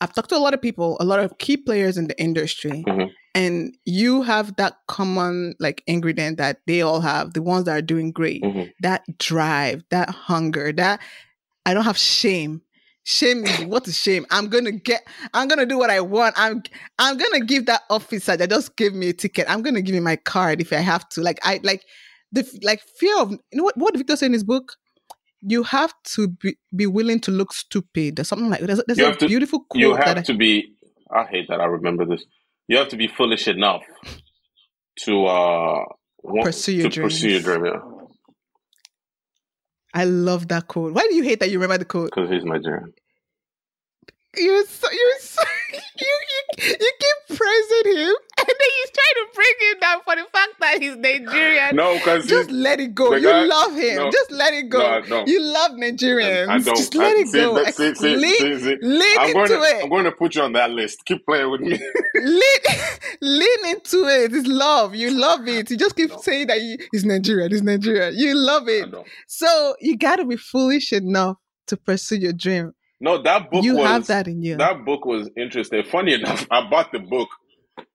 I've 0.00 0.12
talked 0.12 0.30
to 0.30 0.36
a 0.36 0.38
lot 0.38 0.52
of 0.52 0.60
people, 0.60 0.96
a 1.00 1.04
lot 1.04 1.20
of 1.20 1.38
key 1.38 1.56
players 1.56 1.96
in 1.96 2.08
the 2.08 2.20
industry, 2.20 2.84
mm-hmm 2.86 3.06
and 3.34 3.76
you 3.84 4.22
have 4.22 4.56
that 4.56 4.76
common 4.88 5.54
like 5.58 5.82
ingredient 5.86 6.36
that 6.36 6.58
they 6.66 6.82
all 6.82 7.00
have 7.00 7.32
the 7.32 7.42
ones 7.42 7.64
that 7.64 7.76
are 7.76 7.82
doing 7.82 8.12
great 8.12 8.42
mm-hmm. 8.42 8.64
that 8.80 9.02
drive 9.18 9.82
that 9.90 10.10
hunger 10.10 10.72
that 10.72 11.00
i 11.66 11.74
don't 11.74 11.84
have 11.84 11.98
shame 11.98 12.62
Shame 13.04 13.44
is 13.44 13.64
what 13.66 13.86
is 13.88 13.98
shame? 13.98 14.26
I'm 14.30 14.48
gonna 14.48 14.72
get 14.72 15.06
I'm 15.34 15.48
gonna 15.48 15.66
do 15.66 15.78
what 15.78 15.90
I 15.90 16.00
want. 16.00 16.34
I'm 16.38 16.62
I'm 16.98 17.16
gonna 17.16 17.44
give 17.44 17.66
that 17.66 17.82
officer 17.90 18.36
that 18.36 18.50
just 18.50 18.76
gave 18.76 18.94
me 18.94 19.08
a 19.08 19.12
ticket. 19.12 19.46
I'm 19.48 19.62
gonna 19.62 19.82
give 19.82 19.94
him 19.94 20.04
my 20.04 20.16
card 20.16 20.60
if 20.60 20.72
I 20.72 20.76
have 20.76 21.08
to. 21.10 21.20
Like 21.20 21.40
I 21.42 21.60
like 21.62 21.84
the 22.30 22.46
like 22.62 22.80
fear 22.98 23.18
of 23.20 23.32
you 23.32 23.38
know 23.54 23.64
what 23.64 23.76
what 23.76 23.96
Victor 23.96 24.16
said 24.16 24.26
in 24.26 24.32
his 24.32 24.44
book? 24.44 24.76
You 25.44 25.64
have 25.64 25.92
to 26.14 26.28
be, 26.28 26.56
be 26.74 26.86
willing 26.86 27.18
to 27.20 27.32
look 27.32 27.52
stupid 27.52 28.20
or 28.20 28.24
something 28.24 28.48
like 28.48 28.60
there's, 28.60 28.80
there's 28.86 28.98
a 29.00 29.12
to, 29.16 29.26
beautiful 29.26 29.64
quote. 29.68 29.80
You 29.80 29.94
have 29.96 30.22
to 30.22 30.32
I, 30.32 30.36
be 30.36 30.76
I 31.10 31.24
hate 31.24 31.48
that 31.48 31.60
I 31.60 31.64
remember 31.64 32.04
this. 32.06 32.24
You 32.72 32.78
have 32.78 32.88
to 32.88 32.96
be 32.96 33.06
foolish 33.06 33.48
enough 33.48 33.82
to 35.00 35.26
uh 35.26 35.84
pursue 36.42 36.72
your 36.72 36.84
to 36.84 36.88
dreams. 36.88 37.12
pursue 37.12 37.28
your 37.28 37.40
dream, 37.42 37.66
yeah. 37.66 37.80
I 39.92 40.04
love 40.04 40.48
that 40.48 40.68
quote. 40.68 40.94
Why 40.94 41.06
do 41.06 41.14
you 41.14 41.22
hate 41.22 41.40
that 41.40 41.50
you 41.50 41.58
remember 41.58 41.76
the 41.76 41.84
quote? 41.84 42.12
Because 42.14 42.30
he's 42.30 42.44
Nigerian. 42.44 42.94
You're 44.34 44.64
so, 44.64 44.88
you're 44.90 45.18
so, 45.20 45.42
you, 45.72 45.80
you, 46.00 46.66
you 46.80 46.92
keep 47.00 47.36
praising 47.38 47.98
him, 47.98 48.14
and 48.38 48.46
then 48.48 48.68
he's 48.78 48.90
trying 48.90 49.16
to 49.16 49.26
bring 49.34 49.54
him 49.60 49.80
down 49.80 50.00
for 50.04 50.16
the 50.16 50.24
fact 50.32 50.52
that 50.60 50.80
he's 50.80 50.96
Nigerian. 50.96 51.76
No, 51.76 51.94
because 51.94 52.26
just 52.26 52.50
let 52.50 52.80
it 52.80 52.94
go. 52.94 53.14
You 53.14 53.28
guy, 53.28 53.44
love 53.44 53.74
him. 53.74 53.96
No, 53.96 54.10
just 54.10 54.30
let 54.30 54.54
it 54.54 54.70
go. 54.70 55.00
No, 55.00 55.26
you 55.26 55.38
love 55.42 55.72
Nigerians. 55.72 56.48
I, 56.48 56.54
I 56.54 56.58
don't. 56.60 56.76
Just 56.76 56.94
let 56.94 57.14
I, 57.14 57.20
it 57.20 57.28
see, 57.28 57.38
go. 57.40 57.64
See, 57.64 57.94
see, 57.94 58.16
lean, 58.16 58.58
see, 58.58 58.76
lean 58.80 59.18
I'm 59.18 59.32
going 59.34 59.52
into 59.52 59.56
to, 59.58 59.62
it. 59.64 59.82
I'm 59.84 59.90
going 59.90 60.04
to 60.04 60.12
put 60.12 60.34
you 60.34 60.42
on 60.42 60.54
that 60.54 60.70
list. 60.70 61.04
Keep 61.04 61.26
playing 61.26 61.50
with 61.50 61.60
me. 61.60 61.78
lean, 62.14 62.40
lean 63.20 63.66
into 63.66 64.06
it. 64.06 64.32
It's 64.32 64.48
love. 64.48 64.94
You 64.94 65.10
love 65.10 65.46
it. 65.46 65.70
You 65.70 65.76
just 65.76 65.94
keep 65.94 66.10
saying 66.10 66.46
that 66.46 66.58
he's 66.90 67.04
Nigerian. 67.04 67.50
He's 67.50 67.62
Nigerian. 67.62 68.14
You 68.16 68.34
love 68.34 68.66
it. 68.66 68.88
So 69.26 69.76
you 69.78 69.98
got 69.98 70.16
to 70.16 70.24
be 70.24 70.36
foolish 70.36 70.94
enough 70.94 71.36
to 71.66 71.76
pursue 71.76 72.16
your 72.16 72.32
dream. 72.32 72.72
No, 73.02 73.20
that 73.20 73.50
book 73.50 73.64
you 73.64 73.78
was, 73.78 73.86
have 73.86 74.06
that 74.06 74.28
in 74.28 74.42
you. 74.42 74.56
That 74.56 74.84
book 74.84 75.04
was 75.04 75.28
interesting. 75.36 75.82
Funny 75.82 76.14
enough, 76.20 76.46
I 76.50 76.70
bought 76.70 76.92
the 76.92 77.00
book, 77.00 77.28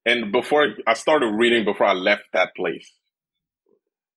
and 0.06 0.34
before 0.34 0.68
I 0.86 0.94
started 0.96 1.28
reading, 1.28 1.64
before 1.64 1.88
I 1.88 1.94
left 1.94 2.24
that 2.34 2.54
place. 2.56 2.92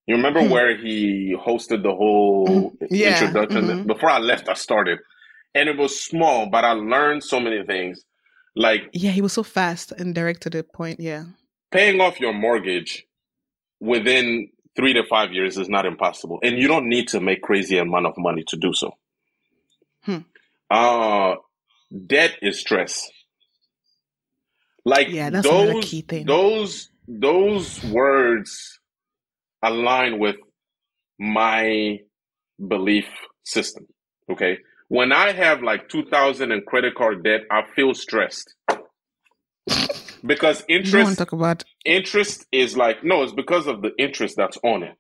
You 0.07 0.17
remember 0.17 0.43
hmm. 0.43 0.51
where 0.51 0.77
he 0.77 1.37
hosted 1.39 1.85
the 1.85 1.95
whole 1.95 2.49
mm-hmm. 2.49 2.87
yeah. 2.91 3.23
introduction? 3.23 3.67
Mm-hmm. 3.67 3.87
Before 3.87 4.11
I 4.11 4.19
left, 4.19 4.49
I 4.49 4.55
started, 4.55 4.99
and 5.55 5.69
it 5.69 5.79
was 5.79 6.03
small, 6.03 6.47
but 6.51 6.65
I 6.65 6.73
learned 6.73 7.23
so 7.23 7.39
many 7.39 7.65
things. 7.65 8.05
Like 8.57 8.91
yeah, 8.93 9.13
he 9.13 9.23
was 9.23 9.33
so 9.33 9.45
fast 9.45 9.93
and 9.93 10.13
direct 10.13 10.43
to 10.43 10.51
the 10.51 10.65
point. 10.65 10.99
Yeah, 10.99 11.27
paying 11.71 12.01
off 12.01 12.19
your 12.19 12.33
mortgage 12.33 13.07
within 13.79 14.51
three 14.75 14.93
to 14.95 15.05
five 15.09 15.33
years 15.33 15.57
is 15.57 15.69
not 15.69 15.87
impossible, 15.87 16.41
and 16.43 16.59
you 16.59 16.67
don't 16.67 16.89
need 16.89 17.07
to 17.09 17.21
make 17.21 17.43
crazy 17.43 17.79
amount 17.79 18.07
of 18.07 18.15
money 18.19 18.43
to 18.49 18.57
do 18.57 18.73
so. 18.75 18.91
Hmm. 20.03 20.19
Uh, 20.71 21.35
debt 22.07 22.37
is 22.43 22.61
stress. 22.61 23.09
Like 24.85 25.09
yeah, 25.11 25.31
that's 25.31 25.47
those, 25.47 25.85
key 25.85 26.03
thing. 26.03 26.27
Those 26.27 26.91
those 27.07 27.83
words 27.85 28.81
align 29.63 30.19
with 30.19 30.37
my 31.19 31.99
belief 32.67 33.07
system. 33.45 33.87
Okay. 34.31 34.59
When 34.89 35.13
I 35.13 35.33
have 35.33 35.63
like 35.63 35.89
2000 35.89 36.51
in 36.51 36.63
credit 36.63 36.95
card 36.95 37.23
debt, 37.23 37.43
I 37.51 37.63
feel 37.77 37.95
stressed. 37.95 38.55
because 40.25 40.65
interest 40.69 41.19
talk 41.19 41.33
about 41.33 41.65
interest 41.85 42.47
is 42.51 42.77
like 42.77 43.05
no, 43.05 43.23
it's 43.23 43.33
because 43.33 43.67
of 43.67 43.83
the 43.83 43.91
interest 43.99 44.35
that's 44.37 44.59
on 44.65 44.83
it. 44.83 44.97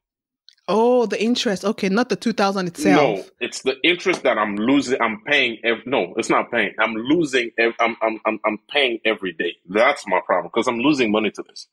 Oh, 0.72 1.06
the 1.06 1.20
interest. 1.20 1.64
Okay, 1.64 1.88
not 1.88 2.10
the 2.10 2.16
2000 2.16 2.68
itself. 2.68 3.18
No, 3.18 3.24
it's 3.40 3.62
the 3.62 3.74
interest 3.82 4.22
that 4.22 4.38
I'm 4.38 4.54
losing. 4.54 5.02
I'm 5.02 5.20
paying. 5.26 5.58
Every, 5.64 5.82
no, 5.84 6.14
it's 6.16 6.30
not 6.30 6.52
paying. 6.52 6.74
I'm 6.78 6.94
losing. 6.94 7.50
I'm, 7.58 7.96
I'm, 8.00 8.20
I'm, 8.24 8.38
I'm 8.46 8.58
paying 8.70 9.00
every 9.04 9.32
day. 9.32 9.56
That's 9.68 10.06
my 10.06 10.20
problem 10.24 10.50
because 10.54 10.68
I'm 10.68 10.78
losing 10.78 11.10
money 11.10 11.32
to 11.32 11.42
this. 11.42 11.66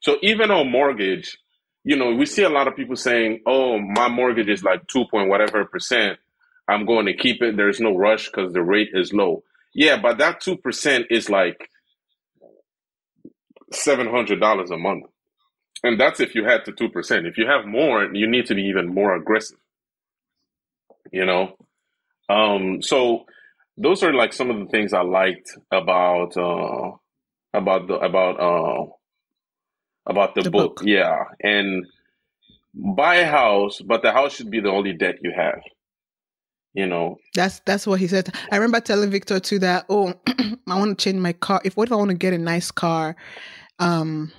So 0.00 0.18
even 0.22 0.50
on 0.50 0.70
mortgage, 0.70 1.38
you 1.84 1.96
know, 1.96 2.14
we 2.14 2.26
see 2.26 2.42
a 2.42 2.50
lot 2.50 2.68
of 2.68 2.76
people 2.76 2.96
saying, 2.96 3.40
oh, 3.46 3.78
my 3.78 4.08
mortgage 4.08 4.48
is 4.48 4.62
like 4.62 4.86
2 4.88 5.06
point 5.10 5.30
whatever 5.30 5.64
percent. 5.64 6.18
I'm 6.68 6.84
going 6.84 7.06
to 7.06 7.16
keep 7.16 7.42
it. 7.42 7.56
There's 7.56 7.80
no 7.80 7.96
rush 7.96 8.26
because 8.26 8.52
the 8.52 8.62
rate 8.62 8.90
is 8.92 9.14
low. 9.14 9.42
Yeah, 9.72 9.98
but 10.00 10.18
that 10.18 10.42
2% 10.42 11.06
is 11.10 11.30
like 11.30 11.70
$700 13.72 14.70
a 14.70 14.76
month. 14.76 15.04
And 15.84 16.00
that's 16.00 16.20
if 16.20 16.34
you 16.34 16.44
had 16.44 16.64
to 16.64 16.72
2%. 16.72 17.26
If 17.26 17.38
you 17.38 17.46
have 17.46 17.66
more, 17.66 18.04
you 18.12 18.26
need 18.26 18.46
to 18.46 18.54
be 18.54 18.62
even 18.62 18.92
more 18.92 19.14
aggressive. 19.14 19.58
You 21.12 21.24
know? 21.24 21.56
Um, 22.28 22.82
so 22.82 23.24
those 23.76 24.02
are 24.02 24.12
like 24.12 24.32
some 24.32 24.50
of 24.50 24.58
the 24.58 24.66
things 24.66 24.92
I 24.92 25.02
liked 25.02 25.56
about 25.70 26.36
uh, 26.36 26.90
about 27.54 27.86
the 27.86 27.94
about 27.94 28.40
uh, 28.40 28.86
about 30.06 30.34
the, 30.34 30.42
the 30.42 30.50
book. 30.50 30.76
book. 30.76 30.86
Yeah. 30.86 31.24
And 31.42 31.86
buy 32.74 33.16
a 33.16 33.26
house, 33.26 33.80
but 33.80 34.02
the 34.02 34.12
house 34.12 34.34
should 34.34 34.50
be 34.50 34.60
the 34.60 34.70
only 34.70 34.92
debt 34.92 35.16
you 35.22 35.32
have. 35.36 35.60
You 36.74 36.86
know. 36.86 37.16
That's 37.34 37.60
that's 37.60 37.86
what 37.86 38.00
he 38.00 38.08
said. 38.08 38.34
I 38.50 38.56
remember 38.56 38.80
telling 38.80 39.10
Victor 39.10 39.40
too 39.40 39.58
that, 39.60 39.86
oh, 39.88 40.12
I 40.66 40.78
want 40.78 40.98
to 40.98 41.02
change 41.02 41.20
my 41.20 41.32
car. 41.32 41.60
If 41.64 41.76
what 41.76 41.88
if 41.88 41.92
I 41.92 41.96
want 41.96 42.10
to 42.10 42.16
get 42.16 42.34
a 42.34 42.38
nice 42.38 42.70
car? 42.70 43.16
Um 43.78 44.32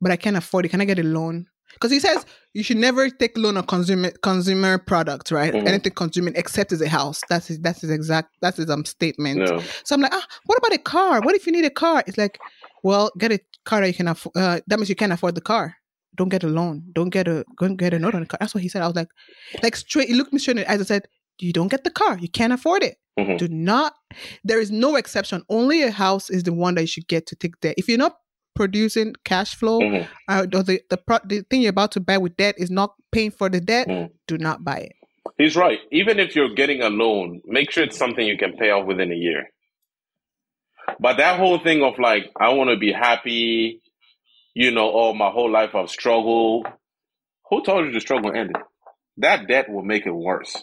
but 0.00 0.10
I 0.10 0.16
can't 0.16 0.36
afford 0.36 0.64
it. 0.64 0.68
Can 0.68 0.80
I 0.80 0.84
get 0.84 0.98
a 0.98 1.02
loan? 1.02 1.46
Because 1.74 1.90
he 1.90 2.00
says 2.00 2.24
you 2.54 2.62
should 2.62 2.78
never 2.78 3.10
take 3.10 3.36
loan 3.36 3.56
on 3.56 3.66
consumer 3.66 4.10
consumer 4.22 4.78
products, 4.78 5.30
right? 5.30 5.52
Mm-hmm. 5.52 5.66
Anything 5.66 5.92
consumer 5.92 6.32
except 6.34 6.72
as 6.72 6.80
a 6.80 6.88
house. 6.88 7.20
That's 7.28 7.48
his 7.48 7.58
that's 7.60 7.82
his 7.82 7.90
exact 7.90 8.30
that's 8.40 8.56
his 8.56 8.70
um 8.70 8.84
statement. 8.84 9.40
No. 9.40 9.62
So 9.84 9.94
I'm 9.94 10.00
like, 10.00 10.14
ah, 10.14 10.26
what 10.46 10.58
about 10.58 10.72
a 10.72 10.78
car? 10.78 11.20
What 11.20 11.34
if 11.34 11.46
you 11.46 11.52
need 11.52 11.64
a 11.64 11.70
car? 11.70 12.02
It's 12.06 12.16
like, 12.16 12.38
well, 12.82 13.10
get 13.18 13.32
a 13.32 13.40
car 13.64 13.80
that 13.80 13.88
you 13.88 13.94
can 13.94 14.08
afford. 14.08 14.36
Uh, 14.36 14.60
that 14.66 14.78
means 14.78 14.88
you 14.88 14.94
can't 14.96 15.12
afford 15.12 15.34
the 15.34 15.42
car. 15.42 15.76
Don't 16.16 16.30
get 16.30 16.44
a 16.44 16.48
loan. 16.48 16.82
Don't 16.92 17.10
get 17.10 17.28
a 17.28 17.44
don't 17.60 17.76
get 17.76 17.92
a 17.92 17.98
note 17.98 18.14
on 18.14 18.20
the 18.20 18.26
car. 18.26 18.38
That's 18.40 18.54
what 18.54 18.62
he 18.62 18.70
said. 18.70 18.82
I 18.82 18.86
was 18.86 18.96
like, 18.96 19.08
like 19.62 19.76
straight. 19.76 20.08
He 20.08 20.14
looked 20.14 20.32
me 20.32 20.38
straight 20.38 20.56
in 20.56 20.62
the 20.62 20.70
eyes 20.70 20.78
and 20.78 20.86
said, 20.86 21.06
you 21.38 21.52
don't 21.52 21.68
get 21.68 21.84
the 21.84 21.90
car. 21.90 22.18
You 22.18 22.28
can't 22.28 22.52
afford 22.52 22.82
it. 22.82 22.96
Mm-hmm. 23.18 23.36
Do 23.36 23.48
not. 23.48 23.94
There 24.44 24.60
is 24.60 24.70
no 24.70 24.96
exception. 24.96 25.42
Only 25.48 25.82
a 25.82 25.90
house 25.90 26.30
is 26.30 26.42
the 26.42 26.52
one 26.52 26.74
that 26.74 26.82
you 26.82 26.86
should 26.86 27.08
get 27.08 27.26
to 27.26 27.36
take 27.36 27.60
there. 27.60 27.74
If 27.76 27.88
you're 27.88 27.98
not 27.98 28.16
producing 28.56 29.14
cash 29.24 29.54
flow 29.54 29.80
mm-hmm. 29.80 30.10
uh, 30.28 30.46
or 30.52 30.62
the 30.62 30.80
the, 30.90 30.96
pro- 30.96 31.18
the 31.24 31.42
thing 31.42 31.62
you're 31.62 31.70
about 31.70 31.92
to 31.92 32.00
buy 32.00 32.18
with 32.18 32.36
debt 32.36 32.56
is 32.58 32.70
not 32.70 32.94
paying 33.12 33.30
for 33.30 33.48
the 33.48 33.60
debt, 33.60 33.86
mm. 33.86 34.10
do 34.26 34.38
not 34.38 34.64
buy 34.64 34.78
it. 34.78 34.96
He's 35.38 35.54
right. 35.56 35.78
Even 35.92 36.18
if 36.18 36.34
you're 36.34 36.54
getting 36.54 36.82
a 36.82 36.88
loan, 36.88 37.42
make 37.44 37.70
sure 37.70 37.84
it's 37.84 37.96
something 37.96 38.26
you 38.26 38.38
can 38.38 38.56
pay 38.56 38.70
off 38.70 38.86
within 38.86 39.12
a 39.12 39.14
year. 39.14 39.50
But 40.98 41.18
that 41.18 41.38
whole 41.38 41.58
thing 41.58 41.82
of 41.82 41.98
like, 41.98 42.30
I 42.40 42.50
want 42.50 42.70
to 42.70 42.76
be 42.76 42.92
happy, 42.92 43.82
you 44.54 44.70
know, 44.70 44.90
oh, 44.92 45.14
my 45.14 45.30
whole 45.30 45.50
life 45.50 45.74
I've 45.74 45.90
struggled. 45.90 46.66
Who 47.50 47.62
told 47.62 47.86
you 47.86 47.92
the 47.92 48.00
struggle 48.00 48.32
ended? 48.34 48.56
That 49.18 49.46
debt 49.48 49.68
will 49.68 49.82
make 49.82 50.06
it 50.06 50.12
worse. 50.12 50.56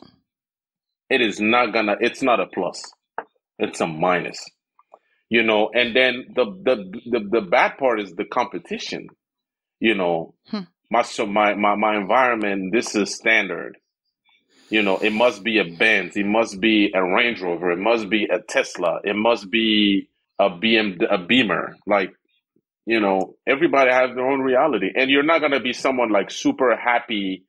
It 1.10 1.22
is 1.22 1.40
not 1.40 1.74
gonna, 1.74 1.98
it's 2.00 2.22
not 2.22 2.40
a 2.40 2.48
plus, 2.48 2.82
it's 3.60 3.82
a 3.82 3.88
minus 3.88 4.40
you 5.34 5.42
know 5.42 5.72
and 5.74 5.96
then 5.96 6.26
the 6.36 6.46
the 6.68 6.76
the, 7.12 7.20
the 7.36 7.42
bad 7.42 7.80
part 7.80 8.00
is 8.00 8.14
the 8.14 8.26
competition 8.26 9.08
you 9.80 9.96
know. 9.96 10.34
Hmm. 10.50 10.66
my 10.90 11.02
so 11.02 11.26
my, 11.26 11.56
my 11.56 11.76
my 11.76 11.98
environment 11.98 12.72
this 12.72 12.96
is 12.96 13.16
standard. 13.16 13.78
You 14.70 14.82
know 14.82 14.98
it 14.98 15.12
must 15.12 15.44
be 15.44 15.58
a 15.60 15.66
benz 15.66 16.16
it 16.16 16.26
must 16.26 16.60
be 16.62 16.92
a 16.96 17.04
range 17.04 17.42
rover 17.42 17.72
it 17.72 17.80
must 17.80 18.10
be 18.10 18.28
a 18.32 18.40
tesla 18.40 19.00
it 19.04 19.16
must 19.16 19.52
be 19.52 20.10
a 20.40 20.50
bm 20.50 20.88
a 21.10 21.18
beamer. 21.18 21.76
Like 21.86 22.12
you 22.86 23.00
know 23.00 23.36
everybody 23.46 23.92
has 23.92 24.16
their 24.16 24.30
own 24.32 24.42
reality. 24.42 24.90
And 24.96 25.10
you're 25.10 25.30
not 25.32 25.40
going 25.40 25.58
to 25.60 25.60
be 25.60 25.74
someone 25.74 26.12
like 26.12 26.30
super 26.32 26.76
happy. 26.76 27.44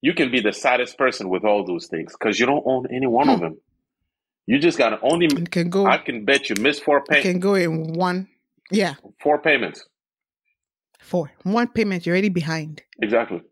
You 0.00 0.14
can 0.14 0.32
be 0.32 0.40
the 0.40 0.52
saddest 0.52 0.98
person 0.98 1.28
with 1.28 1.44
all 1.44 1.64
those 1.64 1.86
things 1.86 2.12
because 2.18 2.40
you 2.40 2.46
don't 2.46 2.64
own 2.66 2.86
any 2.90 3.06
one 3.06 3.28
hmm. 3.28 3.34
of 3.34 3.40
them 3.40 3.58
you 4.46 4.58
just 4.58 4.78
got 4.78 4.90
to 4.90 5.00
only. 5.02 5.28
Can 5.28 5.70
go. 5.70 5.86
I 5.86 5.98
can 5.98 6.24
bet 6.24 6.50
you 6.50 6.56
miss 6.60 6.78
four 6.78 7.04
payments. 7.04 7.28
Can 7.28 7.40
go 7.40 7.54
in 7.54 7.94
one. 7.94 8.28
Yeah. 8.70 8.94
Four 9.22 9.38
payments. 9.40 9.84
Four. 11.00 11.30
One 11.42 11.68
payment. 11.68 12.06
You're 12.06 12.14
already 12.14 12.28
behind. 12.28 12.82
Exactly. 13.00 13.42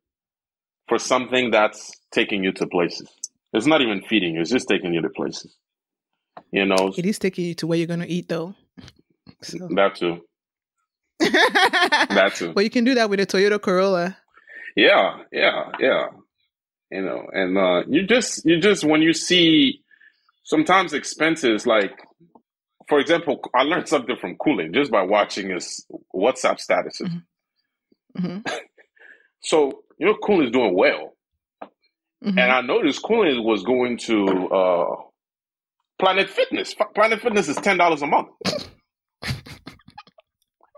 For 0.89 0.99
something 0.99 1.51
that's 1.51 1.93
taking 2.11 2.43
you 2.43 2.53
to 2.53 2.67
places. 2.67 3.09
It's 3.53 3.67
not 3.67 3.81
even 3.81 4.03
feeding 4.03 4.35
you. 4.35 4.41
It's 4.41 4.51
just 4.51 4.69
taking 4.69 4.93
you 4.95 5.03
to 5.03 5.11
places. 5.11 5.57
You 6.53 6.67
know. 6.67 6.93
It 6.97 7.07
is 7.07 7.19
taking 7.19 7.45
you 7.45 7.55
to 7.55 7.67
where 7.67 7.79
you're 7.79 7.87
gonna 7.87 8.07
eat 8.09 8.29
though. 8.29 8.55
So. 9.43 9.69
That 9.75 9.95
too. 9.97 10.21
that 11.19 12.33
too. 12.35 12.53
But 12.55 12.65
you 12.65 12.71
can 12.71 12.85
do 12.85 12.95
that 12.95 13.11
with 13.11 13.21
a 13.21 13.27
Toyota 13.27 13.61
Corolla. 13.61 14.17
Yeah, 14.77 15.23
yeah, 15.33 15.71
yeah. 15.79 16.07
You 16.91 17.03
know, 17.03 17.27
and 17.33 17.57
uh, 17.57 17.83
you 17.89 18.07
just 18.07 18.45
you 18.45 18.61
just 18.61 18.85
when 18.85 19.03
you 19.03 19.13
see 19.13 19.83
sometimes 20.43 20.93
expenses 20.93 21.67
like 21.67 21.93
for 22.89 22.99
example 22.99 23.41
i 23.55 23.63
learned 23.63 23.89
something 23.89 24.17
from 24.17 24.37
Cooling 24.37 24.73
just 24.73 24.91
by 24.91 25.03
watching 25.03 25.51
his 25.51 25.87
whatsapp 26.15 26.59
statuses 26.59 27.09
mm-hmm. 27.09 28.27
Mm-hmm. 28.27 28.55
so 29.43 29.83
you 29.99 30.07
know 30.07 30.17
Cooling 30.23 30.47
is 30.47 30.53
doing 30.53 30.75
well 30.77 31.17
mm-hmm. 31.63 32.39
and 32.39 32.53
i 32.53 32.61
noticed 32.61 33.03
Cooling 33.03 33.45
was 33.45 33.63
going 33.63 33.99
to 33.99 34.27
uh 34.49 34.97
Planet 36.01 36.31
Fitness. 36.31 36.75
Planet 36.95 37.21
Fitness 37.21 37.49
is 37.49 37.57
ten 37.57 37.77
dollars 37.77 38.03
a 38.03 38.07
month. 38.07 38.29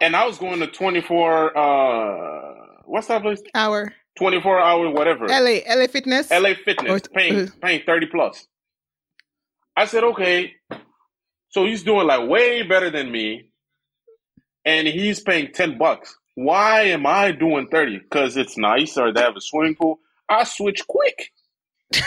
and 0.03 0.17
I 0.17 0.27
was 0.27 0.39
going 0.39 0.61
to 0.61 0.67
twenty 0.67 1.01
four. 1.01 1.57
Uh, 1.57 2.55
what's 2.85 3.07
that 3.07 3.23
place? 3.23 3.41
Hour. 3.55 3.93
Twenty 4.19 4.41
four 4.41 4.61
hour, 4.61 4.91
whatever. 4.91 5.27
LA, 5.29 5.61
LA 5.67 5.87
Fitness. 5.87 6.31
LA 6.31 6.55
Fitness, 6.65 6.91
or, 6.91 7.01
paying 7.15 7.47
uh, 7.47 7.51
paying 7.63 7.83
thirty 7.87 8.07
plus. 8.07 8.47
I 9.77 9.87
said, 9.87 10.05
okay. 10.05 10.53
So 11.51 11.67
he's 11.67 11.83
doing 11.83 12.07
like 12.07 12.29
way 12.29 12.63
better 12.63 12.91
than 12.91 13.11
me, 13.13 13.51
and 14.65 14.87
he's 14.89 15.21
paying 15.21 15.53
ten 15.53 15.79
bucks. 15.79 16.17
Why 16.35 16.83
am 16.85 17.07
I 17.07 17.33
doing 17.33 17.69
thirty? 17.69 17.99
Because 17.99 18.37
it's 18.37 18.57
nice, 18.59 18.97
or 18.97 19.13
they 19.13 19.21
have 19.21 19.37
a 19.37 19.41
swimming 19.41 19.77
pool. 19.77 20.01
I 20.29 20.45
switch 20.45 20.87
quick. 20.87 21.31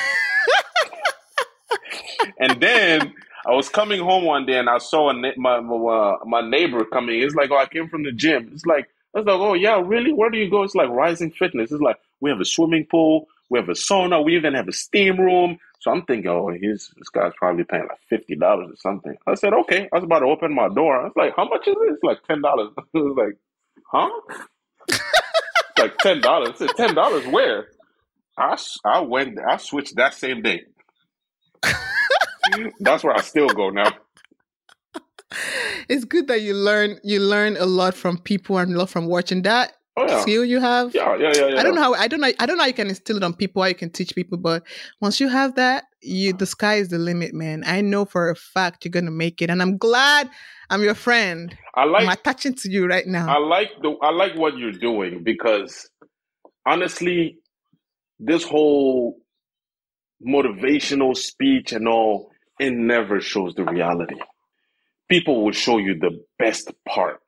and 2.39 2.59
then 2.61 3.13
I 3.45 3.51
was 3.51 3.69
coming 3.69 4.01
home 4.01 4.25
one 4.25 4.45
day 4.45 4.57
and 4.59 4.69
I 4.69 4.77
saw 4.79 5.11
na- 5.11 5.31
my 5.37 5.59
my, 5.59 5.75
uh, 5.75 6.17
my 6.25 6.41
neighbor 6.41 6.85
coming. 6.85 7.21
It's 7.21 7.35
like, 7.35 7.51
oh, 7.51 7.57
I 7.57 7.65
came 7.67 7.89
from 7.89 8.03
the 8.03 8.11
gym. 8.11 8.51
It's 8.53 8.65
like 8.65 8.89
I 9.15 9.19
was 9.19 9.27
like, 9.27 9.39
oh 9.39 9.53
yeah, 9.53 9.81
really? 9.83 10.13
Where 10.13 10.29
do 10.29 10.37
you 10.37 10.49
go? 10.49 10.63
It's 10.63 10.75
like 10.75 10.89
Rising 10.89 11.31
Fitness. 11.31 11.71
It's 11.71 11.81
like 11.81 11.97
we 12.21 12.29
have 12.29 12.39
a 12.39 12.45
swimming 12.45 12.85
pool, 12.89 13.27
we 13.49 13.59
have 13.59 13.69
a 13.69 13.73
sauna, 13.73 14.23
we 14.23 14.35
even 14.35 14.53
have 14.55 14.67
a 14.67 14.71
steam 14.73 15.19
room. 15.19 15.57
So 15.85 15.91
I'm 15.91 16.01
thinking, 16.01 16.31
oh, 16.31 16.49
he's 16.49 16.91
this 16.97 17.09
guy's 17.09 17.33
probably 17.37 17.63
paying 17.63 17.83
like 17.87 17.99
fifty 18.09 18.35
dollars 18.35 18.71
or 18.71 18.75
something. 18.77 19.15
I 19.27 19.35
said, 19.35 19.53
okay. 19.53 19.87
I 19.93 19.95
was 19.95 20.03
about 20.03 20.21
to 20.21 20.25
open 20.25 20.51
my 20.51 20.67
door. 20.67 20.99
I 20.99 21.03
was 21.03 21.13
like, 21.15 21.33
how 21.35 21.47
much 21.47 21.67
is 21.67 21.75
it? 21.79 21.93
It's 21.93 22.03
like 22.03 22.23
ten 22.23 22.41
dollars. 22.41 22.71
I 22.77 22.81
was 22.93 23.15
like, 23.15 23.37
huh? 23.91 24.99
like 25.77 25.95
ten 25.99 26.21
dollars. 26.21 26.53
I 26.55 26.65
said, 26.65 26.75
ten 26.75 26.95
dollars 26.95 27.27
where? 27.27 27.67
I, 28.35 28.57
I 28.83 29.01
went, 29.01 29.37
I 29.47 29.57
switched 29.57 29.95
that 29.97 30.15
same 30.15 30.41
day. 30.41 30.63
That's 32.79 33.03
where 33.03 33.15
I 33.15 33.21
still 33.21 33.49
go 33.49 33.69
now. 33.69 33.93
It's 35.87 36.03
good 36.03 36.27
that 36.29 36.41
you 36.41 36.55
learn 36.55 36.99
you 37.03 37.19
learn 37.19 37.57
a 37.57 37.67
lot 37.67 37.93
from 37.93 38.17
people 38.17 38.57
and 38.57 38.73
a 38.73 38.79
lot 38.79 38.89
from 38.89 39.05
watching 39.05 39.43
that 39.43 39.73
oh, 39.97 40.07
yeah. 40.07 40.21
skill 40.21 40.45
you 40.45 40.59
have. 40.59 40.93
Yeah, 40.93 41.15
yeah, 41.17 41.31
yeah, 41.35 41.47
yeah. 41.47 41.59
I 41.59 41.63
don't 41.63 41.75
know 41.75 41.81
how 41.81 41.93
I 41.93 42.07
don't 42.07 42.19
know 42.21 42.31
I 42.39 42.45
don't 42.45 42.57
know 42.57 42.63
how 42.63 42.67
you 42.67 42.73
can 42.73 42.89
instill 42.89 43.17
it 43.17 43.23
on 43.23 43.33
people, 43.33 43.61
how 43.61 43.67
you 43.67 43.75
can 43.75 43.89
teach 43.89 44.13
people, 44.15 44.37
but 44.37 44.63
once 45.01 45.19
you 45.19 45.27
have 45.27 45.55
that, 45.55 45.85
you 46.01 46.33
the 46.33 46.45
sky 46.45 46.75
is 46.75 46.89
the 46.89 46.97
limit, 46.97 47.33
man. 47.33 47.63
I 47.65 47.81
know 47.81 48.05
for 48.05 48.29
a 48.29 48.35
fact 48.35 48.85
you're 48.85 48.91
gonna 48.91 49.11
make 49.11 49.41
it. 49.41 49.49
And 49.49 49.61
I'm 49.61 49.77
glad 49.77 50.29
I'm 50.69 50.83
your 50.83 50.95
friend. 50.95 51.55
I 51.73 51.85
like 51.85 52.03
I'm 52.03 52.09
attaching 52.09 52.55
to 52.55 52.71
you 52.71 52.87
right 52.87 53.05
now. 53.05 53.27
I 53.27 53.39
like 53.39 53.69
the 53.81 53.95
I 54.01 54.11
like 54.11 54.35
what 54.35 54.57
you're 54.57 54.71
doing 54.71 55.23
because 55.23 55.89
honestly, 56.65 57.37
this 58.19 58.43
whole 58.43 59.17
motivational 60.25 61.15
speech 61.15 61.71
and 61.71 61.87
all, 61.87 62.31
it 62.59 62.71
never 62.71 63.19
shows 63.19 63.53
the 63.55 63.63
reality. 63.63 64.15
People 65.09 65.43
will 65.43 65.51
show 65.51 65.77
you 65.77 65.99
the 65.99 66.23
best 66.39 66.71
part. 66.87 67.19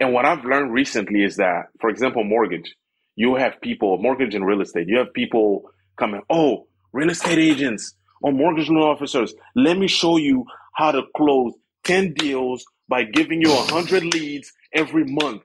And 0.00 0.14
what 0.14 0.26
I've 0.26 0.44
learned 0.46 0.72
recently 0.74 1.24
is 1.24 1.38
that, 1.38 1.66
for 1.80 1.90
example, 1.90 2.24
mortgage, 2.24 2.76
you 3.16 3.36
have 3.36 3.60
people, 3.62 3.98
mortgage 3.98 4.36
and 4.36 4.46
real 4.46 4.62
estate, 4.62 4.88
you 4.88 4.98
have 4.98 5.12
people 5.14 5.70
coming, 5.98 6.22
oh, 6.30 6.68
real 6.94 7.10
estate 7.10 7.38
agents 7.38 7.94
or 8.22 8.32
mortgage 8.32 8.70
loan 8.70 8.84
officers, 8.84 9.34
let 9.56 9.78
me 9.78 9.88
show 9.88 10.18
you 10.18 10.46
how 10.74 10.92
to 10.92 11.02
close 11.16 11.54
10 11.84 12.14
deals 12.14 12.64
by 12.88 13.04
giving 13.04 13.42
you 13.42 13.50
100 13.50 14.04
leads 14.04 14.52
every 14.74 15.04
month. 15.06 15.42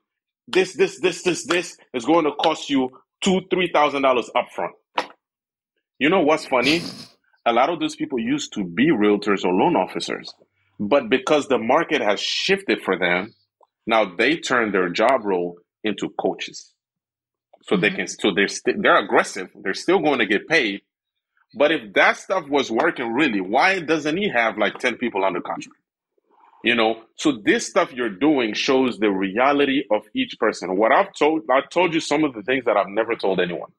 This, 0.48 0.76
this, 0.76 1.02
this, 1.02 1.24
this, 1.24 1.46
this 1.48 1.78
is 1.96 2.06
going 2.06 2.26
to 2.26 2.34
cost 2.34 2.70
you 2.70 2.92
two, 3.24 3.42
three 3.52 3.72
thousand 3.74 4.04
dollars 4.04 4.30
upfront. 4.36 4.72
You 6.00 6.10
know 6.10 6.22
what's 6.22 6.46
funny? 6.46 6.84
A 7.48 7.54
lot 7.54 7.70
of 7.72 7.80
those 7.82 7.96
people 7.96 8.20
used 8.20 8.54
to 8.54 8.64
be 8.66 8.92
realtors 8.92 9.46
or 9.46 9.54
loan 9.54 9.76
officers, 9.76 10.34
but 10.80 11.10
because 11.10 11.48
the 11.48 11.58
market 11.60 12.02
has 12.02 12.22
shifted 12.22 12.84
for 12.84 13.00
them, 13.00 13.34
now 13.86 14.06
they 14.06 14.38
turn 14.38 14.72
their 14.72 14.90
job 14.90 15.26
role 15.26 15.58
into 15.84 16.10
coaches. 16.20 16.74
So 17.64 17.76
mm-hmm. 17.76 17.82
they 17.82 17.90
can, 17.92 18.08
so 18.08 18.32
they're 18.34 18.48
they 18.66 18.74
they're 18.82 18.98
aggressive. 18.98 19.50
They're 19.56 19.74
still 19.74 20.00
going 20.00 20.20
to 20.20 20.26
get 20.26 20.48
paid. 20.48 20.82
But 21.58 21.72
if 21.72 21.94
that 21.94 22.18
stuff 22.18 22.48
was 22.50 22.70
working 22.70 23.14
really, 23.14 23.42
why 23.42 23.80
doesn't 23.80 24.18
he 24.18 24.30
have 24.30 24.58
like 24.58 24.78
ten 24.80 24.98
people 24.98 25.24
under 25.24 25.42
contract? 25.42 25.80
You 26.64 26.76
know, 26.76 27.04
so 27.16 27.40
this 27.44 27.68
stuff 27.68 27.94
you're 27.94 28.10
doing 28.10 28.54
shows 28.56 28.98
the 28.98 29.12
reality 29.12 29.84
of 29.92 30.04
each 30.16 30.38
person. 30.40 30.78
What 30.78 30.92
I've 30.92 31.14
told, 31.14 31.44
I 31.50 31.62
told 31.62 31.94
you 31.94 32.00
some 32.00 32.24
of 32.24 32.34
the 32.34 32.42
things 32.42 32.66
that 32.66 32.76
I've 32.76 32.90
never 32.90 33.16
told 33.16 33.40
anyone. 33.40 33.72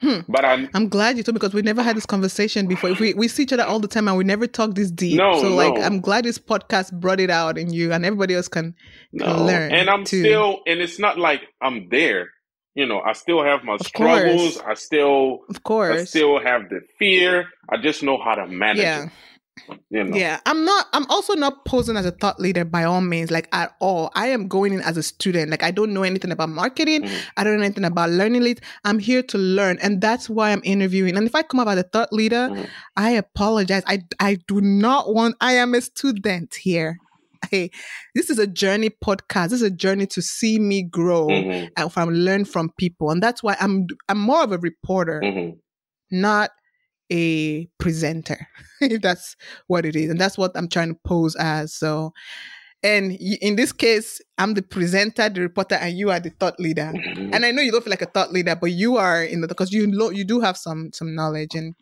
Hmm. 0.00 0.20
But 0.28 0.44
I'm 0.44 0.68
I'm 0.72 0.88
glad 0.88 1.18
you 1.18 1.22
told 1.22 1.34
because 1.34 1.52
we 1.52 1.60
never 1.62 1.82
had 1.82 1.96
this 1.96 2.06
conversation 2.06 2.66
before. 2.66 2.90
If 2.90 3.00
We 3.00 3.12
we 3.14 3.28
see 3.28 3.42
each 3.42 3.52
other 3.52 3.64
all 3.64 3.80
the 3.80 3.88
time 3.88 4.08
and 4.08 4.16
we 4.16 4.24
never 4.24 4.46
talk 4.46 4.74
this 4.74 4.90
deep. 4.90 5.18
No, 5.18 5.40
so 5.40 5.54
like 5.54 5.74
no. 5.74 5.82
I'm 5.82 6.00
glad 6.00 6.24
this 6.24 6.38
podcast 6.38 6.92
brought 6.92 7.20
it 7.20 7.30
out 7.30 7.58
in 7.58 7.72
you 7.72 7.92
and 7.92 8.04
everybody 8.04 8.34
else 8.34 8.48
can, 8.48 8.74
can 9.16 9.36
no. 9.36 9.44
learn. 9.44 9.72
And 9.72 9.90
I'm 9.90 10.04
too. 10.04 10.20
still 10.20 10.60
and 10.66 10.80
it's 10.80 10.98
not 10.98 11.18
like 11.18 11.42
I'm 11.60 11.88
there. 11.90 12.30
You 12.74 12.86
know, 12.86 13.00
I 13.00 13.12
still 13.12 13.42
have 13.42 13.62
my 13.62 13.74
of 13.74 13.82
struggles. 13.82 14.56
Course. 14.56 14.66
I 14.66 14.74
still 14.74 15.40
of 15.50 15.62
course 15.64 16.00
I 16.00 16.04
still 16.04 16.40
have 16.42 16.70
the 16.70 16.80
fear. 16.98 17.48
I 17.68 17.76
just 17.82 18.02
know 18.02 18.18
how 18.22 18.36
to 18.36 18.46
manage 18.46 18.82
yeah. 18.82 19.04
it. 19.04 19.10
You 19.90 20.04
know. 20.04 20.16
Yeah, 20.16 20.40
I'm 20.46 20.64
not. 20.64 20.86
I'm 20.92 21.06
also 21.10 21.34
not 21.34 21.64
posing 21.64 21.96
as 21.96 22.06
a 22.06 22.10
thought 22.10 22.40
leader 22.40 22.64
by 22.64 22.84
all 22.84 23.00
means, 23.00 23.30
like 23.30 23.48
at 23.52 23.74
all. 23.80 24.10
I 24.14 24.28
am 24.28 24.48
going 24.48 24.72
in 24.72 24.80
as 24.80 24.96
a 24.96 25.02
student. 25.02 25.50
Like 25.50 25.62
I 25.62 25.70
don't 25.70 25.92
know 25.92 26.02
anything 26.02 26.32
about 26.32 26.48
marketing. 26.48 27.02
Mm-hmm. 27.02 27.16
I 27.36 27.44
don't 27.44 27.58
know 27.58 27.64
anything 27.64 27.84
about 27.84 28.10
learning 28.10 28.42
leads. 28.42 28.60
I'm 28.84 28.98
here 28.98 29.22
to 29.24 29.38
learn, 29.38 29.78
and 29.82 30.00
that's 30.00 30.28
why 30.28 30.50
I'm 30.50 30.62
interviewing. 30.64 31.16
And 31.16 31.26
if 31.26 31.34
I 31.34 31.42
come 31.42 31.60
up 31.60 31.68
as 31.68 31.78
a 31.78 31.82
thought 31.82 32.12
leader, 32.12 32.48
mm-hmm. 32.50 32.64
I 32.96 33.10
apologize. 33.10 33.82
I 33.86 34.00
I 34.18 34.38
do 34.46 34.60
not 34.60 35.12
want. 35.14 35.36
I 35.40 35.54
am 35.54 35.74
a 35.74 35.80
student 35.80 36.54
here. 36.54 36.98
Hey, 37.50 37.70
this 38.14 38.28
is 38.28 38.38
a 38.38 38.46
journey 38.46 38.90
podcast. 38.90 39.48
This 39.48 39.62
is 39.62 39.62
a 39.62 39.70
journey 39.70 40.06
to 40.08 40.20
see 40.20 40.58
me 40.58 40.82
grow 40.82 41.26
mm-hmm. 41.26 41.68
and 41.76 41.92
from 41.92 42.10
learn 42.10 42.44
from 42.44 42.70
people, 42.76 43.10
and 43.10 43.22
that's 43.22 43.42
why 43.42 43.56
I'm 43.58 43.86
I'm 44.08 44.20
more 44.20 44.42
of 44.42 44.52
a 44.52 44.58
reporter, 44.58 45.20
mm-hmm. 45.24 45.56
not 46.10 46.50
a 47.10 47.66
presenter, 47.78 48.46
if 48.80 49.02
that's 49.02 49.36
what 49.66 49.84
it 49.84 49.96
is. 49.96 50.10
And 50.10 50.20
that's 50.20 50.38
what 50.38 50.52
I'm 50.54 50.68
trying 50.68 50.94
to 50.94 51.00
pose 51.04 51.36
as. 51.36 51.74
So, 51.74 52.12
and 52.82 53.12
in 53.12 53.56
this 53.56 53.72
case, 53.72 54.20
I'm 54.38 54.54
the 54.54 54.62
presenter, 54.62 55.28
the 55.28 55.42
reporter, 55.42 55.74
and 55.74 55.98
you 55.98 56.10
are 56.10 56.20
the 56.20 56.30
thought 56.30 56.58
leader. 56.58 56.92
Mm-hmm. 56.94 57.34
And 57.34 57.44
I 57.44 57.50
know 57.50 57.60
you 57.60 57.72
don't 57.72 57.84
feel 57.84 57.90
like 57.90 58.00
a 58.00 58.06
thought 58.06 58.32
leader, 58.32 58.56
but 58.56 58.72
you 58.72 58.96
are 58.96 59.22
in 59.22 59.42
the 59.42 59.48
because 59.48 59.70
you 59.70 59.90
lo- 59.92 60.10
you 60.10 60.24
do 60.24 60.40
have 60.40 60.56
some 60.56 60.90
some 60.94 61.14
knowledge. 61.14 61.54
And 61.54 61.74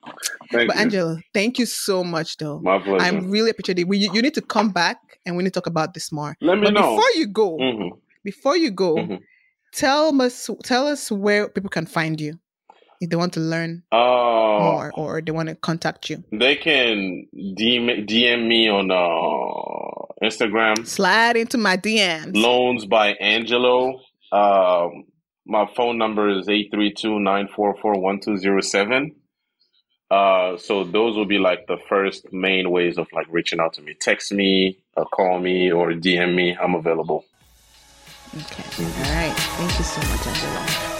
thank 0.50 0.68
but 0.68 0.76
you. 0.76 0.82
Angelo, 0.82 1.18
thank 1.32 1.58
you 1.58 1.66
so 1.66 2.02
much, 2.02 2.36
though. 2.38 2.58
My 2.60 2.78
pleasure. 2.80 3.04
I'm 3.04 3.30
really 3.30 3.50
appreciative. 3.50 3.86
We, 3.86 3.98
you 3.98 4.20
need 4.20 4.34
to 4.34 4.42
come 4.42 4.70
back 4.70 4.98
and 5.24 5.36
we 5.36 5.44
need 5.44 5.50
to 5.50 5.60
talk 5.60 5.68
about 5.68 5.94
this 5.94 6.10
more. 6.10 6.36
Let 6.40 6.58
me 6.58 6.64
but 6.64 6.74
know 6.74 6.96
before 6.96 7.10
you 7.14 7.26
go. 7.28 7.58
Mm-hmm. 7.58 7.98
Before 8.24 8.56
you 8.56 8.70
go, 8.72 8.96
mm-hmm. 8.96 9.16
tell 9.72 10.20
us 10.20 10.50
tell 10.64 10.88
us 10.88 11.12
where 11.12 11.48
people 11.48 11.70
can 11.70 11.86
find 11.86 12.20
you 12.20 12.40
if 13.00 13.10
they 13.10 13.16
want 13.16 13.32
to 13.34 13.40
learn 13.40 13.82
uh, 13.92 13.96
more 13.96 14.90
or 14.94 15.20
they 15.20 15.32
want 15.32 15.48
to 15.48 15.54
contact 15.54 16.10
you? 16.10 16.24
They 16.32 16.56
can 16.56 17.26
DM, 17.34 18.08
DM 18.08 18.46
me 18.46 18.68
on 18.68 18.90
uh, 18.90 20.24
Instagram. 20.26 20.86
Slide 20.86 21.36
into 21.36 21.58
my 21.58 21.76
DMs. 21.76 22.36
Loans 22.36 22.86
by 22.86 23.12
Angelo. 23.14 24.00
Um, 24.32 25.04
my 25.46 25.66
phone 25.74 25.98
number 25.98 26.28
is 26.28 26.46
832-944-1207. 26.48 29.14
Uh, 30.10 30.56
so 30.56 30.84
those 30.84 31.16
will 31.16 31.26
be 31.26 31.38
like 31.38 31.66
the 31.66 31.76
first 31.88 32.32
main 32.32 32.70
ways 32.70 32.96
of 32.98 33.06
like 33.12 33.26
reaching 33.30 33.60
out 33.60 33.74
to 33.74 33.82
me. 33.82 33.94
Text 34.00 34.32
me, 34.32 34.78
uh, 34.96 35.04
call 35.04 35.38
me, 35.38 35.70
or 35.70 35.92
DM 35.92 36.34
me. 36.34 36.56
I'm 36.56 36.74
available. 36.74 37.26
Okay. 38.34 38.62
Mm-hmm. 38.62 39.04
All 39.04 39.12
right. 39.16 39.36
Thank 39.36 39.78
you 39.78 39.84
so 39.84 40.00
much, 40.08 40.26
Angelo. 40.26 40.97